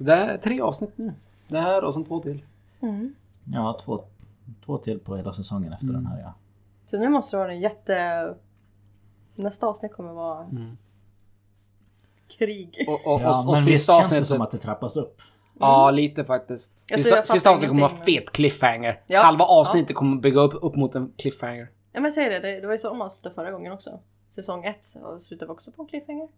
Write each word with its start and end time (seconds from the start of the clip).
Så 0.00 0.04
det 0.04 0.12
är 0.12 0.38
tre 0.38 0.60
avsnitt 0.60 0.92
nu. 0.96 1.12
Det 1.48 1.58
här 1.58 1.84
och 1.84 1.94
sen 1.94 2.04
två 2.04 2.20
till. 2.20 2.42
Ja, 3.52 3.78
två, 3.84 4.04
två 4.64 4.78
till 4.78 4.98
på 4.98 5.16
hela 5.16 5.32
säsongen 5.32 5.72
efter 5.72 5.86
den 5.86 6.06
här 6.06 6.20
ja. 6.20 6.34
Så 6.86 6.98
nu 6.98 7.08
måste 7.08 7.36
det 7.36 7.40
vara 7.40 7.52
en 7.52 7.60
jätte... 7.60 8.34
Nästa 9.34 9.66
avsnitt 9.66 9.92
kommer 9.92 10.12
vara 10.12 10.46
krig. 12.38 12.84
Och, 12.88 13.14
och, 13.14 13.20
ja 13.20 13.28
och, 13.28 13.48
och 13.48 13.54
men 13.54 13.54
visst 13.54 13.66
sista 13.66 13.92
känns 13.92 14.18
det 14.18 14.24
som 14.24 14.40
att 14.40 14.50
det 14.50 14.58
trappas 14.58 14.96
upp. 14.96 15.22
Ja, 15.58 15.90
lite 15.90 16.24
faktiskt. 16.24 16.78
Alltså, 16.92 17.04
Sista, 17.04 17.22
sista 17.22 17.50
avsnittet 17.50 17.68
kommer 17.68 17.88
vara 17.88 18.04
fet 18.04 18.32
cliffhanger. 18.32 19.00
Ja. 19.06 19.22
Halva 19.22 19.44
avsnittet 19.44 19.96
kommer 19.96 20.16
bygga 20.16 20.40
upp, 20.40 20.54
upp 20.62 20.76
mot 20.76 20.94
en 20.94 21.12
cliffhanger. 21.16 21.70
Ja 21.92 22.00
men 22.00 22.12
säger 22.12 22.30
det, 22.30 22.40
det, 22.40 22.60
det 22.60 22.66
var 22.66 22.74
ju 22.74 22.78
så 22.78 22.88
de 22.88 23.00
avslutade 23.00 23.34
förra 23.34 23.50
gången 23.50 23.72
också. 23.72 24.00
Säsong 24.30 24.64
1 24.64 24.96
slutade 25.20 25.52
också 25.52 25.72
på 25.72 25.82
en 25.82 25.88
cliffhanger. 25.88 26.28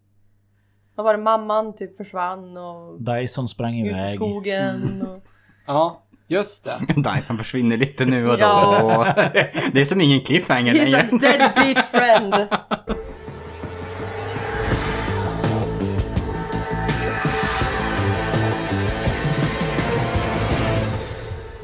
Vad 0.94 1.04
var 1.04 1.16
det? 1.16 1.22
Mamman 1.22 1.76
typ 1.76 1.96
försvann 1.96 2.56
och 2.56 3.00
Dyson 3.02 3.48
sprang 3.48 3.80
ut 3.80 3.86
i 3.86 3.88
iväg. 3.90 4.14
skogen. 4.14 5.02
Och... 5.02 5.22
Ja, 5.66 6.02
just 6.28 6.64
det. 6.64 7.02
Dyson 7.14 7.38
försvinner 7.38 7.76
lite 7.76 8.04
nu 8.04 8.30
och 8.30 8.36
då. 8.38 8.42
Ja. 8.44 9.14
Det 9.72 9.80
är 9.80 9.84
som 9.84 10.00
ingen 10.00 10.20
cliffhanger 10.20 10.74
He's 10.74 10.96
a 10.96 11.02
längre. 11.10 11.18
deadbeat 11.38 11.86
friend. 11.86 12.34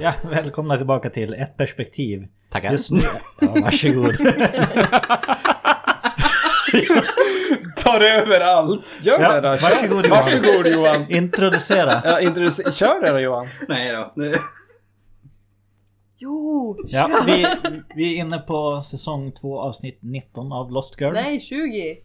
Ja, 0.00 0.12
välkomna 0.30 0.76
tillbaka 0.76 1.10
till 1.10 1.34
ett 1.34 1.56
perspektiv. 1.56 2.26
Tackar. 2.50 2.70
Just 2.72 2.90
nu... 2.90 3.00
Ja, 3.40 3.48
varsågod. 3.64 4.16
Tar 7.76 8.00
över 8.00 8.40
allt. 8.40 8.84
Gör 9.02 9.20
Ja, 9.20 9.40
det 9.40 9.48
då. 9.50 9.56
Kör. 9.58 9.68
varsågod, 9.70 10.06
Johan. 10.06 10.24
Varsågod 10.24 10.66
Johan. 10.66 11.10
Introducera. 11.10 12.02
Ja, 12.04 12.20
introduce- 12.20 12.72
Kör 12.72 13.00
det 13.02 13.10
då 13.12 13.18
Johan. 13.18 13.46
Nej 13.68 13.92
då. 13.92 14.12
Jo! 16.20 16.76
Ja, 16.88 17.22
vi, 17.26 17.46
vi 17.94 18.14
är 18.14 18.18
inne 18.20 18.38
på 18.38 18.82
säsong 18.82 19.32
2 19.32 19.60
avsnitt 19.60 19.98
19 20.02 20.52
av 20.52 20.72
Lost 20.72 21.00
Girl. 21.00 21.12
Nej 21.12 21.40
20! 21.40 21.96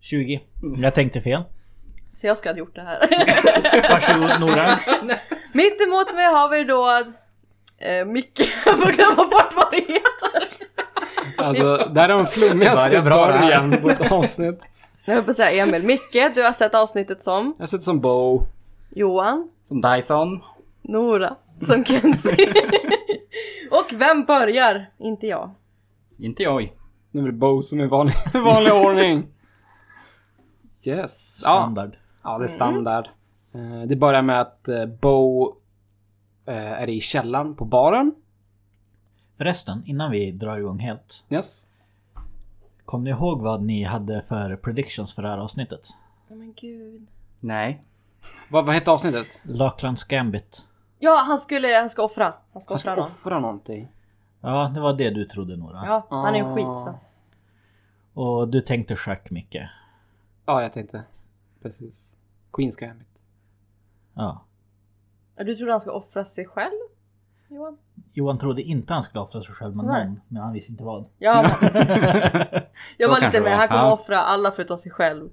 20. 0.00 0.40
Jag 0.76 0.94
tänkte 0.94 1.20
fel. 1.20 1.42
Så 2.12 2.26
jag 2.26 2.38
ska 2.38 2.50
ha 2.50 2.56
gjort 2.56 2.74
det 2.74 2.80
här. 2.82 2.98
Varsågod 3.90 4.40
Nora. 4.40 4.78
Mitt 5.52 5.80
emot 5.80 6.14
mig 6.14 6.24
har 6.26 6.48
vi 6.48 6.64
då 6.64 7.02
eh, 7.78 8.04
Micke. 8.06 8.40
Jag 8.66 8.78
får 8.78 8.92
glömma 8.92 9.30
bort 9.30 9.54
vad 9.56 9.70
det 9.70 9.76
heter. 9.76 10.48
Alltså, 11.38 11.76
det 11.94 12.00
här 12.00 12.08
är 12.08 12.16
den 12.16 12.26
flummigaste 12.26 13.02
början 13.02 13.74
på 13.82 13.90
ett 13.90 14.12
avsnitt. 14.12 14.60
Jag 15.04 15.14
höll 15.14 15.24
på 15.24 15.30
att 15.30 15.36
säga 15.36 15.62
Emil. 15.66 15.82
Micke, 15.82 16.34
du 16.34 16.42
har 16.42 16.52
sett 16.52 16.74
avsnittet 16.74 17.22
som 17.22 17.54
Jag 17.58 17.68
sitter 17.68 17.84
som 17.84 18.00
Bo. 18.00 18.42
Johan, 18.90 19.50
Som 19.64 19.80
Dyson. 19.80 20.40
Nora, 20.82 21.36
som 21.66 21.84
Kenzie. 21.84 22.36
Och 23.70 23.92
vem 23.92 24.24
börjar? 24.24 24.86
Inte 24.98 25.26
jag. 25.26 25.50
Inte 26.18 26.42
jag. 26.42 26.72
Nu 27.10 27.22
är 27.22 27.26
det 27.26 27.32
Bo 27.32 27.62
som 27.62 27.80
är 27.80 27.86
vanlig, 27.86 28.14
vanlig 28.44 28.72
ordning. 28.72 29.26
Yes. 30.84 31.42
Ja, 31.44 31.50
Standard. 31.52 31.96
ja, 32.22 32.38
det 32.38 32.44
är 32.44 32.48
standard. 32.48 33.08
Eh, 33.54 33.88
Det 33.88 33.96
börjar 33.96 34.22
med 34.22 34.40
att 34.40 34.68
eh, 34.68 34.86
Bo 34.86 35.46
eh, 36.46 36.72
är 36.82 36.88
i 36.88 37.00
källaren 37.00 37.56
på 37.56 37.64
baren. 37.64 38.14
Förresten, 39.36 39.82
innan 39.86 40.10
vi 40.10 40.32
drar 40.32 40.58
igång 40.58 40.78
helt. 40.78 41.24
Yes. 41.30 41.66
Kom 42.84 43.04
ni 43.04 43.10
ihåg 43.10 43.40
vad 43.42 43.62
ni 43.62 43.82
hade 43.84 44.22
för 44.22 44.56
predictions 44.56 45.14
för 45.14 45.22
det 45.22 45.28
här 45.28 45.38
avsnittet? 45.38 45.88
Oh, 46.28 46.36
men 46.36 46.52
gud. 46.56 47.06
Nej. 47.40 47.82
Vad, 48.50 48.66
vad 48.66 48.74
hette 48.74 48.90
avsnittet? 48.90 49.40
Lacklands 49.42 50.04
Gambit. 50.04 50.68
Ja, 50.98 51.22
han 51.26 51.38
skulle, 51.38 51.68
han 51.78 51.90
ska 51.90 52.02
offra. 52.02 52.34
Han 52.52 52.62
ska 52.62 52.74
Han 52.74 52.76
offra 52.76 52.92
ska 52.92 52.94
någon. 52.94 53.04
offra 53.04 53.40
någonting. 53.40 53.88
Ja, 54.40 54.70
det 54.74 54.80
var 54.80 54.92
det 54.92 55.10
du 55.10 55.24
trodde 55.24 55.56
Nora. 55.56 55.82
Ja, 55.86 56.06
han 56.10 56.34
är 56.34 56.38
en 56.38 56.46
Ah. 56.46 56.54
skit 56.54 56.64
så. 56.84 56.98
Och 58.20 58.48
du 58.48 58.60
tänkte 58.60 58.96
schack 58.96 59.30
Micke. 59.30 59.56
Ja, 60.46 60.62
jag 60.62 60.72
tänkte. 60.72 61.02
Precis. 61.62 62.16
Queens 62.52 62.76
Gambit. 62.76 63.08
Ja. 64.14 64.44
Ja, 65.36 65.44
Du 65.44 65.56
trodde 65.56 65.72
han 65.72 65.80
ska 65.80 65.92
offra 65.92 66.24
sig 66.24 66.44
själv? 66.46 66.78
Johan? 67.48 67.78
Johan 68.16 68.38
trodde 68.38 68.62
inte 68.62 68.92
han 68.92 69.02
skulle 69.02 69.20
offra 69.22 69.42
sig 69.42 69.54
själv 69.54 69.76
med 69.76 69.84
Nej. 69.86 70.04
någon, 70.06 70.20
men 70.28 70.42
han 70.42 70.52
visste 70.52 70.72
inte 70.72 70.84
vad. 70.84 71.04
Ja, 71.18 71.42
jag 72.96 73.08
var 73.08 73.20
lite 73.20 73.40
med. 73.40 73.50
var. 73.50 73.56
Han 73.58 73.68
kommer 73.68 73.82
Ja. 73.82 73.92
offra 73.92 74.20
alla 74.20 74.50
förutom 74.50 74.78
sig 74.78 74.92
själv. 74.92 75.28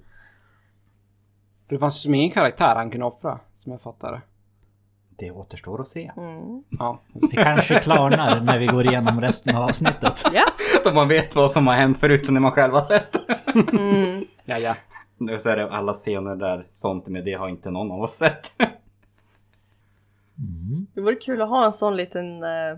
För 1.67 1.75
det 1.75 1.79
fanns 1.79 1.95
ju 1.95 1.99
som 1.99 2.13
ingen 2.13 2.31
karaktär 2.31 2.75
han 2.75 2.89
kunde 2.91 3.05
offra. 3.05 3.39
Som 3.57 3.71
jag 3.71 3.81
fattar 3.81 4.11
det. 4.11 4.21
Det 5.17 5.31
återstår 5.31 5.81
att 5.81 5.87
se. 5.87 6.11
Mm. 6.17 6.63
Ja. 6.69 6.99
Det 7.13 7.35
kanske 7.43 7.79
klarnar 7.79 8.39
när 8.41 8.59
vi 8.59 8.65
går 8.67 8.85
igenom 8.85 9.21
resten 9.21 9.55
av 9.55 9.63
avsnittet. 9.63 10.23
Ja. 10.33 10.43
Då 10.83 10.91
man 10.93 11.07
vet 11.07 11.35
vad 11.35 11.51
som 11.51 11.67
har 11.67 11.73
hänt 11.73 11.97
förutom 11.97 12.33
det 12.35 12.41
man 12.41 12.51
själv 12.51 12.73
har 12.73 12.81
sett. 12.83 13.15
Mm. 13.73 14.25
Ja, 14.45 14.57
ja. 14.57 14.75
Nu 15.17 15.39
så 15.39 15.49
är 15.49 15.57
det 15.57 15.71
alla 15.71 15.93
scener 15.93 16.35
där 16.35 16.67
sånt 16.73 17.07
med 17.07 17.25
det 17.25 17.33
har 17.33 17.49
inte 17.49 17.71
någon 17.71 17.91
av 17.91 18.01
oss 18.01 18.11
sett. 18.13 18.51
Mm. 20.37 20.87
Det 20.93 21.01
vore 21.01 21.15
kul 21.15 21.41
att 21.41 21.49
ha 21.49 21.65
en 21.65 21.73
sån 21.73 21.95
liten 21.97 22.43
eh, 22.43 22.77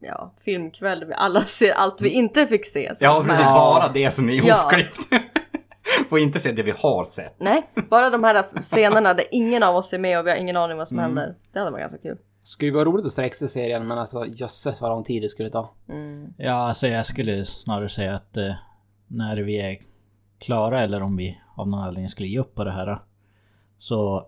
ja, 0.00 0.32
filmkväll 0.44 1.00
där 1.00 1.06
vi 1.06 1.14
alla 1.14 1.40
ser 1.42 1.72
allt 1.72 2.00
vi 2.00 2.08
inte 2.08 2.46
fick 2.46 2.66
se. 2.66 2.94
Så- 2.96 3.04
Ja 3.04 3.22
precis, 3.26 3.44
Men- 3.44 3.54
bara 3.54 3.88
det 3.92 4.10
som 4.10 4.28
är 4.28 4.32
Ja. 4.32 4.42
ihopklippt. 4.60 4.98
Får 6.08 6.18
inte 6.18 6.38
se 6.38 6.52
det 6.52 6.62
vi 6.62 6.70
har 6.70 7.04
sett. 7.04 7.34
Nej, 7.38 7.62
bara 7.90 8.10
de 8.10 8.24
här 8.24 8.42
scenerna 8.62 9.14
där 9.14 9.24
ingen 9.30 9.62
av 9.62 9.76
oss 9.76 9.92
är 9.92 9.98
med 9.98 10.18
och 10.18 10.26
vi 10.26 10.30
har 10.30 10.36
ingen 10.36 10.56
aning 10.56 10.76
vad 10.78 10.88
som 10.88 10.98
Mm. 10.98 11.08
händer. 11.16 11.34
Det 11.52 11.58
hade 11.58 11.70
varit 11.70 11.82
ganska 11.82 11.98
kul. 11.98 12.18
Skulle 12.42 12.72
vara 12.72 12.84
roligt 12.84 13.06
att 13.06 13.12
sträcka 13.12 13.34
sig 13.34 13.48
serien 13.48 13.86
men 13.88 13.98
alltså 13.98 14.24
jösses 14.26 14.80
vad 14.80 14.90
lång 14.90 15.04
tid 15.04 15.22
det 15.22 15.28
skulle 15.28 15.50
ta. 15.50 15.70
Mm. 15.88 16.34
Ja, 16.36 16.52
alltså 16.68 16.86
jag 16.86 17.06
skulle 17.06 17.44
snarare 17.44 17.88
säga 17.88 18.14
att 18.14 18.36
eh, 18.36 18.54
när 19.06 19.36
vi 19.36 19.60
är 19.60 19.78
klara 20.38 20.82
eller 20.82 21.02
om 21.02 21.16
vi 21.16 21.40
av 21.56 21.68
någon 21.68 21.80
anledning 21.80 22.08
skulle 22.08 22.28
ge 22.28 22.38
upp 22.38 22.54
på 22.54 22.64
det 22.64 22.70
här. 22.72 22.98
Så 23.78 24.26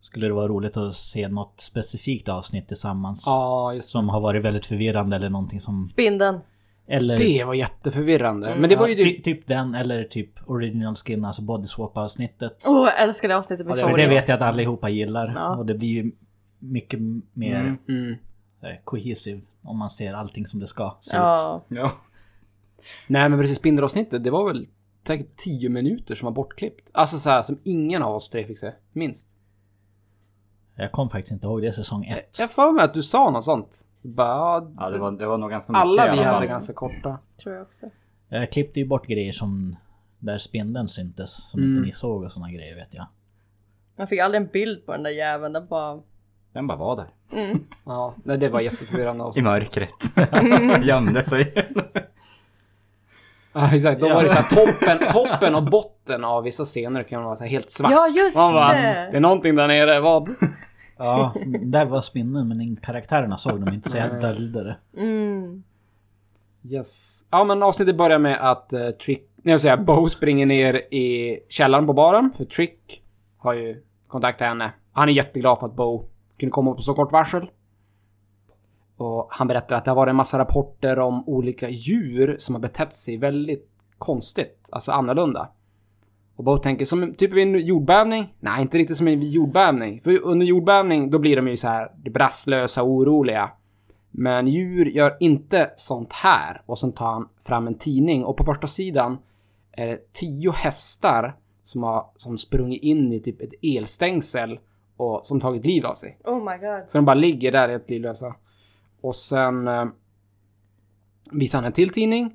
skulle 0.00 0.26
det 0.26 0.32
vara 0.32 0.48
roligt 0.48 0.76
att 0.76 0.94
se 0.94 1.28
något 1.28 1.54
specifikt 1.60 2.28
avsnitt 2.28 2.68
tillsammans. 2.68 3.22
Ja, 3.26 3.74
just 3.74 3.88
det. 3.88 3.92
Som 3.92 4.08
har 4.08 4.20
varit 4.20 4.44
väldigt 4.44 4.66
förvirrande 4.66 5.16
eller 5.16 5.30
någonting 5.30 5.60
som... 5.60 5.84
Spindeln. 5.84 6.40
Eller... 6.86 7.16
Det 7.16 7.44
var 7.44 7.54
jätteförvirrande. 7.54 8.54
Men 8.58 8.70
det 8.70 8.76
var 8.76 8.86
ju 8.88 8.94
ja, 8.94 9.04
det... 9.04 9.10
ty- 9.10 9.22
typ 9.22 9.46
den 9.46 9.74
eller 9.74 10.04
typ 10.04 10.30
original 10.50 10.96
skin, 10.96 11.24
alltså 11.24 11.42
body 11.42 11.66
swap 11.66 11.96
avsnittet. 11.96 12.64
Åh, 12.66 12.88
jag 12.88 13.00
älskar 13.02 13.28
det 13.28 13.36
avsnittet 13.36 13.66
Ja, 13.68 13.74
det- 13.74 13.96
det 14.02 14.08
vet 14.08 14.28
jag 14.28 14.34
att 14.36 14.42
allihopa 14.42 14.88
gillar. 14.88 15.32
Ja. 15.36 15.56
Och 15.56 15.66
det 15.66 15.74
blir 15.74 15.88
ju 15.88 16.12
mycket 16.58 17.00
mer 17.32 17.60
Mm. 17.60 17.78
Mm. 17.88 18.16
cohesive 18.84 19.40
om 19.62 19.78
man 19.78 19.90
ser 19.90 20.14
allting 20.14 20.46
som 20.46 20.60
det 20.60 20.66
ska 20.66 20.96
se 21.00 21.16
ut. 21.16 21.20
Ja. 21.20 21.64
Ja. 21.68 21.92
Nej 23.06 23.28
men 23.28 23.38
precis, 23.40 23.56
spindelavsnittet 23.58 24.24
det 24.24 24.30
var 24.30 24.46
väl 24.46 24.66
säkert 25.06 25.36
10 25.36 25.68
minuter 25.68 26.14
som 26.14 26.26
var 26.26 26.32
bortklippt. 26.32 26.90
Alltså 26.92 27.18
så 27.18 27.30
här 27.30 27.42
som 27.42 27.58
ingen 27.64 28.02
av 28.02 28.14
oss 28.14 28.30
tre 28.30 28.44
fick 28.44 28.58
se. 28.58 28.72
Minst. 28.92 29.28
Jag 30.80 30.92
kom 30.92 31.10
faktiskt 31.10 31.32
inte 31.32 31.46
ihåg 31.46 31.62
det 31.62 31.72
säsong 31.72 32.04
1. 32.04 32.38
Jag 32.38 32.50
får 32.50 32.72
med 32.72 32.84
att 32.84 32.94
du 32.94 33.02
sa 33.02 33.30
något 33.30 33.44
sånt. 33.44 33.84
Bara, 34.02 34.68
ja, 34.78 34.90
det 34.90 34.98
var, 34.98 35.10
det 35.12 35.26
var 35.26 35.38
nog 35.38 35.50
ganska 35.50 35.72
mycket 35.72 35.82
alla 35.82 36.12
vi 36.12 36.22
hade 36.22 36.46
ganska 36.46 36.72
korta. 36.72 37.18
Tror 37.42 37.54
jag 37.54 37.62
också. 37.62 37.86
Jag 38.28 38.52
klippte 38.52 38.80
ju 38.80 38.86
bort 38.86 39.06
grejer 39.06 39.32
som 39.32 39.76
där 40.18 40.38
spindeln 40.38 40.88
syntes 40.88 41.50
som 41.50 41.60
Mm. 41.60 41.70
inte 41.76 41.86
ni 41.86 41.92
såg 41.92 42.22
och 42.22 42.32
såna 42.32 42.50
grejer 42.52 42.74
vet 42.76 42.88
jag. 42.94 43.06
Man 43.98 44.06
fick 44.06 44.20
aldrig 44.20 44.42
en 44.42 44.48
bild 44.48 44.86
på 44.86 44.92
den 44.92 45.02
där 45.02 45.10
jäveln. 45.10 45.52
Den 45.52 45.66
bara... 45.66 46.00
Den 46.52 46.66
bara 46.66 46.78
var 46.78 46.96
där. 46.96 47.38
Mm. 47.42 47.58
Ja, 47.84 48.14
nej, 48.24 48.38
det 48.38 48.48
var 48.48 48.60
jätteförvirrande. 48.60 49.24
I 49.36 49.42
mörkret. 49.42 49.90
Gömde 50.86 51.24
sig. 51.24 51.54
Ja 53.52 53.74
exakt, 53.74 54.00
då 54.00 54.06
Ja. 54.08 54.14
var 54.14 54.22
det 54.22 54.28
så 54.28 54.34
här 54.34 54.42
toppen, 54.66 55.12
toppen 55.12 55.54
och 55.54 55.62
botten 55.62 56.24
av 56.24 56.42
vissa 56.44 56.64
scener 56.64 57.02
kan 57.02 57.24
vara 57.24 57.36
så 57.36 57.44
här 57.44 57.50
helt 57.50 57.70
svart. 57.70 57.90
Ja, 57.92 58.08
just 58.08 58.36
Man 58.36 58.52
bara, 58.52 58.72
det! 58.72 59.08
det 59.10 59.16
är 59.16 59.20
någonting 59.20 59.56
där 59.56 59.68
nere, 59.68 60.00
vad? 60.00 60.34
Ja, 61.00 61.34
där 61.62 61.86
var 61.86 62.00
spindeln 62.00 62.48
men 62.48 62.76
karaktärerna 62.76 63.38
såg 63.38 63.60
de 63.60 63.74
inte 63.74 63.88
så 63.88 63.96
jag 63.96 64.20
döljde 64.20 64.64
det. 64.64 65.00
Mm. 65.00 65.62
Yes. 66.62 67.24
Ja 67.30 67.44
men 67.44 67.62
avsnittet 67.62 67.96
börjar 67.96 68.18
med 68.18 68.50
att 68.50 68.72
uh, 68.72 68.90
Trick, 68.90 69.30
nej 69.36 69.52
jag 69.52 69.60
säga 69.60 69.76
Bo 69.76 70.08
springer 70.08 70.46
ner 70.46 70.74
i 70.74 71.38
källaren 71.48 71.86
på 71.86 71.92
baren. 71.92 72.32
För 72.36 72.44
Trick 72.44 73.02
har 73.38 73.52
ju 73.52 73.82
kontaktat 74.06 74.48
henne. 74.48 74.72
Han 74.92 75.08
är 75.08 75.12
jätteglad 75.12 75.58
för 75.58 75.66
att 75.66 75.76
Bo 75.76 76.04
kunde 76.38 76.50
komma 76.50 76.74
på 76.74 76.82
så 76.82 76.94
kort 76.94 77.12
varsel. 77.12 77.50
Och 78.96 79.28
han 79.30 79.46
berättar 79.46 79.76
att 79.76 79.84
det 79.84 79.90
har 79.90 79.96
varit 79.96 80.10
en 80.10 80.16
massa 80.16 80.38
rapporter 80.38 80.98
om 80.98 81.28
olika 81.28 81.68
djur 81.68 82.36
som 82.38 82.54
har 82.54 82.62
betett 82.62 82.92
sig 82.92 83.16
väldigt 83.16 83.70
konstigt, 83.98 84.68
alltså 84.72 84.92
annorlunda. 84.92 85.48
Och 86.40 86.44
Bo 86.44 86.58
tänker 86.58 86.84
som 86.84 87.14
typ 87.14 87.32
vid 87.32 87.42
en 87.42 87.66
jordbävning? 87.66 88.34
Nej, 88.40 88.62
inte 88.62 88.78
riktigt 88.78 88.96
som 88.96 89.08
en 89.08 89.30
jordbävning. 89.30 90.00
För 90.00 90.22
under 90.22 90.46
jordbävning, 90.46 91.10
då 91.10 91.18
blir 91.18 91.36
de 91.36 91.48
ju 91.48 91.56
så 91.56 91.68
här 91.68 91.90
brasslösa 92.10 92.82
och 92.82 92.88
oroliga. 92.88 93.50
Men 94.10 94.48
djur 94.48 94.86
gör 94.86 95.16
inte 95.20 95.70
sånt 95.76 96.12
här. 96.12 96.62
Och 96.66 96.78
sen 96.78 96.92
tar 96.92 97.12
han 97.12 97.28
fram 97.44 97.66
en 97.66 97.74
tidning 97.74 98.24
och 98.24 98.36
på 98.36 98.44
första 98.44 98.66
sidan 98.66 99.18
är 99.72 99.86
det 99.86 100.12
tio 100.12 100.50
hästar 100.50 101.36
som 101.64 101.82
har 101.82 102.06
som 102.16 102.38
sprungit 102.38 102.82
in 102.82 103.12
i 103.12 103.20
typ 103.20 103.40
ett 103.40 103.52
elstängsel 103.62 104.58
och, 104.96 105.20
som 105.26 105.40
tagit 105.40 105.64
livet 105.64 105.90
av 105.90 105.94
sig. 105.94 106.18
Oh 106.24 106.44
my 106.44 106.58
god. 106.58 106.84
Så 106.88 106.98
de 106.98 107.04
bara 107.04 107.14
ligger 107.14 107.52
där 107.52 107.68
helt 107.68 107.90
livlösa. 107.90 108.34
Och 109.00 109.16
sen 109.16 109.68
eh, 109.68 109.86
visar 111.32 111.58
han 111.58 111.64
en 111.64 111.72
till 111.72 111.90
tidning. 111.90 112.34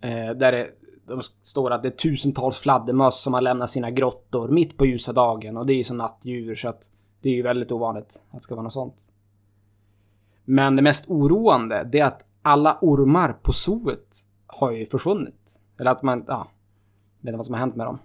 Eh, 0.00 0.30
där 0.30 0.52
det 0.52 0.70
de 1.06 1.22
står 1.42 1.70
att 1.70 1.82
det 1.82 1.88
är 1.88 1.96
tusentals 1.96 2.58
fladdermöss 2.58 3.20
som 3.20 3.34
har 3.34 3.40
lämnat 3.40 3.70
sina 3.70 3.90
grottor 3.90 4.48
mitt 4.48 4.78
på 4.78 4.86
ljusa 4.86 5.12
dagen. 5.12 5.56
Och 5.56 5.66
det 5.66 5.72
är 5.72 5.76
ju 5.76 5.84
som 5.84 5.96
nattdjur 5.96 6.54
så 6.54 6.68
att 6.68 6.88
det 7.20 7.28
är 7.28 7.34
ju 7.34 7.42
väldigt 7.42 7.72
ovanligt 7.72 8.20
att 8.30 8.38
det 8.38 8.40
ska 8.40 8.54
vara 8.54 8.62
något 8.62 8.72
sånt. 8.72 9.06
Men 10.44 10.76
det 10.76 10.82
mest 10.82 11.10
oroande 11.10 11.88
det 11.92 12.00
är 12.00 12.06
att 12.06 12.24
alla 12.42 12.78
ormar 12.80 13.32
på 13.42 13.52
zooet 13.52 14.16
har 14.46 14.70
ju 14.70 14.86
försvunnit. 14.86 15.58
Eller 15.78 15.90
att 15.90 16.02
man, 16.02 16.24
ja, 16.26 16.48
vet 17.20 17.28
inte 17.28 17.36
vad 17.36 17.46
som 17.46 17.54
har 17.54 17.60
hänt 17.60 17.76
med 17.76 17.86
dem. 17.86 17.98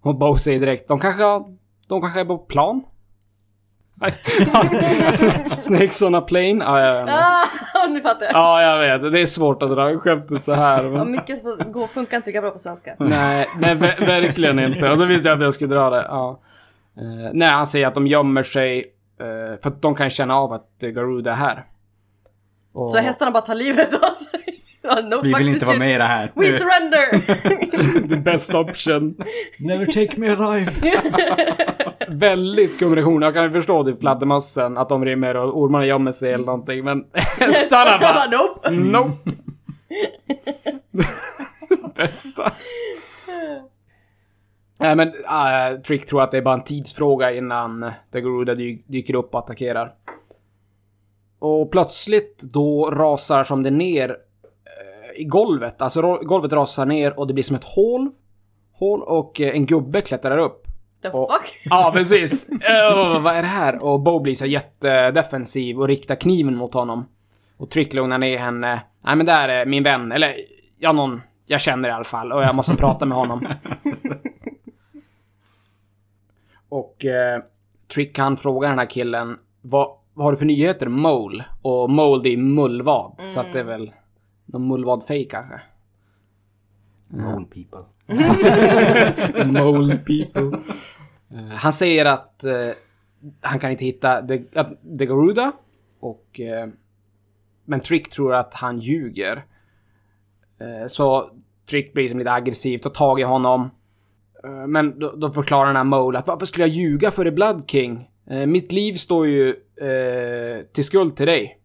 Och 0.00 0.18
Bo 0.18 0.38
säger 0.38 0.60
direkt, 0.60 0.88
de 0.88 0.98
kanske, 0.98 1.22
har, 1.22 1.56
de 1.86 2.00
kanske 2.00 2.20
är 2.20 2.24
på 2.24 2.38
plan? 2.38 2.82
Snakes 5.58 6.02
on 6.02 6.14
a 6.14 6.20
plane? 6.20 6.64
Ja, 6.64 6.80
jag 6.80 6.92
vet 6.94 7.00
inte. 7.00 7.12
Ah, 7.74 7.86
nu 7.88 8.00
fattar 8.00 8.26
jag. 8.26 8.34
Ja, 8.34 8.62
jag 8.62 8.98
vet. 8.98 9.12
Det 9.12 9.20
är 9.20 9.26
svårt 9.26 9.62
att 9.62 9.70
dra 9.70 9.98
skämtet 9.98 10.44
så 10.44 10.52
här. 10.52 10.84
Ja, 10.84 10.90
Men... 10.90 11.10
mycket 11.10 11.38
som 11.38 11.72
går, 11.72 11.86
funkar 11.86 12.16
inte 12.16 12.28
lika 12.28 12.40
bra 12.40 12.50
på 12.50 12.58
svenska. 12.58 12.94
Nej, 12.98 13.46
nej 13.58 13.74
ver- 13.74 14.06
verkligen 14.06 14.58
inte. 14.58 14.90
Och 14.90 14.98
så 14.98 15.04
visste 15.04 15.28
jag 15.28 15.36
att 15.36 15.44
jag 15.44 15.54
skulle 15.54 15.74
dra 15.74 15.90
det. 15.90 16.06
Ja. 16.08 16.40
Eh, 16.96 17.30
nej, 17.32 17.48
han 17.48 17.66
säger 17.66 17.86
att 17.86 17.94
de 17.94 18.06
gömmer 18.06 18.42
sig 18.42 18.92
eh, 19.20 19.60
för 19.62 19.70
att 19.70 19.82
de 19.82 19.94
kan 19.94 20.10
känna 20.10 20.36
av 20.36 20.52
att 20.52 20.68
Garuda 20.80 21.30
är 21.30 21.34
här. 21.34 21.64
Och... 22.74 22.90
Så 22.90 22.98
hästarna 22.98 23.30
bara 23.30 23.42
tar 23.42 23.54
livet 23.54 23.94
av 23.94 24.14
sig. 24.14 24.40
Ja, 24.84 25.00
no 25.00 25.20
Vi 25.22 25.34
vill 25.34 25.48
inte 25.48 25.66
vara 25.66 25.78
med 25.78 25.94
i 25.94 25.98
det 25.98 26.04
här. 26.04 26.32
We 26.34 26.58
surrender! 26.58 28.08
The 28.08 28.16
best 28.16 28.54
option. 28.54 29.16
Never 29.58 29.86
take 29.86 30.20
me 30.20 30.28
alive. 30.30 30.72
Väldigt 32.12 32.74
skum 32.74 32.94
reaktion. 32.94 33.22
Jag 33.22 33.34
kan 33.34 33.44
ju 33.44 33.50
förstå 33.50 33.84
typ 33.84 34.00
fladdermössen, 34.00 34.78
att 34.78 34.88
de 34.88 35.04
rymmer 35.04 35.36
och 35.36 35.58
ormarna 35.58 35.86
gömmer 35.86 36.12
sig 36.12 36.32
eller 36.32 36.44
någonting. 36.44 36.84
Men 36.84 37.04
hästarna 37.12 37.98
bara 38.00 38.24
nope! 38.26 38.70
Nope! 38.70 39.30
Bästa. 41.94 42.52
Nej 44.78 44.96
men 44.96 45.08
äh, 45.08 45.80
Trick 45.80 46.06
tror 46.06 46.22
att 46.22 46.30
det 46.30 46.36
är 46.36 46.42
bara 46.42 46.54
en 46.54 46.64
tidsfråga 46.64 47.32
innan 47.32 47.90
The 48.12 48.20
Garuda 48.20 48.54
dy 48.54 48.78
dyker 48.86 49.14
upp 49.14 49.34
och 49.34 49.38
attackerar. 49.38 49.94
Och 51.38 51.70
plötsligt 51.70 52.42
då 52.42 52.90
rasar 52.90 53.44
som 53.44 53.62
det 53.62 53.70
ner 53.70 54.10
eh, 54.10 55.20
i 55.20 55.24
golvet. 55.24 55.82
Alltså 55.82 56.02
golvet 56.22 56.52
rasar 56.52 56.86
ner 56.86 57.18
och 57.18 57.26
det 57.26 57.34
blir 57.34 57.44
som 57.44 57.56
ett 57.56 57.64
hål. 57.64 58.10
Hål 58.72 59.02
och 59.02 59.40
eh, 59.40 59.54
en 59.54 59.66
gubbe 59.66 60.00
klättrar 60.00 60.38
upp. 60.38 60.61
The 61.02 61.08
Och- 61.08 61.32
fuck? 61.32 61.60
Ja, 61.64 61.90
precis. 61.94 62.48
Öh, 62.68 63.20
vad 63.22 63.34
är 63.34 63.42
det 63.42 63.48
här? 63.48 63.82
Och 63.82 64.00
Bo 64.00 64.20
blir 64.20 64.34
så 64.34 64.46
jättedefensiv 64.46 65.80
och 65.80 65.88
riktar 65.88 66.14
kniven 66.14 66.56
mot 66.56 66.74
honom. 66.74 67.06
Och 67.56 67.70
Trick 67.70 67.92
lugnar 67.92 68.18
ner 68.18 68.38
henne. 68.38 68.82
Nej 69.00 69.16
men 69.16 69.26
det 69.26 69.32
här 69.32 69.48
är 69.48 69.66
min 69.66 69.82
vän, 69.82 70.12
eller 70.12 70.34
ja 70.78 70.92
någon 70.92 71.20
jag 71.46 71.60
känner 71.60 71.88
i 71.88 71.92
alla 71.92 72.04
fall 72.04 72.32
och 72.32 72.42
jag 72.42 72.54
måste 72.54 72.76
prata 72.76 73.06
med 73.06 73.18
honom. 73.18 73.48
och 76.68 77.04
eh, 77.04 77.42
Trick 77.94 78.18
han 78.18 78.36
frågar 78.36 78.68
den 78.68 78.78
här 78.78 78.86
killen 78.86 79.38
vad, 79.62 79.88
vad 80.14 80.24
har 80.24 80.32
du 80.32 80.38
för 80.38 80.44
nyheter? 80.44 80.88
Mole. 80.88 81.44
Och 81.62 81.90
Mole 81.90 82.22
det 82.22 82.32
är 82.32 82.36
mullvad. 82.36 83.20
Så 83.20 83.40
att 83.40 83.52
det 83.52 83.60
är 83.60 83.64
väl 83.64 83.92
någon 84.46 84.68
mullvad-fej 84.68 85.28
kanske. 85.30 85.60
Mole 87.08 87.46
people. 87.46 87.84
Mole 89.46 89.96
people. 89.96 90.58
Eh, 91.30 91.48
han 91.50 91.72
säger 91.72 92.04
att 92.04 92.44
eh, 92.44 92.68
han 93.40 93.58
kan 93.58 93.70
inte 93.70 93.84
hitta 93.84 94.26
The, 94.26 94.38
The 94.98 95.06
Garuda. 95.06 95.52
Och... 96.00 96.40
eh, 96.40 96.68
men 97.64 97.80
Trick 97.80 98.10
tror 98.10 98.34
att 98.34 98.54
han 98.54 98.78
ljuger. 98.78 99.44
Eh, 100.60 100.86
så 100.86 101.30
Trick 101.70 101.92
blir 101.92 102.08
som 102.08 102.18
lite 102.18 102.32
aggressiv, 102.32 102.78
tar 102.78 102.90
tag 102.90 103.20
i 103.20 103.22
honom. 103.22 103.70
Eh, 104.44 104.66
men 104.66 104.98
då, 104.98 105.12
då 105.12 105.30
förklarar 105.32 105.66
den 105.66 105.76
här 105.76 105.84
Mole 105.84 106.18
att 106.18 106.28
varför 106.28 106.46
skulle 106.46 106.66
jag 106.66 106.74
ljuga 106.74 107.10
för 107.10 107.24
The 107.24 107.30
Blood 107.30 107.64
King? 107.66 108.10
Eh, 108.30 108.46
mitt 108.46 108.72
liv 108.72 108.92
står 108.92 109.26
ju 109.26 109.48
eh, 109.80 110.64
till 110.72 110.84
skuld 110.84 111.16
till 111.16 111.26
dig. 111.26 111.58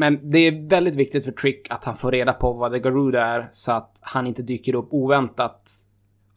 Men 0.00 0.30
det 0.30 0.38
är 0.38 0.68
väldigt 0.68 0.96
viktigt 0.96 1.24
för 1.24 1.32
Trick 1.32 1.66
att 1.70 1.84
han 1.84 1.96
får 1.96 2.12
reda 2.12 2.32
på 2.32 2.52
vad 2.52 2.72
The 2.72 2.78
Garuda 2.78 3.26
är 3.26 3.48
så 3.52 3.72
att 3.72 3.98
han 4.00 4.26
inte 4.26 4.42
dyker 4.42 4.74
upp 4.74 4.88
oväntat. 4.90 5.70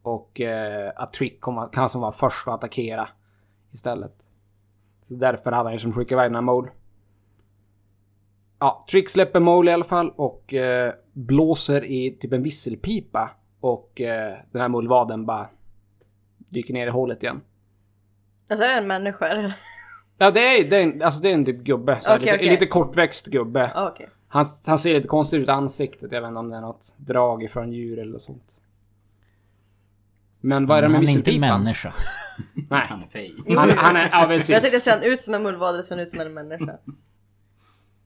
Och 0.01 0.41
eh, 0.41 0.91
att 0.95 1.13
Trick 1.13 1.41
kommer, 1.41 1.67
kan 1.67 1.89
som 1.89 2.01
vara 2.01 2.11
först 2.11 2.47
att 2.47 2.53
attackera 2.53 3.09
istället. 3.71 4.13
Så 5.07 5.13
därför 5.13 5.51
hade 5.51 5.69
han 5.69 5.73
ju 5.73 5.79
som 5.79 5.93
skickat 5.93 6.11
iväg 6.11 6.25
den 6.25 6.35
här 6.35 6.41
Mole. 6.41 6.71
Ja, 8.59 8.85
Trick 8.91 9.09
släpper 9.09 9.39
Mole 9.39 9.71
i 9.71 9.73
alla 9.73 9.83
fall 9.83 10.13
och 10.15 10.53
eh, 10.53 10.93
blåser 11.13 11.85
i 11.85 12.17
typ 12.19 12.33
en 12.33 12.43
visselpipa. 12.43 13.31
Och 13.59 14.01
eh, 14.01 14.37
den 14.51 14.61
här 14.61 14.69
mullvaden 14.69 15.25
bara 15.25 15.47
dyker 16.37 16.73
ner 16.73 16.87
i 16.87 16.89
hålet 16.89 17.23
igen. 17.23 17.41
Alltså 18.49 18.65
är 18.65 18.69
det 18.69 18.77
en 18.77 18.87
människa 18.87 19.27
eller? 19.27 19.53
Ja, 20.23 20.31
det 20.31 20.39
är, 20.59 20.69
det 20.69 20.77
är, 20.77 20.83
en, 20.83 21.01
alltså 21.01 21.21
det 21.21 21.29
är 21.29 21.33
en 21.33 21.45
typ 21.45 21.59
gubbe. 21.63 21.99
Så 22.01 22.09
Okej, 22.15 22.19
lite, 22.25 22.35
okej. 22.35 22.49
lite 22.49 22.65
kortväxt 22.65 23.27
gubbe. 23.27 23.71
Ah, 23.75 23.89
Okej. 23.89 24.09
Han, 24.27 24.45
han 24.67 24.77
ser 24.77 24.93
lite 24.93 25.07
konstigt 25.07 25.39
ut 25.41 25.47
i 25.47 25.51
ansiktet. 25.51 26.11
Jag 26.11 26.21
vet 26.21 26.27
inte 26.27 26.39
om 26.39 26.49
det 26.49 26.57
är 26.57 26.61
något 26.61 26.93
drag 26.97 27.43
ifrån 27.43 27.71
djur 27.73 27.99
eller 27.99 28.19
sånt. 28.19 28.59
Men 30.41 30.65
vad 30.65 30.77
är 30.77 30.81
det 30.81 30.87
med 30.89 30.95
Han 30.97 31.03
är 31.07 31.09
inte 31.11 31.31
visselpipan? 31.31 31.63
människa. 31.63 31.93
Nej. 32.69 32.85
Han 32.89 33.03
är 33.03 33.07
fej. 33.07 33.33
Han, 33.47 33.69
han 33.69 33.95
är, 33.95 34.09
ja 34.11 34.25
precis. 34.27 34.49
Jag 34.49 34.61
tänkte 34.61 34.79
se 34.79 34.91
han 34.91 35.03
ut 35.03 35.21
som 35.21 35.33
en 35.33 35.43
mullvad 35.43 35.69
eller 35.73 35.83
ser 35.83 35.95
han 35.95 36.03
ut 36.03 36.09
som 36.09 36.19
en 36.19 36.33
människa? 36.33 36.77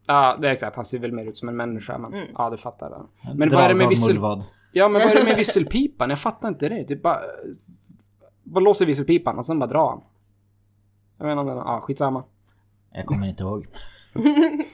Ja, 0.06 0.38
det 0.42 0.48
är 0.48 0.52
exakt. 0.52 0.76
Han 0.76 0.86
ser 0.86 1.00
väl 1.00 1.12
mer 1.12 1.26
ut 1.26 1.38
som 1.38 1.50
en 1.50 1.56
människa, 1.56 1.98
men 1.98 2.14
Mm. 2.14 2.28
ja, 2.38 2.50
det 2.50 2.58
fattar 2.58 2.90
jag. 2.90 3.36
Men 3.38 3.50
vad 3.50 3.64
är 3.64 3.70
det 3.70 3.76
med 3.76 3.88
vissel... 3.88 4.14
mullvad. 4.14 4.44
Ja, 4.74 4.88
men 4.90 5.02
vad 5.02 5.12
är 5.12 5.16
det 5.16 5.24
med 5.24 5.36
visselpipan? 5.38 6.10
Jag 6.10 6.20
fattar 6.20 6.48
inte 6.48 6.70
det. 6.70 6.84
Typ 6.84 7.02
bara... 7.02 7.18
Bara 8.44 8.60
låser 8.64 8.86
visselpipan 8.86 9.38
och 9.38 9.46
sen 9.46 9.60
bara 9.60 9.70
drar 9.70 9.90
han. 9.90 10.02
Jag 11.18 11.26
vet 11.26 11.32
inte 11.32 11.40
om 11.42 11.48
det... 11.48 11.54
Ja, 11.54 11.82
skitsamma. 11.82 12.24
Jag 12.92 13.06
kommer 13.06 13.28
inte 13.28 13.44
ihåg. 13.44 13.68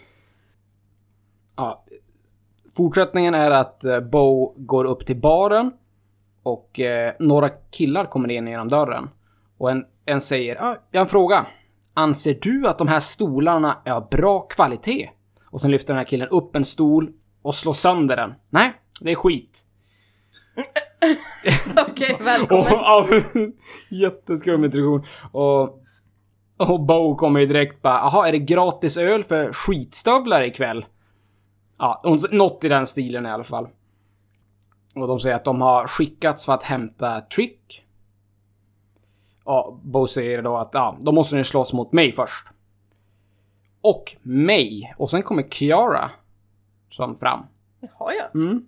Ja. 1.56 1.84
Fortsättningen 2.78 3.34
är 3.36 3.52
att 3.52 3.84
eh, 3.84 4.00
Bo 4.00 4.54
går 4.58 4.86
upp 4.86 5.06
till 5.06 5.20
baren 5.22 5.72
och 6.44 6.80
eh, 6.80 7.14
några 7.20 7.50
killar 7.50 8.06
kommer 8.06 8.32
in 8.32 8.48
genom 8.48 8.70
dörren. 8.70 9.10
Och 9.58 9.72
en, 9.72 9.86
en 10.06 10.22
säger, 10.22 10.64
ah, 10.64 10.78
jag 10.92 11.00
har 11.00 11.06
en 11.06 11.10
fråga. 11.10 11.46
Anser 11.94 12.38
du 12.42 12.68
att 12.68 12.78
de 12.78 12.88
här 12.88 13.00
stolarna 13.00 13.78
är 13.86 13.92
av 13.92 14.10
bra 14.10 14.40
kvalitet? 14.40 15.10
Och 15.46 15.62
sen 15.62 15.72
lyfter 15.72 15.94
den 15.94 15.98
här 15.98 16.06
killen 16.06 16.28
upp 16.28 16.56
en 16.56 16.66
stol 16.66 17.12
och 17.42 17.56
slår 17.56 17.74
sönder 17.74 18.16
den. 18.16 18.34
Nej, 18.50 18.74
det 19.02 19.12
är 19.12 19.16
skit. 19.16 19.66
Okej, 21.90 22.14
Och, 22.20 22.28
välkommen. 22.28 22.66
ja, 22.70 23.08
jätteskum 23.90 24.64
introduktion. 24.64 25.06
Och, 25.32 25.83
och 26.70 26.80
Bo 26.80 27.16
kommer 27.16 27.40
ju 27.40 27.46
direkt 27.46 27.82
bara, 27.82 27.98
jaha, 27.98 28.28
är 28.28 28.32
det 28.32 28.40
gratis 28.40 28.98
öl 28.98 29.24
för 29.24 29.54
skitstövlar 29.54 30.44
ikväll? 30.44 30.86
Ja, 31.78 32.02
något 32.32 32.64
i 32.64 32.70
den 32.70 32.88
stilen 32.88 33.26
i 33.26 33.30
alla 33.30 33.44
fall. 33.44 33.68
Och 34.96 35.08
de 35.08 35.20
säger 35.20 35.36
att 35.36 35.46
de 35.46 35.62
har 35.62 35.88
skickats 35.88 36.46
för 36.46 36.54
att 36.54 36.64
hämta 36.64 37.22
Trick. 37.22 37.86
Ja, 39.46 39.80
Bo 39.84 40.08
säger 40.08 40.42
då 40.42 40.58
att 40.58 40.70
ja, 40.74 40.98
då 41.02 41.12
måste 41.12 41.36
ni 41.36 41.44
slåss 41.44 41.74
mot 41.74 41.92
mig 41.92 42.12
först. 42.12 42.48
Och 43.82 44.16
mig. 44.22 44.94
Och 44.98 45.10
sen 45.10 45.24
kommer 45.24 45.44
Kiara. 45.44 46.12
Som 46.90 47.16
fram. 47.16 47.46
Jaha 47.80 48.14
ja. 48.14 48.40
Mm. 48.40 48.66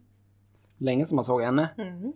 Länge 0.77 1.05
som 1.05 1.15
man 1.15 1.25
såg 1.25 1.41
henne. 1.41 1.69
Mm. 1.77 2.13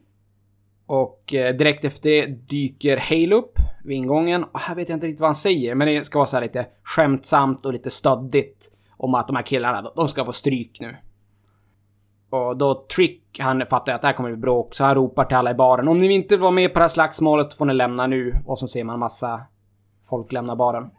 Och 0.85 1.33
eh, 1.33 1.55
direkt 1.55 1.85
efter 1.85 2.09
det 2.09 2.25
dyker 2.25 2.97
Hale 2.97 3.35
upp 3.35 3.59
vid 3.83 3.97
ingången. 3.97 4.43
Och 4.43 4.59
här 4.59 4.75
vet 4.75 4.89
jag 4.89 4.95
inte 4.95 5.07
riktigt 5.07 5.21
vad 5.21 5.27
han 5.27 5.35
säger, 5.35 5.75
men 5.75 5.87
det 5.87 6.05
ska 6.05 6.19
vara 6.19 6.27
så 6.27 6.35
här 6.35 6.43
lite 6.43 6.67
skämtsamt 6.83 7.65
och 7.65 7.73
lite 7.73 7.89
stöddigt. 7.89 8.71
Om 8.97 9.15
att 9.15 9.27
de 9.27 9.35
här 9.35 9.43
killarna, 9.43 9.91
de- 9.95 10.07
ska 10.07 10.25
få 10.25 10.33
stryk 10.33 10.79
nu. 10.79 10.95
Och 12.29 12.57
då 12.57 12.85
Trick, 12.95 13.39
han 13.39 13.65
fattar 13.65 13.93
att 13.93 14.01
det 14.01 14.07
här 14.07 14.13
kommer 14.13 14.29
bli 14.29 14.37
bråk, 14.37 14.75
så 14.75 14.83
han 14.83 14.95
ropar 14.95 15.25
till 15.25 15.37
alla 15.37 15.51
i 15.51 15.53
baren. 15.53 15.87
Om 15.87 15.99
ni 15.99 16.13
inte 16.13 16.37
var 16.37 16.51
med 16.51 16.73
på 16.73 16.79
det 16.79 16.83
här 16.83 16.87
slagsmålet 16.89 17.53
får 17.53 17.65
ni 17.65 17.73
lämna 17.73 18.07
nu. 18.07 18.35
Och 18.45 18.59
så 18.59 18.67
ser 18.67 18.83
man 18.83 18.99
massa 18.99 19.41
folk 20.09 20.31
lämna 20.31 20.55
baren. 20.55 20.89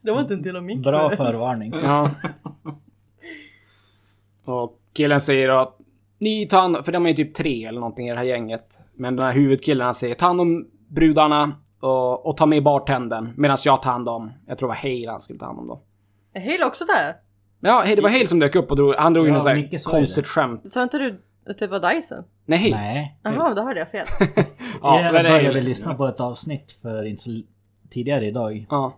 Det 0.00 0.10
var 0.12 0.20
inte 0.20 0.34
en 0.34 0.42
del 0.42 0.56
av 0.56 0.62
min 0.64 0.82
Bra 0.82 1.10
förvarning. 1.10 1.72
Ja. 1.82 2.10
Och 4.44 4.78
killen 4.92 5.20
säger 5.20 5.48
att 5.48 5.78
ni 6.18 6.46
tar 6.46 6.58
hand 6.60 6.84
för 6.84 6.92
de 6.92 7.06
är 7.06 7.10
ju 7.10 7.16
typ 7.16 7.34
tre 7.34 7.64
eller 7.64 7.80
någonting 7.80 8.06
i 8.08 8.10
det 8.10 8.16
här 8.16 8.24
gänget. 8.24 8.80
Men 8.94 9.16
den 9.16 9.26
här 9.26 9.32
huvudkillen 9.32 9.84
han 9.84 9.94
säger 9.94 10.14
ta 10.14 10.26
hand 10.26 10.40
om 10.40 10.66
brudarna 10.92 11.52
och, 11.80 12.26
och 12.26 12.36
ta 12.36 12.46
med 12.46 12.62
bartendern 12.62 13.32
medan 13.36 13.56
jag 13.64 13.82
tar 13.82 13.90
hand 13.90 14.08
om, 14.08 14.32
jag 14.46 14.58
tror 14.58 14.68
det 14.68 14.74
var 14.74 14.90
Hale 14.90 15.10
han 15.10 15.20
skulle 15.20 15.38
ta 15.38 15.46
hand 15.46 15.58
om 15.58 15.66
då. 15.66 15.82
Är 16.32 16.40
Hale 16.40 16.64
också 16.64 16.84
där? 16.84 17.14
Ja, 17.60 17.84
det 17.96 18.02
var 18.02 18.10
Hale 18.10 18.26
som 18.26 18.38
dök 18.38 18.54
upp 18.54 18.70
och 18.70 18.76
drog, 18.76 18.94
han 18.94 19.12
drog 19.14 19.28
Ja, 19.28 19.32
något 19.32 19.46
är 19.46 19.54
det. 19.54 19.84
konstigt 19.84 20.26
skämt. 20.26 20.72
Sa 20.72 20.82
inte 20.82 20.98
du 20.98 21.22
att 21.46 21.58
det 21.58 21.66
var 21.66 21.94
Dyson? 21.94 22.24
Nej, 22.46 22.70
Hale. 22.70 22.82
Nej. 22.82 23.18
Jaha, 23.22 23.54
då 23.54 23.62
hörde 23.62 23.78
jag 23.80 23.90
fel. 23.90 24.06
Ja, 24.82 25.00
jag 25.12 25.12
började 25.12 25.60
lyssna 25.60 25.94
på 25.94 26.06
ett 26.06 26.20
avsnitt 26.20 26.78
för 26.82 27.04
inte 27.06 27.22
så 27.22 27.30
tidigare 27.90 28.26
idag. 28.26 28.66
Ja. 28.70 28.92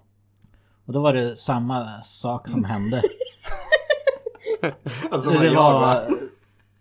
Och 0.87 0.93
då 0.93 1.01
var 1.01 1.13
det 1.13 1.37
samma 1.37 2.03
sak 2.03 2.49
som 2.49 2.65
hände. 2.65 3.03
Alltså 5.11 5.31
det, 5.31 5.55
var, 5.55 6.09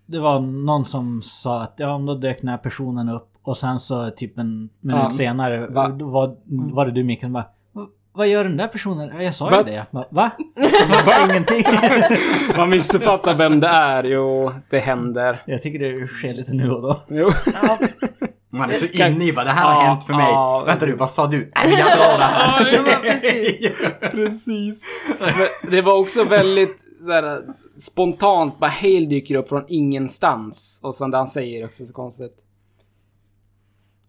det 0.05 0.19
var 0.19 0.39
någon 0.39 0.85
som 0.85 1.21
sa 1.21 1.63
att 1.63 1.73
ja, 1.77 1.97
då 1.97 2.15
dök 2.15 2.39
den 2.41 2.49
här 2.49 2.57
personen 2.57 3.09
upp. 3.09 3.32
Och 3.43 3.57
sen 3.57 3.79
så 3.79 4.11
typ 4.11 4.37
en 4.37 4.69
minut 4.81 5.01
Ja. 5.03 5.09
senare 5.09 5.67
Va? 5.67 5.87
då 5.87 6.05
var, 6.05 6.35
var 6.73 6.85
det 6.85 6.91
du 6.91 7.03
Mikael 7.03 7.31
bara 7.31 7.45
"Va- 7.73 7.87
vad 8.13 8.27
gör 8.27 8.43
den 8.43 8.57
där 8.57 8.67
personen? 8.67 9.09
Ja, 9.15 9.21
Jag 9.23 9.35
sa 9.35 9.45
Va? 9.49 9.57
ju 9.57 9.63
det. 9.63 9.85
Va? 9.91 10.05
Va? 10.11 10.31
Det 10.55 11.03
var 11.05 11.29
ingenting. 11.31 11.63
Man 12.57 12.69
missuppfattar 12.69 13.35
vem 13.35 13.59
det 13.59 13.67
är. 13.67 14.03
Jo, 14.03 14.51
det 14.69 14.79
händer. 14.79 15.41
Jag 15.45 15.61
tycker 15.61 15.79
det 15.79 16.07
sker 16.07 16.33
lite 16.33 16.53
nu 16.53 16.71
och 16.71 16.81
då. 16.81 16.99
Jo. 17.09 17.31
Ja. 17.63 17.77
Man 18.49 18.69
är 18.71 18.73
så 18.73 18.85
inne 18.85 19.25
i 19.25 19.33
bara 19.33 19.45
det 19.45 19.51
här 19.51 19.73
har 19.73 19.81
hänt 19.83 20.03
för 20.03 20.13
mig. 20.13 20.25
ja. 20.31 20.63
Vänta 20.67 20.85
du, 20.85 20.95
vad 20.95 21.09
sa 21.09 21.27
du? 21.27 21.51
Nej, 21.55 21.73
jag 21.79 21.87
drar 21.87 22.17
det 22.17 22.23
här. 22.23 22.73
Ja, 22.73 22.81
men 22.81 23.01
precis. 23.01 23.71
Precis. 24.11 24.83
Men 25.19 25.71
det 25.71 25.81
var 25.81 25.93
också 25.99 26.23
väldigt 26.23 26.77
såhär, 27.05 27.41
spontant. 27.79 28.59
Bara 28.59 28.71
Hale 28.71 29.05
dyker 29.05 29.35
upp 29.35 29.49
från 29.49 29.63
ingenstans. 29.67 30.79
Och 30.83 30.95
sen 30.95 31.11
det 31.11 31.17
han 31.17 31.27
säger 31.27 31.65
också 31.65 31.85
så 31.85 31.93
konstigt. 31.93 32.33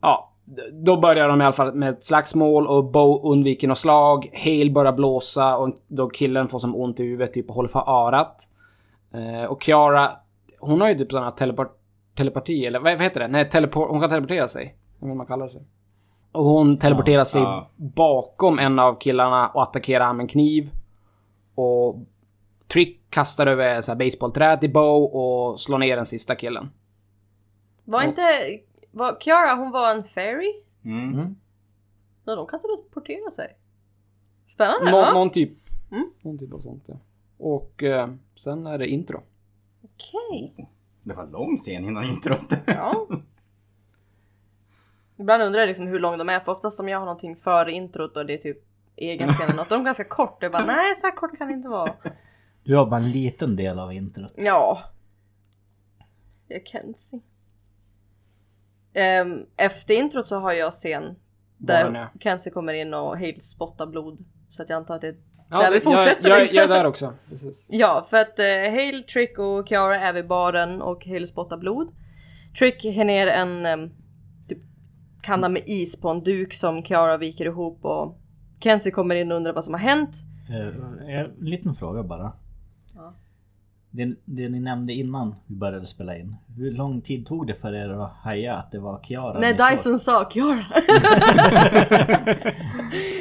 Ja, 0.05 0.31
då 0.73 0.97
börjar 0.97 1.29
de 1.29 1.41
i 1.41 1.45
alla 1.45 1.53
fall 1.53 1.75
med 1.75 1.89
ett 1.89 2.05
slagsmål 2.05 2.67
och 2.67 2.85
Bo 2.85 3.33
undviker 3.33 3.69
något 3.69 3.79
slag. 3.79 4.31
Hale 4.45 4.71
börjar 4.71 4.93
blåsa 4.93 5.57
och 5.57 5.77
då 5.89 6.09
killen 6.09 6.49
får 6.49 6.59
som 6.59 6.77
ont 6.77 7.01
i 7.01 7.03
huvudet 7.03 7.33
typ 7.33 7.49
och 7.49 7.55
håller 7.55 7.69
för 7.69 8.07
örat. 8.07 8.49
Eh, 9.15 9.45
och 9.45 9.63
Kiara, 9.63 10.11
hon 10.61 10.81
har 10.81 10.89
ju 10.89 10.95
typ 10.95 11.11
sån 11.11 11.23
här 11.23 11.31
teleport 11.31 11.81
telepati 12.17 12.67
eller 12.67 12.81
vad, 12.81 13.03
heter 13.03 13.21
det? 13.21 13.29
Nej, 13.29 13.51
teleport, 13.51 13.91
hon 13.91 14.01
kan 14.01 14.11
teleportera 14.11 14.49
sig. 14.49 14.77
Vad 14.99 15.17
man 15.17 15.27
kallar 15.27 15.47
det. 15.47 15.65
Och 16.33 16.45
hon 16.45 16.79
teleporterar 16.79 17.25
sig 17.25 17.43
ja. 17.43 17.71
bakom 17.77 18.59
en 18.59 18.79
av 18.79 18.95
killarna 18.95 19.49
och 19.49 19.63
attackerar 19.63 20.05
han 20.05 20.17
med 20.17 20.25
en 20.25 20.29
kniv. 20.29 20.71
Och 21.55 21.97
Trick 22.73 23.01
kastar 23.11 23.47
över 23.47 23.81
så 23.81 23.93
här 23.93 23.99
baseballträ 23.99 24.57
till 24.57 24.73
Bo 24.73 25.05
och 25.05 25.61
slår 25.61 25.79
ner 25.79 25.97
den 25.97 26.07
sista 26.07 26.35
killen. 26.35 26.71
Var 27.85 28.03
inte... 28.03 28.23
Var, 28.95 29.17
Kiara 29.21 29.55
hon 29.55 29.71
var 29.71 29.91
en 29.91 30.05
fairy? 30.05 30.53
Mm. 30.85 31.37
Ja, 32.25 32.35
de 32.35 32.47
kan 32.47 32.61
teleportera 32.61 33.31
sig. 33.31 33.57
Spännande 34.47 34.91
Nå, 34.91 35.01
va? 35.01 35.13
någon 35.13 35.31
typ. 35.31 35.53
Mm. 35.91 36.11
Någon 36.21 36.39
typ 36.39 36.53
av 36.55 36.59
sånt 36.59 36.85
ja. 36.87 36.95
Och 37.39 37.83
eh, 37.83 38.11
sen 38.35 38.67
är 38.67 38.79
det 38.79 38.87
intro. 38.87 39.23
Okej. 39.83 40.69
Det 41.03 41.15
var 41.15 41.27
lång 41.27 41.57
scen 41.57 41.85
innan 41.85 42.05
introt. 42.05 42.53
Ja. 42.67 43.07
Ibland 45.17 45.43
undrar 45.43 45.61
jag 45.61 45.67
liksom 45.67 45.87
hur 45.87 45.99
lång 46.01 46.19
de 46.19 46.29
är 46.29 46.41
för 46.41 46.53
oftast 46.53 46.81
om 46.81 46.89
jag 46.89 46.99
har 46.99 47.07
någonting 47.07 47.37
före 47.37 47.73
introt 47.73 48.17
och 48.17 48.27
det 48.27 48.35
är 48.35 48.39
typ 48.39 48.59
egen 48.97 49.33
scen 49.33 49.45
eller 49.49 49.57
något. 49.57 49.69
De 49.69 49.81
är 49.81 49.85
ganska 49.85 50.05
kort. 50.05 50.37
Jag 50.41 50.53
bara 50.53 50.67
nej 50.67 50.97
så 50.97 51.07
här 51.07 51.17
kort 51.17 51.39
kan 51.39 51.49
det 51.49 51.55
inte 51.55 51.69
vara. 51.69 51.95
Du 52.65 52.77
har 52.77 52.87
bara 52.87 53.01
en 53.01 53.11
liten 53.11 53.57
del 53.57 53.79
av 53.79 53.93
introt. 53.93 54.33
Ja. 54.37 54.83
Jag 56.49 56.67
kan 56.67 56.95
se. 56.95 57.21
Ehm, 58.95 59.47
efter 59.57 59.95
introt 59.95 60.27
så 60.27 60.39
har 60.39 60.53
jag 60.53 60.73
scen 60.73 61.15
där. 61.59 62.09
Kenzie 62.21 62.53
kommer 62.53 62.73
in 62.73 62.95
och 62.95 63.19
Hale 63.19 63.41
spottar 63.41 63.87
blod. 63.87 64.19
Så 64.49 64.63
att 64.63 64.69
jag 64.69 64.77
antar 64.77 64.95
att 64.95 65.01
det 65.01 65.15
Ja, 65.51 65.59
Där 65.63 65.71
vi 65.71 65.79
det- 65.79 65.85
jag, 65.85 65.95
fortsätter 65.95 66.29
jag, 66.29 66.39
liksom. 66.39 66.57
jag 66.57 66.65
är 66.65 66.69
där 66.69 66.85
också. 66.85 67.13
Precis. 67.29 67.69
Ja, 67.71 68.07
för 68.11 68.17
att 68.17 68.39
eh, 68.39 68.45
Hale, 68.47 69.03
Trick 69.13 69.39
och 69.39 69.69
Kiara 69.69 70.01
är 70.01 70.13
vid 70.13 70.27
baren 70.27 70.83
och 70.83 71.07
Hale 71.07 71.27
spottar 71.27 71.57
blod. 71.57 71.89
Trick 72.59 72.85
har 72.85 73.05
ner 73.05 73.27
en 73.27 73.67
em, 73.67 73.91
typ, 74.49 74.59
kanna 75.23 75.49
med 75.49 75.63
is 75.67 76.01
på 76.01 76.09
en 76.09 76.23
duk 76.25 76.55
som 76.55 76.83
Kiara 76.85 77.17
viker 77.17 77.45
ihop 77.45 77.79
och 77.85 78.19
Kenzie 78.61 78.93
kommer 78.93 79.15
in 79.15 79.31
och 79.33 79.37
undrar 79.37 79.53
vad 79.53 79.65
som 79.65 79.75
har 79.75 79.81
hänt. 79.81 80.11
Eh, 80.51 81.15
En 81.21 81.31
liten 81.41 81.75
fråga 81.75 82.03
bara. 82.03 82.33
Det, 83.97 84.15
det 84.25 84.49
ni 84.49 84.61
nämnde 84.61 84.93
innan 84.93 85.35
vi 85.47 85.55
började 85.55 85.87
spela 85.87 86.17
in. 86.17 86.37
Hur 86.57 86.71
lång 86.71 87.01
tid 87.01 87.27
tog 87.27 87.47
det 87.47 87.55
för 87.55 87.75
er 87.75 87.89
att 87.89 88.11
haja 88.13 88.57
att 88.57 88.71
det 88.73 88.79
var 88.79 89.01
Kiara 89.03 89.41
såg? 89.41 89.71
Dyson 89.71 89.99
sa 89.99 90.31
Kiara. 90.31 90.67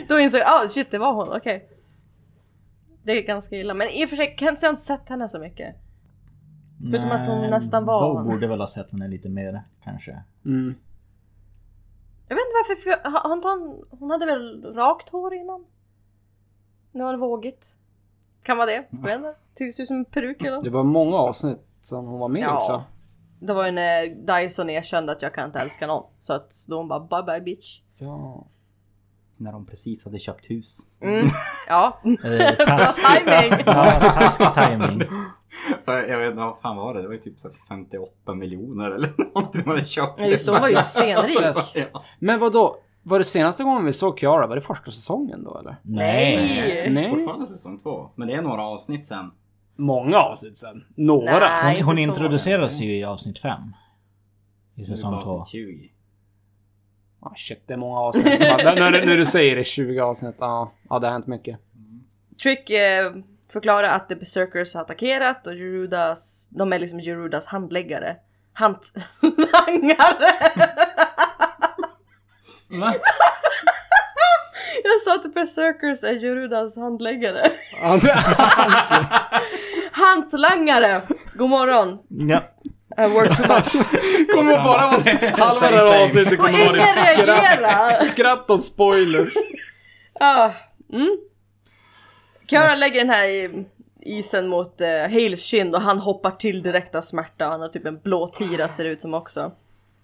Då 0.08 0.20
insåg 0.20 0.40
jag, 0.42 0.48
ah 0.48 0.68
shit 0.70 0.92
det 0.92 0.98
var 0.98 1.14
hon, 1.14 1.28
okej. 1.38 1.70
Det 3.04 3.12
är 3.12 3.22
ganska 3.28 3.56
illa, 3.58 3.74
men 3.74 3.90
i 3.90 4.06
och 4.06 4.10
för 4.10 4.16
sig 4.16 4.36
Kenzie 4.40 4.68
har 4.68 4.72
inte 4.72 4.82
sett 4.82 5.10
henne 5.10 5.30
så 5.30 5.40
mycket. 5.40 5.76
Förutom 6.92 7.12
att 7.12 7.28
hon 7.28 7.42
Nej, 7.42 7.50
nästan 7.50 7.86
var 7.86 8.14
Bo 8.14 8.20
hon. 8.20 8.30
borde 8.30 8.48
väl 8.48 8.60
ha 8.60 8.68
sett 8.68 8.92
henne 8.92 9.08
lite 9.08 9.30
mer 9.30 9.62
kanske. 9.84 10.12
Mm. 10.46 10.76
Jag 12.28 12.36
vet 12.36 12.42
inte 12.46 12.56
varför, 12.70 12.90
jag- 12.90 13.22
hon, 13.30 13.84
hon 14.00 14.12
hade 14.12 14.26
väl 14.26 14.74
rakt 14.76 15.10
hår 15.10 15.34
innan? 15.34 15.66
Nu 16.92 17.04
har 17.04 17.12
det 17.12 17.18
vågigt. 17.20 17.76
Kan 18.44 18.58
vara 18.58 18.68
det, 18.68 18.86
inte. 18.92 19.36
Tycks 19.56 19.78
du 19.78 19.86
som 19.86 19.96
en 19.98 20.06
peruk 20.06 20.42
eller 20.42 20.52
något? 20.52 20.64
Det 20.64 20.70
var 20.70 20.84
många 20.84 21.18
avsnitt 21.18 21.60
som 21.82 22.06
hon 22.06 22.20
var 22.20 22.28
med 22.28 22.42
Ja. 22.44 22.56
också. 22.58 22.84
Det 23.40 23.54
var 23.54 23.66
ju 23.66 23.72
när 23.72 24.06
Dyson 24.42 24.70
erkände 24.70 25.12
att 25.12 25.22
jag 25.22 25.34
kan 25.34 25.46
inte 25.46 25.60
älska 25.60 25.88
någon. 25.88 26.04
Så 26.20 26.34
att 26.34 26.52
då 26.68 26.78
hon 26.78 26.88
bara 26.88 27.00
bye 27.00 27.24
bye 27.24 27.42
bitch. 27.42 27.80
Ja. 27.98 28.46
När 29.38 29.52
de 29.52 29.66
precis 29.66 30.06
hade 30.06 30.20
köpt 30.20 30.50
hus. 30.50 30.80
Mm, 31.02 31.28
ja. 31.68 32.00
Eh, 32.04 32.14
Bra 32.58 32.66
task, 32.66 33.02
timing! 33.08 33.60
ja, 33.66 33.92
taskig 34.00 34.48
timing. 34.54 35.02
Jag 35.86 36.18
vet 36.20 36.30
inte, 36.30 36.36
vad 36.40 36.60
fan 36.62 36.78
var 36.78 36.94
det? 36.94 37.02
Det 37.02 37.08
var 37.08 37.16
ju 37.16 37.22
typ 37.22 37.40
så 37.40 37.48
här 37.48 37.58
58 37.70 38.34
miljoner 38.34 38.92
eller 38.92 39.10
någonting 39.18 39.62
de 39.64 39.70
hade 39.70 39.86
köpt. 39.86 40.22
Ja, 40.22 40.26
just 40.26 40.46
det, 40.46 40.52
hon 40.52 40.62
var 40.62 40.70
ju 40.70 40.78
stenrik. 40.78 41.88
Men 42.20 42.40
vad 42.40 42.54
då? 42.54 42.78
Var 43.04 43.20
det 43.20 43.26
senaste 43.26 43.64
gången 43.64 43.86
vi 43.86 43.94
såg 43.94 44.20
Kiara? 44.20 44.48
Var 44.48 44.56
det 44.56 44.62
första 44.62 44.92
säsongen 44.92 45.44
då 45.44 45.60
eller? 45.60 45.76
Nej! 45.82 46.90
Nej. 46.90 47.10
Fortfarande 47.10 47.48
säsong 47.48 47.80
två. 47.80 48.10
Men 48.16 48.28
det 48.28 48.34
är 48.34 48.42
några 48.42 48.64
avsnitt 48.64 49.06
sen. 49.06 49.32
Många 49.76 50.18
avsnitt 50.18 50.58
sen. 50.58 50.86
Några. 50.96 51.40
Nej. 51.40 51.78
Hon, 51.78 51.86
hon 51.86 51.98
introduceras 51.98 52.82
ju 52.82 52.98
i 52.98 53.04
avsnitt 53.04 53.40
5. 53.40 53.62
I 54.76 54.86
säsong 54.86 55.22
2. 55.22 55.32
avsnitt 55.32 55.52
20. 55.52 55.92
Ah, 57.20 57.36
shit, 57.36 57.62
det 57.66 57.74
är 57.74 57.78
många 57.78 58.00
avsnitt. 58.00 58.26
När, 58.40 59.06
när, 59.06 59.18
du 59.18 59.26
säger 59.26 59.56
det, 59.56 59.64
20 59.64 60.00
avsnitt. 60.00 60.36
Ja, 60.40 60.72
ja 60.90 61.00
det 61.00 61.08
har 61.08 61.12
hänt 61.12 61.28
mycket. 61.28 61.60
Trick 62.44 62.70
eh, 62.70 63.14
förklarar 63.52 63.90
att 63.90 64.10
The 64.10 64.16
Berserkers 64.16 64.74
har 64.74 64.82
attackerat 64.82 65.48
och 65.48 65.56
Jerudas, 65.56 66.48
de 66.52 66.74
är 66.74 66.80
liksom 66.80 67.00
Jerudas 67.00 67.46
handläggare. 67.46 68.16
Hantlangare! 68.54 69.98
Va? 72.70 72.94
Jag 74.84 75.02
sa 75.06 75.16
att 75.16 75.34
Berserkers 75.34 76.04
är 76.04 76.14
Jerudas 76.14 76.76
handläggare. 76.76 77.52
Hantlangare! 79.92 81.02
God 81.36 81.50
morgon! 81.50 81.98
Ja. 82.10 82.44
I 82.98 83.08
work 83.08 83.38
too 83.38 83.48
much. 83.48 83.72
kommer 84.36 84.54
bara 84.58 84.64
vara 84.64 85.46
halva 85.46 85.72
det 85.72 85.78
här 85.78 86.04
avsnittet 86.04 86.34
Och 86.34 86.46
kommer 86.46 86.60
ingen 86.60 86.78
vara 86.78 86.88
skratt, 86.88 87.28
reagerar! 87.28 88.04
skratt 88.06 88.50
och 88.50 88.60
spoilers. 88.60 89.34
Ah, 90.20 90.50
mm. 90.94 91.18
Kara 92.48 92.76
lägger 92.76 93.00
den 93.00 93.10
här 93.10 93.24
i- 93.28 93.66
isen 94.02 94.48
mot 94.48 94.82
uh, 94.82 94.88
Hales 95.14 95.44
kind 95.46 95.76
och 95.76 95.82
han 95.82 95.98
hoppar 96.00 96.32
till 96.32 96.64
direkt 96.64 96.96
av 96.96 97.02
smärta. 97.02 97.46
Han 97.46 97.62
har 97.62 97.70
typ 97.70 97.86
en 97.86 98.00
blå 98.00 98.28
tira 98.28 98.68
ser 98.70 98.84
det 98.84 98.90
ut 98.90 99.02
som 99.02 99.14
också. 99.14 99.52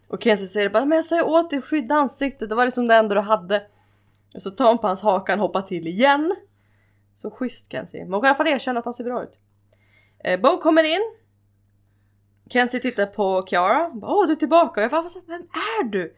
Och 0.10 0.24
Kenzie 0.24 0.48
säger 0.48 0.70
bara 0.70 0.86
men 0.86 0.96
jag 0.96 1.06
sa 1.06 1.16
ju 1.16 1.24
åt 1.24 1.50
dig 1.50 1.62
skydda 1.62 1.96
ansiktet, 1.96 2.50
det 2.50 2.56
var 2.56 2.66
liksom 2.66 2.88
det 2.88 2.96
enda 2.96 3.16
du 3.16 3.22
hade. 3.22 3.64
Och 4.36 4.42
så 4.42 4.52
tar 4.52 4.68
hon 4.68 4.78
på 4.78 4.88
hans 4.88 5.02
haka 5.02 5.34
och 5.34 5.40
hoppar 5.40 5.62
till 5.62 5.88
igen. 5.88 6.36
Så 7.16 7.32
schysst 7.32 7.72
Kenzie. 7.72 8.04
Men 8.04 8.14
hon 8.14 8.22
kan 8.22 8.28
i 8.28 8.30
alla 8.30 8.38
fall 8.38 8.48
erkänna 8.48 8.80
att 8.80 8.86
han 8.86 8.94
ser 8.94 9.04
bra 9.04 9.24
ut. 9.24 9.34
Eh, 10.24 10.40
Bo 10.40 10.58
kommer 10.58 10.84
in. 10.84 11.02
Kenzie 12.50 12.80
tittar 12.80 13.06
på 13.06 13.46
Kiara. 13.50 13.92
Åh 14.02 14.28
du 14.28 14.32
är 14.32 14.36
tillbaka. 14.36 14.80
Och 14.80 14.84
jag 14.84 14.92
bara 14.92 15.10
vem 15.28 15.42
är 15.42 15.84
du? 15.84 16.16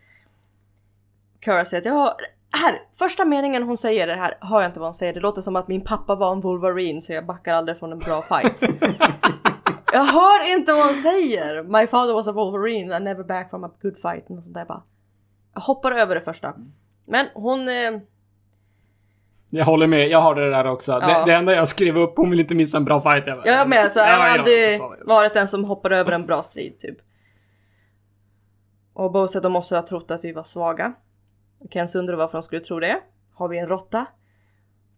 Kiara 1.45 1.65
säger 1.65 1.81
att 1.81 1.85
jag 1.85 1.93
har... 1.93 2.15
Här! 2.51 2.81
Första 2.95 3.25
meningen 3.25 3.63
hon 3.63 3.77
säger 3.77 4.07
det 4.07 4.15
här 4.15 4.37
hör 4.41 4.61
jag 4.61 4.69
inte 4.69 4.79
vad 4.79 4.87
hon 4.87 4.95
säger. 4.95 5.13
Det 5.13 5.19
låter 5.19 5.41
som 5.41 5.55
att 5.55 5.67
min 5.67 5.83
pappa 5.83 6.15
var 6.15 6.31
en 6.31 6.41
Wolverine 6.41 7.01
så 7.01 7.13
jag 7.13 7.25
backar 7.25 7.53
aldrig 7.53 7.79
från 7.79 7.91
en 7.91 7.99
bra 7.99 8.21
fight. 8.21 8.61
jag 9.93 10.05
hör 10.05 10.51
inte 10.57 10.73
vad 10.73 10.85
hon 10.85 10.95
säger! 10.95 11.63
My 11.63 11.87
father 11.87 12.13
was 12.13 12.27
a 12.27 12.31
Wolverine, 12.31 12.97
I 12.97 12.99
never 12.99 13.23
back 13.23 13.49
from 13.49 13.63
a 13.63 13.71
good 13.81 13.97
fight. 13.97 14.29
Och 14.29 14.43
sånt 14.43 14.53
där 14.53 14.65
bara. 14.65 14.83
Jag 15.53 15.61
hoppar 15.61 15.91
över 15.91 16.15
det 16.15 16.21
första. 16.21 16.53
Men 17.05 17.27
hon... 17.33 17.67
Eh, 17.69 17.99
Jag 19.49 19.65
håller 19.65 19.87
med, 19.87 20.09
jag 20.09 20.19
har 20.19 20.35
det 20.35 20.49
där 20.49 20.67
också. 20.67 20.91
Ja. 20.91 20.99
Det, 20.99 21.31
det 21.31 21.37
enda 21.37 21.53
jag 21.53 21.67
skrev 21.67 21.97
upp, 21.97 22.13
hon 22.17 22.29
vill 22.29 22.39
inte 22.39 22.55
missa 22.55 22.77
en 22.77 22.85
bra 22.85 23.01
fight. 23.01 23.27
Jag, 23.27 23.37
bara, 23.37 23.47
jag 23.47 23.69
med, 23.69 23.91
så 23.91 23.99
jag 23.99 24.07
Ja, 24.09 24.13
har 24.13 24.37
ja, 24.37 24.49
jag 24.49 25.05
varit 25.05 25.33
den 25.33 25.47
som 25.47 25.65
hoppar 25.65 25.91
över 25.91 26.11
en 26.11 26.25
bra 26.25 26.43
strid 26.43 26.79
typ. 26.79 26.97
Och 28.93 29.11
Bo 29.11 29.27
säger 29.27 29.39
att 29.39 29.43
de 29.43 29.51
måste 29.51 29.75
ha 29.75 29.81
trott 29.87 30.11
att 30.11 30.23
vi 30.23 30.31
var 30.31 30.43
svaga. 30.43 30.93
Kens 31.69 31.95
undrar 31.95 32.15
varför 32.15 32.37
de 32.37 32.43
skulle 32.43 32.61
tro 32.61 32.79
det. 32.79 33.01
Har 33.33 33.47
vi 33.47 33.57
en 33.59 33.67
råtta? 33.67 34.05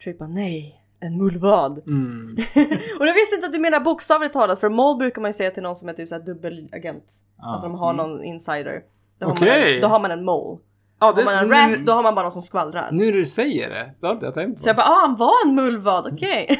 Trick 0.03 0.19
bara 0.19 0.29
nej, 0.29 0.82
en 1.05 1.17
mullvad. 1.17 1.81
Mm. 1.87 2.37
och 2.99 3.05
jag 3.07 3.13
visste 3.13 3.35
inte 3.35 3.45
att 3.47 3.53
du 3.53 3.59
menar 3.59 3.79
bokstavligt 3.79 4.33
talat 4.33 4.59
för 4.59 4.69
mole 4.69 4.97
brukar 4.97 5.21
man 5.21 5.29
ju 5.29 5.33
säga 5.33 5.51
till 5.51 5.63
någon 5.63 5.75
som 5.75 5.89
är 5.89 5.93
typ 5.93 6.09
såhär 6.09 6.21
dubbelagent. 6.21 7.03
Ja, 7.37 7.51
Alltså 7.53 7.67
de 7.67 7.75
har 7.75 7.93
någon 7.93 8.23
insider. 8.23 8.81
Då, 9.19 9.25
har 9.27 9.35
man 9.39 9.47
en, 9.47 9.81
då 9.81 9.87
har 9.87 9.99
man 9.99 10.11
en 10.11 10.25
mole. 10.25 10.59
Ja, 10.99 11.05
Har 11.07 11.23
man 11.25 11.35
en 11.37 11.69
nu, 11.69 11.75
rat 11.75 11.85
då 11.85 11.91
har 11.91 12.03
man 12.03 12.15
bara 12.15 12.23
någon 12.23 12.31
som 12.31 12.41
skvallrar. 12.41 12.89
nu 12.91 13.05
när 13.05 13.11
du 13.11 13.25
säger 13.25 13.69
det, 13.69 13.91
det 13.99 14.07
har 14.07 14.13
inte 14.13 14.25
jag 14.25 14.33
tänkt 14.33 14.55
på. 14.55 14.61
Så 14.63 14.69
jag 14.69 14.75
bara 14.75 14.85
ah 14.87 14.99
han 15.07 15.15
var 15.15 15.33
en 15.45 15.55
mullvad, 15.55 16.09
okej. 16.13 16.47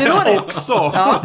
Ironiskt. 0.00 0.46
Också! 0.46 0.72
Ja. 0.94 1.24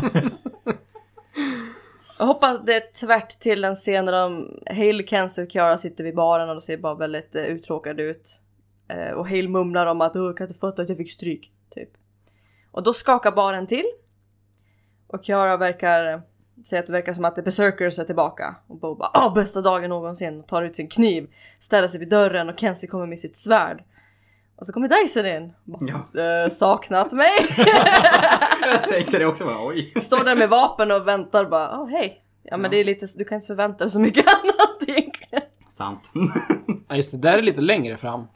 Jag 2.20 2.26
hoppas 2.26 2.60
det 2.66 2.74
är 2.74 3.06
tvärt 3.06 3.30
till 3.30 3.64
en 3.64 3.76
scen 3.76 4.06
där 4.06 4.14
de, 4.14 4.50
Hale, 4.70 5.04
Kenzie 5.08 5.44
och 5.44 5.52
Kiara 5.52 5.78
sitter 5.78 6.04
vid 6.04 6.16
baren 6.16 6.50
och 6.50 6.56
de 6.56 6.62
ser 6.62 6.78
bara 6.78 6.96
väldigt 6.96 7.36
eh, 7.36 7.44
uttråkade 7.44 8.04
ut. 8.04 8.30
Eh, 8.90 9.14
och 9.14 9.28
Hale 9.30 9.48
mumlar 9.50 9.86
om 9.86 10.02
att 10.02 10.16
"Åh, 10.16 10.26
jag 10.26 10.38
kan 10.38 10.48
inte 10.48 10.60
fatta 10.60 10.82
att 10.82 10.90
jag 10.90 10.98
fick 10.98 11.12
stryk. 11.12 11.52
Och 12.78 12.84
då 12.84 12.94
skakar 12.94 13.32
baren 13.32 13.68
till. 13.68 13.86
Och 15.08 15.24
Kiara 15.26 15.58
verkar 15.58 16.22
säga 16.66 16.80
att 16.80 16.86
det 16.86 16.92
verkar 16.92 17.14
som 17.14 17.26
att 17.26 17.36
The 17.36 17.42
Berserkers 17.42 18.00
är 18.00 18.04
tillbaka. 18.04 18.56
Och 18.68 18.76
Bo 18.80 18.96
bara 18.96 19.10
ah 19.14 19.30
bästa 19.30 19.62
dagen 19.62 19.90
någonsin 19.90 20.40
och 20.40 20.48
tar 20.48 20.64
ut 20.64 20.76
sin 20.76 20.88
kniv. 20.88 21.28
Ställer 21.60 21.88
sig 21.88 22.00
vid 22.00 22.10
dörren 22.10 22.50
och 22.50 22.60
Kenzie 22.60 22.90
kommer 22.90 23.06
med 23.06 23.20
sitt 23.20 23.36
svärd. 23.36 23.84
Och 24.56 24.66
så 24.66 24.74
kommer 24.74 24.88
Dyson 24.88 25.26
in. 25.26 25.54
Bara, 25.64 26.44
"Eh, 26.44 26.50
saknat 26.50 27.12
mig. 27.12 27.32
Jag 28.62 28.84
tänkte 28.84 29.20
det 29.20 29.26
också 29.26 29.46
bara 29.46 29.68
oj. 29.68 29.94
Står 30.02 30.24
där 30.24 30.36
med 30.36 30.50
vapen 30.50 30.92
och 30.92 31.08
väntar 31.08 31.46
bara, 31.46 31.80
åh 31.80 31.90
hej. 31.90 32.24
Ja 32.44 32.58
men 32.58 32.72
det 32.72 32.78
är 32.78 32.84
lite, 32.86 33.08
du 33.16 33.26
kan 33.26 33.36
inte 33.36 33.48
förvänta 33.48 33.84
dig 33.84 33.92
så 33.92 34.00
mycket 34.00 34.26
annat 34.44 34.84
egentligen. 34.88 35.42
Sant. 35.70 36.12
Ja, 36.88 36.96
just 36.96 37.12
det, 37.12 37.18
där 37.18 37.38
är 37.38 37.42
lite 37.42 37.62
längre 37.62 37.98
fram. 37.98 38.28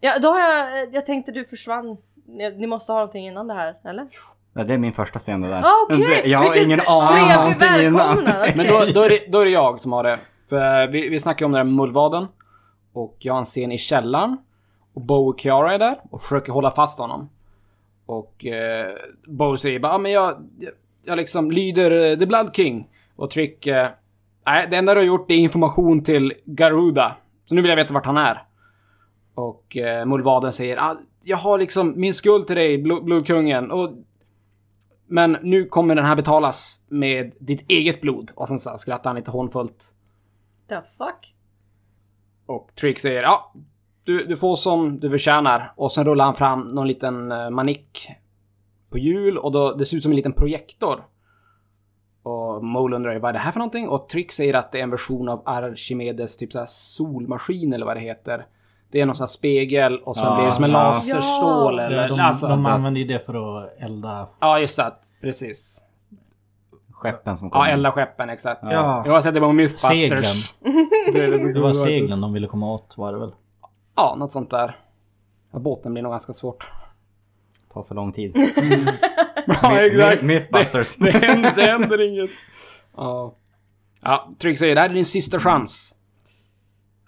Ja 0.00 0.18
då 0.18 0.28
har 0.32 0.40
jag, 0.40 0.94
jag 0.94 1.06
tänkte 1.06 1.32
du 1.32 1.44
försvann. 1.44 1.96
Ni, 2.32 2.50
ni 2.56 2.66
måste 2.66 2.92
ha 2.92 2.98
någonting 2.98 3.26
innan 3.26 3.46
det 3.48 3.54
här, 3.54 3.74
eller? 3.84 4.06
Ja, 4.54 4.64
det 4.64 4.74
är 4.74 4.78
min 4.78 4.92
första 4.92 5.18
scen 5.18 5.40
det 5.40 5.48
där. 5.48 5.62
Ah, 5.62 5.86
Okej! 5.90 6.22
Jag 6.24 6.38
har 6.38 6.44
Vilket 6.44 6.62
ingen 6.66 6.80
aning 6.88 7.24
om 7.24 7.42
någonting 7.44 7.86
innan. 7.86 8.18
okej. 8.18 8.52
Men 8.56 8.66
då, 8.66 8.84
då, 8.94 9.02
är 9.02 9.08
det, 9.08 9.20
då 9.28 9.38
är 9.40 9.44
det 9.44 9.50
jag 9.50 9.80
som 9.80 9.92
har 9.92 10.02
det. 10.02 10.18
För 10.48 10.86
vi, 10.86 11.08
vi 11.08 11.20
snackade 11.20 11.46
om 11.46 11.52
den 11.52 11.66
där 11.66 11.72
mullvaden. 11.74 12.26
Och 12.92 13.16
jag 13.18 13.32
har 13.34 13.38
en 13.38 13.44
scen 13.44 13.72
i 13.72 13.78
källaren. 13.78 14.36
Och 14.94 15.00
Bo 15.00 15.28
och 15.28 15.40
Kiara 15.40 15.74
är 15.74 15.78
där 15.78 16.00
och 16.10 16.20
försöker 16.20 16.52
hålla 16.52 16.70
fast 16.70 16.98
honom. 17.00 17.28
Och 18.06 18.46
eh, 18.46 18.86
Bo 19.26 19.56
säger 19.56 19.78
bara, 19.78 19.92
ah, 19.92 19.98
men 19.98 20.12
jag, 20.12 20.34
jag, 20.58 20.72
jag 21.04 21.16
liksom 21.16 21.50
lyder 21.50 22.12
eh, 22.12 22.18
The 22.18 22.26
Blood 22.26 22.56
King. 22.56 22.88
Och 23.16 23.30
Trick, 23.30 23.66
eh, 23.66 23.88
nej 24.46 24.66
det 24.70 24.76
enda 24.76 24.94
du 24.94 25.00
har 25.00 25.04
gjort 25.06 25.30
är 25.30 25.34
information 25.34 26.02
till 26.04 26.32
Garuda. 26.44 27.16
Så 27.44 27.54
nu 27.54 27.62
vill 27.62 27.68
jag 27.68 27.76
veta 27.76 27.94
vart 27.94 28.06
han 28.06 28.16
är. 28.16 28.42
Och 29.34 29.76
eh, 29.76 30.06
mullvaden 30.06 30.52
säger, 30.52 30.76
ah, 30.76 30.96
jag 31.24 31.36
har 31.36 31.58
liksom 31.58 31.94
min 31.96 32.14
skuld 32.14 32.46
till 32.46 32.56
dig, 32.56 32.82
Bl- 32.84 33.04
Blodkungen. 33.04 33.70
Och 33.70 33.90
men 35.06 35.36
nu 35.42 35.64
kommer 35.64 35.94
den 35.94 36.04
här 36.04 36.16
betalas 36.16 36.84
med 36.88 37.32
ditt 37.40 37.70
eget 37.70 38.00
blod. 38.00 38.30
Och 38.34 38.48
sen 38.48 38.58
så 38.58 38.78
skrattar 38.78 39.10
han 39.10 39.16
lite 39.16 39.30
hånfullt. 39.30 39.94
The 40.68 40.74
fuck? 40.74 41.34
Och 42.46 42.70
Trick 42.74 42.98
säger 42.98 43.22
ja, 43.22 43.52
du, 44.04 44.26
du 44.26 44.36
får 44.36 44.56
som 44.56 45.00
du 45.00 45.10
förtjänar. 45.10 45.72
Och 45.76 45.92
sen 45.92 46.04
rullar 46.04 46.24
han 46.24 46.34
fram 46.34 46.60
någon 46.60 46.88
liten 46.88 47.32
eh, 47.32 47.50
manick 47.50 48.10
på 48.90 48.98
hjul 48.98 49.38
och 49.38 49.52
då, 49.52 49.74
det 49.74 49.84
ser 49.84 49.96
ut 49.96 50.02
som 50.02 50.12
en 50.12 50.16
liten 50.16 50.32
projektor. 50.32 51.04
Och 52.22 52.64
Mole 52.64 52.96
undrar 52.96 53.12
ju 53.12 53.18
vad 53.18 53.28
är 53.28 53.32
det 53.32 53.38
här 53.38 53.52
för 53.52 53.58
någonting? 53.58 53.88
Och 53.88 54.08
Trick 54.08 54.32
säger 54.32 54.54
att 54.54 54.72
det 54.72 54.78
är 54.78 54.82
en 54.82 54.90
version 54.90 55.28
av 55.28 55.42
Archimedes 55.44 56.36
typ 56.36 56.52
så 56.52 56.64
solmaskin 56.66 57.72
eller 57.72 57.86
vad 57.86 57.96
det 57.96 58.00
heter. 58.00 58.46
Det 58.90 59.00
är 59.00 59.06
någon 59.06 59.16
sån 59.16 59.24
här 59.24 59.28
spegel 59.28 59.98
och 59.98 60.16
sen 60.16 60.26
Ja, 60.26 60.44
det 60.44 60.52
som 60.52 60.64
en 60.64 60.70
ja. 60.70 60.82
laserstål 60.82 61.78
Ja. 61.78 61.82
eller... 61.82 62.02
Ja, 62.02 62.08
de, 62.08 62.20
alltså, 62.20 62.48
de 62.48 62.66
använder 62.66 63.00
ju 63.00 63.06
det 63.06 63.26
för 63.26 63.62
att 63.64 63.72
elda. 63.78 64.28
Ja, 64.40 64.58
just 64.58 64.76
det. 64.76 64.92
Precis. 65.20 65.82
Skeppen 66.92 67.36
som 67.36 67.50
kommer. 67.50 67.66
Ja, 67.66 67.72
elda 67.72 67.92
skeppen 67.92 68.30
exakt. 68.30 68.60
Ja. 68.62 69.02
Jag 69.06 69.12
har 69.12 69.20
sett 69.20 69.34
det 69.34 69.40
på 69.40 69.52
Mythbusters. 69.52 70.08
Seglen. 70.08 70.34
det, 71.54 71.60
var 71.60 71.72
seglen 71.72 72.20
de 72.20 72.32
ville 72.32 72.46
komma 72.46 72.72
åt 72.72 72.94
var 72.98 73.12
det 73.12 73.18
väl? 73.18 73.32
Ja, 73.96 74.14
något 74.18 74.30
sånt 74.30 74.50
där. 74.50 74.76
Båten 75.52 75.92
blir 75.92 76.02
nog 76.02 76.12
ganska 76.12 76.32
svårt. 76.32 76.66
Tar 77.72 77.82
för 77.82 77.94
lång 77.94 78.12
tid. 78.12 78.36
Ja, 79.62 79.80
exakt. 79.80 80.22
Mythbusters. 80.22 80.96
Det, 80.96 81.10
det, 81.10 81.26
händer, 81.26 81.52
det 81.56 81.62
händer 81.62 82.00
inget. 82.00 82.30
Ja. 82.96 83.34
Ja, 84.02 84.30
Trygg 84.38 84.58
säger 84.58 84.74
det 84.74 84.80
här 84.80 84.90
är 84.90 84.94
din 84.94 85.04
sista 85.04 85.38
chans. 85.38 85.94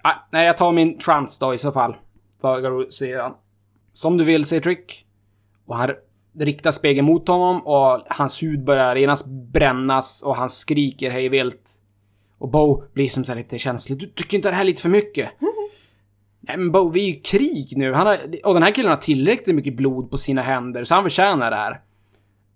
Ah, 0.02 0.14
nej, 0.30 0.46
jag 0.46 0.56
tar 0.56 0.72
min 0.72 1.00
chans 1.00 1.38
då 1.38 1.54
i 1.54 1.58
så 1.58 1.72
fall. 1.72 1.96
För 2.40 2.60
Garou 2.60 2.90
säger 2.90 3.20
han. 3.20 3.34
Som 3.92 4.16
du 4.16 4.24
vill, 4.24 4.44
säger 4.44 4.62
Trick. 4.62 5.06
Och 5.66 5.76
han 5.76 5.90
riktar 6.38 6.70
spegeln 6.70 7.06
mot 7.06 7.28
honom 7.28 7.66
och 7.66 8.02
hans 8.08 8.42
hud 8.42 8.64
börjar 8.64 8.96
genast 8.96 9.26
brännas 9.26 10.22
och 10.22 10.36
han 10.36 10.48
skriker 10.48 11.10
hej 11.10 11.28
vilt. 11.28 11.70
Och 12.38 12.50
Bo 12.50 12.84
blir 12.92 13.08
som 13.08 13.24
så 13.24 13.32
här 13.32 13.38
lite 13.38 13.58
känslig. 13.58 13.98
Du 13.98 14.06
tycker 14.06 14.36
inte 14.36 14.50
det 14.50 14.54
här 14.54 14.62
är 14.62 14.66
lite 14.66 14.82
för 14.82 14.88
mycket? 14.88 15.30
Nej 16.40 16.56
men 16.56 16.72
Bo, 16.72 16.88
vi 16.88 17.00
är 17.00 17.04
ju 17.04 17.12
i 17.12 17.20
krig 17.20 17.72
nu. 17.76 17.92
Han 17.92 18.06
har, 18.06 18.18
och 18.44 18.54
den 18.54 18.62
här 18.62 18.74
killen 18.74 18.90
har 18.90 18.96
tillräckligt 18.96 19.56
mycket 19.56 19.76
blod 19.76 20.10
på 20.10 20.18
sina 20.18 20.42
händer 20.42 20.84
så 20.84 20.94
han 20.94 21.02
förtjänar 21.04 21.50
det 21.50 21.56
här. 21.56 21.80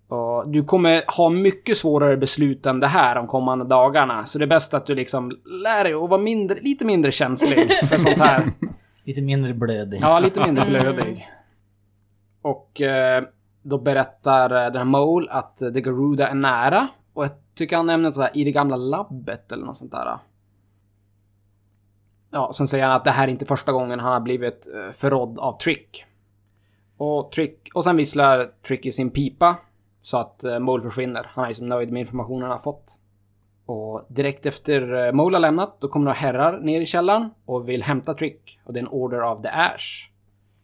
Och 0.07 0.49
du 0.49 0.63
kommer 0.63 1.03
ha 1.17 1.29
mycket 1.29 1.77
svårare 1.77 2.17
beslut 2.17 2.65
än 2.65 2.79
det 2.79 2.87
här 2.87 3.15
de 3.15 3.27
kommande 3.27 3.65
dagarna. 3.65 4.25
Så 4.25 4.37
det 4.39 4.45
är 4.45 4.47
bäst 4.47 4.73
att 4.73 4.85
du 4.85 4.95
liksom 4.95 5.31
lär 5.45 5.83
dig 5.83 5.93
att 5.93 6.09
vara 6.09 6.21
mindre, 6.21 6.59
lite 6.61 6.85
mindre 6.85 7.11
känslig 7.11 7.71
för 7.89 7.97
sånt 7.97 8.17
här. 8.17 8.53
Lite 9.03 9.21
mindre 9.21 9.53
blödig. 9.53 9.99
Ja, 10.01 10.19
lite 10.19 10.45
mindre 10.45 10.65
blödig. 10.65 11.29
Och 12.41 12.81
eh, 12.81 13.23
då 13.61 13.77
berättar 13.77 14.65
eh, 14.65 14.71
den 14.71 14.77
här 14.77 14.83
Mole 14.83 15.31
att 15.31 15.61
eh, 15.61 15.69
The 15.69 15.81
Garuda 15.81 16.27
är 16.27 16.35
nära. 16.35 16.87
Och 17.13 17.23
jag 17.23 17.31
tycker 17.55 17.75
han 17.75 17.85
nämner 17.85 18.11
sådär 18.11 18.29
i 18.33 18.43
det 18.43 18.51
gamla 18.51 18.75
labbet 18.75 19.51
eller 19.51 19.65
något 19.65 19.77
sånt 19.77 19.91
där. 19.91 20.17
Ja, 22.31 22.51
sen 22.53 22.67
säger 22.67 22.85
han 22.85 22.95
att 22.95 23.03
det 23.03 23.11
här 23.11 23.27
är 23.27 23.31
inte 23.31 23.45
första 23.45 23.71
gången 23.71 23.99
han 23.99 24.13
har 24.13 24.19
blivit 24.19 24.67
förrådd 24.93 25.39
av 25.39 25.57
Trick. 25.57 26.05
Och 26.97 27.31
Trick, 27.31 27.69
och 27.73 27.83
sen 27.83 27.97
visslar 27.97 28.51
Trick 28.67 28.85
i 28.85 28.91
sin 28.91 29.09
pipa. 29.09 29.55
Så 30.07 30.17
att 30.17 30.43
eh, 30.43 30.59
Mole 30.59 30.83
försvinner. 30.83 31.31
Han 31.33 31.43
är 31.45 31.47
ju 31.49 31.53
som 31.53 31.67
nöjd 31.67 31.91
med 31.91 31.99
informationen 31.99 32.41
han 32.41 32.51
har 32.51 32.59
fått. 32.59 32.97
Och 33.65 34.05
direkt 34.09 34.45
efter 34.45 35.05
eh, 35.07 35.11
Mole 35.13 35.35
har 35.35 35.39
lämnat, 35.41 35.81
då 35.81 35.87
kommer 35.87 36.03
några 36.03 36.15
herrar 36.17 36.59
ner 36.59 36.81
i 36.81 36.85
källaren 36.85 37.29
och 37.45 37.69
vill 37.69 37.83
hämta 37.83 38.13
Trick. 38.13 38.59
Och 38.65 38.73
det 38.73 38.79
är 38.79 38.81
en 38.81 38.87
order 38.87 39.19
av 39.19 39.41
The 39.41 39.49
Ash. 39.49 40.09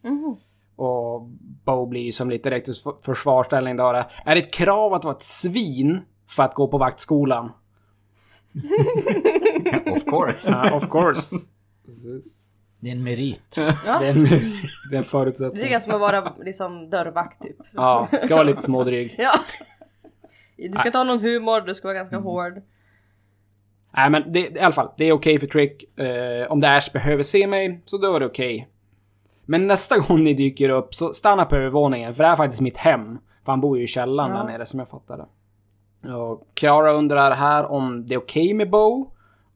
Mhm. 0.02 0.36
Och 0.76 1.22
Bo 1.64 1.86
blir 1.86 2.12
som 2.12 2.30
lite 2.30 2.50
direkt 2.50 2.68
i 2.68 2.72
förs- 2.72 3.04
försvarsställning 3.04 3.76
då. 3.76 3.92
det. 3.92 4.06
Är 4.24 4.34
det 4.34 4.40
ett 4.40 4.54
krav 4.54 4.94
att 4.94 5.04
vara 5.04 5.14
ett 5.16 5.22
svin 5.22 6.00
för 6.28 6.42
att 6.42 6.54
gå 6.54 6.68
på 6.68 6.78
vaktskolan? 6.78 7.52
of 9.96 10.04
course. 10.04 10.50
Ja, 10.50 10.76
of 10.76 10.88
course. 10.88 11.36
Precis. 11.84 12.50
Det 12.84 12.90
är 12.90 12.92
en 12.92 13.04
merit. 13.04 13.56
Ja. 13.86 13.98
Det 14.00 14.06
är 14.06 14.10
en, 14.10 14.24
det 14.24 14.30
är 14.30 14.34
en 14.34 14.50
Det 14.90 14.96
är 14.96 15.02
förutsättning. 15.02 15.80
som 15.80 15.94
att 15.94 16.00
vara 16.00 16.32
liksom 16.40 16.90
dörrvakt 16.90 17.42
typ. 17.42 17.56
Ja, 17.72 18.08
ska 18.22 18.34
vara 18.34 18.42
lite 18.44 18.62
smådryg. 18.62 19.14
Ja. 19.18 19.32
Du 20.56 20.72
ska 20.72 20.86
inte 20.86 20.98
ha 20.98 21.04
någon 21.04 21.20
humor, 21.20 21.60
du 21.60 21.74
ska 21.74 21.88
vara 21.88 21.96
ganska 21.98 22.16
hård. 22.16 22.52
Nej 23.96 24.10
men 24.10 24.32
det, 24.32 24.40
i 24.40 24.60
alla 24.60 24.72
fall, 24.72 24.90
det 24.96 25.04
är 25.04 25.12
okej 25.12 25.38
för 25.38 25.46
Trick. 25.46 25.98
Eh, 25.98 26.52
om 26.52 26.60
The 26.60 26.66
Ash 26.66 26.92
behöver 26.92 27.22
se 27.22 27.46
mig, 27.46 27.80
så 27.84 27.98
då 27.98 28.14
är 28.16 28.20
det 28.20 28.26
okej. 28.26 28.68
Men 29.44 29.66
nästa 29.66 29.98
gång 30.08 30.24
ni 30.24 30.34
dyker 30.34 30.68
upp, 30.68 30.94
så 30.94 31.12
stanna 31.12 31.44
på 31.44 31.56
övervåningen, 31.56 32.14
för 32.14 32.22
det 32.22 32.26
här 32.26 32.32
är 32.32 32.36
faktiskt 32.36 32.60
mitt 32.62 32.76
hem. 32.76 33.18
För 33.44 33.52
han 33.52 33.60
bor 33.60 33.78
ju 33.78 33.84
i 33.84 33.86
källaren 33.86 34.30
Ja. 34.30 34.36
där 34.36 34.44
nere, 34.44 34.66
som 34.66 34.78
jag 34.78 34.88
fattade. 34.88 35.24
Och 36.16 36.48
Kiara 36.60 36.92
undrar 36.92 37.30
här 37.30 37.70
om 37.70 38.06
det 38.06 38.14
är 38.14 38.18
okej 38.18 38.54
med 38.54 38.70
Bo. 38.70 39.10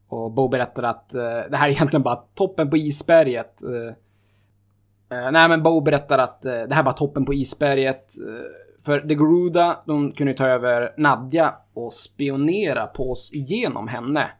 Och 0.09 0.31
Bo 0.33 0.49
berättar 0.49 0.83
att 0.83 1.15
eh, 1.15 1.41
det 1.51 1.57
här 1.57 1.69
är 1.69 1.73
egentligen 1.73 2.03
bara 2.03 2.17
toppen 2.17 2.71
på 2.71 2.77
isberget. 2.77 3.63
Eh, 3.63 5.19
eh, 5.19 5.31
nej 5.31 5.49
men 5.49 5.63
Bo 5.63 5.81
berättar 5.81 6.19
att 6.19 6.45
eh, 6.45 6.53
det 6.53 6.75
här 6.75 6.83
är 6.83 6.85
bara 6.85 6.95
toppen 6.95 7.25
på 7.25 7.35
isberget. 7.35 8.19
Eh, 8.19 8.85
för 8.85 9.01
The 9.01 9.15
Gruda, 9.15 9.79
de 9.87 10.13
kunde 10.13 10.35
ta 10.35 10.47
över 10.47 10.95
Nadja 10.97 11.55
och 11.75 11.95
spionera 11.95 12.87
på 12.87 13.11
oss 13.11 13.31
genom 13.35 13.89
henne. 13.89 14.31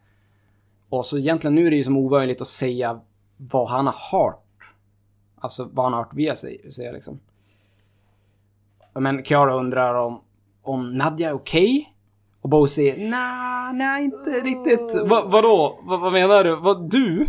Och 0.89 1.05
så 1.05 1.17
egentligen 1.17 1.55
nu 1.55 1.67
är 1.67 1.71
det 1.71 1.77
ju 1.77 1.83
som 1.83 1.97
omöjligt 1.97 2.41
att 2.41 2.47
säga 2.47 2.99
vad 3.37 3.69
han 3.69 3.85
har 3.85 3.95
hört. 4.11 4.45
Alltså 5.35 5.69
vad 5.71 5.85
han 5.85 5.93
har 5.93 6.03
hört 6.03 6.13
via 6.13 6.35
sig, 6.35 6.71
säga 6.73 6.91
liksom. 6.91 7.19
Men 8.93 9.23
Kiara 9.23 9.55
undrar 9.55 9.93
om, 9.93 10.21
om 10.61 10.97
Nadja 10.97 11.29
är 11.29 11.33
okej? 11.33 11.93
Och 12.41 12.49
Bo 12.49 12.67
säger 12.67 13.09
nej, 13.11 13.73
nej 13.73 14.03
inte 14.03 14.29
riktigt. 14.29 15.09
Va, 15.09 15.23
vadå? 15.25 15.79
Va, 15.83 15.97
vad 15.97 16.13
menar 16.13 16.43
du? 16.43 16.55
Vad, 16.55 16.89
du? 16.89 17.27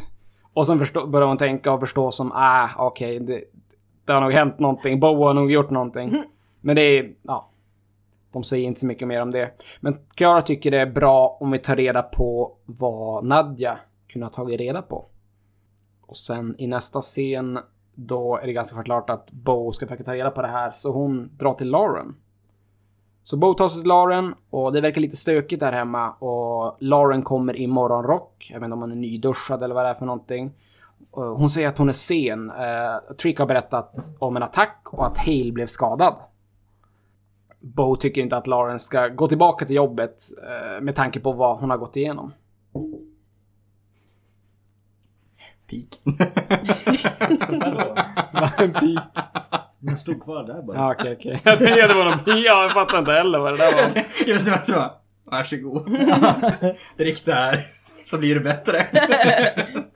Och 0.52 0.66
sen 0.66 0.78
förstå, 0.78 1.06
börjar 1.06 1.28
hon 1.28 1.36
tänka 1.36 1.72
och 1.72 1.80
förstå 1.80 2.10
som 2.10 2.32
ah, 2.32 2.68
okej, 2.78 3.20
det, 3.20 3.44
det 4.04 4.12
har 4.12 4.20
nog 4.20 4.32
hänt 4.32 4.58
någonting. 4.58 5.00
Bo 5.00 5.24
har 5.24 5.34
nog 5.34 5.52
gjort 5.52 5.70
någonting. 5.70 6.24
Men 6.60 6.76
det 6.76 6.82
är, 6.82 7.12
ja. 7.22 7.46
De 8.32 8.44
säger 8.44 8.66
inte 8.66 8.80
så 8.80 8.86
mycket 8.86 9.08
mer 9.08 9.22
om 9.22 9.30
det. 9.30 9.50
Men 9.80 9.98
Kiara 10.18 10.42
tycker 10.42 10.70
det 10.70 10.80
är 10.80 10.86
bra 10.86 11.38
om 11.40 11.50
vi 11.50 11.58
tar 11.58 11.76
reda 11.76 12.02
på 12.02 12.52
vad 12.66 13.24
Nadja 13.24 13.78
kunde 14.08 14.26
ha 14.26 14.32
tagit 14.32 14.60
reda 14.60 14.82
på. 14.82 15.06
Och 16.06 16.16
sen 16.16 16.54
i 16.58 16.66
nästa 16.66 17.00
scen, 17.00 17.58
då 17.94 18.36
är 18.36 18.46
det 18.46 18.52
ganska 18.52 18.76
förklart 18.76 19.10
att 19.10 19.30
Bo 19.30 19.72
ska 19.72 19.86
försöka 19.86 20.04
ta 20.04 20.14
reda 20.14 20.30
på 20.30 20.42
det 20.42 20.48
här, 20.48 20.70
så 20.70 20.92
hon 20.92 21.30
drar 21.38 21.54
till 21.54 21.70
Lauren. 21.70 22.14
Så 23.22 23.37
Bo 23.37 23.54
tar 23.54 23.68
sig 23.68 23.80
till 23.80 23.88
Lauren 23.88 24.35
och 24.50 24.72
det 24.72 24.80
verkar 24.80 25.00
lite 25.00 25.16
stökigt 25.16 25.61
där 25.61 25.72
hemma 25.72 26.11
och 26.11 26.76
Lauren 26.80 27.22
kommer 27.22 27.56
i 27.56 27.66
morgonrock. 27.66 28.50
Jag 28.52 28.61
vet 28.61 28.64
inte 28.64 28.74
om 28.74 28.80
hon 28.80 28.92
är 28.92 28.96
nyduschad 28.96 29.62
eller 29.62 29.74
vad 29.74 29.85
det 29.85 29.90
är 29.90 29.94
för 29.94 30.06
någonting. 30.06 30.52
Hon 31.11 31.50
säger 31.50 31.68
att 31.68 31.78
hon 31.78 31.88
är 31.88 31.92
sen. 31.92 32.50
Eh, 32.50 33.14
Trick 33.16 33.38
har 33.38 33.46
berättat 33.46 33.94
om 34.18 34.37
en 34.37 34.42
attack 34.42 34.80
och 34.85 35.06
att 35.06 35.18
Hale 35.18 35.52
blev 35.52 35.66
skadad. 35.66 36.14
Bo 37.61 37.96
tycker 37.96 38.22
inte 38.22 38.37
att 38.37 38.46
Lauren 38.46 38.78
ska 38.78 39.09
gå 39.09 39.28
tillbaka 39.28 39.66
till 39.66 39.76
jobbet 39.76 40.22
eh, 40.42 40.80
med 40.80 40.94
tanke 40.94 41.20
på 41.20 41.33
vad 41.33 41.59
hon 41.59 41.70
har 41.70 41.76
gått 41.76 41.96
igenom. 41.96 42.33
Peak. 45.66 46.00
en 48.59 48.72
pik. 48.72 48.98
Den 49.80 49.96
stod 49.96 50.22
kvar 50.22 50.44
där 50.44 50.62
bara. 50.62 50.76
Ja, 50.76 50.92
okej, 50.92 51.16
okej. 51.18 51.40
Jag 51.44 51.58
tänkte 51.58 51.84
att 51.84 51.90
det 51.90 51.96
var 51.96 52.04
någon. 52.04 52.18
Ja, 52.26 52.62
jag 52.62 52.72
fattar 52.72 52.98
inte 52.98 53.12
heller 53.12 53.38
vad 53.38 53.52
det 53.52 53.56
där 53.56 53.72
var. 53.72 54.04
Just 54.26 54.46
det, 54.46 54.66
så. 54.66 54.90
Varsågod. 55.24 55.98
Drick 56.96 57.24
det 57.24 57.34
här. 57.34 57.66
Så 58.04 58.18
blir 58.18 58.34
det 58.34 58.40
bättre. 58.40 58.86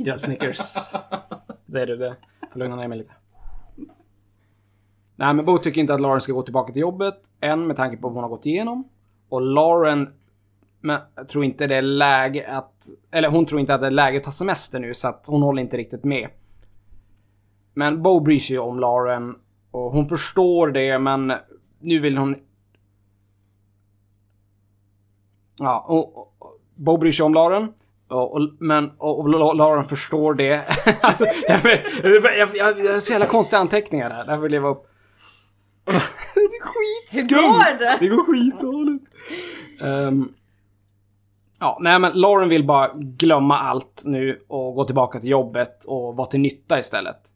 Ja, 0.00 0.18
Snickers. 0.18 0.58
Det 1.66 1.80
är 1.80 1.86
du 1.86 1.96
det. 1.96 2.16
Får 2.52 2.58
lugna 2.58 2.76
ner 2.76 2.88
mig 2.88 2.98
lite. 2.98 3.12
Nej, 5.16 5.34
men 5.34 5.44
Bo 5.44 5.58
tycker 5.58 5.80
inte 5.80 5.94
att 5.94 6.00
Lauren 6.00 6.20
ska 6.20 6.32
gå 6.32 6.42
tillbaka 6.42 6.72
till 6.72 6.82
jobbet 6.82 7.14
än 7.40 7.66
med 7.66 7.76
tanke 7.76 7.96
på 7.96 8.08
vad 8.08 8.14
hon 8.14 8.22
har 8.22 8.30
gått 8.30 8.46
igenom. 8.46 8.88
Och 9.28 9.40
Lauren 9.40 10.12
men, 10.80 11.00
jag 11.14 11.28
tror 11.28 11.44
inte 11.44 11.66
det 11.66 11.76
är 11.76 11.82
läge 11.82 12.46
att... 12.48 12.72
Eller 13.10 13.28
hon 13.28 13.46
tror 13.46 13.60
inte 13.60 13.74
att 13.74 13.80
det 13.80 13.86
är 13.86 13.90
läge 13.90 14.18
att 14.18 14.24
ta 14.24 14.30
semester 14.30 14.78
nu 14.78 14.94
så 14.94 15.08
att 15.08 15.26
hon 15.28 15.42
håller 15.42 15.62
inte 15.62 15.76
riktigt 15.76 16.04
med. 16.04 16.28
Men 17.78 18.02
Bo 18.02 18.20
bryr 18.20 18.38
sig 18.38 18.58
om 18.58 18.80
Lauren 18.80 19.34
och 19.70 19.92
hon 19.92 20.08
förstår 20.08 20.68
det 20.68 20.98
men 20.98 21.32
nu 21.80 21.98
vill 21.98 22.18
hon... 22.18 22.36
Ja, 25.60 25.84
och, 25.88 26.18
och, 26.18 26.34
och 26.38 26.60
Bo 26.74 26.96
bryr 26.96 27.12
sig 27.12 27.24
om 27.24 27.34
Lauren. 27.34 27.72
Och, 28.08 28.34
och, 28.34 28.40
men 28.58 28.90
och, 28.98 29.18
och 29.18 29.56
Lauren 29.56 29.84
förstår 29.84 30.34
det. 30.34 30.64
alltså, 31.02 31.24
jag, 31.48 31.60
jag, 32.02 32.38
jag, 32.38 32.56
jag, 32.56 32.92
har 32.92 33.00
så 33.00 33.12
jävla 33.12 33.26
konstiga 33.26 33.60
anteckningar. 33.60 34.24
Det 34.24 34.32
här 34.32 34.38
vill 34.38 34.52
jag 34.52 34.60
vara 34.60 34.72
upp. 34.72 34.86
det 35.84 36.40
är 36.40 36.62
skitskumt! 36.62 37.40
går 37.40 37.78
det? 37.78 37.96
Det 38.00 38.08
går 38.08 38.24
skitdåligt. 38.32 39.04
Um, 39.80 40.34
ja, 41.58 41.78
nej 41.80 41.98
men 41.98 42.12
Lauren 42.12 42.48
vill 42.48 42.66
bara 42.66 42.90
glömma 42.94 43.58
allt 43.58 44.02
nu 44.04 44.44
och 44.48 44.74
gå 44.74 44.84
tillbaka 44.84 45.20
till 45.20 45.30
jobbet 45.30 45.84
och 45.84 46.16
vara 46.16 46.26
till 46.26 46.40
nytta 46.40 46.78
istället. 46.78 47.34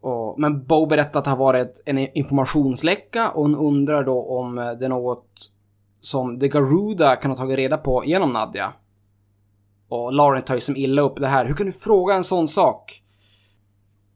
Och, 0.00 0.40
men 0.40 0.64
Bo 0.64 0.86
berättar 0.86 1.18
att 1.18 1.24
det 1.24 1.30
har 1.30 1.36
varit 1.36 1.82
en 1.84 1.98
informationsläcka 1.98 3.30
och 3.30 3.42
hon 3.42 3.56
undrar 3.56 4.04
då 4.04 4.22
om 4.22 4.54
det 4.56 4.84
är 4.84 4.88
något 4.88 5.50
som 6.00 6.40
The 6.40 6.48
Garuda 6.48 7.16
kan 7.16 7.30
ha 7.30 7.36
tagit 7.36 7.56
reda 7.56 7.76
på 7.78 8.04
genom 8.04 8.30
Nadja. 8.30 8.72
Och 9.88 10.12
Lauren 10.12 10.42
tar 10.42 10.54
ju 10.54 10.60
som 10.60 10.76
illa 10.76 11.02
upp 11.02 11.16
det 11.16 11.26
här. 11.26 11.44
Hur 11.44 11.54
kan 11.54 11.66
du 11.66 11.72
fråga 11.72 12.14
en 12.14 12.24
sån 12.24 12.48
sak? 12.48 13.02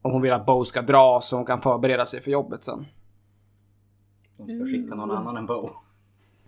Och 0.03 0.11
hon 0.11 0.23
vill 0.23 0.33
att 0.33 0.47
Bo 0.47 0.65
ska 0.65 0.83
dra 0.83 1.21
så 1.23 1.37
hon 1.37 1.47
kan 1.47 1.61
förbereda 1.61 2.07
sig 2.07 2.23
för 2.23 2.31
jobbet 2.31 2.63
sen. 2.63 2.87
De 4.37 4.55
ska 4.55 4.65
skicka 4.65 4.95
någon 4.95 5.11
annan 5.11 5.37
än 5.37 5.47
Bo. 5.47 5.71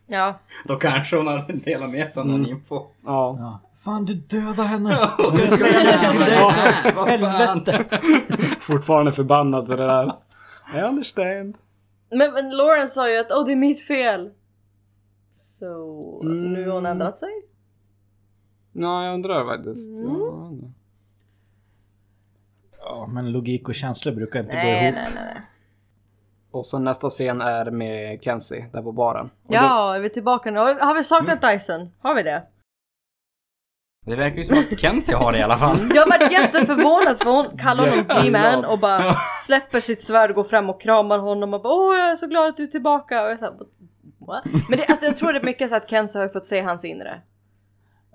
Ja. 0.07 0.38
Då 0.64 0.77
kanske 0.77 1.16
hon 1.16 1.27
hade 1.27 1.53
delat 1.53 1.90
med 1.90 2.12
sig 2.12 2.21
av 2.21 2.27
någon 2.27 2.47
info. 2.47 2.75
Ja. 3.05 3.37
Ja. 3.38 3.61
Fan 3.85 4.05
du 4.05 4.14
dödar 4.14 4.64
henne! 4.64 4.90
Ska 5.27 5.38
jag 5.38 5.51
säga 5.51 5.83
det 5.83 6.11
till 6.11 6.21
dig? 6.21 6.38
Vad 6.95 7.21
fan? 7.21 7.64
Fortfarande 8.61 9.12
förbannad 9.12 9.66
för 9.66 9.77
det 9.77 9.87
där. 9.87 10.12
I 10.77 10.81
understand. 10.81 11.57
Men, 12.11 12.33
men 12.33 12.51
Lauren 12.57 12.88
sa 12.88 13.11
ju 13.11 13.16
att 13.19 13.33
åh 13.33 13.45
det 13.47 13.53
är 13.53 13.57
mitt 13.57 13.87
fel. 13.87 14.31
Så 15.33 16.21
nu 16.25 16.64
har 16.66 16.73
hon 16.75 16.87
Mm. 16.87 16.92
ändrat 16.92 17.19
sig? 17.19 17.29
Nej, 18.73 19.07
jag 19.07 19.14
undrar 19.14 19.57
faktiskt. 19.57 19.88
Mm. 20.01 20.21
Ja, 20.21 20.51
Ja, 22.79 23.07
men 23.12 23.33
logik 23.33 23.69
och 23.69 23.75
känslor 23.75 24.14
brukar 24.14 24.40
inte 24.40 24.53
gå 24.53 24.59
Nej, 24.59 24.85
ihop. 24.85 24.95
nej, 24.95 25.11
nej. 25.14 25.25
nej. 25.35 25.42
Och 26.57 26.66
sen 26.66 26.85
nästa 26.85 27.09
scen 27.11 27.40
är 27.40 27.71
med 27.71 28.23
Kenzie 28.23 28.66
där 28.73 28.83
på 28.83 28.92
baren. 28.92 29.27
Och 29.47 29.55
Ja, 29.55 29.95
är 29.97 30.01
vi 30.01 30.11
tillbaka 30.11 30.51
nu? 30.51 30.59
Har 30.61 30.95
vi- 30.95 31.05
saknat 31.05 31.42
Dyson? 31.42 31.90
Har 32.03 32.14
vi 32.14 32.23
det? 32.23 32.42
Det 34.07 34.16
verkar 34.16 34.37
ju 34.38 34.45
som 34.45 34.59
att 34.59 34.81
Kenzie 34.81 35.14
har 35.16 35.33
det 35.33 35.38
i 35.38 35.42
alla 35.42 35.57
fall. 35.57 35.77
Jag 35.95 36.07
varit 36.07 36.33
jätteförvånad 36.33 37.19
för 37.19 37.31
hon 37.31 37.59
kallar 37.59 37.88
honom 37.90 38.07
G-man 38.23 38.64
och 38.64 38.79
bara 38.79 39.14
släpper 39.47 39.81
sitt 39.81 40.03
svärd 40.03 40.31
och 40.31 40.37
går 40.37 40.45
fram 40.45 40.71
och 40.71 40.81
kramar 40.81 41.19
honom 41.19 41.55
och 41.55 41.62
bara 41.62 41.73
åh 41.73 41.99
jag 41.99 42.11
är 42.11 42.16
så 42.16 42.27
glad 42.27 42.49
att 42.49 42.57
du 42.57 42.62
är 42.62 42.66
tillbaka. 42.66 43.25
Och 43.25 43.31
jag 43.31 43.38
What? 44.27 44.45
Men 44.45 44.79
det, 44.79 44.87
alltså, 44.88 45.07
jag 45.07 45.16
tror 45.16 45.33
det 45.33 45.38
är 45.38 45.45
mycket 45.45 45.71
så 45.71 45.77
att 45.77 45.90
Kenzie 45.90 46.21
har 46.21 46.29
fått 46.29 46.47
se 46.47 46.61
hans 46.61 46.85
inre. 46.85 47.21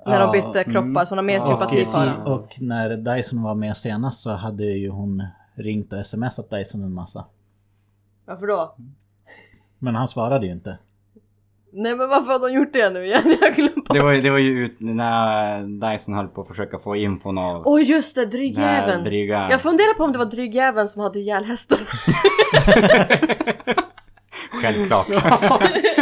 När 0.05 0.19
de 0.19 0.31
bytte 0.31 0.63
kroppar 0.63 1.05
så 1.05 1.11
hon 1.11 1.17
har 1.17 1.23
mer 1.23 1.39
sympati 1.39 1.85
och- 1.85 1.91
för 1.91 2.07
honom. 2.07 2.33
Och 2.33 2.57
när 2.61 2.89
Dyson 3.15 3.43
var 3.43 3.55
med 3.55 3.77
senast 3.77 4.23
så 4.23 4.31
hade 4.31 4.63
ju 4.63 4.89
hon 4.89 5.23
ringt 5.55 5.93
och 5.93 6.05
smsat 6.05 6.49
Dyson 6.49 6.83
en 6.83 6.93
massa. 6.93 7.25
Varför 8.25 8.47
då? 8.47 8.75
Men 9.79 9.95
han 9.95 10.07
svarade 10.07 10.45
ju 10.45 10.51
inte. 10.51 10.77
Nej 11.73 11.95
men 11.95 12.09
varför 12.09 12.31
har 12.31 12.39
de 12.39 12.53
gjort 12.53 12.73
det 12.73 12.89
nu 12.89 13.05
igen? 13.05 13.37
Jag 13.41 13.55
glömde. 13.55 13.81
Det 13.93 13.99
var, 14.01 14.11
ju- 14.11 14.21
det 14.21 14.29
var 14.29 14.37
ju 14.37 14.65
ut 14.65 14.75
när 14.79 15.63
Dyson 15.91 16.15
höll 16.15 16.27
på 16.27 16.41
att 16.41 16.47
försöka 16.47 16.79
få 16.79 16.95
infon 16.95 17.37
av 17.37 17.61
Åh 17.67 17.83
just 17.83 18.15
det, 18.15 18.25
drygjäveln. 18.25 19.03
dryga... 19.03 19.47
Jag 19.51 19.61
funderar 19.61 19.93
på 19.97 20.03
om 20.03 20.11
det 20.11 20.17
var 20.17 20.25
drygjäveln 20.25 20.87
som 20.87 21.01
hade 21.01 21.19
ihjäl 21.19 21.43
hästen. 21.45 21.77
Självklart. 24.61 25.07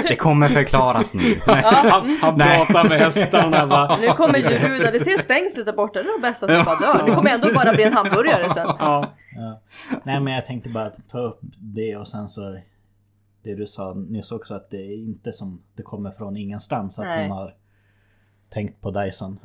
det 0.08 0.16
kommer 0.16 0.48
förklaras 0.48 1.14
nu. 1.14 1.22
Han, 1.46 2.18
han 2.22 2.38
pratar 2.38 2.90
med 2.90 3.00
hästarna 3.00 3.68
bara. 3.68 3.98
Nu 3.98 4.08
kommer 4.08 4.38
Jehuda, 4.38 4.92
det 4.92 5.00
ser 5.00 5.18
stängslet 5.18 5.66
där 5.66 5.74
borta, 5.74 6.00
det 6.00 6.10
är 6.10 6.12
nog 6.12 6.22
bäst 6.22 6.44
att 6.44 6.50
du 6.50 6.64
bara 6.64 6.80
dör. 6.80 7.06
Det 7.06 7.16
kommer 7.16 7.30
ändå 7.30 7.54
bara 7.54 7.74
bli 7.74 7.84
en 7.84 7.94
hamburgare 7.94 8.50
sen. 8.50 8.68
Ja. 8.80 9.14
Ja. 9.36 9.62
Nej 10.04 10.20
men 10.20 10.34
jag 10.34 10.46
tänkte 10.46 10.70
bara 10.70 10.90
ta 10.90 11.20
upp 11.20 11.40
det 11.58 11.96
och 11.96 12.08
sen 12.08 12.30
så 12.30 12.60
det 13.44 13.56
du 13.56 13.68
sa 13.68 13.94
nyss 13.94 14.32
också 14.32 14.54
att 14.54 14.70
det 14.70 14.78
är 14.78 14.98
inte 14.98 15.34
som 15.34 15.62
det 15.76 15.84
kommer 15.84 16.12
från 16.12 16.38
ingenstans 16.38 17.00
att 17.00 17.06
Nej. 17.06 17.28
hon 17.28 17.38
har 17.38 17.56
tänkt 18.50 18.82
på 18.82 18.92
Dyson. 18.92 19.40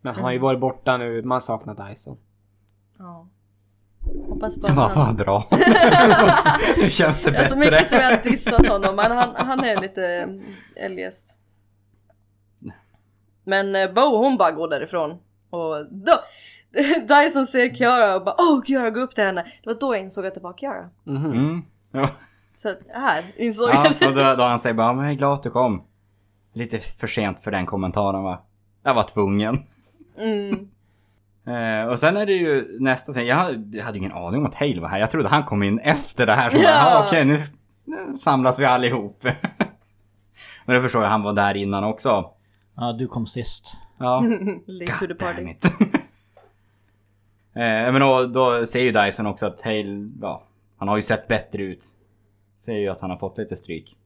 Men 0.00 0.14
han 0.14 0.24
har 0.24 0.32
ju 0.32 0.38
varit 0.38 0.60
borta 0.60 0.96
nu, 0.96 1.22
man 1.22 1.40
saknar 1.40 1.88
Dyson. 1.88 2.16
Ja. 2.98 3.26
Hoppas 4.28 4.60
på 4.60 4.66
Ja, 4.68 4.86
att 4.86 4.94
han... 4.94 5.06
vad 5.06 5.16
bra. 5.16 5.46
nu 6.76 6.90
känns 6.90 7.22
det 7.22 7.30
Ja, 7.30 7.48
så 7.48 7.56
bättre. 7.56 7.70
mycket 7.70 7.88
som 7.88 7.98
jag 7.98 8.10
har 8.10 8.22
dissat 8.22 8.66
honom, 8.66 8.96
men 8.96 9.10
han, 9.12 9.34
han 9.36 9.64
är 9.64 9.80
lite 9.80 10.28
eljest. 10.76 11.36
Men 13.44 13.76
eh, 13.76 13.92
Bo 13.92 14.16
hon 14.16 14.36
bara 14.36 14.50
går 14.50 14.68
därifrån. 14.68 15.10
Och 15.50 15.86
då... 15.90 16.12
Dyson 17.08 17.46
ser 17.46 17.74
Kiara 17.74 18.14
och 18.16 18.24
bara 18.24 18.34
åh 18.38 18.62
Kiara 18.64 18.90
gå 18.90 19.00
upp 19.00 19.14
till 19.14 19.24
henne. 19.24 19.42
Det 19.42 19.70
var 19.70 19.74
då 19.80 19.94
jag 19.94 20.02
insåg 20.02 20.26
att 20.26 20.34
det 20.34 20.40
var 20.40 20.52
Kiara. 20.52 20.90
Mhm. 21.04 21.32
Mm. 21.32 21.62
Ja. 21.92 22.08
Så 22.56 22.74
här 22.94 23.24
insåg 23.36 23.68
ja, 23.70 23.92
jag. 24.00 24.08
och 24.08 24.14
då, 24.16 24.34
då 24.34 24.42
han 24.42 24.58
säger 24.58 24.74
bara, 24.74 24.92
men 24.92 25.04
jag 25.04 25.12
är 25.14 25.18
glad 25.18 25.32
att 25.32 25.42
du 25.42 25.50
kom. 25.50 25.82
Lite 26.52 26.78
för 26.78 27.06
sent 27.06 27.38
för 27.42 27.50
den 27.50 27.66
kommentaren 27.66 28.22
va. 28.22 28.42
Jag 28.82 28.94
var 28.94 29.02
tvungen. 29.02 29.58
Mm. 30.18 30.68
Eh, 31.46 31.88
och 31.88 31.98
sen 31.98 32.16
är 32.16 32.26
det 32.26 32.32
ju 32.32 32.78
nästa 32.80 33.12
scen. 33.12 33.26
Jag 33.26 33.36
hade, 33.36 33.76
jag 33.76 33.84
hade 33.84 33.98
ingen 33.98 34.12
aning 34.12 34.40
om 34.40 34.46
att 34.46 34.54
Hale 34.54 34.80
var 34.80 34.88
här. 34.88 34.98
Jag 34.98 35.10
trodde 35.10 35.28
han 35.28 35.44
kom 35.44 35.62
in 35.62 35.78
efter 35.78 36.26
det 36.26 36.34
här. 36.34 36.50
Så 36.50 36.56
Ja. 36.56 36.62
ja. 36.62 37.04
Okej, 37.06 37.24
nu, 37.24 37.38
nu 37.84 38.14
samlas 38.16 38.58
vi 38.60 38.64
allihop. 38.64 39.22
Men 40.64 40.76
då 40.76 40.82
förstår 40.82 41.02
jag, 41.02 41.10
han 41.10 41.22
var 41.22 41.32
där 41.32 41.54
innan 41.56 41.84
också. 41.84 42.30
Ja 42.76 42.92
du 42.92 43.06
kom 43.08 43.26
sist. 43.26 43.76
Ja. 43.98 44.20
Late 44.66 44.92
to 44.92 45.06
the 45.06 45.14
party. 45.14 45.42
it. 45.42 45.64
eh, 47.54 47.92
men 47.92 48.00
då, 48.00 48.26
då 48.26 48.66
ser 48.66 48.80
ju 48.80 48.92
Dyson 48.92 49.26
också 49.26 49.46
att 49.46 49.62
Hale, 49.62 50.10
ja, 50.20 50.42
han 50.76 50.88
har 50.88 50.96
ju 50.96 51.02
sett 51.02 51.28
bättre 51.28 51.62
ut. 51.62 51.84
Ser 52.56 52.72
ju 52.72 52.88
att 52.88 53.00
han 53.00 53.10
har 53.10 53.16
fått 53.16 53.38
lite 53.38 53.56
stryk. 53.56 53.96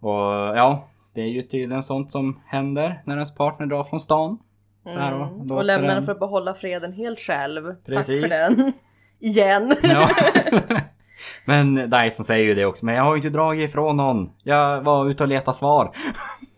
Och 0.00 0.20
ja, 0.56 0.88
det 1.14 1.20
är 1.20 1.28
ju 1.28 1.42
tydligen 1.42 1.82
sånt 1.82 2.12
som 2.12 2.40
händer 2.46 3.02
när 3.04 3.14
ens 3.14 3.34
partner 3.34 3.66
drar 3.66 3.84
från 3.84 4.00
stan. 4.00 4.38
Så 4.84 4.98
här 4.98 5.10
då, 5.10 5.16
Mm. 5.24 5.50
Och 5.52 5.64
lämnar 5.64 5.94
den- 5.94 6.04
för 6.04 6.12
att 6.12 6.18
behålla 6.20 6.54
freden 6.54 6.92
helt 6.92 7.20
själv. 7.20 7.74
Precis. 7.86 8.22
Tack 8.22 8.30
för 8.32 8.38
den. 8.56 8.72
Igen. 9.20 9.72
Ja. 9.82 10.08
Men 11.44 11.74
Dyson 11.90 12.24
säger 12.24 12.44
ju 12.44 12.54
det 12.54 12.64
också, 12.64 12.84
men 12.86 12.94
jag 12.94 13.02
har 13.02 13.10
ju 13.10 13.16
inte 13.16 13.28
dragit 13.30 13.70
ifrån 13.70 13.96
någon. 13.96 14.30
Jag 14.42 14.80
var 14.82 15.10
ute 15.10 15.22
och 15.22 15.28
letade 15.28 15.56
svar. 15.56 15.96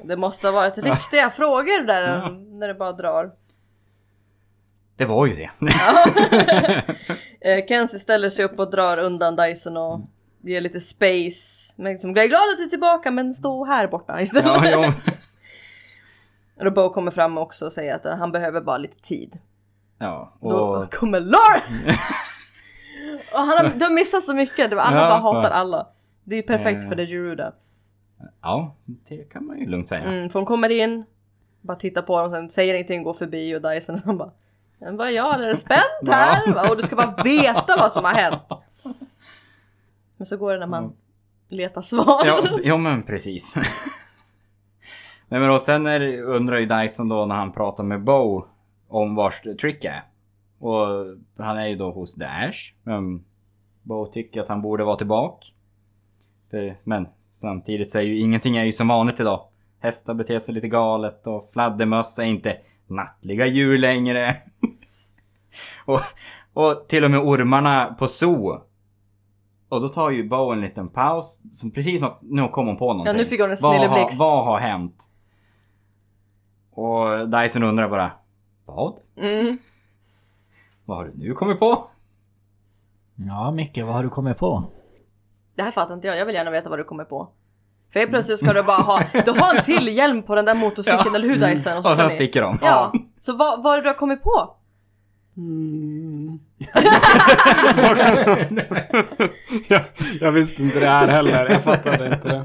Det 0.03 0.17
måste 0.17 0.47
ha 0.47 0.53
varit 0.53 0.79
riktiga 0.79 1.31
frågor 1.37 1.87
där 1.87 2.31
när 2.59 2.69
det 2.69 2.75
bara 2.75 2.93
drar. 2.93 3.31
Det 4.97 5.05
var 5.05 5.27
ju 5.27 5.35
det. 5.37 5.51
Eh, 7.41 7.67
Kenzie 7.69 7.99
ställer 7.99 8.31
sig 8.31 8.45
upp 8.45 8.59
och 8.59 8.71
drar 8.71 8.99
undan 8.99 9.37
Dyson 9.37 9.77
och 9.77 10.01
ger 10.43 10.61
lite 10.61 10.81
space. 10.81 11.73
Men 11.77 11.93
liksom, 11.93 12.15
jag 12.17 12.25
är 12.25 12.29
glad 12.29 12.41
att 12.53 12.57
du 12.59 12.65
är 12.65 12.69
tillbaka 12.69 13.11
men 13.11 13.35
stå 13.35 13.65
här 13.65 13.87
borta 13.87 14.21
istället. 14.23 14.71
ja, 14.71 14.93
jo. 16.61 16.67
Och 16.67 16.73
Bo 16.73 16.91
kommer 16.91 17.11
fram 17.11 17.39
också 17.39 17.67
och 17.67 17.73
säger 17.73 17.95
att 17.95 18.07
eh, 18.07 18.17
han 18.17 18.33
behöver 18.33 18.61
bara 18.61 18.79
lite 18.79 19.01
tid. 19.01 19.39
ja, 19.99 20.33
Då 20.41 20.49
och... 20.49 20.95
kommer 20.95 21.21
Lauren! 21.21 21.97
och 23.33 23.39
han 23.39 23.49
har, 23.59 23.73
du 23.79 23.85
har 23.85 23.93
missat 23.93 24.23
så 24.23 24.35
mycket, 24.35 24.71
Det 24.71 24.77
var- 24.77 24.83
alla 24.83 24.97
Ja, 25.01 25.09
bara 25.09 25.21
hatar 25.35 25.51
ja. 25.51 25.57
alla. 25.57 25.87
Det 26.25 26.35
är 26.35 26.41
ju 26.41 26.47
perfekt 26.47 26.85
Eh. 26.85 26.89
för 26.91 26.97
The 26.97 27.07
Geruda. 27.07 27.53
Ja, 28.43 28.75
det 28.87 29.31
kan 29.33 29.47
man 29.47 29.59
ju 29.59 29.67
lugnt 29.67 29.89
säga. 29.89 30.01
Mm, 30.03 30.31
för 30.31 30.39
hon 30.39 30.47
kommer 30.47 30.69
in, 30.69 31.05
bara 31.61 31.77
tittar 31.77 32.03
på 32.03 32.23
dem, 32.23 32.31
sen 32.31 32.51
säger 32.51 32.75
ingenting, 32.75 33.03
går 33.03 33.15
förbi 33.15 33.57
och 33.57 33.63
Dyson 33.63 33.99
som 33.99 34.19
bara 34.19 34.31
Men 34.79 34.97
bara 34.97 35.11
jag 35.11 35.43
är 35.45 35.55
spänd 35.55 36.09
här 36.15 36.71
och 36.71 36.77
du 36.77 36.83
ska 36.83 36.97
bara 36.97 37.23
veta 37.25 37.77
vad 37.77 37.93
som 37.93 38.05
har 38.05 38.13
hänt. 38.15 38.43
Men 40.17 40.27
så 40.27 40.37
går 40.37 40.53
det 40.53 40.59
när 40.59 40.67
man 40.67 40.93
letar 41.49 41.81
svar. 41.83 42.23
Ja, 42.27 42.49
ja 42.65 42.77
men 42.77 43.03
precis. 43.03 43.55
Nej 45.29 45.41
men 45.41 45.51
och 45.51 45.61
sen 45.61 45.87
är, 45.87 46.23
undrar 46.23 46.59
ju 46.59 46.67
Dyson 46.67 47.09
då 47.09 47.27
när 47.27 47.35
han 47.35 47.53
pratar 47.53 47.85
med 47.85 48.05
Bo 48.05 48.45
om 48.89 49.15
vars 49.15 49.41
Trick 49.61 49.85
är. 49.85 50.03
Och 50.59 50.87
han 51.39 51.59
är 51.59 51.67
ju 51.67 51.77
då 51.77 51.91
hos 51.91 52.15
Dash. 52.15 52.73
Men 52.83 53.25
Bo 53.83 54.07
tycker 54.07 54.41
att 54.41 54.49
han 54.49 54.63
borde 54.63 54.85
vara 54.85 54.97
tillbaka. 54.97 55.47
För, 56.51 56.77
men 56.85 57.09
samtidigt 57.33 57.91
så 57.91 57.99
är 57.99 58.03
ju 58.03 58.19
ingenting 58.19 58.57
är 58.57 58.65
ju 58.65 58.73
som 58.73 58.89
vanligt 58.89 59.21
idag. 59.21 59.41
Hästar 59.79 60.15
beter 60.15 60.39
sig 60.39 60.55
lite 60.55 60.69
galet 60.69 61.27
och 61.27 61.51
fladdermöss 61.53 62.19
är 62.19 62.25
inte 62.25 62.57
nattliga 62.87 63.47
djur 63.47 63.79
längre. 63.79 64.37
och, 65.85 66.01
och 66.53 66.89
till 66.89 67.05
och 67.05 67.11
med 67.11 67.21
ormarna 67.21 67.97
på 67.99 68.09
zoo 68.09 68.61
och 69.69 69.81
då 69.81 69.89
tar 69.89 70.11
ju 70.11 70.29
Bo 70.29 70.53
en 70.53 70.61
liten 70.61 70.89
paus. 70.89 71.41
Som 71.53 71.71
precis 71.71 71.99
som 71.99 72.09
att 72.09 72.19
nu 72.23 72.49
kom 72.49 72.67
hon 72.67 72.77
på 72.77 72.93
någonting. 72.93 73.17
nu 73.17 73.25
fick 73.25 73.41
hon 73.41 73.51
en 73.51 73.57
vad, 73.63 73.75
har, 73.75 73.87
snilleblixt. 73.87 74.21
vad 74.21 74.45
har 74.45 74.59
hänt? 74.59 74.95
Och 76.75 77.29
Dyson 77.29 77.63
undrar 77.63 77.89
bara. 77.89 78.11
Vad? 78.65 78.95
Mm. 79.17 79.59
Vad 80.85 80.97
har 80.97 81.05
du 81.05 81.13
nu 81.15 81.35
kommit 81.35 81.59
på? 81.59 81.87
Ja 83.15 83.51
Micke, 83.51 83.79
vad 83.79 83.95
har 83.95 84.03
du 84.03 84.09
kommit 84.09 84.39
på? 84.39 84.65
Det 85.55 85.63
här 85.63 85.71
fattar 85.71 85.95
inte 85.95 86.07
jag, 86.07 86.17
jag 86.19 86.27
vill 86.27 86.35
gärna 86.35 86.51
veta 86.51 86.69
vad 86.71 86.79
du 86.79 86.85
kommer 86.85 87.05
på. 87.05 87.29
För 87.93 87.99
helt 88.01 88.11
plötsligt 88.11 88.39
ska 88.39 88.53
du 88.53 88.63
bara 88.63 88.83
ha, 88.83 89.03
du 89.25 89.31
har 89.31 89.55
en 89.55 89.65
till 89.65 89.89
hjälm 89.97 90.23
på 90.23 90.35
den 90.35 90.45
där 90.45 90.55
motorcykeln 90.55 91.01
Ja. 91.05 91.15
eller 91.17 91.29
hur 91.29 91.37
Dyson? 91.37 91.77
Och 91.77 91.85
ska 91.85 91.97
sen 91.97 92.07
ni- 92.07 92.15
sticker 92.15 92.43
de. 92.43 92.59
Ja, 92.63 92.93
så 93.21 93.37
vad, 93.37 93.63
vad 93.63 93.73
är 93.73 93.77
det 93.77 93.83
du 93.83 93.89
har 93.89 93.95
kommit 93.95 94.23
på? 94.23 94.57
Mm. 95.37 96.39
jag, 99.69 99.81
jag 100.21 100.33
visste 100.33 100.63
inte 100.63 100.81
det 100.81 100.87
här 100.91 101.09
heller. 101.09 101.51
Jag 101.51 101.63
fattade 101.63 102.07
inte 102.15 102.29
det. 102.29 102.45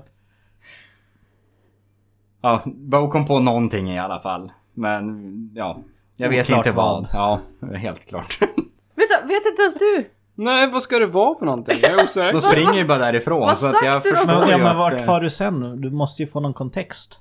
Ja, 2.41 2.61
Bo 2.65 3.09
kom 3.11 3.25
på 3.25 3.39
någonting 3.39 3.91
i 3.91 3.99
alla 3.99 4.19
fall. 4.19 4.51
Men 4.73 5.29
ja, 5.55 5.77
jag 6.15 6.29
vet 6.29 6.49
inte 6.49 6.71
vad. 6.71 7.07
vad. 7.13 7.39
Ja, 7.61 7.75
helt 7.77 8.09
klart. 8.09 8.39
Vet, 8.95 9.29
vet 9.29 9.45
inte 9.45 9.61
ens 9.61 9.73
du? 9.75 10.09
Nej, 10.35 10.67
vad 10.67 10.81
ska 10.81 10.99
det 10.99 11.05
vara 11.05 11.39
för 11.39 11.45
någonting? 11.45 11.77
Jag 11.81 11.91
är 11.91 11.97
De 11.97 12.03
osäker. 12.03 12.39
springer 12.51 12.73
ju 12.73 12.85
bara 12.85 12.97
därifrån. 12.97 13.39
vad 13.39 13.57
så 13.57 13.65
att 13.65 13.75
stack 13.75 13.85
jag 13.85 14.03
du 14.03 14.09
då? 14.09 14.15
förstår 14.15 14.39
Men, 14.39 14.47
ju 14.47 14.51
ja 14.51 14.57
men 14.57 14.77
vart 14.77 14.93
eh, 14.93 15.05
far 15.05 15.21
du 15.21 15.29
sen? 15.29 15.81
Du 15.81 15.89
måste 15.89 16.23
ju 16.23 16.27
få 16.27 16.39
någon 16.39 16.53
kontext. 16.53 17.19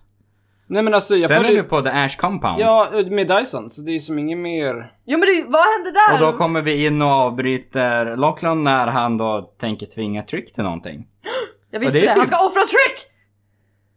Nej 0.67 0.83
men 0.83 0.95
alltså, 0.95 1.17
jag 1.17 1.29
Sen 1.29 1.45
är 1.45 1.49
vi 1.49 1.63
på 1.63 1.83
The 1.83 1.89
Ash 1.89 2.17
Compound. 2.19 2.61
Ja, 2.61 2.89
med 3.11 3.29
Dyson. 3.29 3.71
Så 3.71 3.83
det 3.83 3.93
är 3.97 4.01
som 4.01 4.19
inget 4.19 4.39
mer... 4.39 4.93
Jo 5.05 5.19
men 5.19 5.29
det, 5.29 5.45
vad 5.49 5.63
hände 5.63 5.91
där? 5.91 6.27
Och 6.27 6.33
då 6.33 6.39
kommer 6.39 6.63
vi 6.63 6.87
in 6.87 7.03
och 7.03 7.09
avbryter 7.09 8.17
Lachlan 8.17 8.65
när 8.65 8.87
han 8.87 9.19
då 9.19 9.53
tänker 9.61 9.87
tvinga 9.87 10.23
Trick 10.23 10.53
till 10.55 10.65
någonting. 10.65 11.07
jag 11.71 11.81
visste 11.81 11.99
och 11.99 12.01
det 12.03 12.07
det, 12.07 12.13
är 12.13 12.17
han 12.17 12.21
typ- 12.27 12.35
ska 12.35 12.47
offra 12.47 12.61
Trick! 12.61 13.07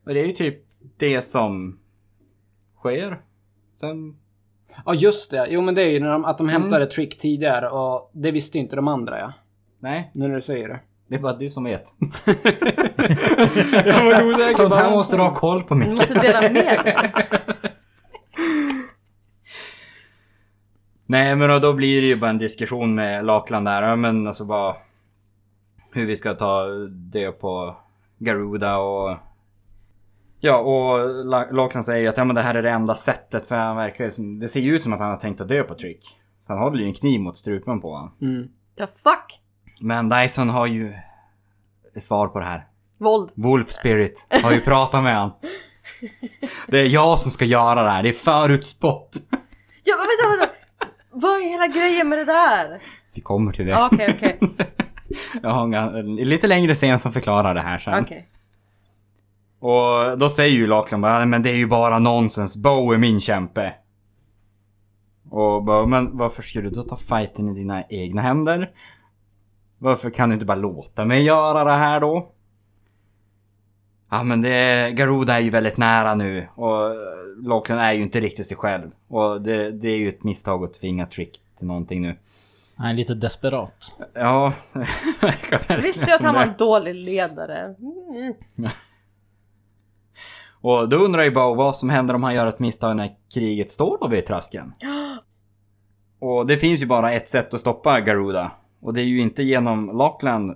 Och 0.06 0.14
det 0.14 0.20
är 0.20 0.26
ju 0.26 0.32
typ 0.32 0.64
det 1.02 1.22
som 1.22 1.80
sker. 2.80 3.22
Sen... 3.80 4.16
Ja 4.86 4.94
just 4.94 5.32
det. 5.32 5.48
Jo 5.50 5.62
men 5.62 5.76
det 5.76 5.82
är 5.82 5.90
ju 5.90 6.00
när 6.00 6.12
de, 6.12 6.26
att 6.26 6.38
de 6.38 6.50
Mm. 6.50 6.62
hämtade 6.62 6.86
Trick 6.86 7.18
tidigare 7.20 7.70
och 7.70 8.12
det 8.14 8.32
visste 8.32 8.58
ju 8.58 8.64
inte 8.64 8.76
de 8.76 8.88
andra 8.88 9.20
ja. 9.20 9.34
Nej, 9.80 10.12
Nu 10.14 10.28
när 10.28 10.36
du 10.36 10.42
säger 10.42 10.68
det. 10.70 10.80
det 11.08 11.16
är 11.16 11.20
bara 11.20 11.34
du 11.36 11.50
som 11.50 11.64
vet. 11.64 11.84
jag 13.86 14.06
var 14.06 14.34
osäker. 14.34 14.56
Sånt 14.56 14.76
här 14.76 14.92
måste 14.92 15.16
du 15.16 15.22
ha 15.22 15.34
koll 15.36 15.64
på 15.64 15.74
Du 15.74 15.80
Micke. 15.80 15.90
måste 15.90 16.14
dela 16.22 16.42
med 16.42 16.54
dig. 16.54 17.12
Nej 21.06 21.36
men 21.36 21.62
då 21.62 21.74
blir 21.74 22.02
det 22.02 22.08
ju 22.08 22.16
bara 22.16 22.30
en 22.30 22.38
diskussion 22.38 22.96
med 22.96 23.26
Lachlan 23.26 23.64
där. 23.64 23.82
Ja, 23.84 23.96
men 23.96 24.28
alltså 24.28 24.46
bara... 24.46 24.76
Hur 25.94 26.06
vi 26.06 26.16
ska 26.18 26.34
ta 26.34 26.66
död 26.90 27.40
på 27.40 27.76
Garuda 28.18 28.78
och... 28.78 29.18
Ja 30.44 30.58
och 30.58 31.26
La- 31.26 31.52
Lachlan 31.52 31.84
säger 31.84 32.02
ju 32.02 32.08
att 32.08 32.18
ja, 32.18 32.24
men 32.26 32.36
det 32.36 32.42
här 32.42 32.56
är 32.56 32.62
det 32.64 32.70
enda 32.70 32.96
sättet 32.96 33.48
för 33.48 33.56
han 33.56 33.76
verkar 33.76 34.10
som... 34.10 34.40
Det 34.40 34.48
ser 34.48 34.60
ju 34.60 34.76
ut 34.76 34.84
som 34.84 34.94
att 34.94 35.00
han 35.00 35.10
har 35.10 35.18
tänkt 35.18 35.42
att 35.42 35.48
dö 35.48 35.64
på 35.64 35.76
Trick. 35.76 36.18
Han 36.48 36.58
håller 36.58 36.80
ju 36.80 36.86
en 36.86 36.94
kniv 36.94 37.22
mot 37.22 37.38
strupen 37.38 37.82
på 37.82 37.94
honom. 37.94 38.16
Mm. 38.22 38.48
Ja 38.76 38.88
fuck! 39.04 39.40
Men 39.82 40.10
Dyson 40.10 40.50
har 40.50 40.66
ju 40.66 40.94
ett 41.96 42.04
svar 42.04 42.28
på 42.28 42.40
det 42.40 42.46
här. 42.46 42.68
Våld. 42.98 43.32
Wolf 43.36 43.72
Spirit 43.72 44.28
har 44.44 44.52
ju 44.52 44.62
pratat 44.62 45.04
med 45.04 45.16
han. 45.16 45.32
Det 46.68 46.80
är 46.80 46.86
jag 46.88 47.20
som 47.20 47.32
ska 47.32 47.46
göra 47.46 47.84
det 47.84 47.90
här. 47.90 48.04
Det 48.04 48.10
är 48.10 48.14
förutspått. 48.14 49.12
Ja 49.84 49.96
men 49.98 50.06
vänta 50.08 50.38
vänta! 50.40 50.54
Vad 51.12 51.32
är 51.42 51.50
hela 51.50 51.68
grejen 51.68 52.10
med 52.10 52.18
det 52.20 52.26
där? 52.26 52.82
Vi 53.14 53.22
kommer 53.22 53.52
till 53.54 53.66
det. 53.66 53.72
Ja, 53.72 53.90
Okej 53.92 54.14
okej. 54.18 54.40
Jag 55.44 55.50
har 55.50 55.64
en, 55.64 55.74
en 55.98 56.16
lite 56.16 56.48
längre 56.48 56.76
scen 56.76 57.00
som 57.00 57.14
förklarar 57.14 57.54
det 57.56 57.62
här 57.62 57.78
sen. 57.78 58.04
Okej. 58.04 58.28
Och 59.62 60.18
då 60.18 60.30
säger 60.30 60.56
ju 60.56 60.68
Lachlan 60.68 61.02
bara, 61.02 61.18
"Nej, 61.18 61.28
men 61.28 61.44
det 61.44 61.50
är 61.50 61.56
ju 61.56 61.68
bara 61.68 62.00
nonsens. 62.00 62.56
Bo 62.56 62.92
är 62.92 62.98
min 62.98 63.20
kämpe. 63.22 63.74
Och 65.30 65.64
bara, 65.64 65.86
men 65.86 66.18
varför 66.18 66.42
ska 66.44 66.62
du 66.62 66.70
då 66.70 66.84
ta 66.84 66.98
fighten 66.98 67.50
i 67.50 67.54
dina 67.54 67.84
egna 67.90 68.22
händer? 68.22 68.72
Varför 69.78 70.10
kan 70.10 70.30
du 70.30 70.34
inte 70.34 70.46
bara 70.46 70.56
låta 70.58 71.06
mig 71.06 71.24
göra 71.24 71.64
det 71.64 71.78
här 71.78 72.00
då? 72.00 72.32
Ja 74.10 74.24
men 74.24 74.42
det, 74.42 74.92
Garuda 74.92 75.34
är 75.36 75.40
ju 75.40 75.50
väldigt 75.50 75.78
nära 75.78 76.16
nu 76.16 76.48
och 76.56 76.80
Lachlan 77.44 77.80
är 77.80 77.94
ju 77.94 78.02
inte 78.02 78.20
riktigt 78.20 78.48
sig 78.48 78.58
själv. 78.58 78.92
Och 79.08 79.42
det, 79.42 79.72
det 79.72 79.90
är 79.90 79.98
ju 79.98 80.10
ett 80.10 80.24
misstag 80.24 80.64
att 80.64 80.74
tvinga 80.74 81.06
Trick 81.06 81.42
till 81.58 81.68
någonting 81.68 82.02
nu. 82.02 82.16
Han 82.76 82.90
är 82.90 82.94
lite 82.94 83.14
desperat. 83.14 83.96
Ja, 84.14 84.54
Visste 85.82 86.06
jag 86.08 86.16
att 86.16 86.22
han 86.22 86.36
var 86.36 86.44
en 86.44 86.54
dålig 86.58 86.96
ledare? 86.96 87.76
Mm. 87.80 88.34
Och 90.62 90.90
då 90.90 90.98
undrar 90.98 91.24
ju 91.24 91.32
bara 91.32 91.56
vad 91.56 91.76
som 91.76 91.90
händer 91.90 92.14
om 92.14 92.24
han 92.24 92.36
gör 92.36 92.48
ett 92.48 92.60
misstag 92.60 92.96
när 92.96 93.16
kriget 93.34 93.70
står 93.70 93.98
då 94.02 94.08
vid 94.08 94.26
tröskeln. 94.26 94.74
Och 96.20 96.48
det 96.48 96.58
finns 96.58 96.82
ju 96.82 96.86
bara 96.86 97.12
ett 97.12 97.28
sätt 97.28 97.54
att 97.54 97.62
stoppa 97.62 98.02
Garuda. 98.02 98.52
Och 98.82 98.94
det 98.94 99.02
är 99.02 99.06
ju 99.06 99.22
inte 99.22 99.44
genom 99.44 99.98
Lockland. 99.98 100.56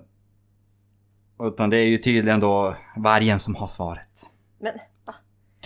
Utan 1.40 1.70
det 1.70 1.76
är 1.76 1.86
ju 1.86 1.98
tydligen 1.98 2.40
då 2.40 2.74
vargen 2.96 3.38
som 3.38 3.54
har 3.54 3.66
svaret. 3.66 4.26
Men 4.58 4.72
va? 5.04 5.14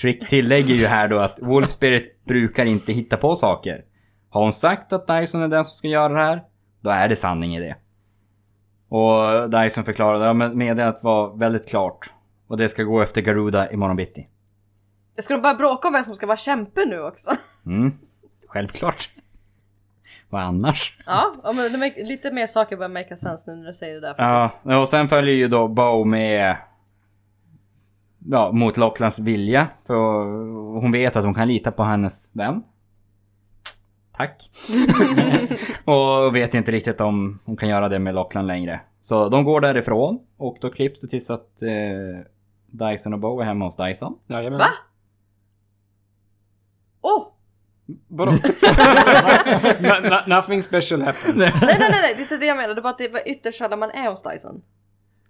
Trick 0.01 0.29
tillägger 0.29 0.75
ju 0.75 0.87
här 0.87 1.09
då 1.09 1.19
att 1.19 1.39
Wolf 1.43 1.71
Spirit 1.71 2.25
brukar 2.25 2.67
inte 2.67 2.93
hitta 2.93 3.17
på 3.17 3.37
saker. 3.37 3.85
Har 4.29 4.43
hon 4.43 4.53
sagt 4.53 4.93
att 4.93 5.07
Dyson 5.07 5.43
är 5.43 5.49
den 5.49 5.65
som 5.65 5.77
ska 5.77 5.89
göra 5.89 6.13
det 6.13 6.25
här, 6.25 6.45
då 6.81 6.91
är 6.91 7.09
det 7.09 7.17
sanning 7.17 7.57
i 7.57 7.61
det. 7.61 7.77
Och 8.89 9.51
Dyson 9.51 9.85
förklarade 9.85 10.25
ja, 10.25 10.33
men 10.33 10.59
meddelandet 10.59 11.03
var 11.03 11.37
väldigt 11.37 11.69
klart. 11.69 12.11
Och 12.51 12.57
det 12.57 12.69
ska 12.69 12.83
gå 12.83 13.01
efter 13.01 13.21
Garuda 13.21 13.71
imorgon 13.71 13.97
bitti. 13.97 14.29
Jag 15.15 15.25
skulle 15.25 15.41
bara 15.41 15.55
bråka 15.55 15.89
om 15.89 15.95
vem 15.95 16.05
som 16.05 16.15
ska 16.15 16.27
vara 16.27 16.37
kämpe 16.37 16.85
nu 16.85 17.01
också. 17.01 17.31
Mm, 17.67 17.93
självklart. 18.47 19.11
Vad 20.29 20.43
annars? 20.43 20.99
Ja, 21.07 21.53
men 21.55 21.79
make, 21.79 22.03
lite 22.03 22.31
mer 22.31 22.47
saker 22.47 22.77
börjar 22.77 22.89
make 22.89 23.17
sense 23.17 23.51
nu 23.51 23.57
när 23.57 23.67
du 23.67 23.75
säger 23.75 23.95
det 23.95 24.01
där. 24.01 24.15
Ja, 24.19 24.81
och 24.81 24.89
sen 24.89 25.09
följer 25.09 25.35
ju 25.35 25.49
då 25.49 25.69
Bo 25.69 26.05
med... 26.05 26.57
Ja, 28.31 28.53
mot 28.53 28.77
Locklands 28.77 29.19
vilja. 29.19 29.69
För 29.87 29.95
hon 30.81 30.93
vet 30.93 31.17
att 31.17 31.25
hon 31.25 31.35
kan 31.35 31.49
lita 31.49 31.71
på 31.71 31.83
hennes 31.83 32.37
vän. 32.37 32.63
Tack. 34.13 34.51
och 35.85 36.37
vet 36.37 36.55
inte 36.55 36.73
riktigt 36.73 37.01
om 37.01 37.39
hon 37.45 37.57
kan 37.57 37.69
göra 37.69 37.89
det 37.89 37.99
med 37.99 38.15
Lockland 38.15 38.47
längre. 38.47 38.81
Så 39.03 39.29
de 39.29 39.45
går 39.45 39.61
därifrån 39.61 40.19
och 40.37 40.59
då 40.61 40.71
klipps 40.71 41.01
det 41.01 41.09
tills 41.09 41.31
att 41.31 41.63
eh, 41.63 42.27
Dyson 42.71 43.13
och 43.13 43.19
Bo 43.19 43.41
är 43.41 43.45
hemma 43.45 43.65
hos 43.65 43.77
Dyson. 43.77 44.19
Jajamän. 44.27 44.59
Va? 44.59 44.69
Åh! 47.01 47.27
Vadå? 48.09 48.33
no, 49.81 50.09
no, 50.09 50.35
nothing 50.37 50.63
special 50.63 51.03
happens. 51.03 51.37
Nej 51.37 51.53
nej 51.63 51.77
nej, 51.79 51.89
nej, 51.91 52.15
det 52.15 52.21
är 52.21 52.23
inte 52.23 52.37
det 52.37 52.47
jag 52.47 52.57
menar. 52.57 52.75
Det 52.75 52.81
är 52.81 52.83
bara 52.83 52.91
att 52.93 52.99
det 52.99 53.09
var 53.13 53.29
ytterst 53.29 53.59
sällan 53.59 53.79
man 53.79 53.91
är 53.91 54.11
hos 54.11 54.23
Dyson. 54.23 54.63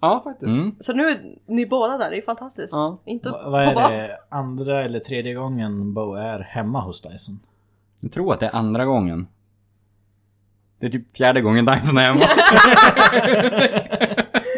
ja, 0.00 0.20
faktiskt. 0.24 0.58
Mm. 0.58 0.72
Så 0.80 0.92
nu 0.92 1.08
är 1.08 1.20
ni 1.46 1.66
båda 1.66 1.98
där, 1.98 2.10
det 2.10 2.16
är 2.18 2.22
fantastiskt. 2.22 2.72
Ja. 2.72 2.98
Inte 3.04 3.30
Va- 3.30 3.50
Vad 3.50 3.62
är 3.62 3.74
det 3.74 4.18
andra 4.28 4.84
eller 4.84 5.00
tredje 5.00 5.34
gången 5.34 5.94
Bo 5.94 6.14
är 6.14 6.38
hemma 6.38 6.80
hos 6.80 7.00
Dyson? 7.02 7.40
Jag 8.00 8.12
tror 8.12 8.32
att 8.32 8.40
det 8.40 8.46
är 8.46 8.54
andra 8.56 8.84
gången. 8.84 9.26
Det 10.78 10.86
är 10.86 10.90
typ 10.90 11.16
fjärde 11.16 11.40
gången 11.40 11.64
Dyson 11.66 11.98
är 11.98 12.02
hemma. 12.02 12.24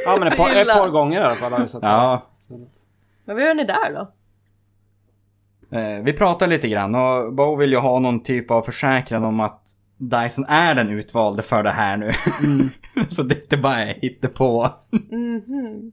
Ja, 0.06 0.16
men 0.18 0.28
ett 0.28 0.36
par, 0.36 0.50
ett 0.50 0.68
par 0.68 0.88
gånger 0.88 1.20
i 1.20 1.24
alla 1.24 1.34
fall 1.34 1.52
har 1.52 1.60
vi 1.60 1.68
sett. 1.68 1.82
ja, 1.82 2.22
Men 3.24 3.36
vad 3.36 3.44
gör 3.44 3.54
ni 3.54 3.64
där 3.64 3.94
då? 3.94 4.08
Eh, 5.78 6.02
vi 6.02 6.12
pratar 6.12 6.46
lite 6.46 6.68
grann 6.68 6.94
och 6.94 7.32
Bo 7.32 7.56
vill 7.56 7.70
ju 7.72 7.78
ha 7.78 7.98
någon 7.98 8.22
typ 8.22 8.50
av 8.50 8.62
försäkran 8.62 9.24
om 9.24 9.40
att 9.40 9.60
Dyson 9.96 10.44
är 10.44 10.74
den 10.74 10.90
utvalde 10.90 11.42
för 11.42 11.62
det 11.62 11.70
här 11.70 11.96
nu. 11.96 12.12
så 13.08 13.22
det 13.22 13.34
inte 13.42 13.56
bara 13.56 13.82
är 13.84 13.94
hittepå. 13.94 14.68
Mhm. 14.90 15.92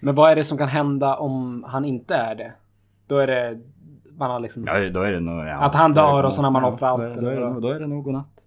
Men 0.00 0.14
vad 0.14 0.30
är 0.30 0.36
det 0.36 0.44
som 0.44 0.58
kan 0.58 0.68
hända 0.68 1.16
om 1.16 1.64
han 1.68 1.84
inte 1.84 2.14
är 2.14 2.34
det? 2.34 2.52
Då 3.06 3.18
är 3.18 3.26
det... 3.26 3.60
Man 4.18 4.30
har 4.30 4.40
liksom... 4.40 4.64
Ja, 4.66 4.90
då 4.90 5.02
är 5.02 5.12
det 5.12 5.20
nog... 5.20 5.46
Ja, 5.46 5.54
Att 5.54 5.74
han 5.74 5.94
då 5.94 6.00
är 6.00 6.04
det 6.04 6.12
dör 6.12 6.16
och 6.16 6.22
godnatt. 6.22 6.34
så 6.34 6.42
när 6.42 6.50
man 6.50 6.64
offrar 6.64 6.88
allt, 6.88 7.00
Då 7.02 7.08
är, 7.08 7.22
då, 7.22 7.28
är 7.28 7.54
det, 7.54 7.60
då 7.60 7.68
är 7.68 7.80
det 7.80 7.86
nog 7.86 8.04
godnatt. 8.04 8.44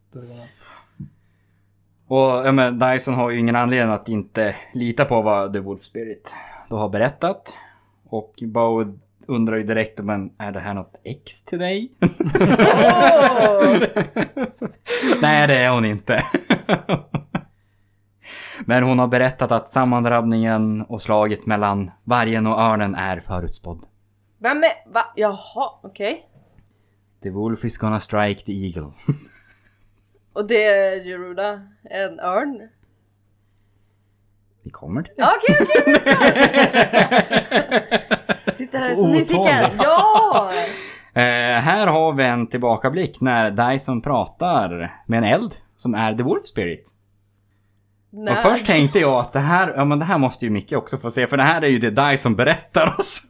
Och 2.08 2.48
ja, 2.48 2.52
men 2.52 2.80
Dyson 2.80 3.14
har 3.14 3.30
ju 3.30 3.40
ingen 3.40 3.56
anledning 3.56 3.94
att 3.96 4.10
inte 4.10 4.56
lita 4.74 5.06
på 5.06 5.22
vad 5.22 5.54
The 5.54 5.60
Wolf 5.60 5.82
Spirit 5.82 6.36
då 6.70 6.78
har 6.78 6.90
berättat. 6.90 7.58
Och 8.10 8.34
Bow 8.42 9.00
undrar 9.28 9.58
ju 9.58 9.64
direkt 9.64 10.00
om 10.00 10.06
men 10.06 10.34
är 10.38 10.52
det 10.52 10.60
här 10.60 10.74
något 10.74 10.96
ex 11.04 11.44
till 11.44 11.60
dig? 11.60 11.92
Åh! 12.02 13.78
Nej 15.22 15.48
det 15.48 15.58
är 15.58 15.72
hon 15.72 15.86
inte. 15.86 16.24
Men 18.66 18.84
hon 18.84 19.00
har 19.00 19.08
berättat 19.08 19.52
att 19.52 19.70
sammandrabbningen 19.70 20.82
och 20.82 21.02
slaget 21.02 21.46
mellan 21.46 21.92
vargen 22.04 22.48
och 22.48 22.60
örnen 22.60 22.96
är 22.96 23.20
förutspådd. 23.20 23.86
Vem 24.38 24.58
är... 24.58 24.94
Va? 24.94 25.06
Jaha, 25.16 25.80
okej. 25.84 26.30
The 27.24 27.30
Wolf 27.30 27.66
is 27.66 27.78
gonna 27.78 28.00
strike 28.00 28.42
the 28.42 28.66
eagle. 28.66 28.92
Och 30.34 30.48
det 30.48 30.64
är 30.64 31.04
Geruda, 31.04 31.62
en 31.84 32.20
örn? 32.20 32.70
Vi 34.64 34.70
kommer 34.72 35.02
till 35.04 35.14
det. 35.18 35.22
Ja, 35.22 35.34
Okej, 35.38 35.58
okej, 35.62 35.96
okej! 35.98 36.14
Jag 38.46 38.56
Sitter 38.56 38.80
här 38.80 38.96
så 38.96 39.08
nyfiken. 39.08 39.66
Ja! 39.84 40.52
Eh, 41.16 41.22
här 41.60 41.88
har 41.88 42.14
vi 42.14 42.24
en 42.24 42.48
tillbakablick 42.48 43.22
när 43.22 43.52
Dyson 43.72 44.02
pratar 44.02 44.94
med 45.08 45.18
en 45.18 45.24
eld 45.24 45.56
som 45.78 45.96
är 45.96 46.16
The 46.16 46.24
Wolf 46.24 46.46
Spirit. 46.48 46.88
Nej. 48.12 48.34
Och 48.34 48.40
först 48.40 48.66
tänkte 48.66 49.00
jag 49.00 49.14
att 49.14 49.34
det 49.34 49.40
här, 49.40 49.74
ja 49.76 49.86
men 49.86 50.00
det 50.00 50.06
här 50.06 50.18
måste 50.18 50.46
ju 50.46 50.52
Micke 50.52 50.72
också 50.74 50.98
få 50.98 51.12
se 51.12 51.28
för 51.28 51.38
det 51.38 51.44
här 51.44 51.62
är 51.62 51.68
ju 51.68 51.80
det 51.80 51.90
Dyson 52.12 52.36
berättar 52.36 52.96
oss. 53.00 53.22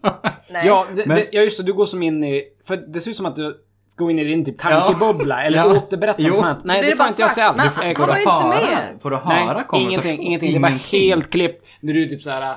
Nej. 0.51 0.67
Ja, 0.67 0.85
det, 0.95 1.05
Men- 1.05 1.17
det, 1.17 1.27
ja, 1.31 1.41
just 1.41 1.57
det. 1.57 1.63
Du 1.63 1.73
går 1.73 1.85
som 1.85 2.03
in 2.03 2.23
i... 2.23 2.43
För 2.67 2.75
det 2.77 3.01
ser 3.01 3.11
ut 3.11 3.17
som 3.17 3.25
att 3.25 3.35
du 3.35 3.57
går 3.97 4.11
in 4.11 4.19
i 4.19 4.23
din 4.23 4.45
typ 4.45 4.57
tankebubbla. 4.57 5.43
Eller 5.43 5.57
Ja. 5.57 5.65
återberättar 5.77 6.23
Jo. 6.23 6.27
något 6.33 6.37
sånt. 6.37 6.63
Nej, 6.63 6.81
det, 6.81 6.89
det 6.89 6.95
får 6.95 7.07
inte 7.07 7.21
jag 7.21 7.31
svart. 7.31 7.59
alls. 7.59 7.71
Men 7.77 7.87
Exakt. 7.91 8.25
han 8.27 8.49
var 8.49 8.55
inte 8.55 8.65
med. 8.75 9.01
Får 9.01 9.09
du 9.09 9.15
höra 9.17 9.65
Nej, 9.71 9.81
ingenting, 9.81 10.21
ingenting. 10.21 10.53
Det 10.53 10.59
var 10.59 10.69
helt 10.69 11.29
klippt. 11.29 11.67
När 11.79 11.93
du 11.93 12.09
typ 12.09 12.21
såhär... 12.21 12.55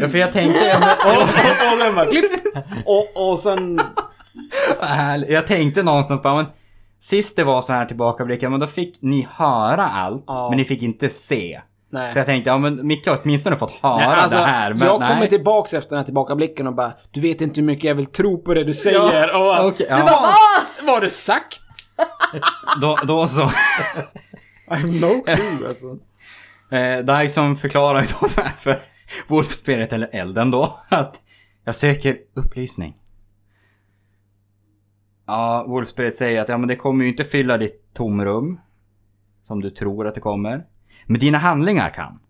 Ja 0.00 0.08
för 0.08 0.18
jag 0.18 0.32
tänkte, 0.32 0.60
ja, 0.64 0.76
Och, 1.72 1.78
den 1.78 1.94
bara 1.94 2.06
klipp! 2.06 2.24
Och, 2.86 3.30
och 3.30 3.38
sen... 3.38 3.80
jag 5.28 5.46
tänkte 5.46 5.82
någonstans 5.82 6.22
bara 6.22 6.34
men 6.36 6.46
Sist 7.00 7.36
det 7.36 7.44
var 7.44 7.62
så 7.62 7.72
här 7.72 7.86
tillbakablickar, 7.86 8.48
men 8.48 8.60
då 8.60 8.66
fick 8.66 9.02
ni 9.02 9.26
höra 9.36 9.88
allt, 9.88 10.24
Ja. 10.26 10.48
men 10.50 10.56
ni 10.56 10.64
fick 10.64 10.82
inte 10.82 11.08
se. 11.08 11.60
Nej. 11.94 12.12
Så 12.12 12.18
jag 12.18 12.26
tänkte, 12.26 12.50
ja 12.50 12.58
men 12.58 12.86
Micke 12.86 13.06
har 13.06 13.20
åtminstone 13.22 13.56
fått 13.56 13.70
höra 13.70 13.96
Nej, 13.96 14.06
alltså, 14.06 14.38
det 14.38 14.44
här. 14.44 14.74
Men 14.74 14.88
jag 14.88 15.00
nej. 15.00 15.08
kommer 15.08 15.26
tillbaks 15.26 15.74
efter 15.74 15.90
den 15.90 15.98
här 15.98 16.04
tillbakablicken 16.04 16.66
och 16.66 16.74
bara 16.74 16.92
Du 17.10 17.20
vet 17.20 17.40
inte 17.40 17.60
hur 17.60 17.66
mycket 17.66 17.84
jag 17.84 17.94
vill 17.94 18.06
tro 18.06 18.42
på 18.42 18.54
det 18.54 18.64
du 18.64 18.74
säger. 18.74 18.98
Ja, 18.98 19.38
och 19.38 19.44
bara, 19.44 19.66
okej, 19.66 19.86
ja. 19.90 19.96
Vad 19.96 20.34
vad 20.86 20.94
har 20.94 21.00
du 21.00 21.10
sagt? 21.10 21.60
Då, 22.80 22.96
då 23.06 23.26
så. 23.26 23.42
I 24.70 24.74
have 24.74 24.86
no 24.86 25.22
clue 25.22 25.68
alltså. 25.68 25.98
Eh, 26.70 26.98
Dyson 26.98 27.56
förklarar 27.56 28.00
ju 28.00 28.06
då 28.20 28.28
för, 28.58 28.76
Wolfspirit, 29.26 29.92
eller 29.92 30.08
elden 30.12 30.50
då, 30.50 30.78
att 30.88 31.22
jag 31.64 31.76
söker 31.76 32.16
upplysning. 32.34 32.96
Ja, 35.26 35.64
Wolfspirit 35.68 36.16
säger 36.16 36.40
att 36.40 36.48
ja, 36.48 36.58
men 36.58 36.68
det 36.68 36.76
kommer 36.76 37.04
ju 37.04 37.10
inte 37.10 37.24
fylla 37.24 37.58
ditt 37.58 37.94
tomrum. 37.94 38.60
Som 39.46 39.60
du 39.60 39.70
tror 39.70 40.06
att 40.06 40.14
det 40.14 40.20
kommer. 40.20 40.64
Men 41.06 41.20
dina 41.20 41.38
handlingar 41.38 41.90
kan. 41.90 42.20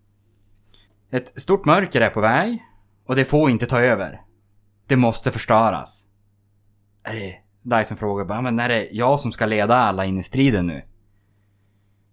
Ett 1.11 1.41
stort 1.43 1.65
mörker 1.65 2.01
är 2.01 2.11
på 2.11 2.21
väg. 2.21 2.63
Och 3.07 3.17
det 3.17 3.25
får 3.25 3.51
inte 3.51 3.67
ta 3.67 3.81
över. 3.81 4.21
Det 4.87 4.97
måste 4.97 5.31
förstöras. 5.31 6.05
Är 7.03 7.15
det... 7.15 7.41
Dyson 7.63 7.97
frågar 7.97 8.25
bara, 8.25 8.41
men 8.41 8.59
är 8.59 8.69
det 8.69 8.89
jag 8.93 9.21
som 9.21 9.33
ska 9.33 9.47
leda 9.47 9.77
alla 9.77 10.05
in 10.05 10.19
i 10.19 10.23
striden 10.23 10.67
nu? 10.67 10.83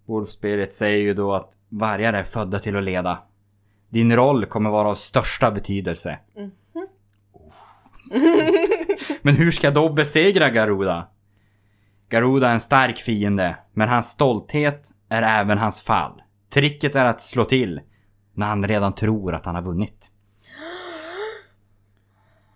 Wolf 0.06 0.30
Spirit 0.30 0.74
säger 0.74 1.00
ju 1.00 1.14
då 1.14 1.34
att 1.34 1.58
vargar 1.70 2.14
är 2.14 2.24
födda 2.24 2.60
till 2.60 2.76
att 2.76 2.84
leda. 2.84 3.24
Din 3.90 4.16
roll 4.16 4.46
kommer 4.46 4.70
vara 4.70 4.88
av 4.88 4.96
största 4.96 5.52
betydelse. 5.52 6.20
men 9.22 9.36
hur 9.36 9.52
ska 9.52 9.68
jag 9.68 9.74
då 9.74 9.94
besegra 9.94 10.50
Garuda? 10.50 11.08
Garuda 12.10 12.50
är 12.50 12.54
en 12.54 12.62
stark 12.62 12.98
fiende, 12.98 13.56
men 13.74 13.90
hans 13.90 14.10
stolthet 14.10 14.92
är 15.10 15.22
även 15.22 15.58
hans 15.58 15.82
fall. 15.82 16.22
Tricket 16.54 16.96
är 16.96 17.06
att 17.06 17.22
slå 17.22 17.46
till 17.46 17.82
när 18.34 18.48
han 18.48 18.68
redan 18.68 18.94
tror 18.96 19.34
att 19.36 19.46
han 19.46 19.56
har 19.56 19.62
vunnit. 19.62 20.08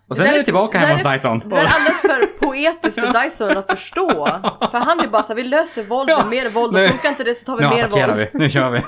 Och 0.08 0.16
sen 0.16 0.26
är 0.26 0.30
där 0.30 0.38
det 0.38 0.44
tillbaka 0.44 0.78
hemma 0.80 0.94
hos 0.94 1.14
Dyson. 1.14 1.40
Det 1.46 1.56
är 1.56 1.60
alldeles 1.60 2.02
för 2.02 2.40
poetiskt 2.46 3.00
för 3.00 3.24
Dyson 3.24 3.58
att 3.58 3.68
förstå. 3.72 4.26
För 4.72 4.78
han 4.78 5.00
är 5.00 5.08
bara 5.08 5.24
så 5.24 5.34
här, 5.34 5.36
vi 5.36 5.44
löser 5.44 5.84
våld 5.84 6.08
med 6.08 6.18
Ja. 6.20 6.26
mer 6.30 6.50
våld. 6.50 6.74
Nu- 6.74 6.84
Och 6.86 6.90
funkar 6.90 7.10
inte 7.10 7.24
det 7.24 7.36
så 7.36 7.46
tar 7.46 7.58
vi 7.58 7.64
Nu 7.64 7.70
mer 7.70 7.88
våld. 8.08 8.28
vi, 8.34 8.40
nu 8.40 8.50
kör 8.50 8.72
vi. 8.72 8.82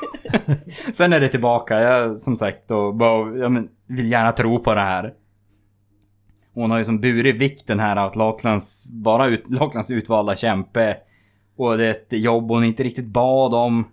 Sen 0.93 1.13
är 1.13 1.19
det 1.19 1.27
tillbaka, 1.29 1.79
jag 1.81 2.19
som 2.19 2.35
sagt 2.37 2.67
då, 2.67 2.91
bara, 2.93 3.37
jag 3.37 3.51
men, 3.51 3.69
vill 3.87 4.11
gärna 4.11 4.31
tro 4.31 4.59
på 4.63 4.73
det 4.73 4.81
här. 4.81 5.13
Hon 6.53 6.71
har 6.71 6.77
ju 6.77 6.85
som 6.85 6.99
burit 7.01 7.35
vikten 7.35 7.79
här 7.79 7.95
av 7.95 8.07
att 8.07 8.15
Laklands, 8.15 8.87
vara 9.03 9.27
ut, 9.27 9.43
Laklands 9.49 9.91
utvalda 9.91 10.35
kämpe. 10.35 10.97
Och 11.57 11.77
det 11.77 11.85
är 11.85 11.91
ett 11.91 12.07
jobb 12.09 12.49
hon 12.49 12.63
inte 12.63 12.83
riktigt 12.83 13.05
bad 13.07 13.53
om. 13.53 13.87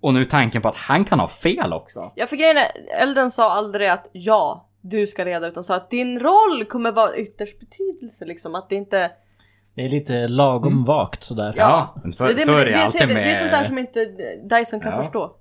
Och 0.00 0.14
nu 0.14 0.24
tanken 0.24 0.62
på 0.62 0.68
att 0.68 0.76
han 0.76 1.04
kan 1.04 1.20
ha 1.20 1.28
fel 1.28 1.72
också. 1.72 2.12
Ja 2.14 2.26
för 2.26 2.36
grejen 2.36 2.56
är, 2.56 2.70
Elden 3.02 3.30
sa 3.30 3.52
aldrig 3.52 3.88
att 3.88 4.08
ja, 4.12 4.68
du 4.80 5.06
ska 5.06 5.24
reda 5.24 5.46
utan 5.46 5.64
sa 5.64 5.76
att 5.76 5.90
din 5.90 6.20
roll 6.20 6.64
kommer 6.64 6.92
vara 6.92 7.16
ytterst 7.16 7.60
betydelse 7.60 8.24
liksom. 8.24 8.54
Att 8.54 8.68
det 8.68 8.74
inte... 8.74 9.10
Det 9.74 9.84
är 9.84 9.88
lite 9.88 10.28
lagom 10.28 10.84
vakt 10.84 11.22
sådär. 11.22 11.54
Ja. 11.56 11.94
så, 12.04 12.12
så 12.12 12.24
är 12.24 12.34
det, 12.34 12.44
det, 12.70 12.82
alltid 12.82 13.06
med... 13.08 13.16
det 13.16 13.30
är 13.30 13.34
sånt 13.34 13.50
där 13.50 13.64
som 13.64 13.78
inte 13.78 14.04
Dyson 14.50 14.80
kan 14.80 14.92
Ja. 14.92 15.02
förstå. 15.02 15.36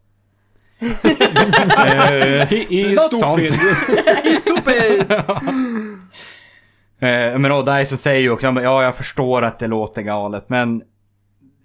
Eh, 0.82 2.54
I 2.72 2.96
något 2.96 3.18
stupid. 3.18 3.54
Eh, 7.02 7.40
men 7.40 7.44
då 7.44 7.62
Dyson 7.62 7.98
säger 7.98 8.22
ju 8.22 8.32
också, 8.32 8.48
ja 8.48 8.84
jag 8.84 8.96
förstår 8.96 9.42
att 9.42 9.60
det 9.60 9.68
låter 9.68 10.02
galet 10.02 10.50
men 10.50 10.82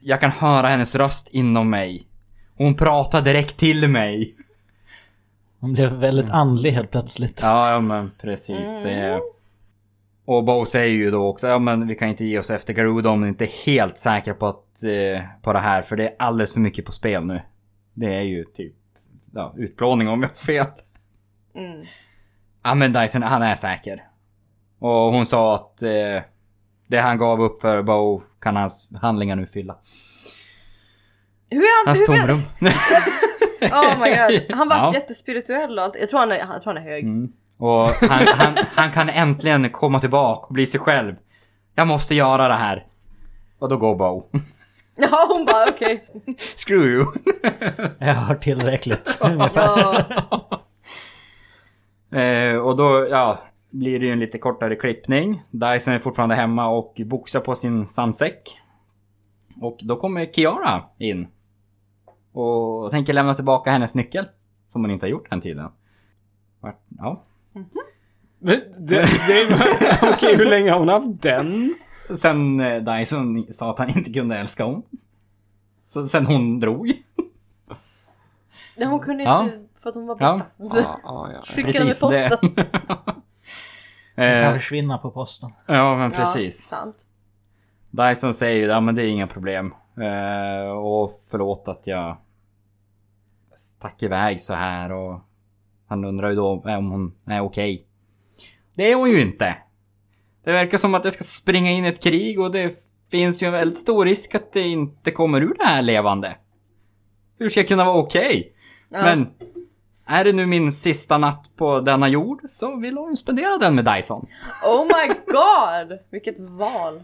jag 0.01 0.21
kan 0.21 0.31
höra 0.31 0.69
hennes 0.69 0.95
röst 0.95 1.29
inom 1.31 1.71
mig. 1.71 2.07
Hon 2.57 2.77
pratar 2.77 3.23
direkt 3.23 3.57
till 3.57 3.89
mig. 3.89 4.35
Hon 5.61 5.73
blev 5.73 5.93
väldigt 5.93 6.31
andlig 6.31 6.71
helt 6.73 6.91
plötsligt. 6.91 7.41
Ja, 7.43 7.73
ja 7.73 7.81
men 7.81 8.11
precis. 8.21 8.79
Det... 8.83 9.21
Och 10.25 10.45
Bo 10.45 10.67
säger 10.67 10.95
ju 10.95 11.11
då 11.11 11.27
också, 11.27 11.47
ja 11.47 11.59
men 11.59 11.87
vi 11.87 11.95
kan 11.95 12.09
inte 12.09 12.25
ge 12.25 12.39
oss 12.39 12.51
efter 12.51 12.75
Garuda 12.75 13.11
om 13.11 13.23
vi 13.23 13.29
inte 13.29 13.45
är 13.45 13.67
helt 13.67 13.99
säkra 13.99 14.35
på, 14.35 14.47
att, 14.47 14.83
eh, 14.83 15.23
på 15.43 15.53
det 15.53 15.59
här 15.59 15.83
för 15.83 15.97
det 15.97 16.09
är 16.09 16.15
alldeles 16.19 16.53
för 16.53 16.61
mycket 16.61 16.85
på 16.85 16.93
spel 16.93 17.25
nu. 17.25 17.43
Det 17.95 18.15
är 18.15 18.23
ju 18.23 18.45
typ 18.45 18.75
ja, 19.35 19.55
utplåning 19.57 20.09
om 20.09 20.23
jag 20.23 20.29
har 20.29 20.35
fel. 20.35 20.67
Mm. 21.55 21.87
Ja 22.63 22.75
men 22.75 22.93
Dyson, 22.93 23.23
han 23.23 23.43
är 23.43 23.55
säker. 23.55 24.05
Och 24.79 25.13
hon 25.13 25.27
sa 25.27 25.55
att 25.55 25.83
eh, 25.83 26.23
det 26.87 26.99
han 26.99 27.19
gav 27.19 27.43
upp 27.43 27.61
för 27.61 27.83
Bo 27.83 28.23
kan 28.39 28.57
hans 28.57 28.89
handlingar 29.01 29.37
nu 29.37 29.47
fylla. 29.47 29.77
Hur 31.55 31.63
är 31.63 31.87
han? 31.87 31.97
Hans 31.97 32.01
hur, 32.01 32.07
tomrum. 32.07 32.41
Oh 33.73 34.01
my 34.01 34.11
god. 34.39 34.51
Han 34.57 34.69
var 34.69 34.77
Ja. 34.77 34.95
jättespirituell 34.95 35.79
och 35.79 35.85
allt. 35.85 35.97
Jag 36.01 36.09
tror 36.09 36.21
han 36.21 36.33
är, 36.33 36.37
jag 36.37 36.63
tror 36.63 36.75
han 36.75 36.77
är 36.77 36.91
hög. 36.91 37.05
Mm. 37.05 37.33
Och 37.59 37.89
han, 37.89 38.27
han, 38.27 38.55
han 38.75 38.93
kan 38.93 39.09
äntligen 39.09 39.71
komma 39.71 40.01
tillbaka 40.01 40.47
och 40.47 40.55
bli 40.55 40.67
sig 40.67 40.81
själv. 40.81 41.15
Jag 41.75 41.87
måste 41.87 42.15
göra 42.15 42.49
det 42.49 42.55
här. 42.55 42.87
Och 43.59 43.69
då 43.69 43.77
går 43.77 43.95
Bo. 43.97 44.29
Ja 44.97 45.27
hon 45.29 45.45
bara 45.45 45.67
okej. 45.69 46.05
Screw 46.57 46.87
you. 46.87 47.07
Jag 47.99 48.15
har 48.15 48.35
tillräckligt. 48.35 49.19
Ja. 49.21 49.99
eh, 52.19 52.57
och 52.57 52.77
då, 52.77 53.07
ja, 53.11 53.39
blir 53.71 54.01
det 54.01 54.07
ju 54.07 54.13
en 54.13 54.21
lite 54.21 54.39
kortare 54.39 54.77
klippning. 54.77 55.43
Dyson 55.51 55.95
är 55.95 55.99
fortfarande 55.99 56.35
hemma 56.35 56.69
och 56.69 56.95
boxar 57.05 57.41
på 57.41 57.55
sin 57.55 57.87
sandsäck. 57.87 58.59
Och 59.61 59.79
då 59.83 59.97
kommer 59.97 60.25
Kiara 60.27 60.83
in. 60.99 61.27
Och 62.35 62.91
tänker 62.91 63.13
lämna 63.13 63.35
tillbaka 63.35 63.71
hennes 63.71 63.95
nyckel. 63.95 64.29
Som 64.73 64.81
hon 64.81 64.91
inte 64.91 65.07
har 65.07 65.11
gjort 65.11 65.31
den 65.31 65.41
tiden. 65.41 65.69
Vart- 66.61 66.81
Ja. 66.99 67.23
Men 68.39 68.61
det, 68.79 69.07
det, 69.29 69.47
okej, 70.15 70.37
hur 70.37 70.47
länge 70.47 70.71
har 70.71 70.79
hon 70.79 70.89
haft 70.89 71.23
den? 71.23 71.75
Sen 72.21 72.61
eh, 72.61 72.83
Dyson 72.83 73.47
sa 73.53 73.71
att 73.71 73.79
han 73.79 73.89
inte 73.89 74.13
kunde 74.13 74.37
älska 74.37 74.65
hon. 74.65 74.83
Så 75.91 76.07
sen 76.07 76.27
hon 76.27 76.61
drog. 76.61 76.93
Nej, 78.77 78.89
hon 78.89 79.01
kunde 79.01 79.25
Ja. 79.25 79.45
inte 79.45 79.59
för 79.81 79.89
att 79.91 79.95
hon 79.97 80.07
var 80.07 80.17
Ja. 80.21 80.33
borta. 80.59 80.69
Så 80.69 80.77
Ja, 80.81 81.01
ja, 81.03 81.31
ja. 81.35 81.41
skickade 81.47 81.85
med 81.85 82.01
posten. 82.01 82.55
det. 82.55 82.67
Hon 84.17 84.25
kan 84.25 84.27
eh, 84.27 84.53
försvinna 84.53 84.99
på 84.99 85.11
posten. 85.11 85.51
ja 85.69 85.97
men 85.97 86.11
Ja, 86.13 86.19
precis. 86.19 86.65
sant. 86.67 86.97
Dyson 87.91 88.35
säger 88.35 88.61
ju 88.61 88.67
ja 88.67 88.81
men 88.81 88.95
det 88.95 89.03
är 89.03 89.09
inga 89.09 89.27
problem. 89.27 89.75
Eh, 89.97 90.71
och 90.71 91.23
förlåt 91.31 91.69
att 91.69 91.87
jag 91.87 92.17
stack 93.57 94.03
iväg 94.03 94.41
så 94.41 94.55
här 94.55 94.93
och 94.93 95.21
han 95.89 96.05
undrar 96.05 96.31
ju 96.31 96.37
då 96.37 96.63
om 96.65 96.91
hon 96.91 97.15
är 97.27 97.41
okej. 97.41 97.87
Det 98.75 98.93
är 98.93 98.97
hon 98.97 99.11
ju 99.11 99.23
inte. 99.23 99.57
Det 100.45 100.53
verkar 100.53 100.79
som 100.79 100.95
att 100.95 101.05
jag 101.05 101.13
ska 101.13 101.25
springa 101.25 101.71
in 101.71 101.85
i 101.85 101.89
ett 101.89 102.03
krig 102.03 102.41
och 102.41 102.53
det 102.53 102.75
finns 103.11 103.43
ju 103.43 103.47
en 103.47 103.53
väldigt 103.53 103.79
stor 103.79 104.05
risk 104.05 104.35
att 104.35 104.53
det 104.53 104.61
inte 104.61 105.11
kommer 105.11 105.41
ur 105.41 105.55
det 105.59 105.65
här 105.65 105.83
levande. 105.83 106.37
Hur 107.39 107.49
ska 107.49 107.61
jag 107.61 107.69
kunna 107.69 107.85
vara 107.85 107.97
okej? 107.97 108.53
Ja. 108.89 109.03
Men 109.03 109.29
är 110.07 110.25
det 110.25 110.33
nu 110.33 110.47
min 110.47 110.73
sista 110.73 111.19
natt 111.19 111.51
på 111.57 111.81
denna 111.81 112.09
jord 112.09 112.41
så 112.49 112.77
vill 112.77 112.99
hon 112.99 113.11
ju 113.11 113.17
spendera 113.17 113.59
den 113.59 113.75
med 113.75 113.85
Dyson. 113.85 114.27
Oh 114.67 114.85
my 114.85 115.15
god! 115.27 115.99
Vilket 116.11 116.41
val. 116.41 117.03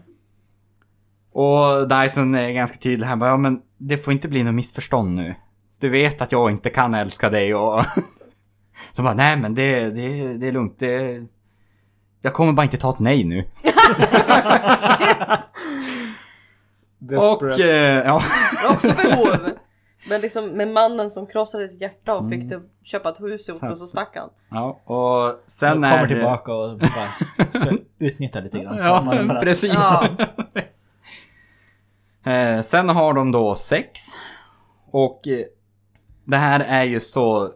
Och 1.31 1.87
Dyson 1.87 2.35
är 2.35 2.51
ganska 2.51 2.77
tydlig 2.77 3.07
här 3.07 3.15
bara, 3.15 3.29
ja 3.29 3.37
men 3.37 3.61
det 3.77 3.97
får 3.97 4.13
inte 4.13 4.27
bli 4.27 4.43
något 4.43 4.53
missförstånd 4.53 5.15
nu. 5.15 5.35
Du 5.81 5.89
vet 5.89 6.21
att 6.21 6.31
jag 6.31 6.51
inte 6.51 6.69
kan 6.69 6.93
älska 6.93 7.29
dig 7.29 7.55
och... 7.55 7.85
Så 8.93 9.03
bara, 9.03 9.13
nej 9.13 9.37
men 9.37 9.55
det, 9.55 9.89
det, 9.89 10.33
det 10.37 10.47
är 10.47 10.51
lugnt. 10.51 10.79
Det... 10.79 11.25
Jag 12.21 12.33
kommer 12.33 12.53
bara 12.53 12.63
inte 12.63 12.77
ta 12.77 12.89
ett 12.89 12.99
nej 12.99 13.23
nu. 13.23 13.45
Och 17.01 17.07
Desperate. 17.07 17.63
eh, 17.71 18.05
ja, 18.05 18.21
också 18.71 18.87
behov. 18.87 19.49
Men 20.09 20.21
liksom 20.21 20.45
med 20.49 20.67
mannen 20.67 21.11
som 21.11 21.27
krossade 21.27 21.67
ditt 21.67 21.81
hjärta 21.81 22.13
och 22.15 22.29
fick 22.29 22.49
dig 22.49 22.57
att 22.57 22.87
köpa 22.87 23.09
ett 23.09 23.21
hus 23.21 23.49
ihop 23.49 23.63
och 23.63 23.77
så 23.77 23.87
stack 23.87 24.15
han. 24.15 24.29
ja, 24.49 24.79
och 24.95 25.41
sen 25.45 25.73
Sen 25.73 25.83
är 25.83 25.91
kommer 25.91 26.07
det- 26.07 26.15
tillbaka 26.15 26.53
och 26.53 26.77
bara 26.77 27.77
utnyttja 27.99 28.39
lite 28.39 28.59
grann. 28.59 28.77
Ja, 28.77 29.39
precis. 29.43 29.73
Ja. 29.73 30.07
eh, 32.31 32.61
sen 32.61 32.89
har 32.89 33.13
de 33.13 33.31
då 33.31 33.55
sex. 33.55 33.99
Och 34.91 35.27
eh, 35.27 35.45
det 36.31 36.37
här 36.37 36.59
är 36.59 36.83
ju 36.83 36.99
så... 36.99 37.49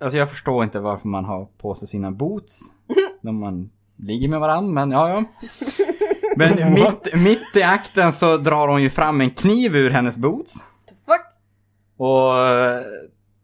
Alltså 0.00 0.18
jag 0.18 0.30
förstår 0.30 0.64
inte 0.64 0.80
varför 0.80 1.08
man 1.08 1.24
har 1.24 1.44
på 1.58 1.74
sig 1.74 1.88
sina 1.88 2.10
boots 2.10 2.60
när 3.20 3.32
man 3.32 3.70
ligger 3.96 4.28
med 4.28 4.40
varandra, 4.40 4.72
men 4.72 4.90
ja, 4.90 5.08
ja. 5.08 5.24
Men 6.36 6.72
mitt, 6.74 7.14
mitt 7.14 7.56
i 7.56 7.62
akten 7.62 8.12
så 8.12 8.36
drar 8.36 8.68
hon 8.68 8.82
ju 8.82 8.90
fram 8.90 9.20
en 9.20 9.30
kniv 9.30 9.76
ur 9.76 9.90
hennes 9.90 10.16
boots. 10.18 10.54
Fuck! 11.06 11.20
Och 11.96 12.38
eh, 12.48 12.80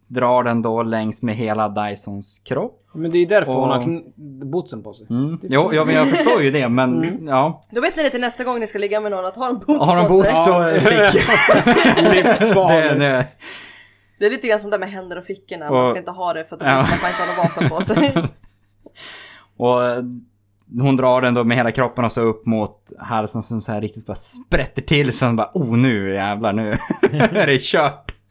drar 0.09 0.43
den 0.43 0.63
då 0.63 0.83
längs 0.83 1.23
med 1.23 1.35
hela 1.37 1.69
Dysons 1.69 2.39
kropp. 2.45 2.79
Men 2.95 3.11
det 3.11 3.19
är 3.19 3.21
ju 3.21 3.27
därför 3.27 3.53
hon 3.53 3.63
Och- 3.71 3.75
har 3.77 3.83
kn- 3.83 4.13
bootsen 4.51 4.83
på 4.83 4.93
sig. 4.93 5.07
Mm. 5.11 5.39
Jo, 5.43 5.71
ja, 5.75 5.85
men 5.85 5.95
jag 5.95 6.09
förstår 6.09 6.43
ju 6.43 6.51
det, 6.51 6.69
men 6.69 7.19
ja. 7.27 7.63
Då 7.71 7.81
vet 7.81 7.97
ni 7.97 8.03
det 8.03 8.11
till 8.11 8.21
nästa 8.21 8.45
gång 8.45 8.61
ni 8.61 8.67
ska 8.67 8.79
ligga 8.79 9.01
med 9.01 9.11
någon 9.11 9.25
att 9.25 9.37
ha 9.37 9.49
en 9.49 9.59
boots 9.59 9.87
Har 9.87 9.97
de 9.97 10.07
på 10.07 10.13
boots 10.13 10.29
sig. 10.29 10.45
då 10.47 10.81
sticker 10.81 12.03
det, 12.03 12.15
Livsfarligt. 12.15 13.29
Det, 14.23 14.27
är 14.27 14.31
lite 14.31 14.49
grann 14.49 14.61
som 14.61 14.71
det 14.71 14.79
med 14.79 14.91
händer 14.91 15.17
och 15.19 15.25
fickorna. 15.25 15.71
Man 15.71 15.83
Och- 15.83 15.89
ska 15.91 15.99
inte 15.99 16.11
ha 16.11 16.33
det 16.33 16.45
för 16.45 16.57
att 16.57 16.61
då 16.61 16.67
Ja. 16.67 16.75
man 16.75 16.83
inte 16.93 17.23
har 17.23 17.27
något 17.27 17.53
vapen 17.57 17.69
på 17.69 17.83
sig. 17.85 18.15
Och 19.57 19.85
eh, 19.85 20.03
hon 20.81 20.97
drar 20.97 21.21
den 21.21 21.35
då 21.35 21.45
med 21.45 21.57
hela 21.57 21.73
kroppen 21.73 22.05
och 22.05 22.13
så 22.13 22.21
upp 22.21 22.47
mot 22.47 22.93
halsen 22.99 23.43
som 23.43 23.61
så 23.61 23.73
här 23.73 23.81
riktigt 23.81 24.07
bara 24.07 24.15
sprätter 24.15 24.83
till. 24.83 25.13
Sen 25.13 25.37
bara 25.37 25.51
oh 25.55 25.77
nu 25.77 26.15
jävlar 26.15 26.53
nu 26.53 26.71
är 27.13 27.47
det 27.47 27.63
kört. 27.63 28.15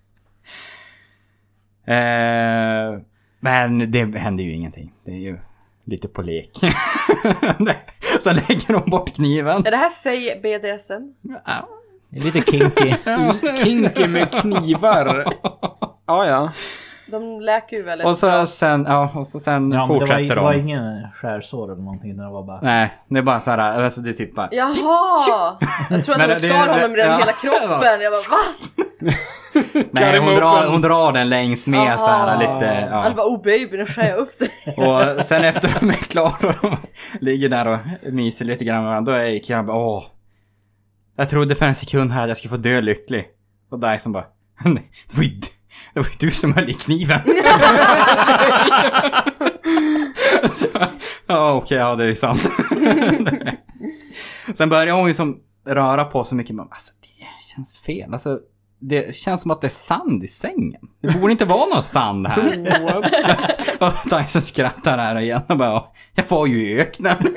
Eh, 1.86 3.00
men 3.40 3.92
det 3.92 4.18
händer 4.18 4.44
ju 4.44 4.54
ingenting. 4.54 4.94
Det 5.06 5.12
är 5.12 5.16
ju 5.16 5.38
lite 5.86 6.08
på 6.08 6.22
lek. 6.22 6.60
så 8.20 8.34
lägger 8.34 8.74
hon 8.74 8.90
bort 8.90 9.16
kniven. 9.16 9.66
är 9.66 9.72
det 9.72 9.78
här 9.78 9.90
Fey 9.90 10.36
BDSM? 10.42 11.32
Ja. 11.46 11.70
Det 12.12 12.20
är 12.20 12.24
lite 12.24 12.52
kinky. 12.52 12.94
Kinky 13.64 14.08
med 14.08 14.32
knivar. 14.32 15.26
Ja, 16.08 16.26
ja. 16.26 16.50
De 17.08 17.42
läker 17.42 17.78
ju 17.78 17.84
väldigt 17.84 18.08
Och 18.08 18.18
så 18.18 18.26
bra. 18.28 18.46
sen, 18.46 18.86
ja, 18.90 19.12
och 19.16 19.28
så 19.28 19.40
sen 19.40 19.72
Ja, 19.72 19.82
det 19.82 19.88
var, 19.88 20.00
fortsätter 20.00 20.36
det 20.36 20.42
var 20.42 20.54
de. 20.54 20.60
ingen 20.60 21.08
skärsår 21.16 21.72
eller 21.72 21.82
någonting. 21.82 22.18
Det 22.18 22.30
var 22.30 22.44
bara... 22.44 22.60
Nej, 22.62 22.92
det 23.10 23.18
är 23.18 23.24
bara 23.24 23.40
så 23.40 23.52
här, 23.52 23.84
alltså 23.84 24.02
det 24.02 24.10
är 24.10 24.14
typ 24.14 24.36
bara... 24.36 24.50
Jaha! 24.52 25.58
Jag 25.90 26.06
tror 26.06 26.22
att 26.22 26.28
de 26.42 26.50
skar 26.50 26.66
det- 26.68 26.72
honom 26.74 26.94
i 26.94 26.98
den 26.98 27.08
ja. 27.12 27.18
hela 27.18 27.32
kroppen. 27.32 28.02
Jag 28.02 28.14
bara 28.14 28.22
va? 28.32 29.14
Nej, 29.92 30.20
hon 30.20 30.36
drar, 30.36 30.68
hon 30.68 30.82
drar 30.82 31.12
den 31.12 31.30
längs 31.30 31.68
med 31.68 32.00
så 32.00 32.12
här 32.12 32.28
Aha. 32.28 32.40
lite... 32.40 32.88
Ja. 32.92 32.98
Han 33.02 33.16
bara 33.16 33.28
oh 33.28 33.44
baby 33.44 33.78
nu 33.78 33.86
skär 33.86 34.10
jag 34.10 34.18
upp 34.18 34.40
dig. 34.40 34.50
Och 34.78 35.26
sen 35.26 35.44
efter 35.46 35.70
de 35.80 35.90
är 35.90 35.94
klara 35.94 36.30
och 36.50 36.54
de 36.62 36.78
ligger 37.26 37.50
där 37.50 37.68
och 37.68 37.80
myser 38.14 38.46
lite 38.46 38.64
grann 38.66 38.82
med 38.84 38.90
varandra, 38.92 39.12
då 39.14 39.18
är 39.20 39.40
killen 39.40 39.66
bara 39.66 39.78
åh. 39.78 40.04
Jag 41.22 41.30
trodde 41.30 41.56
för 41.56 41.66
en 41.66 41.76
sekund 41.76 42.12
här 42.12 42.22
att 42.24 42.28
jag 42.28 42.38
skulle 42.38 42.50
få 42.50 42.58
dö 42.58 42.82
lycklig. 42.82 43.28
Och 43.72 43.80
Dyson 43.80 44.12
bara, 44.12 44.26
nej, 44.66 44.92
det 45.12 45.18
var 45.18 45.24
ju, 45.24 45.30
du- 45.30 45.48
det 45.94 46.00
var 46.00 46.08
ju 46.08 46.14
du 46.20 46.32
som 46.32 46.54
höll 46.54 46.70
i 46.70 46.74
kniven. 46.74 47.20
Så, 50.54 50.66
ja 51.28 51.52
okej, 51.54 51.78
ja 51.78 51.96
det 51.96 52.06
är 52.06 52.14
sant. 52.14 52.50
sen 54.58 54.70
börjar 54.70 54.96
hon 54.96 55.08
ju 55.08 55.14
som 55.14 55.40
röra 55.66 56.06
på 56.06 56.24
så 56.24 56.36
mycket, 56.36 56.56
men 56.56 56.68
alltså 56.72 56.94
det 57.02 57.08
känns 57.56 57.76
fel. 57.78 58.14
Alltså, 58.14 58.40
det 58.82 59.16
känns 59.16 59.42
som 59.42 59.52
att 59.52 59.62
det 59.62 59.68
är 59.68 59.70
sand 59.70 60.24
i 60.24 60.28
sängen. 60.28 60.82
Det 61.02 61.20
borde 61.20 61.32
inte 61.32 61.46
vara 61.46 61.66
någon 61.74 61.84
sand 61.84 62.28
här. 62.28 62.40
Och 63.80 63.94
Dyson 64.20 64.42
skrattar 64.42 64.98
här 64.98 65.20
igen 65.20 65.42
och 65.50 65.58
bara 65.58 65.70
"Ja, 65.70 65.94
Jag 66.16 66.24
var 66.30 66.46
ju 66.46 66.70
i 66.70 66.80
öknen. 66.80 67.16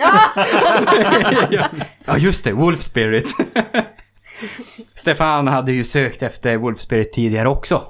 ja 2.04 2.18
just 2.18 2.44
det, 2.44 2.52
Wolf 2.52 2.82
Spirit. 2.82 3.28
Stefan 4.94 5.46
hade 5.48 5.72
ju 5.72 5.84
sökt 5.84 6.22
efter 6.22 6.56
Wolf 6.56 6.80
Spirit 6.80 7.12
tidigare 7.12 7.48
också. 7.48 7.82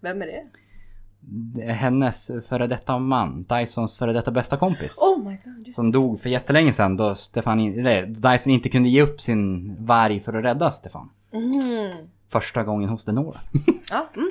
Vem 0.00 0.22
är 0.22 0.26
det? 0.26 0.42
Hennes 1.72 2.30
före 2.48 2.66
detta 2.66 2.98
man, 2.98 3.42
Dysons 3.44 3.96
före 3.98 4.12
detta 4.12 4.30
bästa 4.30 4.56
kompis. 4.56 4.98
Oh 5.02 5.28
my 5.28 5.36
god. 5.44 5.74
Som 5.74 5.92
dog 5.92 6.20
för 6.20 6.28
jättelänge 6.30 6.72
sedan 6.72 6.96
då 6.96 7.14
Stefan, 7.14 7.60
eller, 7.78 8.06
Dyson 8.06 8.52
inte 8.52 8.68
kunde 8.68 8.88
ge 8.88 9.02
upp 9.02 9.20
sin 9.20 9.76
varg 9.86 10.20
för 10.20 10.32
att 10.32 10.44
rädda 10.44 10.70
Stefan. 10.70 11.10
Mm. 11.32 11.90
Första 12.28 12.64
gången 12.64 12.88
hos 12.88 13.04
Denora. 13.04 13.38
Ja, 13.90 14.06
mm. 14.16 14.30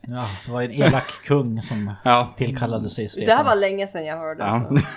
Ja, 0.00 0.24
det 0.46 0.52
var 0.52 0.62
en 0.62 0.72
elak 0.72 1.10
kung 1.24 1.62
som 1.62 1.92
ja. 2.04 2.28
tillkallade 2.36 2.88
sig 2.90 3.04
Det 3.04 3.08
Stefan. 3.08 3.36
här 3.36 3.44
var 3.44 3.54
länge 3.54 3.86
sedan 3.86 4.04
jag 4.04 4.16
hörde. 4.16 4.44
Ja. 4.44 4.62
Så. 4.68 4.78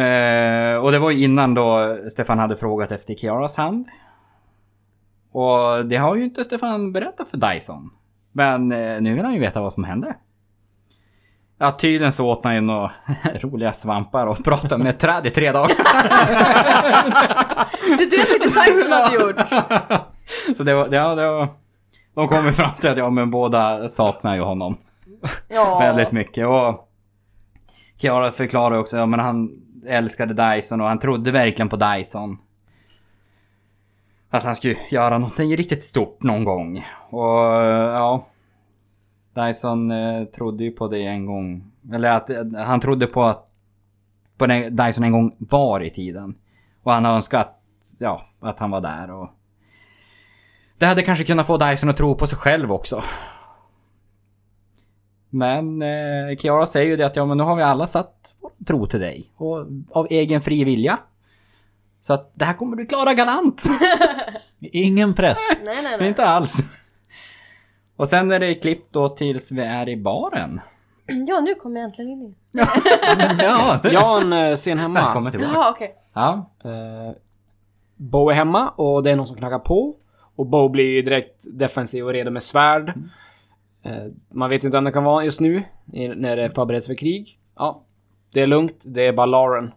Eh, 0.00 0.76
och 0.76 0.92
det 0.92 0.98
var 0.98 1.10
innan 1.10 1.54
då 1.54 1.98
Stefan 2.10 2.38
hade 2.38 2.56
frågat 2.56 2.92
efter 2.92 3.14
Kiaras 3.14 3.56
hand. 3.56 3.88
Och 5.32 5.86
det 5.86 5.96
har 5.96 6.16
ju 6.16 6.24
inte 6.24 6.44
Stefan 6.44 6.92
berättat 6.92 7.28
för 7.28 7.36
Dyson. 7.36 7.90
Men 8.32 8.72
eh, 8.72 9.00
nu 9.00 9.14
vill 9.14 9.24
han 9.24 9.34
ju 9.34 9.40
veta 9.40 9.60
vad 9.60 9.72
som 9.72 9.84
hände. 9.84 10.16
Ja, 11.58 11.72
tydligen 11.72 12.12
så 12.12 12.26
åt 12.26 12.44
han 12.44 12.54
ju 12.54 12.60
några 12.60 12.92
roliga 13.40 13.72
svampar 13.72 14.26
och 14.26 14.44
pratade 14.44 14.82
med 14.84 14.90
ett 14.90 14.98
träd 14.98 15.26
i 15.26 15.30
tre 15.30 15.52
dagar. 15.52 15.76
Det 17.96 18.02
är 18.02 18.38
det 18.38 18.48
Tyson 18.48 18.92
hade 18.92 19.14
gjort. 19.14 19.36
Så 20.56 20.64
det 20.64 20.74
var, 20.74 20.88
ja, 20.92 21.14
det 21.14 21.26
var... 21.26 21.48
De 22.14 22.28
kommer 22.28 22.52
fram 22.52 22.74
till 22.80 22.90
att 22.90 22.96
ja, 22.96 23.10
men 23.10 23.30
båda 23.30 23.88
saknar 23.88 24.34
ju 24.34 24.40
honom. 24.40 24.76
Ja. 25.48 25.78
Väldigt 25.80 26.12
mycket. 26.12 26.46
Och 26.46 26.88
Kiara 27.96 28.32
förklarar 28.32 28.78
också, 28.78 28.96
ja 28.96 29.06
men 29.06 29.20
han 29.20 29.62
älskade 29.86 30.54
Dyson 30.54 30.80
och 30.80 30.86
han 30.86 30.98
trodde 30.98 31.30
verkligen 31.30 31.68
på 31.68 31.76
Dyson. 31.76 32.38
Att 34.30 34.44
han 34.44 34.56
skulle 34.56 34.76
göra 34.90 35.18
någonting 35.18 35.56
riktigt 35.56 35.84
stort 35.84 36.22
någon 36.22 36.44
gång. 36.44 36.84
Och 37.10 37.20
ja... 37.20 38.26
Dyson 39.36 39.90
eh, 39.90 40.24
trodde 40.24 40.64
ju 40.64 40.70
på 40.70 40.88
det 40.88 41.02
en 41.02 41.26
gång. 41.26 41.72
Eller 41.92 42.10
att 42.10 42.30
eh, 42.30 42.44
han 42.56 42.80
trodde 42.80 43.06
på 43.06 43.24
att 43.24 43.50
på 44.38 44.46
den 44.46 44.76
Dyson 44.76 45.04
en 45.04 45.12
gång 45.12 45.36
var 45.38 45.80
i 45.80 45.90
tiden. 45.90 46.34
Och 46.82 46.92
han 46.92 47.06
önskade 47.06 47.42
att, 47.42 47.60
ja, 48.00 48.26
att 48.40 48.58
han 48.58 48.70
var 48.70 48.80
där 48.80 49.10
och... 49.10 49.30
Det 50.78 50.86
hade 50.86 51.02
kanske 51.02 51.24
kunnat 51.24 51.46
få 51.46 51.56
Dyson 51.56 51.90
att 51.90 51.96
tro 51.96 52.14
på 52.14 52.26
sig 52.26 52.38
själv 52.38 52.72
också. 52.72 53.02
Men 55.30 55.82
eh, 55.82 56.36
Kiara 56.38 56.66
säger 56.66 56.86
ju 56.86 56.96
det 56.96 57.06
att 57.06 57.16
ja 57.16 57.24
men 57.26 57.38
nu 57.38 57.44
har 57.44 57.56
vi 57.56 57.62
alla 57.62 57.86
satt 57.86 58.34
tro 58.66 58.86
till 58.86 59.00
dig. 59.00 59.32
Och 59.36 59.66
av 59.90 60.06
egen 60.10 60.40
fri 60.40 60.64
vilja. 60.64 60.98
Så 62.00 62.12
att 62.12 62.30
det 62.34 62.44
här 62.44 62.54
kommer 62.54 62.76
du 62.76 62.86
klara 62.86 63.14
galant. 63.14 63.64
Ingen 64.60 65.14
press. 65.14 65.38
Nej, 65.64 65.82
nej, 65.82 65.96
nej. 65.98 66.08
Inte 66.08 66.26
alls. 66.26 66.58
Och 67.96 68.08
sen 68.08 68.32
är 68.32 68.40
det 68.40 68.54
klippt 68.54 68.92
då 68.92 69.08
tills 69.08 69.52
vi 69.52 69.62
är 69.62 69.88
i 69.88 69.96
baren. 69.96 70.60
Ja, 71.06 71.40
nu 71.40 71.54
kommer 71.54 71.80
jag 71.80 71.84
äntligen 71.84 72.10
in 72.10 72.22
i. 72.22 72.34
ja, 73.38 73.80
Jan 73.84 74.32
eh, 74.32 74.56
sen 74.56 74.78
hemma. 74.78 75.04
Välkommen 75.04 75.32
tillbaka. 75.32 75.52
Jaha, 75.54 75.70
okej. 75.70 75.94
Ja. 76.14 76.50
Eh, 76.64 77.16
Bo 77.96 78.30
är 78.30 78.34
hemma 78.34 78.68
och 78.68 79.02
det 79.02 79.10
är 79.10 79.16
någon 79.16 79.26
som 79.26 79.36
knackar 79.36 79.58
på. 79.58 79.94
Och 80.36 80.46
Bo 80.46 80.68
blir 80.68 80.84
ju 80.94 81.02
direkt 81.02 81.34
defensiv 81.42 82.04
och 82.06 82.12
redo 82.12 82.30
med 82.30 82.42
svärd. 82.42 82.92
Eh, 83.82 83.92
man 84.30 84.50
vet 84.50 84.64
ju 84.64 84.68
inte 84.68 84.76
vem 84.76 84.84
det 84.84 84.92
kan 84.92 85.04
vara 85.04 85.24
just 85.24 85.40
nu, 85.40 85.62
när 86.16 86.36
det 86.36 86.50
förbereds 86.54 86.86
för 86.86 86.94
krig. 86.94 87.38
Ja, 87.56 87.82
det 88.32 88.40
är 88.40 88.46
lugnt. 88.46 88.76
Det 88.84 89.06
är 89.06 89.12
bara 89.12 89.26
Lauren. 89.26 89.72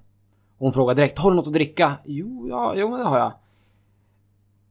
Hon 0.58 0.72
frågar 0.74 0.96
direkt, 0.96 1.20
har 1.20 1.30
du 1.30 1.36
något 1.36 1.48
att 1.48 1.54
dricka? 1.54 1.94
Jo, 2.06 2.48
ja, 2.50 2.74
jo, 2.76 2.90
men 2.90 3.00
det 3.00 3.06
har 3.06 3.18
jag. 3.20 3.32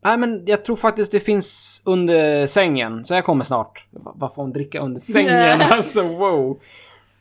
Nej, 0.00 0.18
men 0.18 0.42
jag 0.46 0.64
tror 0.64 0.76
faktiskt 0.76 1.12
det 1.12 1.20
finns 1.20 1.82
under 1.84 2.46
sängen, 2.46 3.04
så 3.04 3.14
jag 3.14 3.24
kommer 3.24 3.44
snart. 3.44 3.86
Va- 3.90 4.12
Vad 4.16 4.34
får 4.34 4.42
hon 4.42 4.52
dricka 4.52 4.80
under 4.80 5.00
sängen? 5.00 5.60
alltså, 5.72 6.02
wow. 6.02 6.58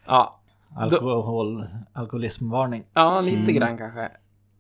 Ja, 0.05 0.39
Alkohol, 0.75 1.65
alkoholismvarning. 1.93 2.83
ja 2.93 3.21
lite 3.21 3.51
grann 3.51 3.77
kanske. 3.77 4.11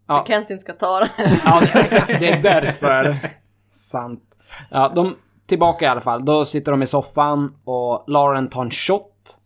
Ja. 0.07 0.19
Så 0.19 0.31
Kensin 0.33 0.59
ska 0.59 0.73
ta 0.73 0.99
den. 0.99 1.09
Ja, 1.45 1.61
det, 2.07 2.17
det 2.19 2.29
är 2.29 2.41
därför. 2.41 3.17
Sant. 3.69 4.23
Ja, 4.69 4.91
de 4.95 5.15
tillbaka 5.47 5.85
i 5.85 5.87
alla 5.87 6.01
fall. 6.01 6.25
Då 6.25 6.45
sitter 6.45 6.71
de 6.71 6.83
i 6.83 6.87
soffan 6.87 7.55
och 7.63 8.03
Lauren 8.07 8.49
tar 8.49 8.61
en 8.61 8.71
shot. 8.71 9.37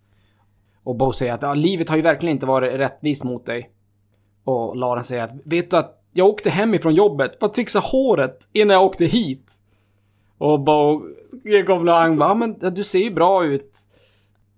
Och 0.84 0.96
Bo 0.96 1.12
säger 1.12 1.34
att 1.34 1.42
ja, 1.42 1.54
livet 1.54 1.90
har 1.90 1.96
ju 1.96 2.02
verkligen 2.02 2.36
inte 2.36 2.46
varit 2.46 2.74
rättvist 2.74 3.24
mot 3.24 3.46
dig. 3.46 3.70
Och 4.44 4.76
Lauren 4.76 5.04
säger 5.04 5.24
att 5.24 5.32
vet 5.46 5.72
du 5.72 5.78
att 5.78 6.04
jag 6.14 6.28
åkte 6.28 6.50
hem 6.50 6.74
ifrån 6.74 6.96
jobbet 6.96 7.40
för 7.40 7.46
att 7.46 7.56
fixa 7.56 7.80
håret 7.80 8.48
innan 8.54 8.74
jag 8.74 8.86
åkte 8.86 9.06
hit. 9.06 9.52
Och 10.38 10.60
Bo 10.60 11.02
komplimang 11.66 12.18
bara, 12.18 12.30
ja 12.30 12.36
men 12.36 12.74
du 12.74 12.84
ser 12.84 13.00
ju 13.00 13.12
bra 13.12 13.46
ut. 13.46 13.78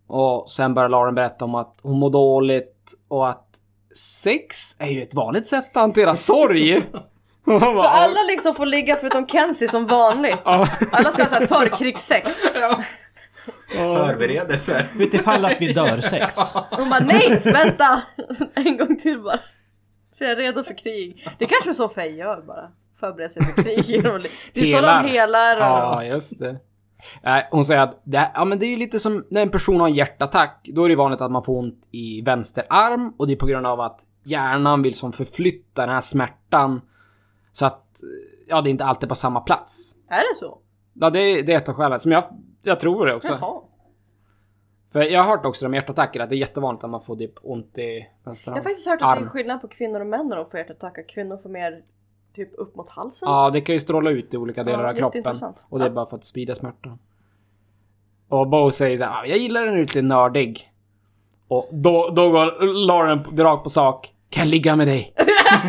Och 0.08 0.50
sen 0.52 0.74
börjar 0.74 0.90
Lauren 0.90 1.16
berätta 1.16 1.46
om 1.46 1.56
att 1.56 1.78
hon 1.82 2.00
mår 2.00 2.10
dåligt 2.10 2.94
och 3.08 3.30
att 3.30 3.48
sex 3.96 4.76
är 4.80 4.88
ju 4.88 5.02
ett 5.02 5.14
vanligt 5.14 5.48
sätt 5.48 5.78
att 5.78 5.82
hantera 5.82 6.16
sorg. 6.16 6.84
Så 7.46 7.88
alla 7.88 8.24
liksom 8.24 8.56
får 8.56 8.66
ligga 8.66 8.96
förutom 8.96 9.28
Kenzie 9.28 9.68
som 9.68 9.86
vanligt. 9.86 10.42
Alla 10.44 11.12
ska 11.12 11.24
ha 11.24 11.30
så 11.30 11.36
här 11.36 11.48
förkrigssex. 11.48 12.54
Förberedelser. 13.72 14.88
Utifall 15.00 15.46
att 15.46 15.62
vi 15.62 15.74
dör 15.74 16.02
sex. 16.02 16.36
Hon 16.72 16.90
bara 16.90 17.00
nej, 17.00 17.42
vänta! 17.46 18.02
En 18.54 18.78
gång 18.78 18.98
till 18.98 19.20
bara. 19.20 19.38
Så 20.12 20.24
jag 20.24 20.32
är 20.32 20.36
redo 20.36 20.64
för 20.64 20.78
krig. 20.78 21.28
Det 21.40 21.46
är 21.46 21.50
kanske 21.50 21.70
är 21.70 21.74
så 21.74 21.90
Faye 21.90 22.16
gör 22.16 22.42
bara. 22.42 22.70
Förbereder 23.00 23.30
sig 23.30 23.44
för 23.44 23.64
krig. 23.64 24.04
Det 24.54 24.60
är 24.60 24.64
så 24.64 24.76
Helar. 24.76 25.04
de 25.04 25.10
helar. 25.10 25.58
Och... 25.58 25.64
Ja, 25.64 26.04
just 26.04 26.40
det. 26.40 26.58
Nej, 27.24 27.48
hon 27.52 27.66
säger 27.66 27.82
att 27.82 28.02
det, 28.04 28.32
ja, 28.34 28.46
men 28.46 28.60
det 28.60 28.66
är 28.66 28.70
ju 28.70 28.78
lite 28.78 29.00
som 29.00 29.26
när 29.30 29.42
en 29.42 29.50
person 29.50 29.80
har 29.80 29.88
en 29.88 29.94
hjärtattack. 29.94 30.70
Då 30.74 30.86
är 30.86 30.90
det 30.90 30.96
vanligt 30.96 31.22
att 31.22 31.32
man 31.32 31.44
får 31.44 31.58
ont 31.58 31.88
i 31.92 32.22
vänster 32.22 32.66
arm 32.70 33.14
och 33.18 33.28
det 33.28 33.34
är 33.34 33.38
på 33.38 33.46
grund 33.46 33.68
av 33.68 33.82
att 33.82 34.00
hjärnan 34.24 34.82
vill 34.82 34.94
som 34.94 35.14
förflytta 35.14 35.86
den 35.86 35.96
här 35.96 36.02
smärtan 36.02 36.82
så 37.54 37.66
att 37.66 38.00
ja, 38.48 38.62
det 38.62 38.70
är 38.70 38.72
inte 38.72 38.86
alltid 38.86 39.10
på 39.10 39.16
samma 39.16 39.40
plats. 39.42 39.96
Är 40.10 40.34
det 40.34 40.40
så? 40.40 40.58
Ja, 40.94 41.10
det, 41.10 41.20
är- 41.20 41.44
det 41.44 41.54
är 41.54 41.58
ett 41.58 41.70
av 41.70 41.76
skälen. 41.76 42.00
Som 42.00 42.12
jag, 42.12 42.24
jag 42.64 42.80
tror 42.80 43.06
det 43.06 43.16
också. 43.16 43.38
Jaha. 43.42 43.62
För 44.92 45.02
jag 45.02 45.24
har 45.24 45.30
hört 45.30 45.46
också 45.46 45.66
om 45.66 45.74
hjärtattacker 45.74 46.20
att 46.20 46.30
det 46.30 46.36
är 46.36 46.38
jättevanligt 46.38 46.84
att 46.84 46.90
man 46.90 47.02
får 47.02 47.16
typ 47.16 47.34
ont 47.42 47.78
i 47.78 48.08
vänster 48.24 48.52
Jag 48.52 48.56
har 48.56 48.64
faktiskt 48.64 48.88
hört 48.90 49.02
att 49.02 49.20
det 49.20 49.26
är 49.26 49.30
skillnad 49.30 49.62
på 49.62 49.68
kvinnor 49.68 50.00
och 50.00 50.08
män 50.08 50.28
när 50.28 50.36
de 50.36 50.46
får 50.50 50.58
hjärtattacker. 50.60 51.04
Kvinnor 51.10 51.38
får 51.38 51.50
mer 51.50 51.84
typ 52.34 52.50
upp 52.58 52.76
mot 52.76 52.90
halsen. 52.90 53.30
Ja, 53.30 53.50
det 53.50 53.62
kan 53.62 53.76
ju 53.76 53.80
stråla 53.80 54.10
ut 54.10 54.34
i 54.34 54.38
olika 54.38 54.64
delar 54.64 54.84
Ja, 54.84 54.90
av 54.90 54.94
kroppen. 54.96 55.20
jätteintressant. 55.20 55.66
Och 55.70 55.80
det 55.80 55.86
är 55.86 55.90
bara 55.90 56.06
för 56.06 56.18
att 56.18 56.24
sprida 56.26 56.56
smärtan. 56.56 57.00
Och 58.30 58.48
Bo 58.50 58.72
säger 58.72 58.98
så 58.98 59.04
här, 59.04 59.12
"Ah, 59.22 59.26
jag 59.26 59.38
gillar 59.38 59.66
den 59.66 59.76
lite 59.82 60.02
nördig. 60.02 60.72
Och 61.48 61.70
då, 61.72 62.10
då 62.10 62.30
går 62.32 62.74
Lauren 62.88 63.38
rakt 63.38 63.64
på 63.64 63.70
sak. 63.70 64.14
Kan 64.30 64.42
jag 64.44 64.50
ligga 64.52 64.76
med 64.76 64.88
dig? 64.88 65.14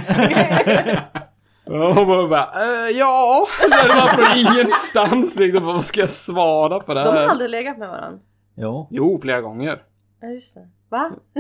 och 1.67 2.07
Bo 2.07 2.29
bara, 2.29 2.51
"Eh, 2.55 2.89
ja. 2.99 3.47
Det 3.61 3.89
var 3.95 4.09
från 4.09 4.39
ingenstans 4.39 5.39
liksom. 5.39 5.65
Vad 5.67 5.85
ska 5.85 6.01
jag 6.01 6.11
svara 6.11 6.81
på 6.81 6.95
det 6.95 7.01
här? 7.01 7.13
De 7.13 7.19
har 7.19 7.29
aldrig 7.29 7.51
legat 7.51 7.79
med 7.79 7.89
varandra. 7.89 8.19
Jo. 8.57 8.89
Jo, 8.91 9.19
flera 9.23 9.41
gånger. 9.41 9.83
Ja 10.21 10.29
just 10.29 10.55
det. 10.55 10.69
Va? 10.89 11.11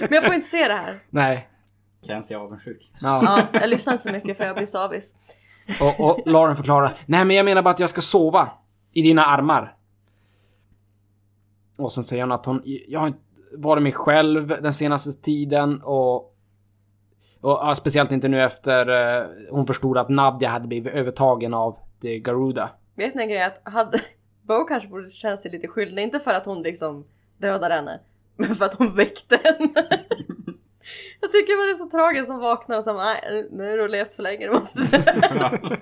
Men 0.00 0.08
jag 0.10 0.24
får 0.24 0.34
inte 0.34 0.46
se 0.46 0.68
det 0.68 0.74
här. 0.74 0.98
Nej. 1.10 1.48
Kenzie 2.06 2.36
är 2.36 2.40
avundsjuk. 2.40 2.90
Ja. 3.02 3.22
Ja, 3.52 3.60
jag 3.60 3.70
lyssnar 3.70 3.92
inte 3.92 4.02
så 4.02 4.12
mycket 4.12 4.36
för 4.36 4.44
jag 4.44 4.56
blir 4.56 4.66
så 4.66 4.78
avis. 4.78 5.14
Och, 5.80 6.00
och 6.00 6.20
Lauren 6.26 6.56
förklarar, 6.56 6.94
nej 7.06 7.24
men 7.24 7.36
jag 7.36 7.44
menar 7.44 7.62
bara 7.62 7.70
att 7.70 7.78
jag 7.80 7.90
ska 7.90 8.00
sova 8.00 8.48
i 8.92 9.02
dina 9.02 9.24
armar. 9.24 9.76
Och 11.78 11.92
sen 11.92 12.04
säger 12.04 12.22
hon 12.22 12.32
att 12.32 12.46
hon, 12.46 12.62
jag 12.64 13.00
har 13.00 13.06
inte 13.06 13.20
varit 13.56 13.82
mig 13.82 13.92
själv 13.92 14.48
den 14.48 14.74
senaste 14.74 15.12
tiden 15.22 15.82
och, 15.82 16.31
och 17.42 17.58
ja, 17.62 17.74
speciellt 17.74 18.12
inte 18.12 18.28
nu 18.28 18.42
efter 18.42 18.88
eh, 19.20 19.26
hon 19.50 19.66
förstod 19.66 19.98
att 19.98 20.08
Nadja 20.08 20.48
hade 20.48 20.68
blivit 20.68 20.92
övertagen 20.92 21.54
av 21.54 21.76
The 22.02 22.18
Garuda. 22.18 22.70
Vet 22.94 23.14
ni 23.14 23.22
en 23.22 23.28
grej 23.28 23.42
att 23.42 23.60
hade 23.64 24.00
Bo 24.42 24.64
kanske 24.64 24.88
borde 24.88 25.08
känna 25.08 25.36
sig 25.36 25.50
lite 25.50 25.68
skyldig, 25.68 26.02
inte 26.02 26.20
för 26.20 26.34
att 26.34 26.46
hon 26.46 26.62
liksom 26.62 27.04
dödade 27.36 27.74
henne, 27.74 28.00
men 28.36 28.54
för 28.54 28.64
att 28.64 28.74
hon 28.74 28.96
väckte 28.96 29.38
henne. 29.44 29.72
Jag 31.20 31.32
tycker 31.32 31.52
att 31.52 31.68
det 31.68 31.72
är 31.72 31.84
så 31.84 31.90
tragiskt 31.90 32.26
som 32.26 32.38
vaknar 32.38 32.78
och 32.78 32.84
så 32.84 32.92
nej 32.96 33.48
nu 33.50 33.70
har 33.70 33.78
du 33.78 33.88
levt 33.88 34.14
för 34.14 34.22
länge, 34.22 34.46
du 34.46 34.52
måste 34.52 34.80
dö. 34.80 35.02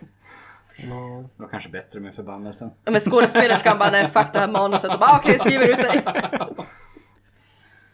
Det 0.76 1.42
var 1.42 1.48
kanske 1.48 1.68
bättre 1.70 2.00
med 2.00 2.14
förbannelsen. 2.14 2.70
Ja, 2.84 2.90
Men 2.90 3.00
skådespelerskan 3.00 3.78
bara, 3.78 3.90
nej 3.90 4.06
fuck 4.06 4.32
det 4.32 4.38
här 4.38 4.48
manuset 4.48 4.92
och 4.92 5.00
bara 5.00 5.16
okej 5.16 5.38
skriver 5.38 5.68
ut 5.68 5.76
dig. 5.76 6.02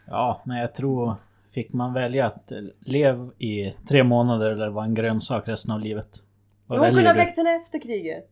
Ja, 0.05 0.41
men 0.45 0.57
jag 0.57 0.73
tror... 0.73 1.15
Fick 1.57 1.73
man 1.73 1.93
välja 1.93 2.25
att 2.25 2.51
eh, 2.51 2.57
lev 2.79 3.31
i 3.37 3.73
tre 3.89 4.03
månader 4.03 4.51
eller 4.51 4.69
vara 4.69 4.85
en 4.85 4.93
grönsak 4.93 5.47
resten 5.47 5.71
av 5.71 5.79
livet? 5.79 6.07
Vad 6.67 6.79
Hon 6.79 6.87
kunde 6.87 7.09
ha 7.09 7.13
väckt 7.13 7.37
henne 7.37 7.55
efter 7.55 7.79
kriget. 7.79 8.25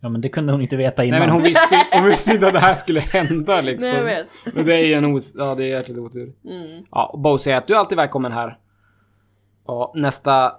Ja 0.00 0.08
men 0.08 0.20
det 0.20 0.28
kunde 0.28 0.52
hon 0.52 0.62
inte 0.62 0.76
veta 0.76 1.04
innan. 1.04 1.18
Nej 1.18 1.28
men 1.28 1.34
hon 1.34 1.42
visste, 1.42 1.76
hon 1.92 2.04
visste 2.04 2.32
inte 2.32 2.46
att 2.46 2.52
det 2.52 2.58
här 2.58 2.74
skulle 2.74 3.00
hända 3.00 3.60
liksom. 3.60 3.88
Nej 3.88 3.98
jag 3.98 4.04
vet. 4.04 4.54
Men 4.54 4.66
det 4.66 4.74
är 4.74 4.86
ju 4.86 4.94
en 4.94 5.14
os... 5.14 5.34
Ja, 5.36 5.54
det 5.54 5.64
är 5.64 5.68
jäkligt 5.68 5.98
otur. 5.98 6.32
Mm. 6.44 6.84
Ja, 6.90 7.10
och 7.12 7.18
Bo 7.18 7.38
säger 7.38 7.56
att 7.56 7.66
du 7.66 7.74
är 7.74 7.78
alltid 7.78 7.98
välkommen 7.98 8.32
här. 8.32 8.58
Och 9.64 9.92
nästa 9.94 10.52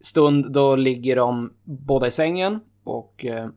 stund 0.00 0.52
då 0.52 0.76
ligger 0.76 1.16
de 1.16 1.52
båda 1.64 2.06
i 2.06 2.10
sängen 2.10 2.60
och... 2.84 3.24
eh, 3.24 3.48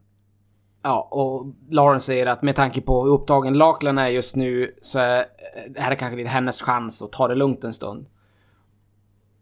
Ja, 0.87 1.07
och 1.11 1.45
Lauren 1.69 1.99
säger 1.99 2.25
att 2.25 2.41
med 2.41 2.55
tanke 2.55 2.81
på 2.81 3.03
hur 3.03 3.11
upptagen 3.11 3.53
Laklan 3.53 3.97
är 3.97 4.07
just 4.07 4.35
nu 4.35 4.75
så 4.81 4.99
är 4.99 5.25
det 5.69 5.79
här 5.79 5.91
är 5.91 5.95
kanske 5.95 6.17
lite 6.17 6.29
hennes 6.29 6.61
chans 6.61 7.01
att 7.01 7.11
ta 7.11 7.27
det 7.27 7.35
lugnt 7.35 7.63
en 7.63 7.73
stund. 7.73 8.05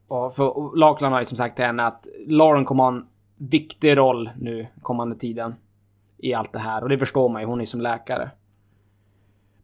Och 0.08 0.36
för 0.36 0.78
Laklan 0.78 1.12
har 1.12 1.20
ju 1.20 1.26
som 1.26 1.38
sagt 1.38 1.56
till 1.56 1.66
henne 1.66 1.86
att 1.86 2.08
Lauren 2.28 2.66
kommer 2.66 2.84
ha 2.84 2.92
en 2.92 3.08
viktig 3.38 3.98
roll 3.98 4.30
nu 4.40 4.68
kommande 4.82 5.16
tiden. 5.16 5.56
I 6.18 6.34
allt 6.34 6.54
det 6.54 6.60
här 6.60 6.84
och 6.84 6.90
det 6.90 6.98
förstår 6.98 7.30
man 7.30 7.42
ju, 7.42 7.48
hon 7.48 7.62
är 7.62 7.66
som 7.66 7.82
läkare. 7.82 8.32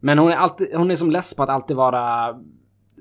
Men 0.00 0.18
hon 0.18 0.30
är 0.30 0.36
alltid, 0.36 0.74
hon 0.74 0.90
är 0.90 0.96
som 0.96 1.10
less 1.10 1.36
på 1.36 1.42
att 1.42 1.48
alltid 1.48 1.76
vara 1.76 2.36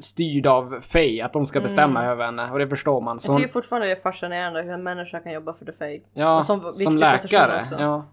styrd 0.01 0.47
av 0.47 0.79
Faye, 0.81 1.25
att 1.25 1.33
de 1.33 1.45
ska 1.45 1.61
bestämma 1.61 2.05
över 2.05 2.25
henne 2.25 2.51
och 2.51 2.59
det 2.59 2.67
förstår 2.67 3.01
man. 3.01 3.19
Så 3.19 3.29
Jag 3.29 3.33
hon, 3.33 3.41
tycker 3.41 3.53
fortfarande 3.53 3.87
det 3.87 3.91
är 3.91 4.01
fascinerande 4.01 4.61
hur 4.61 4.71
en 4.71 4.83
människa 4.83 5.19
kan 5.19 5.31
jobba 5.31 5.53
för 5.53 5.65
the 5.65 5.71
fake. 5.71 6.01
ja, 6.13 6.37
och 6.37 6.45
som 6.45 6.71
som, 6.71 6.97
läkare. 6.97 7.65
Ja, 7.79 8.05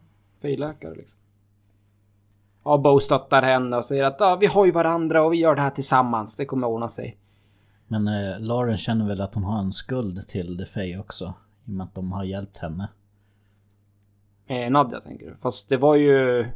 Faye-läkare 0.46 0.94
liksom. 0.94 1.20
Ja, 2.64 2.78
Bo 2.78 3.00
stöttar 3.00 3.42
henne 3.42 3.76
och 3.76 3.84
säger 3.84 4.04
att 4.04 4.16
ja, 4.18 4.36
vi 4.36 4.46
har 4.46 4.66
ju 4.66 4.72
varandra 4.72 5.24
och 5.24 5.32
vi 5.32 5.36
gör 5.36 5.54
det 5.54 5.60
här 5.60 5.70
tillsammans, 5.70 6.36
det 6.36 6.44
kommer 6.44 6.66
ordna 6.66 6.88
sig. 6.88 7.18
Men 7.88 8.08
eh, 8.08 8.40
Lauren 8.40 8.76
känner 8.76 9.06
väl 9.08 9.20
att 9.20 9.34
hon 9.34 9.44
har 9.44 9.58
en 9.58 9.72
skuld 9.72 10.28
till 10.28 10.58
The 10.58 10.64
Fae 10.66 10.98
också. 10.98 11.24
I 11.64 11.70
och 11.70 11.74
med 11.74 11.84
att 11.84 11.94
de 11.94 12.12
har 12.12 12.24
hjälpt 12.24 12.58
henne. 12.58 12.88
Eh, 14.46 14.70
Nadja 14.70 15.00
tänker 15.00 15.26
du? 15.26 15.36
Fast 15.36 15.68
det 15.68 15.76
var 15.76 15.94
ju 15.94 16.46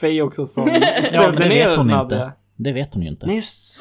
Faye 0.00 0.22
också 0.22 0.46
som 0.46 0.68
Ja, 0.68 0.80
det 0.80 1.02
sövde 1.02 1.48
ner 1.48 1.68
vet 1.68 1.76
hon 1.76 1.86
Nadja. 1.86 2.02
inte. 2.24 2.32
Det 2.56 2.72
vet 2.72 2.94
hon 2.94 3.02
ju 3.02 3.08
inte. 3.08 3.26
Nej, 3.26 3.36
just... 3.36 3.80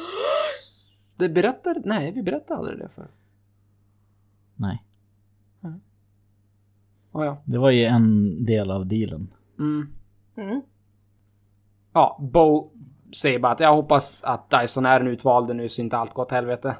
Det 1.15 1.29
berättade... 1.29 1.81
Nej, 1.85 2.11
vi 2.11 2.23
berättade 2.23 2.59
aldrig 2.59 2.79
det 2.79 2.89
för. 2.89 3.07
Nej. 4.55 4.83
Oh, 7.13 7.25
ja. 7.25 7.41
Det 7.45 7.57
var 7.57 7.69
ju 7.69 7.83
en 7.85 8.45
del 8.45 8.71
av 8.71 8.85
dealen. 8.85 9.33
Mm. 9.59 9.87
Mm. 10.37 10.61
Ja, 11.93 12.17
Bo 12.21 12.71
säger 13.15 13.39
bara 13.39 13.51
att 13.51 13.59
jag 13.59 13.75
hoppas 13.75 14.23
att 14.23 14.49
Dyson 14.49 14.85
är 14.85 14.99
den 14.99 15.07
utvalde 15.07 15.53
nu 15.53 15.69
så 15.69 15.81
inte 15.81 15.97
allt 15.97 16.13
går 16.13 16.23
åt 16.23 16.31
helvete. 16.31 16.75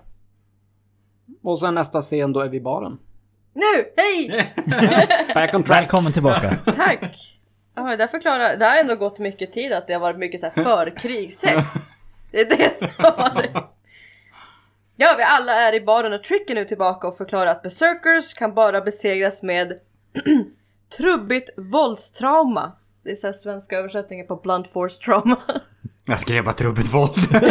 Och 1.42 1.60
sen 1.60 1.76
nästa 1.76 2.02
scen 2.02 2.34
då 2.34 2.40
är 2.40 2.50
vi 2.50 2.58
i 2.58 2.62
baren. 2.62 3.00
Nu! 3.54 3.86
Hej! 3.98 4.54
Back 5.34 5.54
on 5.54 5.64
track. 5.64 5.78
Välkommen 5.78 6.12
tillbaka! 6.12 6.58
Tack! 6.66 7.40
Ja, 7.76 7.98
det 7.98 8.08
förklarar, 8.08 8.58
det 8.58 8.66
har 8.66 8.78
ändå 8.78 8.96
gått 8.96 9.20
mycket 9.20 9.54
tid 9.54 9.74
att 9.74 9.88
det 9.88 9.94
har 9.94 10.00
varit 10.00 10.20
mycket 10.20 10.40
så 10.40 10.48
här 10.56 10.64
förkrigssex. 10.64 11.72
Det 12.32 12.42
är 12.42 12.58
det 12.58 12.78
som 12.78 12.88
har 13.00 13.42
det. 13.42 13.64
Ja, 14.96 15.16
vi 15.18 15.24
alla 15.24 15.54
är 15.54 15.74
i 15.74 15.82
baren 15.82 16.14
och 16.14 16.24
Trick 16.24 16.50
är 16.50 16.56
nu 16.56 16.66
tillbaka 16.66 17.08
och 17.08 17.18
förklarar 17.18 17.52
att 17.52 17.62
Berserkers 17.62 18.34
kan 18.34 18.54
bara 18.54 18.82
besegras 18.82 19.44
med 19.44 19.80
trubbigt 20.98 21.50
våldstrauma. 21.58 22.72
Det 23.04 23.12
är 23.12 23.16
så 23.16 23.28
här 23.28 23.34
svenska 23.34 23.78
översättningen 23.78 24.28
på 24.28 24.36
blunt 24.36 24.68
force 24.68 25.02
trauma. 25.02 25.38
Jag 26.06 26.20
skrev 26.20 26.44
bara 26.44 26.54
trubbigt 26.54 26.94
våld. 26.94 27.12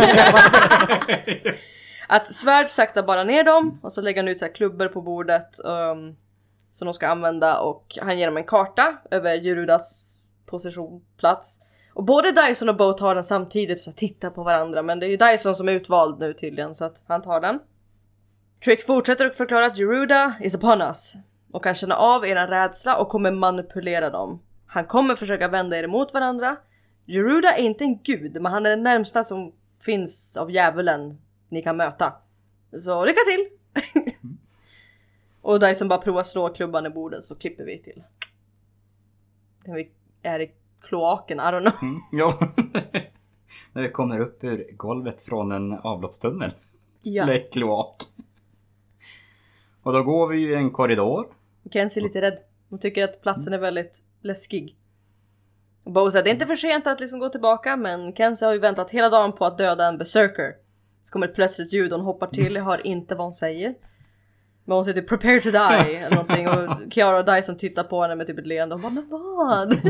Att 2.08 2.34
svärd 2.34 2.70
sakta 2.70 3.02
bara 3.02 3.24
ner 3.24 3.44
dem 3.44 3.78
och 3.82 3.92
så 3.92 4.00
lägger 4.00 4.22
han 4.22 4.28
ut 4.28 4.38
så 4.38 4.44
här 4.44 4.52
klubbor 4.52 4.88
på 4.88 5.02
bordet 5.02 5.60
um, 5.64 6.16
som 6.72 6.86
de 6.86 6.94
ska 6.94 7.08
använda 7.08 7.60
och 7.60 7.98
han 8.02 8.18
ger 8.18 8.26
dem 8.26 8.36
en 8.36 8.44
karta 8.44 8.96
över 9.10 9.34
Jurudas 9.34 10.16
position, 10.46 11.04
plats. 11.16 11.60
Och 11.94 12.04
både 12.04 12.32
Dyson 12.32 12.68
och 12.68 12.76
Bo 12.76 12.92
tar 12.92 13.14
den 13.14 13.24
samtidigt 13.24 13.86
och 13.86 13.96
tittar 13.96 14.30
på 14.30 14.42
varandra 14.42 14.82
men 14.82 15.00
det 15.00 15.06
är 15.06 15.10
ju 15.10 15.16
Dyson 15.16 15.56
som 15.56 15.68
är 15.68 15.72
utvald 15.72 16.20
nu 16.20 16.34
tydligen 16.34 16.74
så 16.74 16.84
att 16.84 16.96
han 17.06 17.22
tar 17.22 17.40
den. 17.40 17.58
Trick 18.64 18.86
fortsätter 18.86 19.26
att 19.26 19.36
förklara 19.36 19.66
att 19.66 19.78
Jeruda 19.78 20.34
is 20.40 20.54
upon 20.54 20.82
us 20.82 21.16
och 21.52 21.64
kan 21.64 21.74
känna 21.74 21.94
av 21.94 22.26
era 22.26 22.50
rädsla 22.50 22.96
och 22.96 23.08
kommer 23.08 23.30
manipulera 23.30 24.10
dem. 24.10 24.40
Han 24.66 24.84
kommer 24.84 25.16
försöka 25.16 25.48
vända 25.48 25.78
er 25.78 25.84
emot 25.84 26.14
varandra. 26.14 26.56
Jeruda 27.04 27.56
är 27.56 27.62
inte 27.62 27.84
en 27.84 27.98
gud 28.02 28.42
men 28.42 28.52
han 28.52 28.66
är 28.66 28.70
den 28.70 28.82
närmsta 28.82 29.24
som 29.24 29.52
finns 29.84 30.36
av 30.36 30.50
djävulen 30.50 31.18
ni 31.48 31.62
kan 31.62 31.76
möta. 31.76 32.12
Så 32.82 33.04
lycka 33.04 33.20
till! 33.26 33.48
Och 35.42 35.60
Dyson 35.60 35.88
bara 35.88 35.98
provar 35.98 36.22
slå 36.22 36.48
klubban 36.48 36.86
i 36.86 36.90
bordet 36.90 37.24
så 37.24 37.34
klipper 37.34 37.64
vi 37.64 37.78
till. 37.78 38.02
Vi 39.64 39.90
är 40.22 40.40
i 40.40 40.50
kloaken, 40.80 41.38
I 41.38 41.42
don't 41.42 41.60
know. 41.60 41.82
Mm, 41.82 42.00
ja. 42.12 42.38
När 43.72 43.82
vi 43.82 43.88
kommer 43.88 44.20
upp 44.20 44.44
ur 44.44 44.72
golvet 44.72 45.22
från 45.22 45.52
en 45.52 45.72
avloppstunnel. 45.72 46.50
Ja. 47.02 47.22
Eller 47.22 47.50
kloak. 47.52 48.02
Och 49.82 49.92
då 49.92 50.02
går 50.02 50.26
vi 50.26 50.38
ju 50.38 50.52
i 50.52 50.54
en 50.54 50.70
korridor. 50.70 51.26
Kenzie 51.70 52.00
är 52.00 52.04
lite 52.04 52.20
rädd. 52.20 52.38
Hon 52.70 52.78
tycker 52.78 53.04
att 53.04 53.22
platsen 53.22 53.52
är 53.52 53.58
väldigt 53.58 54.02
läskig. 54.20 54.76
Och 55.84 55.92
Bo 55.92 56.10
säger 56.10 56.24
det 56.24 56.30
är 56.30 56.34
inte 56.34 56.46
för 56.46 56.56
sent 56.56 56.86
att 56.86 57.00
liksom 57.00 57.18
gå 57.18 57.28
tillbaka 57.28 57.76
men 57.76 58.14
Kenzie 58.14 58.46
har 58.46 58.52
ju 58.52 58.58
väntat 58.58 58.90
hela 58.90 59.08
dagen 59.08 59.32
på 59.32 59.46
att 59.46 59.58
döda 59.58 59.88
en 59.88 59.98
berserker. 59.98 60.54
Så 61.02 61.12
kommer 61.12 61.28
ett 61.28 61.34
plötsligt 61.34 61.72
ljud 61.72 61.92
och 61.92 61.98
hon 61.98 62.06
hoppar 62.06 62.26
till, 62.26 62.54
jag 62.54 62.64
hör 62.64 62.86
inte 62.86 63.14
vad 63.14 63.26
hon 63.26 63.34
säger. 63.34 63.74
Men 64.64 64.76
hon 64.76 64.84
säger 64.84 65.00
typ 65.00 65.10
'prepare 65.10 65.40
to 65.40 65.48
die' 65.48 65.96
eller 66.06 66.16
någonting 66.16 66.48
och 66.48 66.92
Kiara 66.92 67.18
och 67.18 67.24
Dyson 67.24 67.58
tittar 67.58 67.84
på 67.84 68.02
henne 68.02 68.14
med 68.14 68.26
typ 68.26 68.38
ett 68.38 68.46
leende 68.46 68.74
och 68.74 68.80
bara 68.80 68.92
'men 68.92 69.08
vad?' 69.08 69.72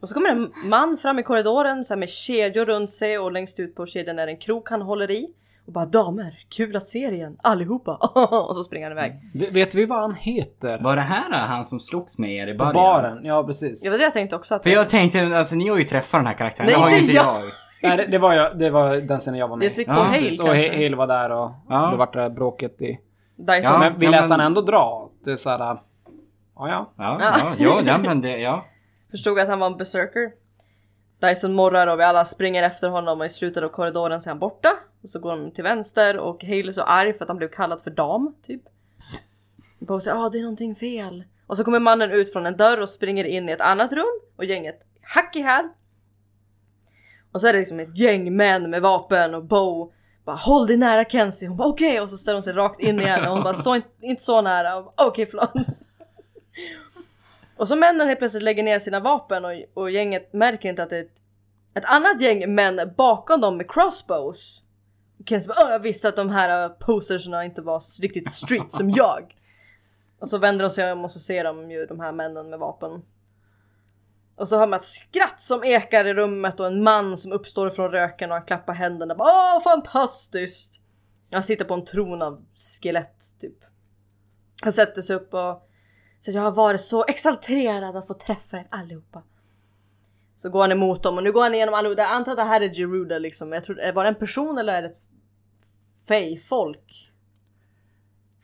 Och 0.00 0.08
så 0.08 0.14
kommer 0.14 0.30
en 0.30 0.52
man 0.64 0.98
fram 0.98 1.18
i 1.18 1.22
korridoren 1.22 1.84
så 1.84 1.96
med 1.96 2.08
kedjor 2.08 2.66
runt 2.66 2.90
sig 2.90 3.18
och 3.18 3.32
längst 3.32 3.60
ut 3.60 3.74
på 3.74 3.86
kedjan 3.86 4.18
är 4.18 4.26
en 4.26 4.36
krok 4.36 4.70
han 4.70 4.82
håller 4.82 5.10
i. 5.10 5.34
Och 5.66 5.72
bara 5.72 5.84
'damer, 5.86 6.44
kul 6.48 6.76
att 6.76 6.86
se 6.86 6.98
er 6.98 7.12
igen 7.12 7.36
allihopa' 7.42 7.96
och 8.48 8.56
så 8.56 8.64
springer 8.64 8.88
han 8.90 8.98
iväg. 8.98 9.12
V- 9.34 9.48
Vet 9.52 9.74
vi 9.74 9.86
vad 9.86 9.98
han 10.00 10.14
heter? 10.14 10.78
Var 10.78 10.96
det 10.96 11.02
här 11.02 11.46
han 11.46 11.64
som 11.64 11.80
slogs 11.80 12.18
med 12.18 12.30
er 12.30 12.46
i 12.46 12.52
På 12.52 12.58
början? 12.58 12.74
baren? 12.74 13.24
Ja, 13.24 13.44
precis. 13.44 13.82
Det 13.82 13.90
var 13.90 13.98
det 13.98 14.04
jag 14.04 14.12
tänkte 14.12 14.36
också 14.36 14.54
att 14.54 14.62
För 14.62 14.70
jag 14.70 14.88
tänkte, 14.88 15.38
alltså 15.38 15.54
ni 15.54 15.68
har 15.68 15.78
ju 15.78 15.84
träffat 15.84 16.18
den 16.18 16.26
här 16.26 16.34
karaktären. 16.34 16.66
Nej, 16.66 16.74
det 16.74 16.80
har 16.80 16.90
ju 16.90 16.98
inte 17.00 17.12
jag. 17.16 17.40
jag. 17.44 17.50
Nej, 17.82 17.96
det, 17.96 18.06
det, 18.06 18.18
var 18.18 18.34
jag, 18.34 18.58
det 18.58 18.70
var 18.70 18.96
den 18.96 19.18
scenen 19.20 19.38
jag 19.40 19.48
var 19.48 19.56
Det 19.56 19.66
är 19.66 19.70
med 19.70 19.78
i. 19.78 19.84
Cole 19.84 19.96
Ja, 19.96 20.02
Hale 20.02 20.10
Precis, 20.18 20.40
och 20.40 20.46
kanske. 20.46 20.68
He- 20.68 20.84
Hale 20.84 20.96
var 20.96 21.06
där 21.06 21.30
och 21.30 21.50
Ja. 21.68 21.88
det 21.90 21.96
vart 21.96 22.12
det 22.12 22.20
där 22.20 22.30
bråket 22.30 22.82
i... 22.82 22.98
Dyson. 23.36 23.72
Ja. 23.72 23.78
men 23.78 23.98
vi 23.98 24.06
lät 24.06 24.20
men- 24.20 24.30
han 24.30 24.40
ändå 24.40 24.60
dra. 24.60 25.10
Det 25.24 25.30
är 25.32 25.36
såhär... 25.36 25.58
Ja, 25.58 25.78
ja. 26.56 26.90
Ja, 26.96 27.18
ja, 27.20 27.54
ja, 27.58 27.80
ja 27.84 27.98
men 27.98 28.20
det, 28.20 28.38
ja. 28.38 28.64
Förstod 29.10 29.38
att 29.38 29.48
han 29.48 29.58
var 29.58 29.66
en 29.66 29.76
berserker. 29.76 30.30
Dyson 31.20 31.54
morrar 31.54 31.86
och 31.86 32.00
vi 32.00 32.04
alla 32.04 32.24
springer 32.24 32.62
efter 32.62 32.88
honom 32.88 33.20
och 33.20 33.26
i 33.26 33.28
slutet 33.28 33.62
av 33.64 33.68
korridoren 33.68 34.20
så 34.20 34.28
är 34.28 34.30
han 34.30 34.38
borta. 34.38 34.68
Och 35.02 35.10
så 35.10 35.18
går 35.18 35.30
de 35.30 35.50
till 35.50 35.64
vänster 35.64 36.18
och 36.18 36.44
Hale 36.44 36.68
är 36.68 36.72
så 36.72 36.82
arg 36.82 37.12
för 37.12 37.24
att 37.24 37.28
han 37.28 37.36
blev 37.36 37.48
kallad 37.48 37.82
för 37.82 37.90
dam, 37.90 38.34
typ. 38.42 38.62
Bo 39.78 40.00
säger 40.00 40.26
ah 40.26 40.28
det 40.28 40.38
är 40.38 40.42
någonting 40.42 40.74
fel. 40.74 41.24
Och 41.46 41.56
så 41.56 41.64
kommer 41.64 41.80
mannen 41.80 42.10
ut 42.10 42.32
från 42.32 42.46
en 42.46 42.56
dörr 42.56 42.80
och 42.80 42.88
springer 42.88 43.24
in 43.24 43.48
i 43.48 43.52
ett 43.52 43.60
annat 43.60 43.92
rum 43.92 44.20
och 44.36 44.44
gänget 44.44 44.82
hack 45.02 45.36
i 45.36 45.40
här. 45.40 45.68
Och 47.32 47.40
så 47.40 47.46
är 47.46 47.52
det 47.52 47.58
liksom 47.58 47.80
ett 47.80 47.98
gäng 47.98 48.36
män 48.36 48.70
med 48.70 48.82
vapen 48.82 49.34
och 49.34 49.44
Bo 49.44 49.92
Bara 50.24 50.36
håll 50.36 50.66
dig 50.66 50.76
nära 50.76 51.04
Kenzie. 51.04 51.48
Hon 51.48 51.56
bara 51.56 51.68
okej 51.68 52.00
och 52.00 52.10
så 52.10 52.16
ställer 52.16 52.34
hon 52.34 52.42
sig 52.42 52.52
rakt 52.52 52.80
in 52.80 53.00
igen 53.00 53.26
och 53.26 53.32
hon 53.32 53.42
bara 53.42 53.54
stå 53.54 53.74
inte, 53.74 53.88
inte 54.00 54.22
så 54.22 54.42
nära. 54.42 54.76
Och 54.76 54.84
bara, 54.84 55.06
Okej 55.06 55.26
förlåt. 55.26 55.52
Och 57.56 57.68
så 57.68 57.76
männen 57.76 58.06
helt 58.06 58.18
plötsligt 58.18 58.42
lägger 58.42 58.62
ner 58.62 58.78
sina 58.78 59.00
vapen 59.00 59.44
och, 59.44 59.52
och 59.74 59.90
gänget 59.90 60.32
märker 60.32 60.68
inte 60.68 60.82
att 60.82 60.90
det 60.90 60.96
är 60.96 61.02
ett, 61.02 61.16
ett 61.74 61.84
annat 61.84 62.20
gäng 62.20 62.54
män 62.54 62.92
bakom 62.96 63.40
dem 63.40 63.56
med 63.56 63.70
crossbows. 63.70 64.62
Kenzie 65.30 65.48
bara 65.48 65.72
jag 65.72 65.80
visste 65.80 66.08
att 66.08 66.16
de 66.16 66.30
här 66.30 66.64
uh, 66.64 66.76
poserserna 66.78 67.44
inte 67.44 67.62
var 67.62 68.02
riktigt 68.02 68.30
street 68.30 68.72
som 68.72 68.90
jag. 68.90 69.36
Och 70.18 70.28
så 70.28 70.38
vänder 70.38 70.64
de 70.64 70.70
sig 70.70 70.92
om 70.92 71.04
och 71.04 71.10
så 71.10 71.20
ser 71.20 71.44
de 71.44 71.70
ju 71.70 71.86
de 71.86 72.00
här 72.00 72.12
männen 72.12 72.50
med 72.50 72.58
vapen. 72.58 73.02
Och 74.36 74.48
så 74.48 74.58
hör 74.58 74.66
man 74.66 74.78
ett 74.78 74.84
skratt 74.84 75.42
som 75.42 75.64
ekar 75.64 76.04
i 76.04 76.14
rummet 76.14 76.60
och 76.60 76.66
en 76.66 76.82
man 76.82 77.16
som 77.16 77.32
uppstår 77.32 77.70
från 77.70 77.90
röken 77.90 78.30
och 78.30 78.36
han 78.36 78.46
klappar 78.46 78.72
händerna. 78.72 79.14
Bara, 79.14 79.56
Åh 79.56 79.62
fantastiskt! 79.62 80.80
Han 81.30 81.42
sitter 81.42 81.64
på 81.64 81.74
en 81.74 81.84
tron 81.84 82.22
av 82.22 82.44
skelett 82.54 83.40
typ. 83.40 83.64
Han 84.62 84.72
sätter 84.72 85.02
sig 85.02 85.16
upp 85.16 85.34
och 85.34 85.68
säger 86.20 86.38
jag 86.38 86.44
har 86.44 86.52
varit 86.52 86.80
så 86.80 87.04
exalterad 87.04 87.96
att 87.96 88.06
få 88.06 88.14
träffa 88.14 88.56
er 88.56 88.66
allihopa. 88.70 89.22
Så 90.36 90.50
går 90.50 90.60
han 90.60 90.72
emot 90.72 91.02
dem 91.02 91.16
och 91.16 91.22
nu 91.22 91.32
går 91.32 91.42
han 91.42 91.54
igenom 91.54 91.74
allihopa. 91.74 92.02
Jag 92.02 92.10
antar 92.10 92.32
att 92.32 92.38
det 92.38 92.44
här 92.44 92.60
är 92.60 92.74
Geruda 92.74 93.18
liksom. 93.18 93.52
Jag 93.52 93.64
tror, 93.64 93.92
var 93.92 94.04
det 94.04 94.08
en 94.08 94.14
person 94.14 94.58
eller 94.58 94.74
är 94.74 94.82
det 94.82 94.88
ett 94.88 95.09
fej-folk? 96.10 97.12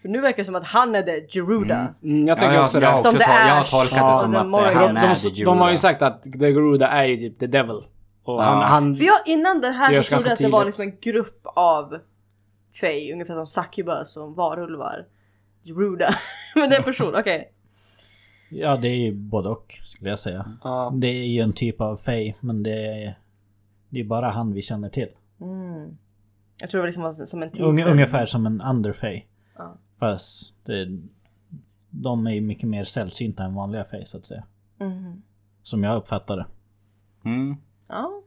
För 0.02 0.08
nu 0.08 0.20
verkar 0.20 0.36
det 0.38 0.44
som 0.44 0.54
att 0.54 0.66
han 0.66 0.94
är 0.94 1.02
det 1.02 1.32
Geruda. 1.34 1.94
Mm, 2.02 2.28
jag 2.28 2.38
tänker 2.38 2.54
ja, 2.54 2.64
också 2.64 2.80
jag, 2.80 2.96
det. 2.96 3.02
Som 3.02 3.12
The 3.14 3.24
ta, 3.24 3.30
jag 3.30 3.54
har 3.54 3.64
tolkat 3.64 3.98
Ja, 3.98 4.10
det 4.10 4.16
som 4.16 4.36
att 4.36 4.46
Morgan. 4.46 4.74
han 4.74 4.94
de, 4.94 5.00
är 5.00 5.14
de, 5.24 5.30
the 5.36 5.44
de 5.44 5.58
har 5.58 5.70
ju 5.70 5.76
sagt 5.76 6.02
att 6.02 6.22
The 6.22 6.30
Garuda 6.52 6.88
är 6.88 7.04
ju 7.04 7.16
typ 7.16 7.38
the 7.38 7.46
devil. 7.46 7.76
Och 8.24 8.42
Ja. 8.42 8.42
han... 8.42 8.62
han 8.62 8.96
För 8.96 9.04
jag 9.04 9.18
innan 9.26 9.60
det 9.60 9.66
Det 9.66 9.72
här 9.72 10.02
så 10.02 10.08
trodde 10.08 10.24
jag 10.24 10.32
att 10.32 10.38
det 10.38 10.48
var 10.48 10.64
liksom 10.64 10.84
en 10.84 10.96
grupp 11.00 11.40
av 11.44 11.98
Fey, 12.80 13.12
ungefär 13.12 13.34
som 13.34 13.46
Succubus 13.46 14.16
och 14.16 14.36
varulvar. 14.36 15.06
Geruda. 15.64 16.08
Men 16.54 16.70
det 16.70 16.76
är 16.76 16.78
en 16.78 16.84
person, 16.84 17.14
okej. 17.18 17.52
Ja, 18.48 18.76
det 18.76 18.88
är 18.88 18.96
ju 18.96 19.12
både 19.12 19.48
och 19.48 19.74
skulle 19.84 20.10
jag 20.10 20.18
säga. 20.18 20.52
ja, 20.64 20.92
Det 20.94 21.06
är 21.08 21.26
ju 21.26 21.40
en 21.40 21.52
typ 21.52 21.80
av 21.80 21.96
Fey, 21.96 22.34
men 22.40 22.62
det 22.62 22.86
är... 22.86 23.18
Det 23.88 24.00
är 24.00 24.04
bara 24.04 24.30
han 24.30 24.52
vi 24.52 24.62
känner 24.62 24.88
till. 24.88 25.08
Mm. 25.40 25.98
Jag 26.60 26.70
tror 26.70 26.78
det 26.78 26.82
var 26.82 27.12
liksom 27.12 27.26
som 27.26 27.42
en 27.42 27.50
titel. 27.50 27.64
Unge, 27.64 27.84
ungefär 27.84 28.26
som 28.26 28.46
en 28.46 28.60
Underfey. 28.60 29.22
Ja. 29.56 29.76
Fast 29.98 30.52
det, 30.64 30.98
de 31.90 32.26
är 32.26 32.30
ju 32.30 32.40
mycket 32.40 32.68
mer 32.68 32.84
sällsynta 32.84 33.44
än 33.44 33.54
vanliga 33.54 33.84
Fey 33.84 34.04
så 34.04 34.18
att 34.18 34.26
säga. 34.26 34.44
Mhm. 34.80 35.22
Som 35.62 35.84
jag 35.84 35.96
uppfattar 35.96 36.36
det. 36.36 36.46
Mm. 37.24 37.56
Ja. 37.88 38.22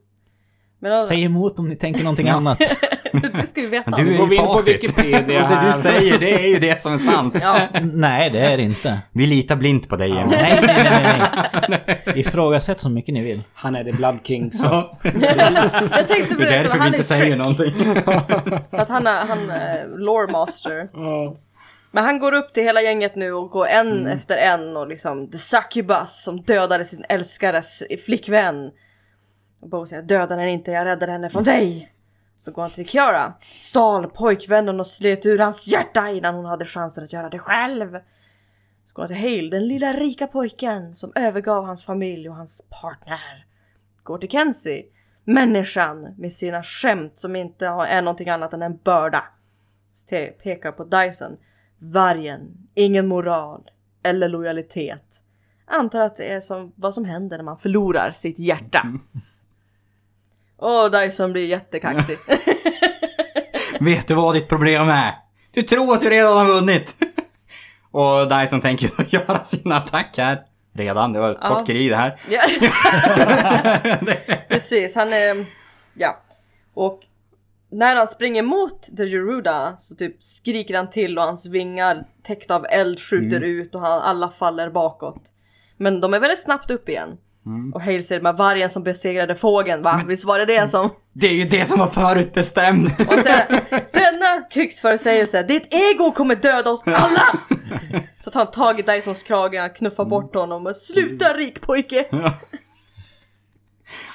Men 0.80 0.92
då, 0.92 1.02
Säg 1.02 1.24
emot 1.24 1.60
om 1.60 1.68
ni 1.68 1.76
tänker 1.76 2.04
någonting 2.04 2.30
annat. 2.30 2.58
det 3.34 3.47
ska 3.47 3.62
vi 3.62 3.68
veta. 3.68 3.91
Du 3.91 4.14
är 4.14 4.18
Går 4.18 4.28
vi 4.28 4.36
ju 4.36 4.41
in 4.41 4.47
på 4.47 4.53
facit. 4.53 4.74
Wikipedia 4.84 5.41
Så 5.49 5.55
det 5.55 5.66
du 5.68 5.74
säger, 5.74 6.18
det 6.20 6.34
är 6.45 6.47
ju 6.47 6.60
det 6.60 6.82
som 6.82 6.93
är 6.93 6.97
sant. 6.97 7.36
Ja. 7.41 7.60
Nej, 7.93 8.30
det 8.30 8.39
är 8.39 8.57
det 8.57 8.64
inte. 8.64 8.99
Vi 9.12 9.28
litar 9.28 9.55
blint 9.55 9.89
på 9.89 9.95
dig 9.95 10.12
Emil. 10.12 10.38
Nej, 10.41 10.60
nej, 10.68 10.89
nej, 10.89 11.80
nej. 12.05 12.20
Ifrågasätt 12.20 12.80
så 12.82 12.89
mycket 12.89 13.14
ni 13.14 13.24
vill. 13.24 13.41
han 13.53 13.76
är 13.76 13.84
the 13.84 13.91
Blood 13.91 14.20
King. 14.24 14.51
Så. 14.51 14.66
Ja. 14.66 14.97
Jag 15.91 16.07
tänkte 16.07 16.36
på 16.36 16.41
Det 16.41 16.47
är 16.47 16.51
det, 16.51 16.57
därför 16.57 16.74
vi 16.74 16.80
han 16.80 16.88
inte 16.88 17.03
säger 17.03 17.26
trick. 17.26 17.38
någonting. 17.38 18.03
För 18.70 18.78
att 18.78 18.89
han 18.89 19.07
är, 19.07 19.26
han 19.26 19.49
är 19.49 19.97
lore 19.97 20.32
master. 20.32 20.89
Ja. 20.93 21.36
Men 21.91 22.03
han 22.03 22.20
går 22.20 22.34
upp 22.34 22.53
till 22.53 22.64
hela 22.64 22.82
gänget 22.82 23.16
nu 23.16 23.34
och 23.34 23.49
går 23.49 23.68
en 23.68 23.91
Mm. 23.91 24.07
efter 24.18 24.38
en 24.38 24.78
och 24.78 24.88
liksom 24.88 25.32
The 25.32 25.38
Succubus 25.38 26.24
som 26.24 26.41
dödade 26.41 26.86
sin 26.86 27.05
älskares 27.10 27.84
flickvän. 28.05 28.70
Och 29.62 29.70
Bo 29.70 29.86
säger 29.86 30.01
döda 30.03 30.36
henne 30.36 30.49
inte, 30.51 30.72
jag 30.72 30.86
räddade 30.86 31.12
henne 31.12 31.30
från 31.30 31.43
dig. 31.43 31.91
Så 32.42 32.52
går 32.52 32.62
han 32.62 32.72
till 32.72 32.88
Kiara, 32.88 33.34
stal 33.42 34.10
pojkvännen 34.10 34.80
och 34.80 34.88
slet 34.88 35.26
ur 35.26 35.40
hans 35.40 35.68
hjärta 35.68 36.10
innan 36.10 36.36
hon 36.36 36.46
hade 36.46 36.66
chansen 36.66 37.04
att 37.04 37.14
göra 37.14 37.30
det 37.30 37.40
själv. 37.40 37.92
Så 38.86 38.94
går 38.94 39.04
han 39.04 39.08
till 39.08 39.18
Hale, 39.18 39.50
den 39.50 39.68
lilla 39.68 39.94
rika 39.94 40.28
pojken 40.28 40.96
som 40.96 41.12
övergav 41.16 41.66
hans 41.66 41.86
familj 41.86 42.30
och 42.30 42.36
hans 42.36 42.68
partner. 42.82 43.46
Går 44.04 44.18
till 44.18 44.30
Kenzie, 44.30 44.86
människan 45.24 46.14
med 46.18 46.34
sina 46.34 46.64
skämt 46.64 47.18
som 47.20 47.36
inte 47.36 47.66
är 47.68 48.02
någonting 48.02 48.30
annat 48.30 48.54
än 48.54 48.62
en 48.62 48.78
börda. 48.78 49.24
Ste- 49.96 50.32
Pekar 50.32 50.72
på 50.72 50.84
Dyson. 50.84 51.38
Vargen, 51.78 52.68
ingen 52.74 53.08
moral 53.08 53.70
eller 54.04 54.30
lojalitet. 54.30 55.22
Antar 55.66 56.00
att 56.00 56.18
det 56.18 56.34
är 56.34 56.42
som, 56.42 56.72
vad 56.76 56.94
som 56.94 57.06
händer 57.06 57.38
när 57.38 57.44
man 57.44 57.58
förlorar 57.60 58.12
sitt 58.12 58.40
hjärta. 58.40 58.82
Och 60.60 60.91
Dyson 60.91 61.32
blir 61.32 61.45
jättekaxig. 61.47 62.18
Vet 63.80 64.07
du 64.07 64.16
vad 64.16 64.36
ditt 64.36 64.47
problem 64.47 64.89
är? 64.89 65.16
Du 65.51 65.62
tror 65.62 65.93
att 65.93 66.01
du 66.01 66.10
redan 66.10 66.38
har 66.38 66.45
vunnit. 66.45 66.95
Och 67.91 68.30
Dyson 68.30 68.62
tänker 68.62 68.91
göra 69.10 69.43
sin 69.43 69.72
attack 69.72 70.18
här. 70.18 70.41
Redan, 70.74 71.14
det 71.14 71.20
var 71.20 71.32
ett 71.32 71.38
Ja. 71.41 71.55
kort 71.55 71.68
krig 71.68 71.89
det 71.91 71.95
här. 71.95 72.20
Ja. 72.30 72.41
Precis, 74.47 74.95
han 74.95 75.14
är... 75.14 75.45
Ja. 75.93 76.20
Och 76.74 76.99
när 77.72 77.95
han 77.95 78.07
springer 78.07 78.43
mot 78.43 78.97
The 78.97 79.03
Geruda 79.05 79.76
så 79.80 79.95
typ 79.95 80.24
skriker 80.24 80.76
han 80.76 80.89
till 80.89 81.18
och 81.18 81.24
hans 81.24 81.45
vingar 81.45 82.05
täckta 82.24 82.55
av 82.55 82.66
eld 82.70 82.99
skjuter 82.99 83.41
ut 83.41 83.76
och 83.76 83.82
han, 83.82 84.01
alla 84.01 84.30
faller 84.30 84.70
bakåt. 84.70 85.22
Men 85.78 86.01
de 86.01 86.14
är 86.14 86.20
väldigt 86.20 86.43
snabbt 86.43 86.72
upp 86.72 86.89
igen. 86.89 87.18
Och 87.74 87.82
Hale 87.82 88.02
säger 88.02 88.22
med 88.22 88.36
vargen 88.36 88.70
som 88.70 88.84
besegrade 88.84 89.36
fågeln, 89.36 89.82
va? 89.82 90.02
Visst 90.08 90.26
var 90.26 90.40
det 90.40 90.46
det 90.46 90.68
som... 90.68 90.90
Det 91.14 91.28
är 91.28 91.34
ju 91.34 91.46
det 91.46 91.66
som 91.66 91.80
var 91.80 91.88
förutbestämt. 91.88 93.00
Och 93.00 93.20
säger 93.20 93.48
denna 93.92 94.42
krigsförutsägelse, 94.52 95.44
ditt 95.44 95.74
ego 95.74 96.12
kommer 96.12 96.36
döda 96.36 96.70
oss 96.70 96.84
alla! 96.86 97.24
Så 98.20 98.32
tar 98.32 98.40
han 98.40 98.52
tag 98.52 98.80
i 98.80 98.82
Dysons 98.82 99.24
krage, 99.24 99.76
knuffar 99.76 100.06
bort 100.06 100.36
honom 100.36 100.68
och 100.68 100.76
sluta 100.76 101.34
rik 101.34 101.62
pojke! 101.62 102.06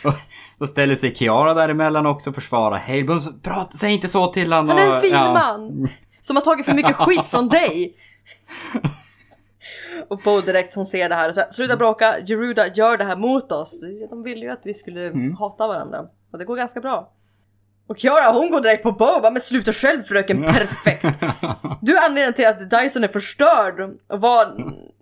Och 0.04 0.14
så 0.58 0.66
ställer 0.66 0.94
sig 0.94 1.14
Kiara 1.14 1.54
däremellan 1.54 2.06
också 2.06 2.30
och 2.30 2.34
försvarar. 2.34 2.76
Hej, 2.76 3.04
men 3.04 3.20
prata, 3.42 3.76
säg 3.76 3.92
inte 3.92 4.08
så 4.08 4.32
till 4.32 4.52
honom. 4.52 4.68
Han 4.68 4.78
är 4.78 4.94
en 4.94 5.00
fin 5.00 5.12
ja. 5.12 5.32
man! 5.32 5.88
Som 6.20 6.36
har 6.36 6.42
tagit 6.42 6.66
för 6.66 6.72
mycket 6.72 6.96
skit 6.96 7.26
från 7.26 7.48
dig! 7.48 7.96
Och 10.08 10.20
Bo 10.24 10.40
direkt 10.40 10.74
hon 10.74 10.86
ser 10.86 11.08
det 11.08 11.14
här 11.14 11.28
och 11.28 11.34
säger 11.34 11.50
sluta 11.50 11.76
bråka, 11.76 12.16
Geruda 12.26 12.66
gör 12.66 12.96
det 12.96 13.04
här 13.04 13.16
mot 13.16 13.52
oss. 13.52 13.80
De 14.10 14.22
ville 14.22 14.40
ju 14.40 14.50
att 14.50 14.60
vi 14.62 14.74
skulle 14.74 15.12
hata 15.38 15.66
varandra. 15.66 16.08
Och 16.32 16.38
det 16.38 16.44
går 16.44 16.56
ganska 16.56 16.80
bra. 16.80 17.12
Och 17.86 17.98
Kiara 17.98 18.32
hon 18.32 18.50
går 18.50 18.60
direkt 18.60 18.82
på 18.82 18.92
Bo 18.92 19.20
bara, 19.20 19.30
men 19.30 19.40
sluta 19.40 19.72
själv 19.72 20.02
fröken, 20.02 20.42
perfekt! 20.42 21.04
Du 21.80 21.96
är 21.96 22.04
anledningen 22.04 22.32
till 22.32 22.46
att 22.46 22.70
Dyson 22.70 23.04
är 23.04 23.08
förstörd 23.08 23.80
och 24.06 24.20
var 24.20 24.56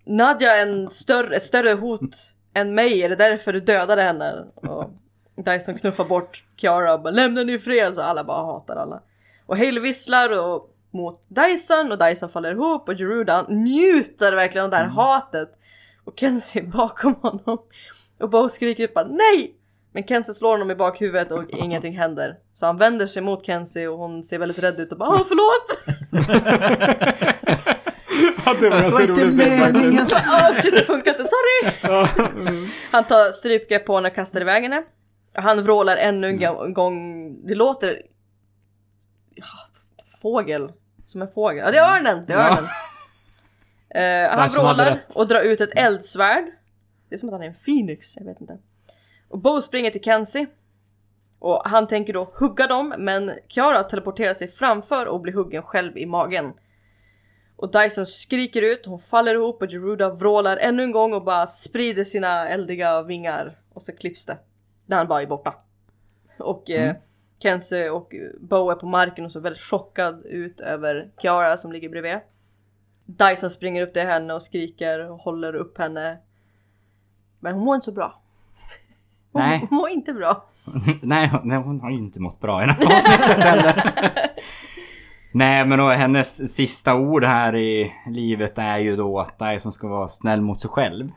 Nadja 0.05 0.57
en 0.57 0.91
större, 0.91 1.37
ett 1.37 1.43
större 1.45 1.73
hot 1.73 2.17
än 2.55 2.75
mig, 2.75 3.03
är 3.03 3.09
det 3.09 3.17
därför 3.17 3.53
du 3.53 3.61
dödade 3.61 4.03
henne? 4.03 4.47
Och 4.55 4.91
Dyson 5.37 5.79
knuffar 5.79 6.05
bort 6.05 6.45
Kiara 6.57 6.95
och 6.95 7.03
bara 7.03 7.11
lämna 7.11 7.41
henne 7.41 7.53
i 7.53 7.59
fred, 7.59 7.95
så 7.95 8.03
alla 8.03 8.25
bara 8.25 8.45
hatar 8.45 8.77
alla. 8.77 9.03
Och 9.47 9.59
Hale 9.59 9.81
visslar 9.81 10.39
och, 10.39 10.71
mot 10.93 11.21
Dyson 11.29 11.93
och 11.93 11.99
Dyson 11.99 12.29
faller 12.29 12.51
ihop 12.53 12.89
och 12.89 12.95
Geruda 12.95 13.47
njuter 13.49 14.33
verkligen 14.33 14.65
av 14.65 14.71
det 14.71 14.77
här 14.77 14.87
hatet. 14.87 15.49
Och 16.05 16.15
Kenzie 16.17 16.63
är 16.63 16.67
bakom 16.67 17.15
honom. 17.15 17.59
Och 18.21 18.31
Bo 18.31 18.49
skriker 18.49 18.85
ut 18.85 18.95
bara 18.95 19.05
NEJ! 19.09 19.55
Men 19.95 20.05
Kenzie 20.07 20.35
slår 20.35 20.51
honom 20.51 20.71
i 20.71 20.75
bakhuvudet 20.75 21.33
och 21.33 21.45
ingenting 21.51 21.99
händer. 21.99 22.37
Så 22.55 22.67
han 22.67 22.77
vänder 22.79 23.07
sig 23.07 23.23
mot 23.23 23.47
Kenzie 23.47 23.89
och 23.89 23.99
hon 23.99 24.25
ser 24.25 24.39
väldigt 24.39 24.63
rädd 24.63 24.81
ut 24.81 24.93
och 24.93 24.99
bara 24.99 25.09
Åh 25.11 25.23
förlåt! 25.29 25.79
Ja, 28.47 28.55
det 28.61 28.71
var 28.71 28.91
så 28.91 28.99
roligt 28.99 29.59
faktiskt. 29.59 30.13
Åh 30.27 30.55
shit 30.63 30.75
det 30.77 30.85
funkar 30.85 31.11
inte, 31.11 31.25
sorry! 31.25 32.69
Han 32.93 33.05
tar 33.05 33.33
strypgrepp 33.33 33.87
på 33.87 33.95
henne 33.95 34.09
och 34.09 34.15
kastar 34.15 34.41
iväg 34.41 34.63
henne. 34.63 34.83
Och 35.37 35.43
Han 35.43 35.63
vrålar 35.63 35.97
ännu 35.97 36.27
en 36.29 36.39
go- 36.39 36.67
gång, 36.73 37.37
det 37.47 37.55
låter... 37.55 38.03
Fågel. 40.23 40.73
Som 41.13 41.23
en 41.23 41.33
fågel. 41.33 41.65
Ja 41.65 41.71
det 41.71 41.79
är 41.79 41.97
örnen! 41.97 42.25
Det 42.27 42.33
är 42.33 42.51
örnen. 42.51 42.65
Eh, 43.95 44.39
han 44.39 44.49
vrålar 44.49 45.01
och 45.15 45.29
drar 45.29 45.41
ut 45.41 45.61
ett 45.61 45.71
eldsvärd. 45.77 46.45
Det 47.09 47.15
är 47.15 47.19
som 47.19 47.29
att 47.29 47.33
han 47.33 47.43
är 47.43 47.47
en 47.47 47.55
phoenix, 47.55 48.17
jag 48.17 48.25
vet 48.25 48.41
inte. 48.41 48.59
Och 49.29 49.39
Bo 49.39 49.61
springer 49.61 49.91
till 49.91 50.03
Kenzie. 50.03 50.47
Och 51.39 51.63
han 51.65 51.87
tänker 51.87 52.13
då 52.13 52.33
hugga 52.35 52.67
dem 52.67 52.95
men 52.99 53.33
Kiara 53.49 53.83
teleporterar 53.83 54.35
sig 54.35 54.49
framför 54.49 55.07
och 55.07 55.21
blir 55.21 55.33
huggen 55.33 55.63
själv 55.63 55.99
i 55.99 56.07
magen. 56.07 56.53
Och 57.57 57.73
Dyson 57.73 58.07
skriker 58.07 58.63
ut, 58.63 58.87
hon 58.87 58.99
faller 58.99 59.35
ihop 59.35 59.63
och 59.63 59.71
Geruda 59.71 60.11
vrålar 60.11 60.57
ännu 60.57 60.83
en 60.83 60.93
gång 60.93 61.13
och 61.13 61.25
bara 61.25 61.47
sprider 61.47 62.05
sina 62.05 62.49
eldiga 62.49 63.03
vingar. 63.03 63.59
Och 63.73 63.83
så 63.83 63.93
klipps 63.93 64.27
det. 64.27 64.39
Där 64.87 64.97
han 64.97 65.09
bara 65.09 65.23
är 65.23 65.27
borta. 65.27 65.55
Och 66.39 66.71
eh, 66.71 66.97
Kenzie 67.43 67.91
och 67.91 68.13
Bo 68.41 68.71
är 68.71 68.75
på 68.75 68.87
marken 68.87 69.25
och 69.25 69.33
så 69.33 69.41
väldigt 69.41 69.63
chockad 69.63 70.25
ut 70.27 70.61
över 70.61 71.11
Kiara 71.23 71.57
som 71.57 71.73
ligger 71.73 71.89
bredvid. 71.89 72.19
Dyson 73.07 73.51
springer 73.51 73.83
upp 73.83 73.93
till 73.93 74.03
henne 74.03 74.35
och 74.35 74.43
skriker 74.43 75.11
och 75.11 75.19
håller 75.19 75.55
upp 75.55 75.79
henne. 75.79 76.19
Men 77.41 77.55
hon 77.55 77.65
mår 77.65 77.75
inte 77.75 77.85
så 77.85 77.93
bra. 77.93 78.21
Hon, 79.33 79.43
Nej. 79.43 79.67
hon 79.71 79.77
mår 79.79 79.89
inte 79.91 80.13
bra. 80.13 80.45
nej, 81.03 81.29
hon- 81.29 81.41
nej, 81.49 81.59
hon 81.59 81.81
har 81.81 81.91
ju 81.91 81.97
inte 81.97 82.21
mått 82.21 82.41
bra 82.41 82.63
i 82.63 82.67
det 82.67 82.73
här 82.73 82.87
avsnittet 82.87 83.37
heller. 83.45 83.93
Nej, 85.35 85.65
men 85.67 85.79
då, 85.79 85.89
hennes 85.89 86.55
sista 86.55 86.95
ord 86.97 87.25
här 87.25 87.57
i 87.57 87.93
livet 88.07 88.59
är 88.59 88.79
ju 88.79 88.97
då 88.97 89.21
att 89.21 89.39
Dyson 89.39 89.73
ska 89.73 89.89
vara 89.89 90.09
snäll 90.09 90.41
mot 90.41 90.61
sig 90.61 90.71
själv. 90.71 91.11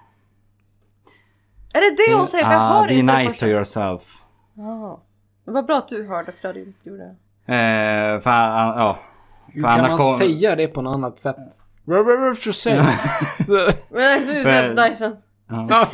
Är 1.74 1.82
det 1.82 2.04
det 2.08 2.16
hon 2.18 2.28
säger? 2.28 2.46
För 2.46 2.54
jag 2.54 2.60
hör 2.60 2.88
be 2.88 2.94
inte 2.94 3.14
det 3.18 3.24
nice 3.24 3.40
to 3.40 3.46
yourself. 3.46 4.18
Jaha. 4.54 4.98
Var 5.46 5.62
bra 5.64 5.78
att 5.78 5.88
du 5.88 6.08
hörde 6.08 6.32
för 6.32 6.42
det 6.42 6.48
hade 6.48 6.60
inte 6.60 6.90
gjort 6.90 6.98
det. 7.00 7.16
Eh, 7.54 8.20
för, 8.22 8.32
ja. 8.32 8.98
Hur 9.48 9.62
För 9.62 9.70
kan 9.70 9.82
man 9.82 9.98
kom- 9.98 10.14
säga 10.18 10.56
det 10.56 10.68
på 10.68 10.82
något 10.82 10.94
annat 10.96 11.20
sätt? 11.20 11.36
Say? 12.54 12.76
Men 13.90 14.20
du 14.28 14.44
säger 14.44 14.90
Dyson. 14.90 15.16
Ja. 15.48 15.68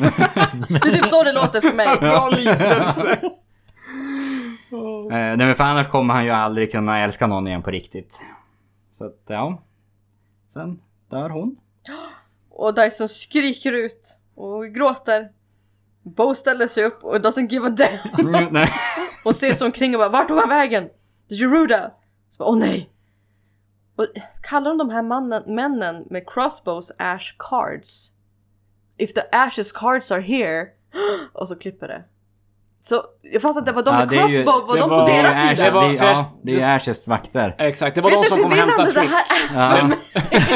Det 0.70 0.76
är 0.76 0.94
typ 0.94 1.06
så 1.06 1.24
det 1.24 1.32
låter 1.32 1.62
för 1.62 1.74
mig. 1.74 1.88
Bra 2.00 2.30
liknelse. 2.30 3.20
Eh, 4.72 5.18
nej 5.18 5.38
men 5.38 5.56
för 5.56 5.64
annars 5.64 5.88
kommer 5.88 6.14
han 6.14 6.26
ju 6.26 6.32
aldrig 6.32 6.72
kunna 6.72 7.00
älska 7.00 7.28
någon 7.28 7.48
igen 7.48 7.62
på 7.64 7.72
riktigt. 7.72 8.22
Så 8.98 9.06
att 9.06 9.24
ja. 9.28 9.62
Sen 10.54 10.80
dör 11.10 11.30
hon. 11.30 11.56
Och 12.50 12.74
Dyson 12.76 13.10
skriker 13.10 13.74
ut 13.74 14.18
och 14.36 14.68
gråter. 14.68 15.30
Bo 16.04 16.36
ställer 16.36 16.68
sig 16.68 16.84
upp 16.84 17.04
och 17.04 17.16
doesn't 17.16 17.50
give 17.50 17.68
a 17.68 17.70
damn. 17.70 18.28
Mm, 18.36 18.48
nej. 18.54 18.70
Och 19.26 19.36
ser 19.36 19.54
sig 19.54 19.66
omkring 19.66 19.96
och 19.96 20.00
bara 20.00 20.10
vart 20.10 20.28
tog 20.28 20.38
han 20.40 20.50
vägen? 20.50 20.90
The 21.30 21.36
Geruda! 21.36 21.92
Så 22.30 22.38
bara, 22.38 22.50
åh 22.50 22.58
nej! 22.58 22.90
Och 23.96 24.08
kallar 24.44 24.70
de 24.70 24.78
de 24.78 24.90
här 24.90 25.02
mannen, 25.02 25.44
männen 25.56 26.04
med 26.10 26.30
crossbows 26.30 26.92
Ash 26.98 27.36
cards? 27.40 28.12
If 28.98 29.14
the 29.14 29.22
Ashes 29.32 29.72
cards 29.72 30.12
are 30.12 30.22
here 30.22 30.68
och 31.34 31.48
så 31.48 31.56
klipper 31.56 31.88
det. 31.88 32.04
Så 32.84 33.04
jag 33.22 33.42
fattar 33.42 33.60
inte, 33.60 33.72
var 33.72 33.84
de 33.84 33.94
Ja, 33.94 34.00
med 34.00 34.10
det 34.10 34.16
är 34.16 34.20
crossbow, 34.28 34.68
var 34.68 34.74
det 34.76 34.80
de 34.80 34.90
på 34.90 34.96
Det 35.08 35.12
är 35.14 35.24
deras 35.24 35.36
Ash, 35.36 35.50
sida? 35.50 35.64
Det 35.66 35.72
var- 35.72 35.90
det, 35.90 35.98
är- 35.98 36.04
ja, 36.14 36.32
det 36.44 36.60
är 36.62 36.76
Ashes 36.76 37.08
vakter. 37.08 37.56
Exakt, 37.58 37.96
det 37.96 38.02
var 38.02 38.10
Vet 38.10 38.22
de 38.22 38.28
som 38.30 38.38
kom 38.42 38.52
och 38.52 38.58
hämtade 38.58 38.92
förvirrande 38.92 39.18
det 39.54 39.56
Trick. 39.56 39.56
här 39.56 39.80
är? 39.80 39.90
Ja. 39.90 39.96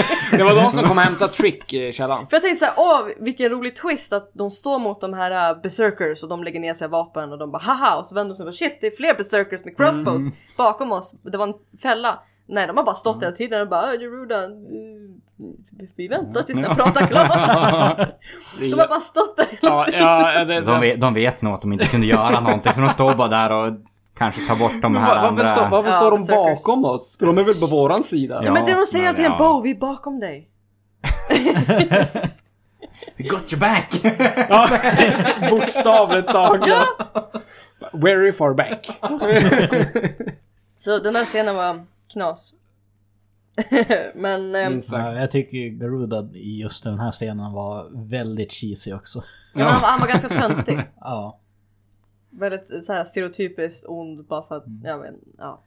Det 0.38 0.44
var 0.44 0.56
de 0.56 0.72
som 0.72 0.84
kom 0.84 0.98
och 0.98 1.04
hämtade 1.04 1.34
Trick 1.34 1.74
i 1.74 1.94
källaren. 1.94 2.28
För 2.28 2.36
jag 2.36 2.42
tänkte 2.44 2.60
såhär, 2.60 2.74
åh 2.78 3.08
vilken 3.20 3.50
rolig 3.50 3.76
twist 3.76 4.14
att 4.14 4.32
de 4.34 4.52
står 4.52 4.80
mot 4.80 5.02
de 5.02 5.14
här 5.14 5.52
uh, 5.56 5.62
berserkers 5.62 6.24
och 6.24 6.30
de 6.30 6.44
lägger 6.44 6.60
ner 6.60 6.74
sina 6.74 6.88
vapen 6.88 7.32
och 7.32 7.38
de 7.38 7.52
bara 7.52 7.62
haha 7.64 7.98
och 7.98 8.06
så 8.06 8.16
vänder 8.16 8.30
de 8.34 8.36
sig 8.38 8.44
och 8.44 8.48
bara 8.48 8.54
shit 8.56 8.78
det 8.82 8.88
är 8.88 8.96
fler 8.96 9.14
berserkers 9.14 9.66
med 9.66 9.78
crossbows 9.78 10.22
Mm. 10.22 10.34
bakom 10.58 10.92
oss. 10.92 11.14
Det 11.22 11.38
var 11.38 11.48
en 11.48 11.54
fälla. 11.82 12.20
Nej 12.48 12.68
de 12.68 12.78
har 12.78 12.84
bara 12.84 12.96
stått 12.96 13.24
hela 13.24 13.32
tiden 13.32 13.62
och 13.62 13.68
bara 13.68 13.94
"Äh, 13.94 14.00
Geruda, 14.00 14.44
eh, 14.44 14.50
vi 15.96 16.08
väntar 16.08 16.44
tills 16.44 16.58
ni 16.60 16.64
Ja. 16.68 16.76
pratar 16.76 17.08
klart. 17.08 17.98
De 18.60 18.72
har 18.74 18.88
bara 18.88 19.00
stått 19.00 19.38
där 19.38 19.46
hela 19.50 19.76
Ja, 19.76 19.86
tiden. 19.86 20.02
ja, 20.02 20.46
det, 20.46 20.62
De 20.62 20.82
vet, 20.82 21.02
de 21.02 21.14
vet 21.14 21.42
nog 21.42 21.54
att 21.54 21.62
de 21.62 21.74
inte 21.74 21.86
kunde 21.86 22.08
göra 22.08 22.40
någonting 22.40 22.72
så 22.74 22.82
de 22.82 22.90
står 22.90 23.14
bara 23.16 23.28
där 23.28 23.52
och 23.52 23.74
kanske 24.18 24.42
tar 24.48 24.56
bort 24.56 24.72
de 24.82 24.96
här 24.96 25.08
var- 25.16 25.28
andra... 25.28 25.44
varför, 25.44 25.46
står, 25.60 25.70
varför 25.70 25.90
Ja, 25.90 25.96
står 25.96 26.12
de 26.12 26.18
berserkers. 26.18 26.64
bakom 26.64 26.86
oss? 26.86 27.18
För 27.18 27.26
de 27.26 27.38
är 27.38 27.44
väl 27.44 27.56
på 27.56 27.68
våran 27.68 28.04
sida? 28.04 28.42
Ja. 28.46 28.54
Men 28.54 28.66
det 28.66 28.74
de 28.74 28.86
säger 28.86 29.06
hela 29.06 29.16
tiden, 29.18 29.32
ja. 29.32 29.38
Bo 29.54 29.62
vi 29.62 29.72
är 29.72 29.76
bakom 29.76 30.20
dig. 30.20 30.50
We 33.18 33.24
got 33.28 33.54
your 33.54 33.60
back! 33.60 34.00
Ja, 34.50 34.70
bokstavligt 35.50 36.28
taget. 36.28 36.78
Very 37.94 38.32
far 38.32 38.54
back. 38.54 38.90
Så 40.78 41.00
den 41.00 41.14
där 41.14 41.26
scenen 41.26 41.56
var 41.56 41.86
knas. 42.14 42.54
Men 44.16 44.56
ehm, 44.56 44.72
Minst 44.72 44.90
sagt. 44.90 45.00
Ja, 45.06 45.14
jag 45.20 45.32
tycker 45.32 45.58
Garuda 45.80 46.28
i 46.34 46.62
just 46.62 46.84
den 46.84 47.00
här 47.00 47.12
scenen 47.12 47.52
var 47.54 48.08
väldigt 48.10 48.54
cheesy 48.54 48.94
också. 48.94 49.24
men 49.54 49.66
han, 49.68 49.82
var- 49.82 49.88
han 49.90 50.00
var 50.00 50.08
ganska 50.08 50.30
töntig. 50.30 50.80
Ja. 51.00 51.40
Väldigt 52.40 52.86
så 52.86 52.94
här 52.94 53.04
stereotypiskt 53.04 53.86
ond 53.88 54.26
bara 54.26 54.44
för 54.44 54.56
att, 54.56 54.64
jag 54.84 55.00
vet 55.00 55.16
ja. 55.38 55.60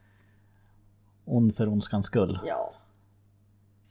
Ond 1.25 1.55
för 1.55 1.67
ondskans 1.67 2.05
skull. 2.05 2.39
Ja. 2.45 2.73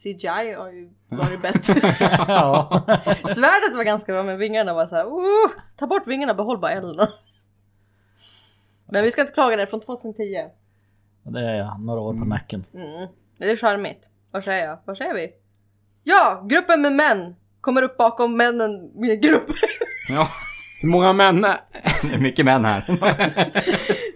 CGI 0.03 0.55
har 0.55 0.73
ju 0.73 0.91
varit 1.09 1.43
bättre. 1.43 1.97
ja. 2.29 2.85
Svärdet 3.29 3.77
var 3.77 3.85
ganska 3.85 4.13
bra 4.13 4.23
men 4.23 4.39
vingarna 4.39 4.75
var 4.75 4.87
så 4.87 4.95
här. 4.95 5.07
Uh, 5.07 5.51
ta 5.77 5.87
bort 5.87 6.07
vingarna, 6.07 6.35
behåll 6.35 6.59
bara 6.59 6.73
elden. 6.73 7.09
Men 8.91 9.05
vi 9.05 9.11
ska 9.11 9.21
inte 9.21 9.33
klaga, 9.33 9.57
det 9.57 9.67
från 9.67 9.81
2010. 9.81 10.23
Det 11.23 11.41
är 11.41 11.79
några 11.79 12.01
år 12.01 12.13
på 12.13 12.25
nacken. 12.25 12.65
Mm. 12.75 13.09
Det 13.39 13.51
är 13.51 13.57
charmigt. 13.57 14.07
Vad 14.31 14.45
säger 14.45 14.67
jag? 14.69 14.79
Vad 14.85 14.97
säger 14.97 15.15
vi? 15.15 15.33
Ja, 16.05 16.45
gruppen 16.49 16.83
med 16.83 16.93
män 16.93 17.37
kommer 17.61 17.83
upp 17.83 17.97
bakom 17.97 18.37
männen 18.37 18.91
med 18.95 19.23
grupp. 19.23 19.51
ja, 20.09 20.29
Hur 20.81 20.89
många 20.89 21.13
män 21.13 21.45
är... 21.45 21.61
det 22.03 22.15
är 22.15 22.19
mycket 22.19 22.45
män 22.45 22.65
här. 22.65 22.85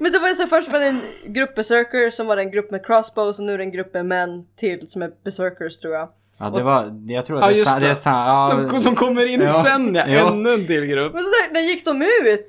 Men 0.00 0.12
det 0.12 0.18
var 0.18 0.28
ju 0.28 0.34
så 0.34 0.46
först 0.46 0.68
var 0.72 0.78
det 0.80 0.86
en 0.86 1.00
grupp 1.26 1.54
berserkers, 1.54 2.14
som 2.14 2.26
var 2.26 2.36
det 2.36 2.42
en 2.42 2.50
grupp 2.50 2.70
med 2.70 2.86
crossbows 2.86 3.38
och 3.38 3.44
nu 3.44 3.54
är 3.54 3.58
det 3.58 3.64
en 3.64 3.72
grupp 3.72 3.94
med 3.94 4.06
män 4.06 4.44
till 4.56 4.90
som 4.90 5.02
är 5.02 5.10
berserkers 5.24 5.78
tror 5.78 5.94
jag. 5.94 6.08
Ja, 6.38 6.50
det 6.50 6.62
var... 6.62 7.00
Jag 7.06 7.26
tror 7.26 7.42
att 7.42 7.56
Ja, 7.56 7.64
det 7.64 7.70
är 7.70 7.80
det. 7.80 7.86
är 7.86 7.88
det. 7.88 7.94
sa- 7.94 8.10
ja, 8.10 8.68
De 8.72 8.82
som 8.82 8.94
kommer 8.94 9.26
in 9.26 9.40
Ja. 9.40 9.48
sen 9.64 9.94
ja, 9.94 10.04
Ja. 10.08 10.32
ännu 10.32 10.52
en 10.54 10.66
till 10.66 10.86
grupp. 10.86 11.14
Men 11.14 11.22
när, 11.24 11.52
när 11.52 11.60
gick 11.60 11.84
de 11.84 12.02
ut? 12.02 12.48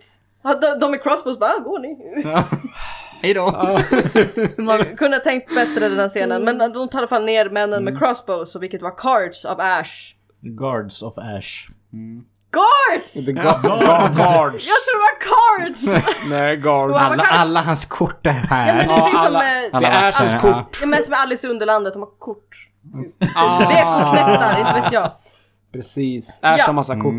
De, 0.61 0.79
de 0.79 0.91
med 0.91 1.03
crossbows 1.03 1.39
bara, 1.39 1.49
"Ah, 1.49 1.59
går 1.59 1.79
ni? 1.79 2.21
ja. 2.23 2.43
Hej 3.21 3.33
då! 3.33 3.41
Ja. 3.53 3.79
Man 4.63 4.83
kunde 4.97 5.17
ha 5.17 5.23
tänkt 5.23 5.55
bättre 5.55 5.89
den 5.89 5.99
här 5.99 6.09
scenen, 6.09 6.43
men 6.43 6.57
de 6.57 6.89
tar 6.89 6.99
i 6.99 6.99
alla 6.99 7.07
fall 7.07 7.25
ner 7.25 7.49
männen 7.49 7.83
med 7.83 7.97
crossbows, 7.99 8.55
vilket 8.55 8.81
var 8.81 8.97
cards 8.97 9.45
av 9.45 9.59
Ash. 9.61 10.15
Guards 10.41 11.01
of 11.01 11.17
Ash. 11.17 11.67
Guards! 12.53 13.25
The 13.25 13.31
ga- 13.31 13.61
ga- 13.61 14.15
guards. 14.15 14.67
Jag 14.67 14.79
tror 14.85 14.97
det 14.97 15.05
var 15.09 15.19
cards! 15.19 16.05
Nej, 16.29 16.57
guards. 16.57 16.95
Alla, 16.99 17.23
alla 17.31 17.61
hans 17.61 17.85
kort 17.85 18.25
är 18.25 18.29
Ja, 18.29 18.35
men 18.39 18.47
här. 18.49 18.75
det 18.75 18.83
är 18.83 18.97
Ja, 18.97 19.05
typ 19.05 19.15
som, 19.17 19.25
alla- 19.25 19.39
eh, 19.39 19.61
Det 19.71 19.77
alla 19.77 19.87
är 19.87 20.03
vakter, 20.03 20.25
Ashers 20.25 20.33
ja. 20.33 20.39
kort. 20.39 20.79
det 20.79 20.85
är 20.85 20.87
med 20.87 21.03
som 21.05 21.13
Alice 21.13 21.47
i 21.47 21.49
Underlandet, 21.49 21.93
de 21.93 22.01
har 22.01 22.09
kort. 22.19 22.49
Ah. 23.35 23.59
Lekoknektar, 23.59 24.59
inte 24.59 24.81
vet 24.81 24.91
jag. 24.93 25.11
Precis. 25.71 26.39
Ash 26.41 26.55
Ja. 26.57 26.63
har 26.65 26.73
massa 26.73 26.99
kort. 27.01 27.15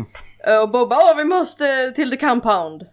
Eh, 0.47 0.57
Och 0.61 0.69
Bob 0.69 0.89
bara 0.89 0.99
åh 1.11 1.15
vi 1.17 1.23
måste 1.23 1.91
till 1.95 2.11
the 2.11 2.17
compound. 2.17 2.85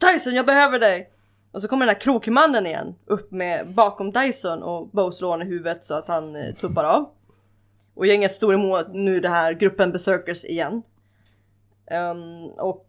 Dyson 0.00 0.34
jag 0.34 0.46
behöver 0.46 0.78
dig. 0.78 1.10
Och 1.52 1.62
så 1.62 1.68
kommer 1.68 1.86
den 1.86 1.94
här 1.94 2.00
krokmannen 2.00 2.66
igen 2.66 2.94
upp 3.06 3.30
med 3.32 3.66
bakom 3.74 4.12
Dyson 4.12 4.62
och 4.62 4.88
Bo 4.88 5.12
slår 5.12 5.30
honom 5.30 5.46
i 5.46 5.50
huvudet 5.50 5.84
så 5.84 5.94
att 5.94 6.08
han 6.08 6.36
eh, 6.36 6.54
tuppar 6.54 6.84
av. 6.84 7.08
Och 7.96 8.06
gänget 8.06 8.32
står 8.32 8.54
emot 8.54 8.86
nu 8.92 9.20
det 9.20 9.28
här 9.28 9.52
gruppen 9.52 9.92
berserkers 9.92 10.44
igen. 10.44 10.82
Ehm, 11.90 12.46
och 12.58 12.86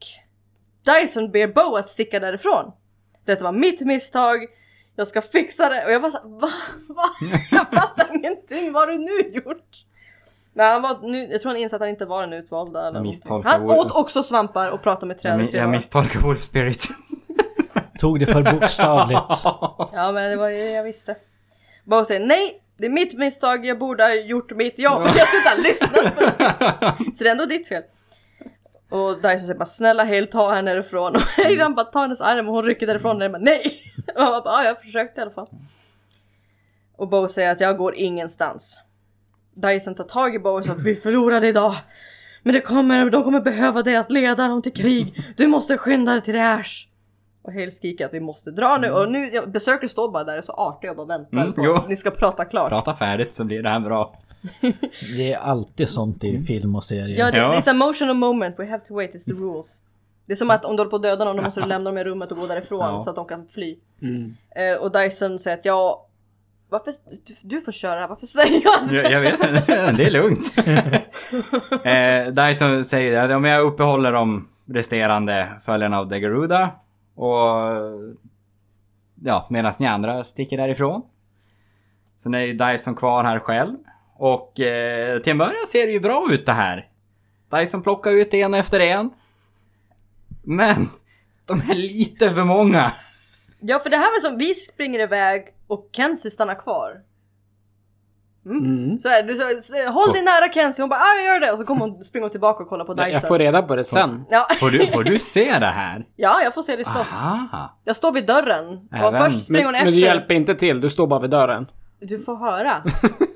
Dyson 0.84 1.32
ber 1.32 1.48
Bo 1.48 1.76
att 1.76 1.90
sticka 1.90 2.20
därifrån. 2.20 2.72
Detta 3.26 3.44
var 3.44 3.52
mitt 3.52 3.82
misstag. 3.82 4.48
Jag 4.96 5.08
ska 5.08 5.22
fixa 5.22 5.70
det. 5.70 5.86
Och 5.86 5.92
jag 5.92 6.02
bara 6.02 6.12
såhär, 6.12 6.30
va? 6.40 6.50
va? 6.90 7.10
Jag 7.52 7.68
fattar 7.72 8.16
ingenting. 8.16 8.72
Vad 8.74 8.82
har 8.84 8.92
du 8.92 8.98
nu 8.98 9.32
gjort? 9.36 9.86
Nej, 10.54 10.72
han 10.72 10.82
var, 10.82 11.00
nu, 11.02 11.28
jag 11.32 11.42
tror 11.42 11.52
han 11.52 11.62
insåg 11.62 11.76
att 11.76 11.82
han 11.82 11.90
inte 11.90 12.06
var 12.06 12.22
den 12.22 12.34
utvalda. 12.34 12.88
Eller 12.88 13.02
misstolkar 13.02 13.50
han 13.50 13.64
åt 13.72 13.92
också 13.92 14.24
svampar 14.24 14.70
och 14.72 14.82
pratade 14.84 15.06
med 15.06 15.14
Jag, 15.16 15.22
träd 15.22 15.42
jag 15.42 15.52
dagar. 15.54 15.68
misstolkar 15.68 16.20
Wolf 16.20 16.44
Spirit. 16.44 16.88
Tog 18.00 18.20
det 18.20 18.26
för 18.26 18.44
bokstavligt. 18.54 19.22
Ja 19.94 20.12
men 20.12 20.30
det 20.32 20.36
var 20.36 20.50
ju 20.50 20.56
det 20.56 20.72
jag 20.72 20.84
visste. 20.84 21.16
Bara 21.84 22.06
säger 22.06 22.26
nej, 22.26 22.62
det 22.78 22.86
är 22.86 22.90
mitt 22.90 23.18
misstag, 23.18 23.66
jag 23.66 23.80
borde 23.80 24.04
ha 24.04 24.14
gjort 24.14 24.52
mitt 24.52 24.80
jobb. 24.80 25.02
Jag 25.16 25.28
skulle 25.28 25.42
inte 25.42 25.50
ha 25.50 25.58
lyssnat 25.64 26.16
på 26.16 26.22
det. 26.22 27.16
Så 27.16 27.24
det 27.24 27.30
är 27.30 27.32
ändå 27.32 27.46
ditt 27.46 27.68
fel. 27.68 27.84
Och 28.90 29.16
Dyson 29.22 29.40
säger 29.40 29.56
bara 29.56 29.66
snälla 29.66 30.04
Hale 30.06 30.26
ta 30.26 30.52
henne 30.54 30.74
därifrån. 30.74 31.16
Och 31.16 31.22
Hayden 31.44 31.76
bara 31.76 31.86
tar 31.86 32.02
hennes 32.02 32.22
arm 32.22 32.48
och 32.48 32.54
hon 32.54 32.64
rycker 32.66 32.88
därifrån 32.88 33.22
och 33.22 33.32
bara 33.32 33.38
nej. 33.42 33.82
Och 34.16 34.22
han 34.22 34.44
bara 34.44 34.64
ja 34.64 34.64
jag 34.64 34.82
försökte 34.82 35.20
i 35.20 35.22
alla 35.22 35.32
fall. 35.32 35.48
Och 36.98 37.08
Bo 37.10 37.28
säger 37.28 37.52
att 37.52 37.60
jag 37.60 37.78
går 37.78 37.96
ingenstans. 37.96 38.80
Dyson 39.54 39.96
tar 39.96 40.04
tag 40.04 40.36
i 40.36 40.40
Bo 40.40 40.50
och 40.50 40.66
säger 40.66 40.78
vi 40.78 40.96
förlorade 40.96 41.48
idag. 41.48 41.76
Men 42.44 42.54
det 42.54 42.62
kommer, 42.62 43.10
de 43.10 43.24
kommer 43.24 43.40
behöva 43.42 43.82
dig 43.82 43.96
att 43.96 44.12
leda 44.12 44.48
dem 44.48 44.62
till 44.62 44.74
krig. 44.74 45.24
Du 45.38 45.48
måste 45.48 45.78
skynda 45.78 46.12
dig 46.12 46.22
till 46.22 46.40
Ash. 46.40 46.88
Och 47.42 47.54
Hale 47.54 47.72
skriker 47.72 48.06
att 48.06 48.14
vi 48.14 48.20
måste 48.20 48.52
dra 48.52 48.78
nu 48.78 48.92
och 48.92 49.12
nu, 49.12 49.42
besökare 49.48 49.90
står 49.90 50.12
bara 50.12 50.24
där 50.24 50.38
och 50.38 50.46
så 50.46 50.52
artiga 50.54 50.92
och 50.92 50.98
bara 50.98 51.08
väntar 51.08 51.38
Mm, 51.38 51.54
på 51.54 51.66
jo. 51.66 51.76
att 51.76 51.88
ni 51.90 51.96
ska 51.96 52.12
prata 52.12 52.46
klart. 52.46 52.70
Prata 52.70 52.96
färdigt 52.96 53.34
så 53.34 53.44
blir 53.44 53.64
det 53.64 53.70
här 53.70 53.80
bra. 53.80 54.16
Det 55.18 55.34
är 55.34 55.38
alltid 55.38 55.90
sånt 55.90 56.24
i 56.24 56.40
film 56.40 56.76
och 56.76 56.84
serier. 56.84 57.20
Ja, 57.20 57.32
det, 57.32 57.38
Ja. 57.38 57.50
det 57.50 57.58
är 57.58 57.62
så 57.62 57.70
emotional 57.70 58.16
moment, 58.16 58.60
we 58.60 58.66
have 58.70 58.86
to 58.86 58.96
wait, 58.96 59.14
it's 59.16 59.26
the 59.26 59.32
rules. 59.32 59.82
Det 60.26 60.32
är 60.32 60.36
som 60.36 60.50
att 60.50 60.66
om 60.66 60.76
du 60.76 60.80
håller 60.82 60.90
på 60.90 60.96
att 60.96 61.02
döda 61.04 61.26
någon, 61.26 61.36
då 61.38 61.44
måste 61.44 61.62
du 61.62 61.66
lämna 61.68 61.90
dem 61.90 61.98
i 61.98 62.04
rummet 62.04 62.32
och 62.32 62.38
gå 62.38 62.48
därifrån 62.48 62.80
Ja. 62.80 63.02
så 63.02 63.10
att 63.10 63.16
de 63.16 63.26
kan 63.26 63.48
fly. 63.48 63.78
Mm. 64.02 64.36
Eh, 64.56 64.78
och 64.82 64.92
Dyson 64.92 65.40
säger 65.40 65.58
att 65.58 65.66
ja, 65.66 66.06
varför, 66.70 66.94
du, 67.28 67.34
du 67.44 67.62
får 67.62 67.72
köra, 67.72 68.08
varför 68.08 68.26
säger 68.28 68.62
jag 68.64 68.90
det? 68.90 68.96
Jag, 68.96 69.12
jag 69.12 69.22
vet 69.22 69.34
inte, 69.34 69.92
det 69.98 70.06
är 70.06 70.12
lugnt. 70.12 70.54
eh, 72.38 72.46
Dyson 72.46 72.86
säger 72.86 73.26
att 73.26 73.32
om 73.32 73.46
jag 73.46 73.66
uppehåller 73.66 74.12
de 74.12 74.48
resterande 74.66 75.48
följarna 75.66 76.00
av 76.00 76.10
The 76.10 76.20
Garuda 76.20 76.72
och 77.16 77.40
ja, 79.24 79.48
medan 79.50 79.74
ni 79.80 79.88
andra 79.88 80.24
sticker 80.24 80.58
därifrån. 80.58 81.02
Sen 82.18 82.34
är 82.34 82.40
ju 82.40 82.54
Dyson 82.54 82.96
kvar 82.96 83.24
här 83.24 83.40
själv. 83.40 83.78
Och 84.18 84.60
eh, 84.60 85.20
till 85.20 85.32
en 85.32 85.38
början 85.38 85.68
ser 85.68 85.86
det 85.86 85.92
ju 85.92 86.00
bra 86.00 86.28
ut 86.32 86.46
det 86.46 86.52
här. 86.52 86.88
Dyson 87.52 87.84
plockar 87.84 88.12
ut 88.12 88.34
en 88.34 88.54
efter 88.54 88.80
en. 88.80 89.10
Men 90.44 90.90
de 91.46 91.62
är 91.72 91.76
lite 91.76 92.32
för 92.32 92.44
många. 92.44 92.92
Ja, 93.60 93.80
för 93.80 93.90
det 93.90 93.98
här 93.98 94.12
var 94.12 94.20
som, 94.20 94.38
vi 94.38 94.56
springer 94.56 95.00
iväg 95.00 95.48
och 95.68 95.90
Kenzie 95.92 96.32
stannar 96.32 96.56
kvar. 96.56 97.02
Mm. 98.46 99.00
Så 99.00 99.10
är 99.10 99.24
det, 99.24 99.28
du 99.28 99.36
så, 99.36 99.62
så, 99.62 99.92
håll 99.92 100.12
dig 100.12 100.22
nära 100.22 100.52
Kenzie, 100.54 100.84
hon 100.84 100.90
bara 100.90 101.00
ah, 101.00 101.16
jag 101.16 101.26
gör 101.26 101.40
det 101.40 101.52
och 101.52 101.60
så 101.60 101.66
kommer 101.66 101.82
hon 101.82 102.04
springa 102.04 102.30
tillbaka 102.30 102.64
och 102.64 102.70
kolla 102.70 102.86
på 102.86 102.94
Dyson. 102.94 103.12
Jag 103.12 103.28
får 103.28 103.40
reda 103.40 103.62
på 103.62 103.76
det 103.76 103.84
sen. 103.84 104.26
Ja. 104.30 104.48
Får 104.60 104.70
du, 104.70 104.88
får 104.88 105.04
du 105.04 105.20
se 105.20 105.60
det 105.60 105.66
här? 105.66 106.06
ja, 106.16 106.42
jag 106.44 106.54
får 106.54 106.62
se 106.62 106.76
dig 106.76 106.86
slåss. 106.86 107.14
Aha. 107.14 107.80
Jag 107.84 107.96
står 107.96 108.12
vid 108.12 108.26
dörren 108.26 108.68
och 109.04 109.18
först 109.18 109.46
springer 109.46 109.64
Men, 109.64 109.66
hon 109.66 109.72
men 109.72 109.82
efter. 109.82 109.92
du 109.92 110.00
hjälper 110.00 110.36
inte 110.36 110.56
till, 110.56 110.82
du 110.82 110.90
står 110.90 111.08
bara 111.08 111.20
vid 111.20 111.30
dörren. 111.30 111.68
Du 112.00 112.18
får 112.18 112.36
höra. 112.36 112.84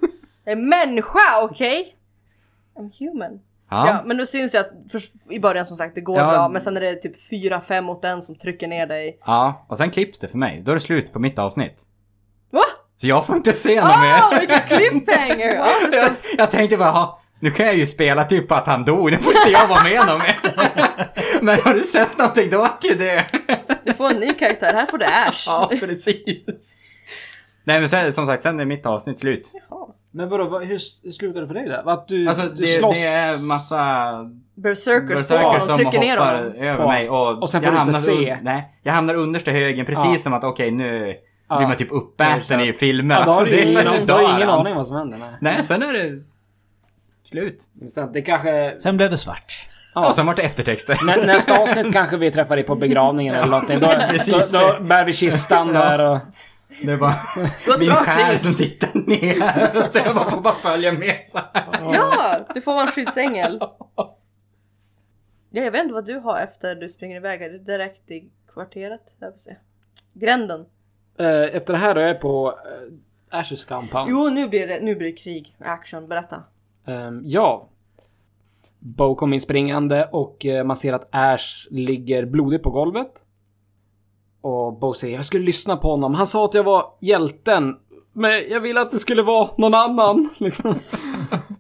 Jag 0.50 0.58
är 0.58 0.62
människa, 0.64 1.42
okej? 1.42 1.96
I'm 2.76 2.92
human. 3.00 3.40
Ja. 3.72 3.88
Ja. 3.88 4.02
men 4.06 4.18
det 4.18 4.26
syns 4.28 4.56
ju 4.56 4.58
att 4.60 4.72
först, 4.92 5.14
i 5.30 5.40
början 5.40 5.66
som 5.66 5.78
sagt 5.78 5.96
det 5.96 6.02
går 6.02 6.18
Ja. 6.18 6.30
bra 6.32 6.50
men 6.50 6.62
sen 6.62 6.78
är 6.78 6.82
det 6.82 6.96
typ 6.96 7.16
4-5 7.32 7.82
mot 7.82 8.06
en 8.06 8.22
som 8.22 8.36
trycker 8.36 8.68
ner 8.68 8.88
dig. 8.88 9.20
Ja, 9.26 9.66
och 9.70 9.78
sen 9.78 9.92
klipps 9.92 10.20
det 10.20 10.28
för 10.28 10.38
mig. 10.38 10.62
Då 10.66 10.72
är 10.72 10.76
det 10.76 10.82
slut 10.82 11.14
på 11.14 11.20
mitt 11.20 11.40
avsnitt. 11.40 11.78
Va? 12.52 12.62
Så 12.98 13.08
jag 13.08 13.26
får 13.26 13.36
inte 13.38 13.54
se 13.54 13.76
något 13.82 13.92
Ah, 13.96 14.02
mer. 14.32 14.40
vilken 14.40 14.60
cliffhanger! 14.68 15.54
Ja, 15.56 15.66
ska, 15.88 15.98
jag, 15.98 16.12
jag 16.38 16.52
tänkte 16.52 16.78
bara, 16.78 16.92
ha, 16.92 17.22
nu 17.40 17.52
kan 17.52 17.66
jag 17.66 17.76
ju 17.76 17.86
spela 17.86 18.24
typ 18.24 18.48
på 18.48 18.56
att 18.56 18.68
han 18.68 18.86
dog, 18.86 19.12
nu 19.12 19.18
får 19.18 19.34
inte 19.38 19.50
jag 19.52 19.68
vara 19.68 19.84
med 19.84 20.06
någon 20.08 20.18
mer. 20.20 20.36
Men 21.42 21.60
har 21.62 21.74
du 21.74 21.82
sett 21.82 22.18
någonting, 22.18 22.50
då 22.50 22.58
åker 22.58 22.96
det. 22.96 23.26
du 23.86 23.94
får 23.94 24.10
en 24.10 24.20
ny 24.20 24.34
karaktär, 24.34 24.74
här 24.74 24.86
får 24.86 24.98
du 24.98 25.06
Ash. 25.06 25.44
ja, 25.48 25.72
precis. 25.80 26.78
Nej 27.64 27.80
men 27.80 27.90
sen, 27.90 28.14
som 28.14 28.26
sagt, 28.26 28.44
sen 28.44 28.60
är 28.60 28.66
mitt 28.66 28.86
avsnitt 28.86 29.20
slut. 29.20 29.52
Jaha. 29.70 29.88
Men 30.12 30.30
vadå, 30.30 30.44
vad, 30.44 30.64
hur 30.64 30.76
s- 30.76 31.16
slutar 31.18 31.42
det 31.42 31.48
för 31.48 31.54
dig 31.54 31.70
då? 31.84 31.90
Att 31.90 32.08
du, 32.08 32.28
Alltså 32.28 32.44
du 32.44 32.50
det, 32.56 32.68
slåss? 32.68 32.98
det 32.98 33.06
är 33.08 33.38
massa 33.38 33.80
Berserkers 34.56 35.16
berserkers 35.30 35.64
som 35.64 35.76
trycker 35.78 36.00
ner 36.00 36.18
hoppar 36.18 36.36
honom. 36.36 36.54
över 36.56 36.76
På- 36.84 36.88
mig 36.88 37.10
och, 37.10 37.42
och 37.44 37.50
sen 37.50 37.64
jag 37.64 37.72
får 37.74 37.78
du 37.86 37.92
inte 37.92 37.98
hamnar 37.98 38.24
se. 38.26 38.34
un- 38.34 38.38
nej, 38.44 38.80
jag 38.84 38.94
hamnar 38.94 39.14
understa 39.14 39.52
högen 39.52 39.86
precis 39.86 40.06
Ja. 40.06 40.18
som 40.18 40.34
att 40.34 40.44
okej 40.44 40.72
nu 40.72 41.16
Ja. 41.50 41.58
blir 41.58 41.68
man 41.68 41.78
typ 41.78 41.92
uppäten 41.92 42.60
i 42.60 42.74
filmer. 42.74 43.16
Ja, 43.16 43.26
då 43.26 43.32
har 43.32 43.38
Alltså, 43.40 43.46
du 43.46 43.52
det 43.52 43.64
är 43.64 43.66
ingen, 43.72 44.10
har 44.10 44.22
ingen 44.36 44.50
han. 44.50 44.60
aning 44.60 44.76
vad 44.76 44.88
som 44.88 44.98
händer. 44.98 45.18
Nej. 45.18 45.30
Nej, 45.42 45.64
sen 45.66 45.84
är 45.84 45.94
det 45.94 46.24
slut. 47.24 47.64
Så 47.90 48.02
att 48.02 48.14
det 48.14 48.22
kanske... 48.22 48.76
Sen 48.82 48.98
blev 48.98 49.10
det 49.12 49.18
svart. 49.18 49.68
Och 49.96 50.16
sen 50.16 50.26
vart 50.26 50.36
det 50.36 50.42
eftertexter. 50.42 51.00
Nä, 51.06 51.16
nästa 51.26 51.62
avsnitt 51.62 51.94
kanske 51.94 52.18
vi 52.18 52.32
träffar 52.32 52.56
dig 52.56 52.66
på 52.66 52.76
begravningen 52.76 53.36
eller 53.36 53.48
någonting. 53.48 53.80
Då, 53.80 53.88
då, 54.32 54.38
då 54.52 54.84
bär 54.84 55.06
vi 55.06 55.14
kistan 55.14 55.68
där 55.68 56.12
och... 56.12 56.18
Det 56.82 56.92
är 56.92 56.98
bara 56.98 57.16
min 57.80 57.92
själ 57.92 58.40
som 58.40 58.56
tittar 58.56 59.08
ner. 59.10 59.90
Så 59.90 59.98
jag 59.98 60.16
bara 60.16 60.30
får 60.30 60.42
bara 60.42 60.54
följa 60.54 60.92
med 60.92 61.24
så 61.24 61.40
här. 61.54 61.94
Ja, 61.94 62.40
du 62.54 62.62
får 62.62 62.74
vara 62.74 62.86
en 62.86 62.92
skyddsängel. 62.92 63.62
Ja, 65.52 65.64
jag 65.64 65.72
vet 65.72 65.84
inte 65.84 65.94
vad 65.94 66.06
du 66.06 66.20
har 66.20 66.40
efter 66.40 66.76
du 66.76 66.90
springer 66.90 67.16
iväg. 67.16 67.42
Är 67.42 67.50
det 67.50 67.60
direkt 67.60 68.12
i 68.12 68.30
kvarteret? 68.54 69.02
Jag 69.20 69.32
får 69.34 69.40
se. 69.40 69.56
Gränden. 70.14 70.66
Eh, 71.20 71.56
efter 71.56 71.74
det 71.74 71.80
här 71.80 71.96
då 71.96 72.02
är 72.02 72.08
jag 72.08 72.22
på 72.22 72.50
uh, 72.50 73.40
Ashes 73.40 73.66
compound. 73.66 74.12
Jo, 74.12 74.30
nu 74.30 74.48
blir 74.48 74.68
det, 74.68 74.80
nu 74.82 74.96
blir 74.96 75.08
det 75.08 75.18
krig. 75.18 75.56
Action, 75.60 76.08
berätta. 76.08 76.44
Ehm, 76.86 77.22
ja. 77.26 77.68
Bo 78.80 79.16
kommer 79.16 79.36
in 79.36 79.42
springande 79.42 80.10
och 80.12 80.46
eh, 80.46 80.64
man 80.64 80.76
ser 80.76 80.94
att 80.94 81.08
Ash 81.12 81.68
ligger 81.72 82.26
blodig 82.26 82.64
på 82.64 82.70
golvet. 82.70 83.12
Och 84.42 84.80
Bo 84.80 84.94
säger 84.94 85.16
jag 85.16 85.26
skulle 85.26 85.46
lyssna 85.46 85.78
på 85.78 85.90
honom. 85.92 86.14
Han 86.14 86.28
sa 86.28 86.46
att 86.46 86.54
jag 86.54 86.64
var 86.64 86.86
hjälten. 87.02 87.76
Men 88.14 88.32
jag 88.50 88.60
ville 88.60 88.82
att 88.82 88.92
det 88.92 89.00
skulle 89.00 89.22
vara 89.22 89.50
någon 89.58 89.74
annan. 89.74 90.30
Liksom. 90.38 90.76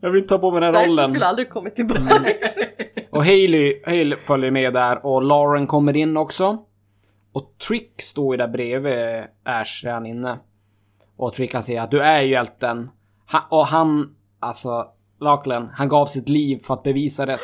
Jag 0.02 0.10
vill 0.10 0.22
inte 0.22 0.30
ta 0.36 0.40
på 0.40 0.52
mig 0.52 0.62
den 0.62 0.74
Dyson 0.74 0.90
rollen. 0.90 1.10
skulle 1.10 1.26
aldrig 1.26 1.50
kommit 1.50 1.76
tillbaka. 1.76 2.26
Och 3.12 3.26
Hailey, 3.26 3.82
Hailey 3.86 4.18
följer 4.18 4.52
med 4.52 4.74
där 4.74 5.06
och 5.06 5.24
Lauren 5.24 5.68
kommer 5.68 5.98
in 5.98 6.18
också. 6.18 6.58
Och 7.34 7.54
Trick 7.68 8.02
står 8.02 8.34
ju 8.34 8.38
där 8.38 8.48
bredvid 8.48 9.24
Ash 9.46 9.84
redan 9.84 10.06
inne. 10.06 10.40
Och 11.18 11.34
Trick 11.34 11.52
kan 11.52 11.64
säga 11.64 11.84
att 11.84 11.92
du 11.92 12.02
är 12.02 12.22
ju 12.22 12.32
hjälten. 12.32 12.90
Han, 13.26 13.42
och 13.50 13.66
han, 13.68 14.16
alltså 14.40 14.88
Lachlan, 15.22 15.70
han 15.74 15.90
gav 15.90 16.06
sitt 16.06 16.30
liv 16.30 16.60
för 16.64 16.74
att 16.74 16.84
bevisa 16.84 17.26
det. 17.26 17.38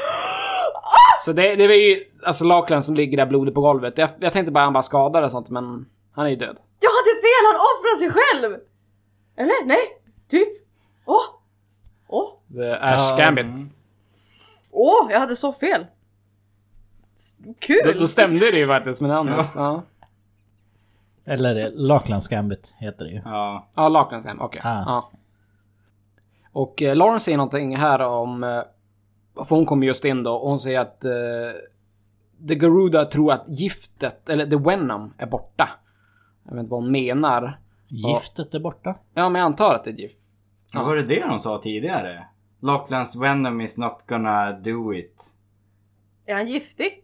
Så 1.25 1.31
det, 1.31 1.55
det 1.55 1.67
var 1.67 1.75
ju 1.75 2.03
alltså 2.25 2.43
Lachlan 2.43 2.83
som 2.83 2.95
ligger 2.95 3.17
där 3.17 3.25
blodig 3.25 3.53
på 3.53 3.61
golvet. 3.61 3.97
Jag, 3.97 4.09
jag 4.19 4.33
tänkte 4.33 4.51
bara 4.51 4.63
han 4.63 4.73
bara 4.73 4.83
skadad 4.83 5.23
och 5.23 5.31
sånt 5.31 5.49
men 5.49 5.85
han 6.11 6.25
är 6.25 6.29
ju 6.29 6.35
död. 6.35 6.57
Jag 6.79 6.89
hade 6.89 7.21
fel, 7.21 7.43
han 7.47 7.55
offrar 7.55 7.97
sig 7.97 8.09
själv! 8.11 8.61
Eller? 9.35 9.65
Nej? 9.65 10.01
Typ? 10.27 10.47
Åh! 11.05 11.21
Åh! 12.07 12.29
The 12.53 12.71
Ash 12.71 13.09
Ja, 13.09 13.15
Gambit. 13.17 13.59
Åh, 14.71 15.11
jag 15.11 15.19
hade 15.19 15.35
så 15.35 15.53
fel! 15.53 15.85
Då, 17.37 17.53
Kul! 17.59 17.99
då 17.99 18.07
stämde 18.07 18.51
det 18.51 18.57
ju 18.57 18.67
faktiskt 18.67 19.01
med 19.01 19.09
namnet. 19.09 19.47
Ja, 19.55 19.83
Eller 21.25 21.65
eh, 21.65 21.71
Lacklands 21.73 22.27
Gambit 22.27 22.73
heter 22.77 23.05
det 23.05 23.11
ju. 23.11 23.21
Ja. 23.25 23.67
ja 23.75 23.89
Lachlan's 23.89 24.27
hem, 24.27 24.41
okej. 24.41 24.61
Ah. 24.63 24.83
Ja. 24.85 25.11
Och 26.51 26.81
eh, 26.81 26.95
Lauren 26.95 27.19
säger 27.19 27.37
någonting 27.37 27.75
här 27.75 27.99
om... 27.99 28.43
Eh, 28.43 28.63
för 29.45 29.55
hon 29.55 29.65
kommer 29.65 29.87
just 29.87 30.05
in 30.05 30.23
då 30.23 30.35
och 30.35 30.49
hon 30.49 30.59
säger 30.59 30.79
att... 30.79 31.05
Eh, 31.05 31.11
The 32.47 32.55
Garuda 32.55 33.05
tror 33.05 33.31
att 33.31 33.45
giftet, 33.47 34.29
eller 34.29 34.45
The 34.45 34.55
Venom, 34.55 35.13
är 35.17 35.25
borta. 35.25 35.69
Jag 36.45 36.51
vet 36.51 36.59
inte 36.59 36.71
vad 36.71 36.83
hon 36.83 36.91
menar. 36.91 37.59
Giftet 37.87 38.53
är 38.53 38.59
borta. 38.59 38.95
Ja, 39.13 39.29
men 39.29 39.39
jag 39.39 39.45
antar 39.45 39.75
att 39.75 39.83
det 39.83 39.89
är 39.89 39.93
gift. 39.95 40.21
Vad 40.73 40.85
var 40.85 40.95
det 40.95 41.03
det 41.03 41.19
de 41.19 41.39
sa 41.39 41.61
tidigare? 41.61 42.25
Locklands 42.61 43.15
Venom 43.15 43.61
is 43.61 43.77
not 43.77 44.05
gonna 44.07 44.51
do 44.51 44.93
it. 44.93 45.23
Är 46.25 46.33
han 46.33 46.47
giftig? 46.47 47.03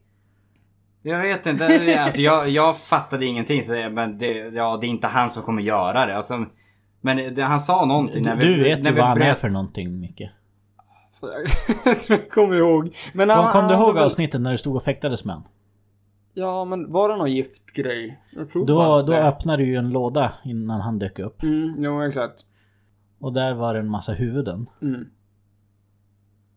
Jag 1.02 1.22
vet 1.22 1.46
inte, 1.46 2.00
alltså 2.04 2.22
jag, 2.22 2.50
jag 2.50 2.78
fattade 2.78 3.26
ingenting 3.26 3.64
så 3.64 3.72
men 3.72 4.18
det, 4.18 4.34
ja, 4.34 4.78
det 4.82 4.88
är 4.88 4.90
inte 4.90 5.08
han 5.08 5.30
som 5.30 5.44
kommer 5.44 5.62
göra 5.62 6.06
det. 6.06 6.18
Alltså, 6.18 6.46
men 7.02 7.36
det, 7.36 7.44
han 7.44 7.60
sa 7.60 7.86
någonting 7.86 8.24
när 8.24 8.36
vi, 8.36 8.46
Du 8.46 8.64
vet 8.64 8.80
när 8.80 8.90
ju 8.90 8.96
vi 8.96 9.00
vad 9.02 9.10
han 9.10 9.22
är 9.22 9.34
för 9.34 9.50
någonting 9.50 10.00
Micke. 10.00 10.22
Jag 11.86 12.00
tror 12.02 12.18
jag 12.20 12.30
kommer 12.32 12.56
ihåg. 12.56 12.96
Men 13.14 13.30
Kom, 13.30 13.38
han- 13.38 13.52
kom 13.54 13.68
du 13.68 13.76
han 13.76 13.84
ihåg 13.84 13.98
avsnittet 13.98 14.42
när 14.42 14.52
du 14.52 14.58
stod 14.58 14.76
och 14.76 14.84
fäktades 14.84 15.26
med? 15.26 15.42
Ja, 16.34 16.66
men 16.66 16.92
var 16.92 17.10
det 17.10 17.16
någon 17.18 17.32
giftgrej? 17.32 18.20
Jag 18.36 18.50
tror 18.50 18.66
Då, 18.66 19.02
då 19.02 19.12
det. 19.14 19.24
öppnade 19.28 19.64
du 19.64 19.70
ju 19.70 19.76
en 19.76 19.90
låda 19.90 20.34
innan 20.44 20.82
han 20.82 21.00
dök 21.00 21.20
upp. 21.20 21.44
Mm, 21.44 21.76
jo, 21.78 22.02
exakt. 22.04 22.46
Och 23.20 23.34
där 23.34 23.54
var 23.54 23.74
det 23.74 23.80
en 23.80 23.90
massa 23.90 24.12
huvuden. 24.14 24.70
Mm. 24.82 25.08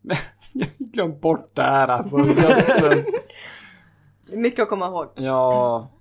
Jag 0.52 0.66
har 0.66 0.84
glömt 0.92 1.20
bort 1.20 1.50
det 1.54 1.62
här 1.62 1.88
alltså. 1.88 2.18
Jösses. 2.18 3.28
Det 4.26 4.32
är 4.32 4.36
mycket 4.38 4.62
att 4.62 4.68
komma 4.68 4.86
ihåg. 4.86 5.08
Ja. 5.14 5.88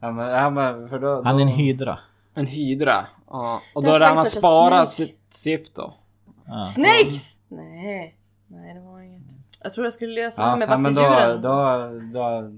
Ja, 0.00 0.12
men, 0.12 0.26
ja, 0.28 0.50
men, 0.50 0.88
för 0.88 0.98
då, 0.98 1.22
Han 1.24 1.36
är 1.36 1.40
en 1.40 1.46
då- 1.48 1.52
hydra. 1.54 1.98
En 2.34 2.46
hydra. 2.46 3.06
Ja. 3.30 3.62
Och 3.74 3.82
då 3.82 3.88
hade 3.90 3.98
why 3.98 4.04
han 4.08 4.18
a 4.18 4.24
sparat 4.24 4.88
sitt 4.88 5.20
sift 5.30 5.74
då. 5.76 5.94
Ja. 6.48 6.62
Snakes! 6.62 7.40
Nej, 7.48 8.16
nej 8.46 8.74
det 8.74 8.80
var 8.80 9.00
inget. 9.00 9.22
Jag 9.62 9.72
tror 9.72 9.86
jag 9.86 9.92
skulle 9.92 10.14
lösa 10.22 10.42
det 10.42 10.48
Ja, 10.48 10.56
med 10.56 10.68
ja, 10.68 10.78
men 10.78 10.94
varför 10.94 11.36
då, 11.36 11.48
då, 11.48 12.20
då... 12.20 12.52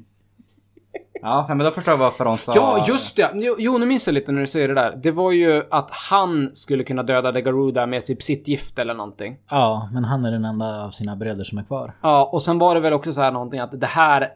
Ja, 1.23 1.45
men 1.49 1.59
då 1.59 1.71
förstår 1.71 1.93
jag 1.93 1.99
varför 1.99 2.25
de 2.25 2.39
sa... 2.39 2.53
Ja, 2.55 2.85
just 2.89 3.17
det! 3.17 3.31
Jo, 3.35 3.57
Jo, 3.59 3.79
nu 3.79 3.87
minns 3.87 4.07
jag 4.07 4.15
lite 4.15 4.33
när 4.33 4.41
du 4.41 4.47
säger 4.47 4.69
det 4.69 4.75
där. 4.75 4.97
Det 4.97 5.11
var 5.11 5.33
ju 5.33 5.63
att 5.71 5.91
han 6.11 6.51
skulle 6.55 6.85
kunna 6.85 7.03
döda 7.03 7.33
The 7.33 7.43
Garuda 7.43 7.87
med 7.87 8.07
typ 8.07 8.23
sitt 8.23 8.49
gift 8.49 8.79
eller 8.79 8.95
någonting. 8.95 9.39
ja, 9.51 9.89
men 9.93 10.05
han 10.05 10.25
är 10.25 10.31
den 10.31 10.45
enda 10.45 10.85
av 10.85 10.91
sina 10.91 11.17
bröder 11.17 11.45
som 11.45 11.59
är 11.59 11.63
kvar. 11.63 11.93
Ja, 12.03 12.31
och 12.33 12.43
sen 12.43 12.59
var 12.59 12.75
det 12.75 12.81
väl 12.81 12.93
också 12.93 13.13
så 13.13 13.21
här 13.21 13.33
någonting 13.33 13.61
att 13.61 13.81
det 13.81 13.87
här... 13.87 14.33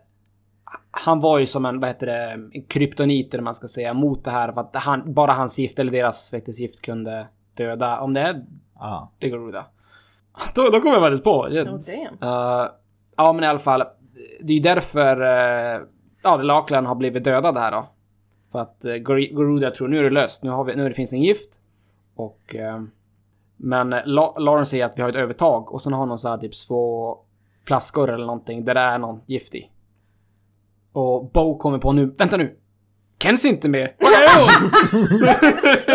Han 0.91 1.21
var 1.21 1.39
ju 1.39 1.47
som 1.47 1.65
en, 1.67 1.81
vad 1.81 1.89
heter 1.91 2.07
det, 2.07 2.31
en 2.31 2.65
kryptonit 2.69 3.35
eller 3.35 3.45
man 3.45 3.55
ska 3.55 3.69
säga, 3.69 3.95
mot 3.95 4.25
det 4.25 4.31
här. 4.31 4.53
För 4.53 4.61
att 4.61 4.77
han, 4.77 5.15
bara 5.15 5.33
hans 5.33 5.59
gift 5.59 5.79
eller 5.79 5.93
deras 5.93 6.29
släktes 6.29 6.61
gift 6.61 6.83
kunde 6.83 7.27
döda, 7.55 8.01
om 8.01 8.15
det 8.15 8.21
är 8.21 8.45
Ja. 8.83 9.11
The 9.21 9.29
Garuda. 9.29 9.65
Då, 10.55 10.71
då 10.71 10.81
kommer 10.81 10.95
jag 10.95 11.03
faktiskt 11.03 11.25
på. 11.25 11.41
Oh, 11.41 11.49
damn. 11.49 12.23
Uh, 12.23 12.71
ja, 13.17 13.33
men 13.33 13.45
i 13.45 13.47
alla 13.47 13.59
fall. 13.59 13.83
Det 14.41 14.53
är 14.53 14.57
ju 14.57 14.63
därför 14.63 15.23
uh, 15.23 15.87
ja, 16.23 16.37
Lakland 16.37 16.87
har 16.87 16.95
blivit 16.95 17.25
dödad 17.25 17.59
här 17.59 17.73
då. 17.73 17.87
För 18.53 18.59
att 18.59 18.85
uh, 18.85 18.95
Garuda 18.95 19.71
tror 19.71 19.89
nu 19.89 19.99
är 19.99 20.03
det 20.03 20.11
löst. 20.11 20.43
Nu, 20.43 20.51
har 20.51 20.65
vi, 20.65 20.77
nu 20.77 20.89
det 20.89 20.95
finns 20.95 21.13
en 21.13 21.23
gift. 21.23 21.59
Och... 22.15 22.55
eh, 22.55 22.83
men 23.57 23.93
uh, 23.93 24.01
La 24.05 24.39
Lauren 24.39 24.67
säger 24.67 24.87
att 24.87 24.99
vi 24.99 25.03
har 25.03 25.09
ett 25.09 25.17
övertag. 25.17 25.73
Och 25.73 25.83
sen 25.83 25.93
har 25.93 26.07
någon 26.07 26.19
så 26.19 26.29
här 26.29 26.39
typ 26.39 26.67
två 26.67 27.19
flaskor 27.65 28.11
eller 28.11 28.27
någonting 28.27 28.65
där 28.65 28.75
det 28.75 28.81
är 28.81 28.99
något 28.99 29.23
gift 29.27 29.55
i. 29.55 29.71
Och 30.93 31.31
Bo 31.31 31.59
kommer 31.59 31.79
på 31.79 31.93
nu. 31.93 32.15
Vänta 32.19 32.37
nu! 32.37 32.57
Kens 33.23 33.45
är 33.45 33.49
inte 33.49 33.69
med! 33.69 33.91
Var 33.99 34.11
är 34.11 34.41
hon? 34.41 34.71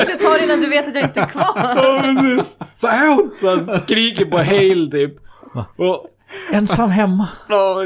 Du 0.08 0.14
tar 0.16 0.44
innan 0.44 0.62
du 0.62 0.68
vet 0.70 0.88
att 0.88 0.96
jag 0.96 1.04
inte 1.04 1.20
är 1.20 1.26
kvar. 1.26 1.52
Ja, 1.56 2.02
precis! 2.04 2.60
Var 2.80 2.90
är 2.90 3.16
hon? 3.16 3.32
Så 3.40 3.50
han 3.50 3.82
skriker 3.82 4.26
på 4.26 4.38
Hale 4.38 4.92
typ. 4.92 5.14
Och, 5.78 6.06
Ensam 6.52 6.90
hemma! 6.90 7.30
Ja. 7.50 7.84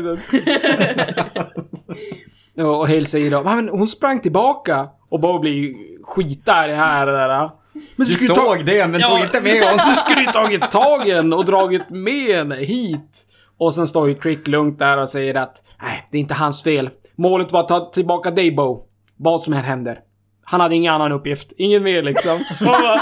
Ja, 2.53 2.65
och 2.65 2.87
Hale 2.87 3.05
säger 3.05 3.31
då, 3.31 3.43
men 3.43 3.69
hon 3.69 3.87
sprang 3.87 4.19
tillbaka. 4.19 4.87
Och 5.09 5.19
Bo 5.19 5.39
blir 5.39 5.73
skitarg 6.03 6.73
här 6.73 7.07
och 7.07 7.13
där. 7.13 7.49
Men 7.95 8.07
Du 8.07 8.13
skulle 8.13 8.35
såg 8.35 8.65
det, 8.65 8.87
men 8.87 9.01
tog 9.01 9.19
inte 9.19 9.41
med 9.41 9.63
honom. 9.63 9.85
Du 9.89 9.95
skulle 9.95 10.21
ju 10.21 10.27
tagit 10.27 10.71
tag 10.71 11.07
i 11.07 11.11
henne 11.13 11.35
och 11.35 11.45
dragit 11.45 11.89
med 11.89 12.35
henne 12.35 12.55
hit. 12.55 13.27
Och 13.57 13.73
sen 13.75 13.87
står 13.87 14.07
ju 14.09 14.13
Trick 14.15 14.47
lugnt 14.47 14.79
där 14.79 14.97
och 14.97 15.09
säger 15.09 15.35
att 15.35 15.63
nej, 15.81 16.07
det 16.11 16.17
är 16.17 16.21
inte 16.21 16.33
hans 16.33 16.63
fel. 16.63 16.89
Målet 17.15 17.51
var 17.51 17.59
att 17.59 17.67
ta 17.67 17.91
tillbaka 17.93 18.31
dig 18.31 18.51
Bo. 18.51 18.87
Vad 19.21 19.43
som 19.43 19.53
än 19.53 19.63
händer. 19.63 19.99
Han 20.43 20.61
hade 20.61 20.75
ingen 20.75 20.93
annan 20.93 21.11
uppgift. 21.11 21.51
Ingen 21.57 21.83
mer 21.83 22.03
liksom. 22.03 22.39
Bara, 22.61 23.01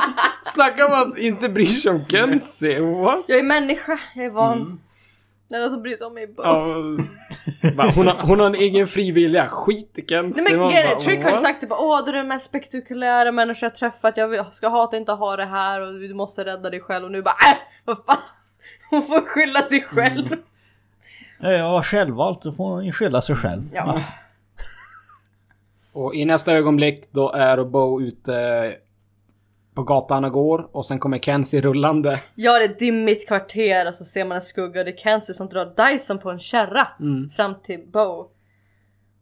Snacka 0.53 0.85
om 0.85 0.93
att 1.11 1.17
inte 1.17 1.49
bry 1.49 1.65
sig 1.65 1.91
om 1.91 2.05
Kenzie. 2.05 2.79
What? 2.79 3.23
Jag 3.27 3.39
är 3.39 3.43
människa, 3.43 3.99
jag 4.15 4.25
är 4.25 4.29
van. 4.29 4.81
Det 5.49 5.55
är 5.55 5.59
någon 5.59 5.69
som 5.69 5.81
bryr 5.81 5.97
sig 5.97 6.07
om 6.07 6.13
mig. 6.13 6.27
bara. 6.27 6.47
Ja, 6.47 7.91
hon, 7.95 8.07
har, 8.07 8.21
hon 8.27 8.39
har 8.39 8.47
en 8.47 8.55
egen 8.55 8.87
fri 8.87 9.11
vilja. 9.11 9.47
Skit 9.47 9.91
i 9.95 10.05
Kenzie. 10.09 10.43
Nej 10.43 10.57
men 10.57 10.59
bara, 10.89 10.99
Trick 10.99 11.23
har 11.23 11.31
ju 11.31 11.37
sagt 11.37 11.61
typ 11.61 11.71
åh 11.71 12.03
du 12.05 12.11
är 12.11 12.15
den 12.15 12.27
mest 12.27 12.45
spektakulära 12.45 13.31
människa 13.31 13.65
jag 13.65 13.75
träffat, 13.75 14.17
jag 14.17 14.27
vill- 14.27 14.43
ska 14.51 14.69
hata 14.69 14.97
inte 14.97 15.11
ha 15.11 15.35
det 15.35 15.45
här 15.45 15.81
och 15.81 15.93
du 15.93 16.13
måste 16.13 16.45
rädda 16.45 16.69
dig 16.69 16.79
själv 16.79 17.05
och 17.05 17.11
nu 17.11 17.21
bara 17.21 17.35
äh, 17.51 17.57
vad 17.85 17.97
fan. 18.05 18.17
Hon 18.89 19.03
får 19.03 19.21
skylla 19.21 19.61
sig 19.61 19.81
själv. 19.81 20.35
Ja, 21.39 21.51
Jag 21.51 21.71
var 21.71 21.83
självvalt, 21.83 22.43
så 22.43 22.51
får 22.51 22.69
hon 22.69 22.91
skylla 22.91 23.21
sig 23.21 23.35
själv. 23.35 23.61
Ja. 23.73 24.01
Och 25.93 26.15
i 26.15 26.25
nästa 26.25 26.53
ögonblick 26.53 27.05
då 27.11 27.31
är 27.31 27.63
Bo 27.63 28.01
ute 28.01 28.75
på 29.75 29.83
gatan 29.83 30.25
och 30.25 30.31
går 30.31 30.69
och 30.71 30.85
sen 30.85 30.99
kommer 30.99 31.19
Kenzie 31.19 31.61
rullande. 31.61 32.19
ja 32.35 32.59
det 32.59 32.65
är 32.65 32.79
dimmigt 32.79 33.27
kvarter 33.27 33.87
och 33.87 33.95
så 33.95 34.05
ser 34.05 34.25
man 34.25 34.35
en 34.35 34.41
skugga 34.41 34.79
och 34.81 34.85
det 34.85 34.91
är 34.91 34.97
Kenzie 34.97 35.35
som 35.35 35.47
drar 35.49 35.89
Dyson 35.91 36.19
på 36.19 36.29
en 36.31 36.39
kärra 36.39 36.87
fram 37.35 37.53
till 37.65 37.79
Bo. 37.93 38.29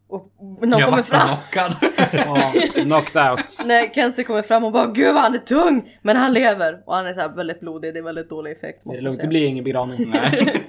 Och 0.09 0.31
någon 0.61 0.79
Jag 0.79 0.89
kommer 0.89 1.03
fram. 1.03 1.27
knockad. 1.27 1.73
Ja, 2.13 2.53
knocked 2.73 3.29
out. 3.31 3.57
När 3.65 3.93
Kenzie 3.93 4.23
kommer 4.23 4.41
fram 4.41 4.63
och 4.63 4.71
bara 4.71 4.85
gud 4.85 5.13
vad 5.13 5.23
han 5.23 5.33
är 5.33 5.39
tung! 5.39 5.97
Men 6.01 6.17
han 6.17 6.33
lever 6.33 6.83
och 6.85 6.95
han 6.95 7.07
är 7.07 7.13
så 7.13 7.19
här 7.19 7.29
väldigt 7.29 7.59
blodig, 7.59 7.93
det 7.93 7.99
är 7.99 8.03
väldigt 8.03 8.29
dålig 8.29 8.51
effekt. 8.51 8.81
Det 8.83 8.89
är 8.91 8.95
jag 8.95 9.03
lugnt, 9.03 9.21
det 9.21 9.27
blir 9.27 9.45
ingen 9.45 9.63
begravning. 9.63 10.09
Nej. 10.13 10.63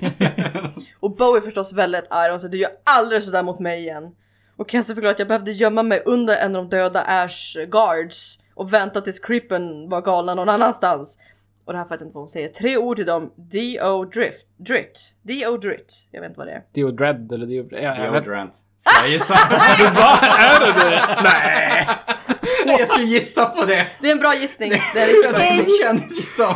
Och 1.01 1.17
Bo 1.17 1.37
är 1.37 1.41
förstås 1.41 1.73
väldigt 1.73 2.07
arg 2.11 2.33
och 2.33 2.41
säger 2.41 2.53
du 2.53 2.59
gör 2.59 2.71
aldrig 2.85 3.23
sådär 3.23 3.43
mot 3.43 3.59
mig 3.59 3.81
igen. 3.81 4.15
Och 4.59 4.71
Kenzie 4.71 4.95
förklarar 4.95 5.13
att 5.13 5.19
jag 5.19 5.29
behövde 5.29 5.53
gömma 5.53 5.83
mig 5.83 6.03
under 6.05 6.37
en 6.37 6.57
av 6.57 6.69
de 6.69 6.77
döda 6.77 7.03
Ash 7.03 7.67
guards 7.69 8.39
och 8.55 8.73
vänta 8.73 9.01
tills 9.01 9.19
creepen 9.19 9.89
var 9.89 10.03
galen 10.03 10.37
någon 10.37 10.49
annanstans. 10.49 11.19
Och 11.65 11.73
det 11.73 11.79
här 11.79 11.85
fattar 11.85 11.97
jag 11.97 12.07
inte 12.07 12.15
vad 12.15 12.23
hon 12.23 12.29
säger. 12.29 12.49
Tre 12.49 12.77
ord 12.77 12.97
till 12.97 13.07
dem. 13.07 13.33
D.O. 13.37 14.05
Drift. 14.05 14.47
Drit. 14.57 15.15
D.O. 15.23 15.57
Drit. 15.57 16.09
Jag 16.11 16.21
vet 16.21 16.29
inte 16.29 16.39
vad 16.39 16.47
det 16.47 16.53
är. 16.53 16.63
Dio 16.73 16.91
Dread 16.91 17.33
eller 17.33 17.47
Dio... 17.47 17.69
Ja, 17.71 17.79
jag 17.79 18.13
vet. 18.13 18.25
Deodorant. 18.25 18.55
Ska 18.79 18.91
jag 19.03 19.11
gissa? 19.11 19.35
Va? 19.35 20.19
Är 20.23 20.67
det 20.67 20.73
det? 20.73 21.23
Nej! 21.23 22.79
jag 22.79 22.89
skulle 22.89 23.07
gissa 23.07 23.47
på 23.47 23.65
det. 23.65 23.87
Det 24.01 24.09
är 24.09 24.13
en 24.13 24.19
bra 24.19 24.35
gissning. 24.35 24.71
Det 24.95 25.01
är 25.01 25.07
riktigt 25.07 25.31
bra 25.31 25.39
det 25.39 25.85
kändes 25.85 26.19
ju 26.19 26.23
som... 26.23 26.55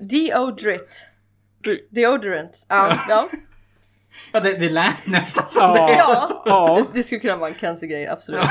D.O. 0.00 0.50
Drit. 0.50 1.08
Deodorant. 1.90 2.66
Ja. 2.68 2.98
ja. 3.08 3.28
Ja, 4.32 4.40
det, 4.40 4.54
det 4.54 4.68
lät 4.68 4.94
nästan 5.06 5.48
som 5.48 5.72
det. 5.72 5.92
ja. 5.92 6.42
Ja. 6.46 6.76
Det, 6.76 6.98
det 6.98 7.02
skulle 7.02 7.20
kunna 7.20 7.36
vara 7.36 7.50
en 7.50 7.56
Kenzie-grej, 7.56 8.08
absolut. 8.08 8.44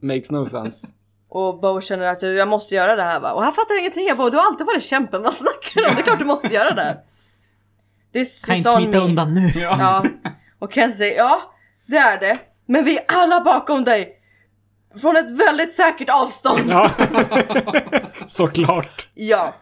Makes 0.00 0.30
no 0.30 0.46
sense. 0.46 0.86
Och 1.28 1.60
Bo 1.60 1.80
känner 1.80 2.06
att 2.06 2.22
jag 2.22 2.48
måste 2.48 2.74
göra 2.74 2.96
det 2.96 3.02
här 3.02 3.20
va. 3.20 3.32
Och 3.32 3.44
här 3.44 3.50
fattar 3.52 3.74
jag 3.74 3.80
ingenting. 3.80 4.06
Jag 4.06 4.16
bara, 4.16 4.30
du 4.30 4.36
har 4.36 4.44
alltid 4.44 4.66
varit 4.66 4.84
kämpen, 4.84 5.22
vad 5.22 5.34
snackar 5.34 5.80
du 5.80 5.88
om? 5.88 5.94
Det 5.94 6.00
är 6.00 6.02
klart 6.02 6.18
du 6.18 6.24
måste 6.24 6.48
göra 6.54 6.74
det. 6.74 6.98
This 8.12 8.44
Kan 8.44 8.56
inte 8.56 8.70
smita 8.70 8.98
undan 8.98 9.34
nu. 9.34 9.52
Ja. 9.54 10.04
Och 10.58 10.72
Ken 10.72 10.92
säger, 10.92 11.16
ja 11.16 11.54
det 11.86 11.96
är 11.96 12.20
det. 12.20 12.38
Men 12.66 12.84
vi 12.84 12.96
är 12.98 13.04
alla 13.08 13.40
bakom 13.40 13.84
dig. 13.84 14.20
Från 15.00 15.16
ett 15.16 15.30
väldigt 15.30 15.74
säkert 15.74 16.08
avstånd. 16.08 16.70
Ja. 16.70 16.90
Såklart. 18.26 19.08
Ja. 19.14 19.54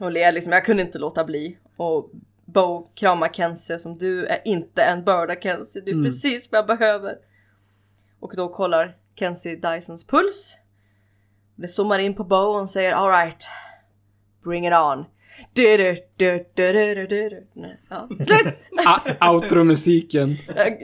Och 0.00 0.12
ler 0.12 0.32
liksom, 0.32 0.52
jag 0.52 0.64
kunde 0.64 0.82
inte 0.82 0.98
låta 0.98 1.24
bli. 1.24 1.58
Och 1.76 2.10
Bo 2.52 2.90
kramar 2.94 3.28
Kenzie 3.28 3.78
som 3.78 3.98
du 3.98 4.26
är 4.26 4.40
inte 4.44 4.82
en 4.82 5.04
börda 5.04 5.40
Kenzie. 5.40 5.82
Du 5.82 6.00
är 6.00 6.04
precis 6.04 6.52
vad 6.52 6.58
jag 6.58 6.66
behöver. 6.66 7.14
Och 8.20 8.32
då 8.36 8.48
kollar 8.48 8.92
Kenzie 9.14 9.56
Dysons 9.56 10.06
puls. 10.06 10.58
Det 11.54 11.68
zoomar 11.68 11.98
in 11.98 12.14
på 12.14 12.24
Bo 12.24 12.36
och 12.36 12.54
hon 12.54 12.68
säger 12.68 12.92
alright. 12.92 13.48
Bring 14.44 14.66
it 14.66 14.72
on. 14.74 15.04
Du, 15.52 15.76
du, 15.76 15.96
du, 16.16 16.44
du, 16.54 16.72
du, 16.72 16.94
du, 16.94 17.06
du, 17.06 17.28
du. 17.28 17.46
Nej, 17.52 17.76
Ja. 17.90 18.08
Slut! 18.24 18.54
A- 18.86 19.30
Outro-musiken. 19.32 20.36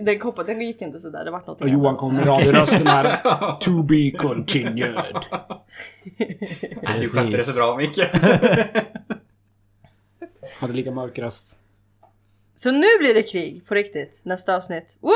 Den, 0.05 0.19
den 0.47 0.61
gick 0.61 0.83
inte 0.83 1.01
sådär, 1.01 1.25
det 1.25 1.31
vart 1.31 1.47
något 1.47 1.61
Och 1.61 1.69
Johan 1.69 1.97
kom 1.97 2.15
med 2.15 2.27
radiorösten 2.27 2.87
här. 2.87 3.21
To 3.61 3.83
be 3.83 4.11
continued. 4.11 5.15
Du 7.01 7.09
skötte 7.09 7.31
det 7.31 7.43
så 7.43 7.57
bra 7.59 7.77
Micke. 7.77 7.99
Hade 10.61 10.73
lika 10.73 10.91
mörk 10.91 11.19
röst. 11.19 11.61
Så 12.57 12.71
nu 12.71 12.87
blir 12.99 13.15
det 13.15 13.23
krig 13.23 13.67
på 13.67 13.75
riktigt. 13.75 14.21
Nästa 14.23 14.57
avsnitt. 14.57 14.97
Wow! 15.01 15.13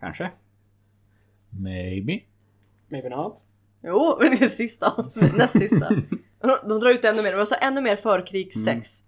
Kanske. 0.00 0.30
Maybe. 1.50 2.20
Maybe 2.88 3.08
not. 3.08 3.44
Jo, 3.82 4.16
men 4.20 4.30
det 4.38 4.44
är 4.44 4.48
sista 4.48 4.86
avsnitt, 4.90 5.36
näst 5.36 5.58
sista. 5.58 5.88
De- 6.68 6.78
drar 6.80 6.90
ut 6.90 7.04
ännu 7.04 7.22
mer, 7.22 7.36
de 7.36 7.46
sa 7.46 7.54
ännu 7.54 7.80
mer 7.80 7.96
förkrigssex. 7.96 9.02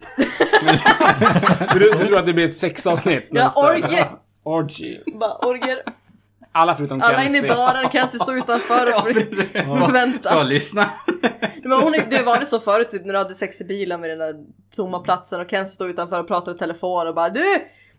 Så 0.00 1.74
du, 1.78 1.90
du 1.92 2.06
tror 2.06 2.18
att 2.18 2.26
det 2.26 2.32
blir 2.32 2.48
ett 2.48 2.56
sexavsnitt 2.56 3.24
Ja, 3.30 3.44
nästa? 3.44 3.60
orgie! 3.60 4.06
Orgy. 4.42 4.98
Bara 5.20 5.38
orger. 5.48 5.82
Alla 6.52 6.74
förutom 6.74 7.02
Alla 7.02 7.12
inne 7.22 7.24
i 7.24 7.40
Kenzie. 7.40 7.54
baren, 7.56 7.90
Kenzie 7.90 8.20
står 8.20 8.38
utanför 8.38 8.86
och 8.86 8.92
fr- 9.08 9.66
Så, 9.86 9.92
vänta. 9.92 10.28
så 10.28 10.42
lyssna. 10.42 10.90
Men 11.64 11.72
hon, 11.82 11.94
är- 11.94 12.10
det 12.10 12.22
var 12.22 12.38
det 12.40 12.46
så 12.46 12.60
förut 12.60 12.90
typ, 12.90 13.04
när 13.04 13.12
du 13.12 13.18
hade 13.18 13.34
sex 13.34 13.60
i 13.60 13.64
bilen 13.64 14.00
vid 14.02 14.10
den 14.10 14.18
där 14.18 14.34
tomma 14.76 14.98
platsen 14.98 15.40
och 15.40 15.50
Kenzie 15.50 15.74
står 15.74 15.90
utanför 15.90 16.20
och 16.20 16.28
pratar 16.28 16.54
i 16.54 16.58
telefon 16.58 17.08
och 17.08 17.14
bara 17.14 17.28
Du! 17.28 17.44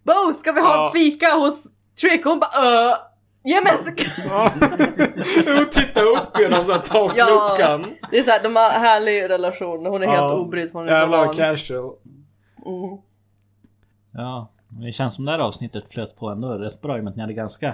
Bo, 0.04 0.34
ska 0.34 0.52
vi 0.52 0.62
ha 0.62 0.76
Ja. 0.76 0.92
fika 0.94 1.28
hos 1.36 1.66
Trick? 2.02 2.26
Hon 2.26 2.40
bara 2.40 2.50
öh! 2.64 2.98
Ge 3.44 3.62
mig 3.62 3.72
en 3.72 3.78
sekund! 3.84 4.30
Hon 5.58 5.66
tittar 5.72 6.04
upp 6.04 6.40
genom 6.40 6.66
så 6.66 6.72
här 6.72 6.80
takluckan. 6.80 7.86
Det 8.12 8.20
är 8.20 8.24
såhär, 8.24 8.44
de 8.44 8.56
har 8.56 8.70
härlig 8.70 9.30
relation. 9.30 9.86
Hon 9.86 10.04
är 10.04 10.08
helt 10.08 10.20
Ja. 10.20 10.34
obrydd 10.34 10.72
för 10.72 10.80
hon 10.80 10.88
är 10.90 10.92
så 10.94 10.98
Jävla 11.00 11.26
van. 11.26 11.36
casual. 11.36 11.94
Mm. 12.66 12.98
Ja, 14.14 14.50
det 14.86 14.92
känns 14.92 15.16
som 15.16 15.26
det 15.26 15.32
här 15.32 15.40
avsnittet 15.40 15.84
flöt 15.90 16.16
på 16.16 16.30
ändå 16.30 16.48
rätt 16.54 16.82
bra 16.82 16.98
i 16.98 17.00
och 17.00 17.04
med 17.04 17.12
att 17.12 17.16
ni 17.16 17.22
hade 17.22 17.34
ganska 17.34 17.74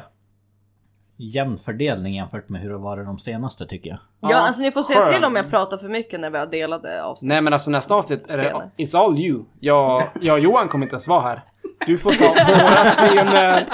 jämn 1.17 1.57
fördelning 1.57 2.15
jämfört 2.15 2.49
med 2.49 2.61
hur 2.61 2.69
det 2.69 2.77
var 2.77 2.97
de 2.97 3.19
senaste 3.19 3.65
tycker 3.65 3.89
jag. 3.89 3.99
Ja, 4.19 4.35
alltså 4.37 4.61
ni 4.61 4.71
får 4.71 4.81
säga 4.83 5.07
till 5.07 5.23
om 5.23 5.35
jag 5.35 5.51
pratar 5.51 5.77
för 5.77 5.89
mycket 5.89 6.19
när 6.19 6.29
vi 6.29 6.37
har 6.37 6.45
delade 6.45 7.03
avsnitt. 7.03 7.27
Nej 7.29 7.41
men 7.41 7.53
alltså 7.53 7.71
nästa 7.71 7.95
avsnitt 7.95 8.31
är 8.33 8.37
det. 8.37 8.83
It's 8.83 8.97
all 8.97 9.19
you. 9.19 9.43
Jag, 9.59 10.03
jag 10.21 10.33
och 10.33 10.39
Johan 10.39 10.67
kommer 10.67 10.85
inte 10.85 10.93
ens 10.93 11.07
vara 11.07 11.21
här. 11.21 11.41
Du 11.85 11.97
får 11.97 12.11
ta 12.11 12.25
våra 12.63 12.85
scener 12.85 13.67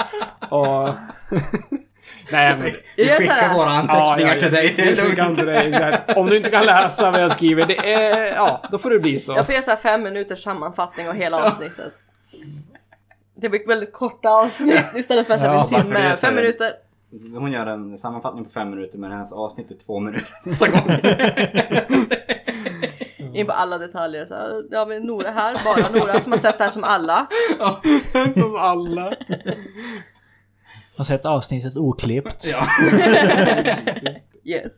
och... 0.50 0.88
Nej 2.32 2.56
men... 2.56 2.70
Vi 2.96 3.04
skickar 3.08 3.54
våra 3.54 3.70
anteckningar 3.70 4.36
till 4.36 4.52
dig. 4.52 4.72
Det 4.76 4.82
är 4.82 5.34
till 5.34 5.46
dig, 5.46 5.72
exakt. 5.72 6.16
Om 6.16 6.26
du 6.26 6.36
inte 6.36 6.50
kan 6.50 6.66
läsa 6.66 7.10
vad 7.10 7.22
jag 7.22 7.32
skriver, 7.32 7.66
det 7.66 7.92
är... 7.94 8.34
Ja, 8.34 8.62
då 8.70 8.78
får 8.78 8.90
det 8.90 8.98
bli 8.98 9.18
så. 9.18 9.32
jag 9.32 9.46
får 9.46 9.52
göra 9.52 9.62
såhär 9.62 9.76
fem 9.76 10.02
minuters 10.02 10.42
sammanfattning 10.42 11.08
av 11.08 11.14
hela 11.14 11.44
avsnittet. 11.46 11.92
Det 13.34 13.48
blir 13.48 13.66
väldigt 13.66 13.92
korta 13.92 14.28
avsnitt 14.30 14.84
istället 14.96 15.26
för 15.26 15.34
att 15.34 15.42
Ja, 15.42 15.68
ja, 15.70 15.78
en 15.78 15.82
timme, 15.82 16.10
så 16.16 16.26
fem 16.26 16.34
det. 16.34 16.40
minuter. 16.42 16.72
Hon 17.12 17.52
gör 17.52 17.66
en 17.66 17.98
sammanfattning 17.98 18.44
på 18.44 18.50
fem 18.50 18.70
minuter 18.70 18.98
men 18.98 19.10
hennes 19.12 19.32
avsnitt 19.32 19.70
är 19.70 19.74
två 19.74 20.00
minuter 20.00 20.26
nästa 20.44 20.68
gång. 20.68 20.82
In 23.34 23.46
på 23.46 23.52
alla 23.52 23.78
detaljer. 23.78 24.26
Så 24.26 24.34
här, 24.34 24.64
ja 24.70 24.86
men 24.86 25.02
Nora 25.02 25.30
här, 25.30 25.56
bara 25.64 25.90
Nora 26.00 26.20
som 26.20 26.32
har 26.32 26.38
sett 26.38 26.58
det 26.58 26.64
här 26.64 26.70
som 26.70 26.84
alla. 26.84 27.26
Som 28.34 28.56
alla. 28.58 29.14
Har 30.96 31.04
sett 31.04 31.26
avsnittet 31.26 31.76
oklippt. 31.76 32.44
ja. 32.46 32.66
Yes. 34.44 34.72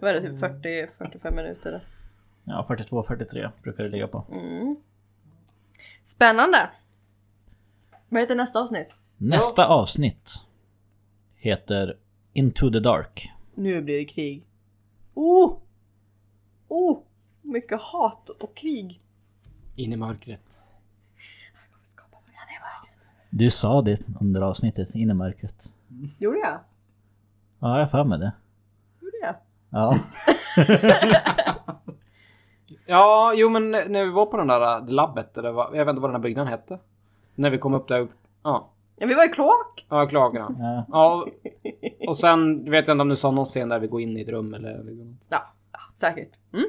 Vad 0.00 0.10
är 0.10 0.14
det, 0.14 0.20
typ 0.20 0.40
40-45 0.40 1.34
minuter? 1.34 1.84
Ja, 2.44 2.66
42-43 2.68 3.50
brukar 3.62 3.84
det 3.84 3.90
ligga 3.90 4.08
på. 4.08 4.24
Mm. 4.32 4.76
Spännande! 6.04 6.70
Vad 8.08 8.20
heter 8.22 8.34
nästa 8.34 8.60
avsnitt? 8.60 8.88
Nästa 9.16 9.66
avsnitt 9.66 10.30
heter 11.44 11.96
Into 12.32 12.70
the 12.70 12.80
Dark. 12.80 13.32
Nu 13.54 13.82
blir 13.82 13.98
det 13.98 14.04
krig. 14.04 14.46
Oh! 15.14 15.58
Oh! 16.68 16.98
Mycket 17.42 17.80
hat 17.80 18.28
och 18.28 18.56
krig. 18.56 19.00
In 19.76 19.92
i 19.92 19.96
mörkret. 19.96 20.62
Du 23.30 23.50
sa 23.50 23.82
det 23.82 24.00
under 24.20 24.40
avsnittet, 24.40 24.94
in 24.94 25.10
i 25.10 25.14
mörkret. 25.14 25.72
Gjorde 26.18 26.38
jag? 26.38 26.58
Ja, 27.58 27.78
jag 27.78 27.78
har 27.78 27.86
för 27.86 28.04
mig 28.04 28.18
det. 28.18 28.32
Gjorde 29.00 29.16
jag? 29.20 29.34
Ja. 29.70 29.98
Ja, 32.86 33.32
jo 33.36 33.48
men 33.48 33.70
när 33.70 34.04
vi 34.04 34.10
var 34.10 34.26
på 34.26 34.36
den 34.36 34.46
där 34.46 34.76
äh, 34.76 34.88
labbet, 34.88 35.38
eller 35.38 35.52
vad, 35.52 35.76
jag 35.76 35.84
vet 35.84 35.92
inte 35.92 36.00
vad 36.00 36.10
den 36.10 36.14
här 36.14 36.22
byggnaden 36.22 36.52
hette. 36.52 36.78
När 37.34 37.50
vi 37.50 37.58
kom 37.58 37.74
upp 37.74 37.88
där, 37.88 38.08
ja. 38.42 38.70
Ja, 38.96 39.06
vi 39.06 39.14
var 39.14 39.24
i 39.24 39.28
kloak. 39.28 39.86
Ja, 39.88 40.06
klagarna. 40.06 40.56
ja. 40.58 40.86
Ja, 40.88 41.26
och 42.08 42.18
sen 42.18 42.70
vet 42.70 42.86
jag 42.88 42.94
inte 42.94 43.02
om 43.02 43.08
du 43.08 43.16
sa 43.16 43.30
någon 43.30 43.44
scen 43.44 43.68
där 43.68 43.78
vi 43.78 43.86
går 43.86 44.00
in 44.00 44.16
i 44.18 44.20
ett 44.20 44.28
rum 44.28 44.54
eller... 44.54 44.84
Ja, 45.28 45.52
ja 45.72 45.78
säkert. 45.94 46.30
Mm. 46.52 46.66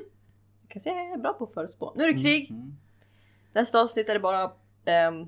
Jag 0.61 0.69
kan 0.69 0.81
säga 0.81 0.95
att 0.95 1.05
jag 1.05 1.13
är 1.13 1.17
bra 1.17 1.33
på 1.33 1.43
att 1.43 1.53
förutspå. 1.53 1.93
Nu 1.95 2.03
är 2.03 2.07
det 2.13 2.21
krig. 2.23 2.51
Mm. 2.51 2.75
Nästa 3.53 3.81
avsnitt 3.81 4.09
är 4.09 4.13
det 4.13 4.19
bara... 4.19 4.51
ehm, 4.85 5.27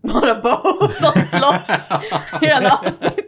bara 0.00 0.34
Bo 0.34 0.88
som 0.88 1.12
slåss 1.12 1.66
hela 2.40 2.78
avsnittet. 2.78 3.26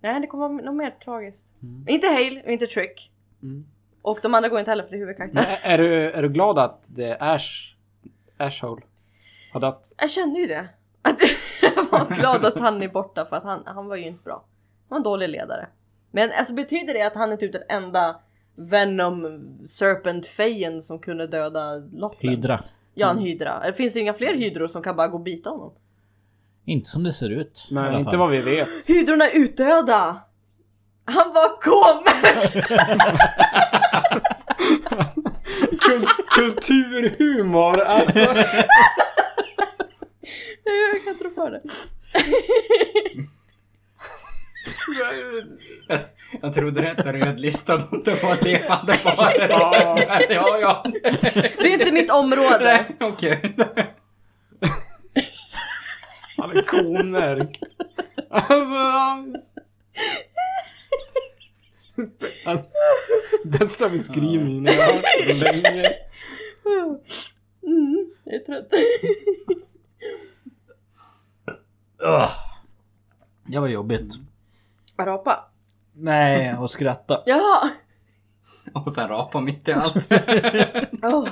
Nej, 0.00 0.20
det 0.20 0.26
kommer 0.26 0.48
vara 0.48 0.62
något 0.62 0.74
mer 0.74 0.90
tragiskt. 0.90 1.46
Inte 1.86 2.06
Hale 2.06 2.42
och 2.42 2.50
inte 2.50 2.66
Trick. 2.66 3.12
Mm. 3.42 3.66
Och 4.02 4.18
de 4.22 4.34
andra 4.34 4.48
går 4.48 4.58
inte 4.58 4.70
heller 4.70 4.84
för 4.84 4.90
det 4.90 4.96
är 4.96 5.00
huvudkaraktärer. 5.00 5.58
Är, 5.62 5.74
är, 5.74 5.78
du, 5.78 6.10
är 6.10 6.22
du 6.22 6.28
glad 6.28 6.58
att 6.58 6.84
det 6.86 7.08
är 7.08 7.34
Ash... 7.34 7.74
Ashhole 8.36 8.82
har 9.52 9.60
dött? 9.60 9.92
Jag 10.00 10.10
kände 10.10 10.40
ju 10.40 10.46
det. 10.46 10.68
Att 11.02 11.20
jag 11.62 11.84
var 11.90 12.16
glad 12.16 12.44
att 12.44 12.58
han 12.58 12.82
är 12.82 12.88
borta 12.88 13.24
för 13.24 13.36
att 13.36 13.44
han, 13.44 13.62
han 13.66 13.86
var 13.86 13.96
ju 13.96 14.06
inte 14.06 14.24
bra. 14.24 14.34
Han 14.34 14.44
var 14.88 14.96
en 14.96 15.02
dålig 15.02 15.28
ledare. 15.28 15.68
Men 16.10 16.30
alltså 16.38 16.54
betyder 16.54 16.94
det 16.94 17.02
att 17.02 17.14
han 17.14 17.32
är 17.32 17.36
typ 17.36 17.52
den 17.52 17.62
enda 17.68 18.16
Venom 18.56 19.40
Serpent 19.66 20.26
fejen 20.26 20.82
som 20.82 20.98
kunde 20.98 21.26
döda 21.26 21.74
Loppen? 21.92 22.30
Hydra. 22.30 22.60
Ja, 22.94 23.10
en 23.10 23.18
hydra. 23.18 23.60
Det 23.64 23.72
finns 23.72 23.96
inga 23.96 24.14
fler 24.14 24.34
hydror 24.34 24.66
som 24.66 24.82
kan 24.82 24.96
bara 24.96 25.08
gå 25.08 25.16
och 25.16 25.22
bita 25.22 25.50
honom. 25.50 25.72
Inte 26.64 26.90
som 26.90 27.04
det 27.04 27.12
ser 27.12 27.30
ut. 27.30 27.68
alla 27.70 27.98
inte 27.98 28.10
fall. 28.10 28.18
vad 28.18 28.30
vi 28.30 28.40
vet. 28.40 28.68
Hydrorna 28.88 29.24
är 29.24 29.38
utdöda! 29.38 30.16
Han 31.04 31.32
var 31.34 31.60
k-märkt! 31.60 32.68
Kul, 35.80 36.02
kulturhumor, 36.30 37.80
alltså. 37.80 38.20
Jag 40.92 41.04
kan 41.04 41.12
inte 41.12 41.24
rå 41.24 41.30
för 41.30 41.50
det. 41.50 41.62
Jag, 45.88 45.98
jag 46.42 46.54
trodde 46.54 46.82
rätt 46.82 46.98
är 46.98 47.12
rödlistad 47.12 47.74
om 47.90 48.02
det 48.04 48.22
var 48.22 48.44
levande 48.44 48.98
varelser. 49.04 49.48
Ja. 50.08 50.20
ja, 50.30 50.58
ja. 50.60 50.84
Det 51.58 51.68
är 51.68 51.72
inte 51.72 51.92
mitt 51.92 52.10
område. 52.10 52.86
Nej, 52.98 53.08
Okej. 53.10 53.54
Han 56.36 56.56
är 56.56 56.62
komärkt. 56.62 57.62
Alltså, 58.30 58.74
han... 58.74 59.36
Alltså, 62.44 62.66
Bästa 63.44 63.88
beskrivningen 63.88 64.64
jag 64.64 64.86
har 64.86 64.92
hört 64.92 65.26
på 65.26 65.32
länge. 65.32 65.94
Mm, 67.66 68.10
jag 68.24 68.34
är 68.34 68.38
trött. 68.38 68.68
Ugh. 72.06 72.30
Det 73.46 73.58
var 73.58 73.68
jobbigt. 73.68 74.14
Rapa. 75.00 75.44
Nej, 75.94 76.54
och 76.56 76.70
skratta. 76.70 77.22
Ja! 77.26 77.70
Och 78.74 78.92
sen 78.92 79.08
rapa 79.08 79.40
mitt 79.40 79.68
i 79.68 79.72
allt. 79.72 80.12
Oh. 81.02 81.28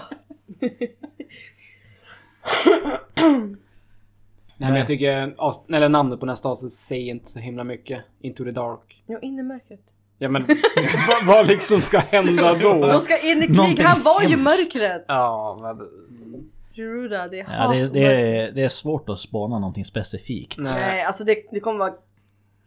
Nej 4.59 4.71
men 4.71 4.75
jag 4.77 4.87
tycker, 4.87 5.27
avs- 5.37 5.75
eller 5.75 5.89
namnet 5.89 6.21
på 6.21 6.27
nästa 6.27 6.49
avsnitt 6.49 6.73
säger 6.73 7.11
inte 7.11 7.31
så 7.31 7.39
himla 7.39 7.65
mycket. 7.65 8.05
Into 8.21 8.45
the 8.45 8.51
dark. 8.51 9.03
Ja, 9.07 9.19
in 9.19 9.39
i 9.39 9.43
mörkret. 9.43 9.81
Ja 10.19 10.29
men 10.29 10.47
vad, 11.09 11.27
vad 11.37 11.47
liksom 11.47 11.81
ska 11.81 11.99
hända 11.99 12.55
då? 12.55 12.87
De 12.87 13.01
ska 13.01 13.19
in 13.19 13.39
i 13.43 13.47
krig, 13.47 13.57
Någonting 13.57 13.85
han 13.85 14.03
var 14.03 14.23
ju 14.23 14.29
hemskt. 14.29 14.45
mörkret! 14.45 15.05
Ja, 15.09 15.59
men... 15.63 16.51
Geruda, 16.77 17.29
det 17.29 17.41
är 17.41 17.47
Ja, 17.59 17.69
det, 17.73 17.87
det, 17.89 18.05
är, 18.05 18.53
det 18.53 18.63
är 18.63 18.69
svårt 18.69 19.09
att 19.09 19.19
spåna 19.19 19.59
någonting 19.59 19.85
specifikt. 19.85 20.59
Nej. 20.59 20.73
Nej, 20.75 21.03
alltså 21.05 21.25
det, 21.25 21.37
det 21.53 21.61
kommer 21.61 21.79
vara 21.79 21.93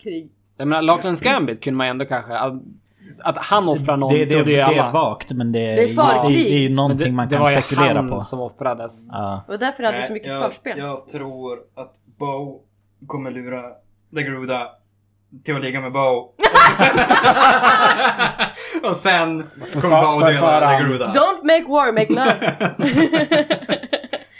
krig. 0.03 0.31
Jag 0.57 0.67
menar, 0.67 0.81
Lacklands 0.81 1.21
Gambit 1.21 1.63
kunde 1.63 1.77
man 1.77 1.87
ändå 1.87 2.05
kanske... 2.05 2.33
Att, 2.37 2.53
att 3.19 3.37
han 3.37 3.67
offrar 3.69 3.97
någon 3.97 4.13
Det, 4.13 4.25
det, 4.25 4.31
trodde 4.31 4.51
det 4.51 4.59
är 4.59 4.63
alla. 4.63 4.91
vagt 4.91 5.31
men 5.31 5.51
det, 5.51 5.59
Det 5.59 5.83
är 5.83 5.87
för 5.93 6.27
det, 6.29 6.33
det 6.33 6.65
är 6.65 6.69
någonting 6.69 7.05
det, 7.07 7.11
man 7.11 7.27
det 7.27 7.35
kan 7.35 7.43
var 7.43 7.51
ju 7.51 7.61
spekulera 7.61 7.93
han 7.95 8.09
på. 8.09 8.21
som 8.21 8.39
offrades. 8.39 9.07
Ja. 9.11 9.43
Det 9.47 9.51
var 9.51 9.57
därför 9.57 9.83
det 9.83 9.89
hade 9.91 10.03
så 10.03 10.13
mycket 10.13 10.39
förspel. 10.39 10.77
Jag 10.77 11.07
tror 11.07 11.59
att 11.75 11.93
Bo 12.17 12.61
kommer 13.07 13.31
lura 13.31 13.61
The 14.15 14.23
Gruda 14.23 14.67
till 15.43 15.55
att 15.55 15.61
ligga 15.61 15.81
med 15.81 15.91
Bo. 15.91 16.31
och 18.89 18.95
sen 18.95 19.43
kommer 19.73 19.81
för- 19.81 19.81
Bo 19.81 20.19
för- 20.19 20.33
döda 20.33 20.77
The 20.79 20.83
Gruda. 20.83 21.05
Don't 21.13 21.43
make 21.43 21.65
war, 21.71 21.91
make 21.91 22.13
love! 22.13 22.55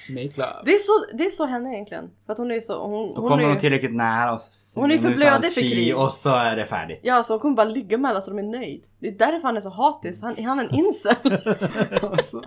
Make 0.09 0.29
love. 0.37 0.61
det, 0.65 0.71
är 0.71 0.79
så, 0.79 1.05
det 1.17 1.25
är 1.25 1.31
så 1.31 1.45
henne 1.45 1.73
egentligen. 1.73 2.09
För 2.25 2.33
att 2.33 2.39
hon 2.39 2.51
är 2.51 2.59
så... 2.59 2.81
Hon, 2.87 3.13
Då 3.13 3.21
hon 3.21 3.29
kommer 3.29 3.43
är, 3.43 3.49
de 3.49 3.59
tillräckligt 3.59 3.95
nära 3.95 4.33
och 4.33 4.41
så 4.41 4.79
Hon 4.79 4.91
är 4.91 4.97
för 4.97 5.15
blödig 5.15 5.51
för 5.51 5.61
krig. 5.61 5.97
Och 5.97 6.11
så 6.11 6.35
är 6.35 6.55
det 6.55 6.65
färdigt. 6.65 6.99
Ja, 7.03 7.23
så 7.23 7.33
hon 7.33 7.39
kommer 7.39 7.55
bara 7.55 7.67
ligga 7.69 7.97
med 7.97 8.11
alla 8.11 8.21
så 8.21 8.31
de 8.31 8.39
är 8.39 8.43
nöjd. 8.43 8.83
Det 8.99 9.07
är 9.07 9.11
därför 9.11 9.47
han 9.47 9.57
är 9.57 9.61
så 9.61 9.69
hatisk. 9.69 10.23
Han, 10.23 10.45
han 10.45 10.59
är 10.59 10.63
en 10.63 10.75
incel. 10.75 11.15
Alltså. 12.11 12.41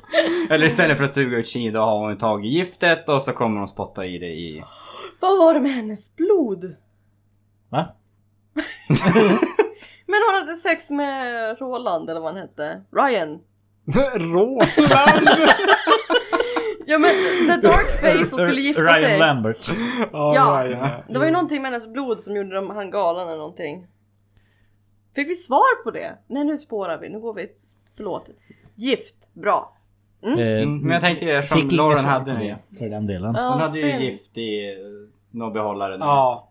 Eller 0.51 0.67
istället 0.67 0.97
för 0.97 1.05
att 1.05 1.13
suga 1.13 1.39
ut 1.39 1.47
chi 1.47 1.71
då 1.71 1.81
har 1.81 1.99
hon 1.99 2.19
tagit 2.19 2.53
giftet 2.53 3.09
och 3.09 3.23
så 3.23 3.33
kommer 3.33 3.59
de 3.59 3.69
spotta 3.69 4.07
i 4.07 4.19
det 4.19 4.27
i... 4.27 4.65
Vad 5.21 5.39
var 5.39 5.55
det 5.55 5.61
med 5.61 5.73
hennes 5.73 6.17
blod? 6.17 6.75
Va? 7.69 7.95
Men 10.07 10.21
hon 10.29 10.35
hade 10.41 10.57
sex 10.57 10.91
med 10.91 11.59
Roland 11.61 12.11
eller 12.11 12.21
vad 12.21 12.33
han 12.35 12.43
hette. 12.43 12.83
Ryan. 12.93 13.41
Roland! 14.15 15.29
Ja 16.93 16.99
men 16.99 17.11
The 17.47 17.69
Dark 17.69 18.01
Face 18.01 18.27
som 18.31 18.39
skulle 18.39 18.61
gifta 18.69 18.83
Ryan 18.83 18.95
sig. 19.11 19.19
Lambert. 19.19 19.57
Ja. 20.13 20.63
Ryan. 20.65 20.89
Det 21.09 21.19
var 21.19 21.27
ju 21.27 21.33
någonting 21.33 21.63
med 21.63 21.71
hennes 21.71 21.93
blod 21.93 22.21
som 22.21 22.37
gjorde 22.37 22.55
dem 22.55 22.71
han 22.71 22.91
galen 22.91 23.29
eller 23.29 23.37
någonting. 23.39 23.87
Fick 25.15 25.29
vi 25.29 25.35
svar 25.35 25.83
på 25.85 25.91
det? 25.91 26.19
Nej 26.27 26.45
nu 26.45 26.59
spårar 26.59 26.99
vi, 26.99 27.09
nu 27.09 27.21
går 27.21 27.35
vi... 27.35 27.49
Förlåt. 27.97 28.31
Gift, 28.75 29.15
bra. 29.33 29.77
Eh, 30.23 30.29
Mm, 30.33 30.79
men 30.79 30.91
jag 30.91 31.01
tänkte 31.01 31.25
eftersom 31.33 31.69
Lauren 31.69 32.05
hade 32.05 32.33
det. 32.35 32.57
För 32.79 32.89
den 32.89 33.07
delen. 33.07 33.35
Ja, 33.39 33.49
Hon 33.53 33.61
hade 33.61 33.79
ju 33.79 34.01
gift 34.05 34.39
i 34.39 34.71
eh, 34.73 34.77
någon 35.31 35.53
behållare 35.53 35.97
där. 35.97 36.07
Ja. 36.07 36.49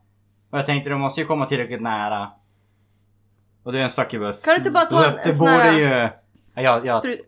Och 0.52 0.58
jag 0.58 0.66
tänkte 0.66 0.90
de 0.90 1.00
måste 1.02 1.22
ju 1.22 1.28
komma 1.28 1.48
tillräckligt 1.48 1.82
nära. 1.82 2.32
Och 3.64 3.72
det 3.72 3.80
är 3.80 3.84
en 3.84 3.90
succubus. 3.90 4.46
Kan 4.46 4.52
du 4.54 4.58
inte 4.58 4.72
bara 4.72 4.86
ta 4.86 4.96
Så 4.96 5.04
en- 5.04 5.10
att 5.10 5.16
en 5.26 5.32
det 5.32 5.36
sån 5.36 5.40
borde 5.46 5.52
här- 5.52 5.80
ju... 5.80 6.10
Ja, 6.64 6.82
jag, 6.86 7.04
Sprut- 7.04 7.26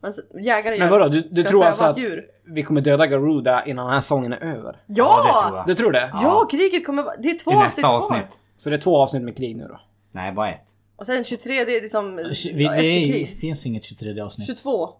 Alltså, 0.00 0.22
jägare 0.40 0.78
Men 0.78 0.88
gör- 0.88 0.98
vadå, 0.98 1.08
du, 1.08 1.20
du 1.30 1.40
Ska 1.42 1.48
tror 1.50 1.60
jag 1.62 1.66
alltså 1.68 1.84
att 1.84 1.98
djur? 1.98 2.26
Vi 2.50 2.62
kommer 2.62 2.80
döda 2.80 3.06
Garuda 3.06 3.64
innan 3.66 3.84
den 3.86 3.94
här 3.94 4.00
säsongen 4.00 4.32
är 4.32 4.36
över? 4.40 4.76
Ja! 4.86 5.22
Ja, 5.26 5.42
det 5.42 5.48
tror 5.48 5.56
jag. 5.58 5.66
Du 5.66 5.74
tror 5.74 5.92
det? 5.92 6.10
Ja, 6.22 6.48
kriget 6.50 6.86
kommer 6.86 7.02
vara... 7.02 7.16
Det 7.16 7.30
är 7.30 7.38
två 7.38 7.50
I 7.52 7.54
avsnitt 7.54 7.64
nästa 7.66 7.82
kvar. 7.82 7.98
avsnitt. 7.98 8.40
Så 8.56 8.70
det 8.70 8.76
är 8.76 8.80
två 8.80 8.96
avsnitt 8.96 9.22
med 9.22 9.36
krig 9.36 9.56
nu 9.56 9.66
då? 9.68 9.80
Nej, 10.12 10.32
bara 10.32 10.50
ett. 10.52 10.66
Och 10.96 11.06
sen 11.06 11.24
23, 11.24 11.64
det 11.64 11.76
är 11.76 11.82
liksom... 11.82 12.16
Vi, 12.16 12.22
ja, 12.64 12.70
det 12.70 12.76
efter 12.76 12.82
är, 12.84 13.06
krig. 13.12 13.28
finns 13.38 13.66
inget 13.66 13.84
23 13.84 14.20
avsnitt. 14.20 14.46
22. 14.46 14.90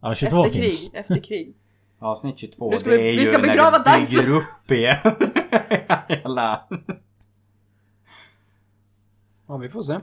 Ja, 0.00 0.14
22 0.14 0.44
efter 0.44 0.60
finns. 0.60 0.88
krig. 0.90 1.00
Efter 1.00 1.20
krig. 1.20 1.54
Avsnitt 1.98 2.38
22, 2.38 2.70
Nu 2.70 2.78
ska 2.78 2.90
det 2.90 2.96
vi- 2.96 3.08
är 3.08 3.12
vi 3.12 3.20
ju 3.20 3.26
ska 3.26 3.38
när 3.38 3.48
begrava 3.48 3.78
du 3.78 4.00
Dyson. 4.00 4.24
bygger 4.24 4.36
upp 4.36 4.70
igen. 4.70 4.96
Hela... 6.08 6.62
Ja, 9.48 9.56
vi 9.56 9.68
får 9.68 9.82
se. 9.82 9.98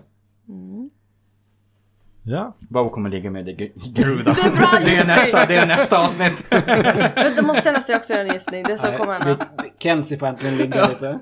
Ja. 2.28 2.54
Bow 2.60 2.90
kommer 2.90 3.10
ligga 3.10 3.32
med 3.32 3.50
i 3.50 3.54
Gruda. 3.94 4.34
Det 4.34 4.42
är 4.42 4.56
bra 4.56 4.68
det, 4.72 4.78
är 4.78 4.80
gissning. 4.82 5.08
nästa, 5.08 5.46
det 5.46 5.56
är 5.56 5.66
nästa 5.66 6.06
avsnitt. 6.06 6.46
Men 7.16 7.36
Då 7.36 7.42
måste 7.42 7.68
jag 7.70 7.74
nästan 7.74 7.96
också 7.96 8.14
göra 8.14 8.24
en 8.28 8.34
gissning. 8.34 8.64
Det 8.64 8.74
är 8.74 8.78
så 8.78 8.92
kommer 8.98 9.14
hända. 9.20 9.48
Kenzie 9.80 10.18
får 10.18 10.28
äntligen 10.28 10.58
ligga 10.58 10.88
lite. 10.88 11.20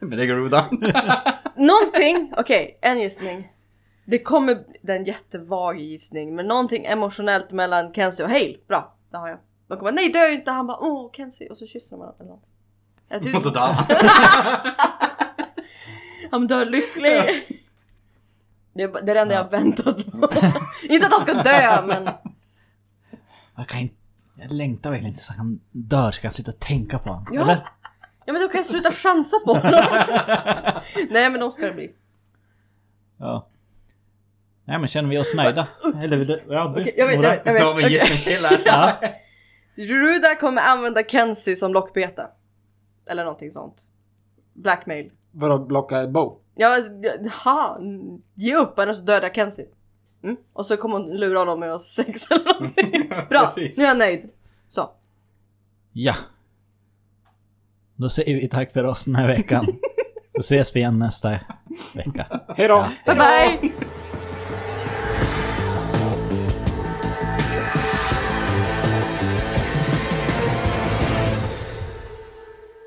med 0.00 0.18
det 0.18 0.26
Gruda. 0.26 0.66
Någonting, 1.56 2.32
okej, 2.36 2.78
en 2.82 3.00
gissning. 3.00 3.52
Det 4.04 4.18
kommer, 4.18 4.58
det 4.82 4.92
är 4.92 4.96
en 4.96 5.04
jättevag 5.04 5.80
gissning, 5.80 6.34
men 6.34 6.46
någonting 6.46 6.84
emotionellt 6.84 7.50
mellan 7.50 7.92
Kenzie 7.94 8.24
och 8.24 8.30
Hale. 8.30 8.56
Bra, 8.68 8.94
det 9.10 9.16
har 9.16 9.28
jag. 9.28 9.38
De 9.68 9.76
kommer 9.78 9.92
nej 9.92 10.12
dö 10.12 10.28
inte, 10.28 10.50
han 10.50 10.66
bara 10.66 10.78
åh 10.80 11.10
Kenzie 11.12 11.48
och 11.48 11.56
så 11.56 11.66
kysser 11.66 11.90
de 11.90 11.98
varandra. 12.00 12.34
Jag 13.08 13.22
tycker- 13.22 13.36
Och 13.38 13.42
så 13.42 13.50
dör 13.50 13.60
han. 13.72 13.84
Han 16.30 16.46
dör 16.46 16.66
lycklig. 16.66 17.12
Det 18.74 18.82
är, 18.82 19.02
det 19.02 19.20
enda 19.20 19.34
jag 19.34 19.44
har 19.44 19.50
väntat 19.50 20.06
på. 20.06 20.16
inte 20.82 21.06
att 21.06 21.12
han 21.12 21.20
ska 21.20 21.34
dö 21.34 21.82
men... 21.86 22.08
Jag 23.56 23.68
kan 23.68 23.80
inte... 23.80 23.94
Jag 24.36 24.52
längtar 24.52 24.90
verkligen 24.90 25.14
tills 25.14 25.28
han 25.28 25.60
dör 25.70 26.10
så 26.10 26.20
kan 26.20 26.28
jag 26.28 26.34
sluta 26.34 26.52
tänka 26.52 26.98
på 26.98 27.10
honom. 27.10 27.26
Ja. 27.32 27.42
Eller? 27.42 27.68
Ja 28.24 28.32
men 28.32 28.42
då 28.42 28.48
kan 28.48 28.58
jag 28.58 28.66
sluta 28.66 28.92
chansa 28.92 29.36
på 29.44 29.54
honom. 29.54 29.80
nej 31.10 31.30
men 31.30 31.40
de 31.40 31.50
ska 31.50 31.66
det 31.66 31.72
bli. 31.72 31.92
Ja. 33.18 33.48
Nej 34.64 34.78
men 34.78 34.88
känner 34.88 35.08
vi 35.08 35.18
oss 35.18 35.34
nöjda? 35.34 35.68
Eller 36.02 36.16
vill 36.16 36.28
du... 36.28 36.42
Ja, 36.48 36.72
du. 36.76 36.80
Okej, 36.80 36.94
jag 36.96 37.06
vet, 37.06 37.14
jag 37.44 37.52
vet, 37.52 37.62
jag 37.62 37.74
vet. 37.74 38.24
till 38.24 38.44
här. 38.44 38.62
Ja. 38.64 38.96
Ruda 39.74 40.34
kommer 40.34 40.62
använda 40.62 41.02
Kenzie 41.02 41.56
som 41.56 41.72
lockbete. 41.72 42.26
Eller 43.06 43.24
någonting 43.24 43.50
sånt. 43.50 43.82
Blackmail. 44.54 45.10
Vadå 45.30 45.58
blocka 45.58 46.06
Bo? 46.06 46.41
Ja, 46.54 46.78
ha, 47.44 47.78
ge 48.34 48.56
upp 48.56 48.78
annars 48.78 48.98
dödar 49.00 49.22
jag 49.22 49.34
Kenzie. 49.34 49.66
Mm. 50.22 50.36
Och 50.52 50.66
så 50.66 50.76
kommer 50.76 50.98
hon 50.98 51.10
lura 51.16 51.38
honom 51.38 51.60
med 51.60 51.70
ha 51.70 51.78
sex 51.78 52.30
eller 52.30 52.44
någonting. 52.60 53.08
Bra, 53.08 53.40
Precis. 53.46 53.76
nu 53.78 53.84
är 53.84 53.88
jag 53.88 53.98
nöjd. 53.98 54.30
Så. 54.68 54.90
ja. 55.92 56.14
Då 57.96 58.08
säger 58.08 58.34
vi 58.36 58.48
tack 58.48 58.72
för 58.72 58.84
oss 58.84 59.04
den 59.04 59.16
här 59.16 59.26
veckan. 59.26 59.66
Då 60.34 60.40
ses 60.40 60.76
vi 60.76 60.80
igen 60.80 60.98
nästa 60.98 61.30
vecka. 61.94 62.40
Hej 62.56 62.68
då! 62.68 62.86
Bye 63.06 63.14
bye! 63.14 63.72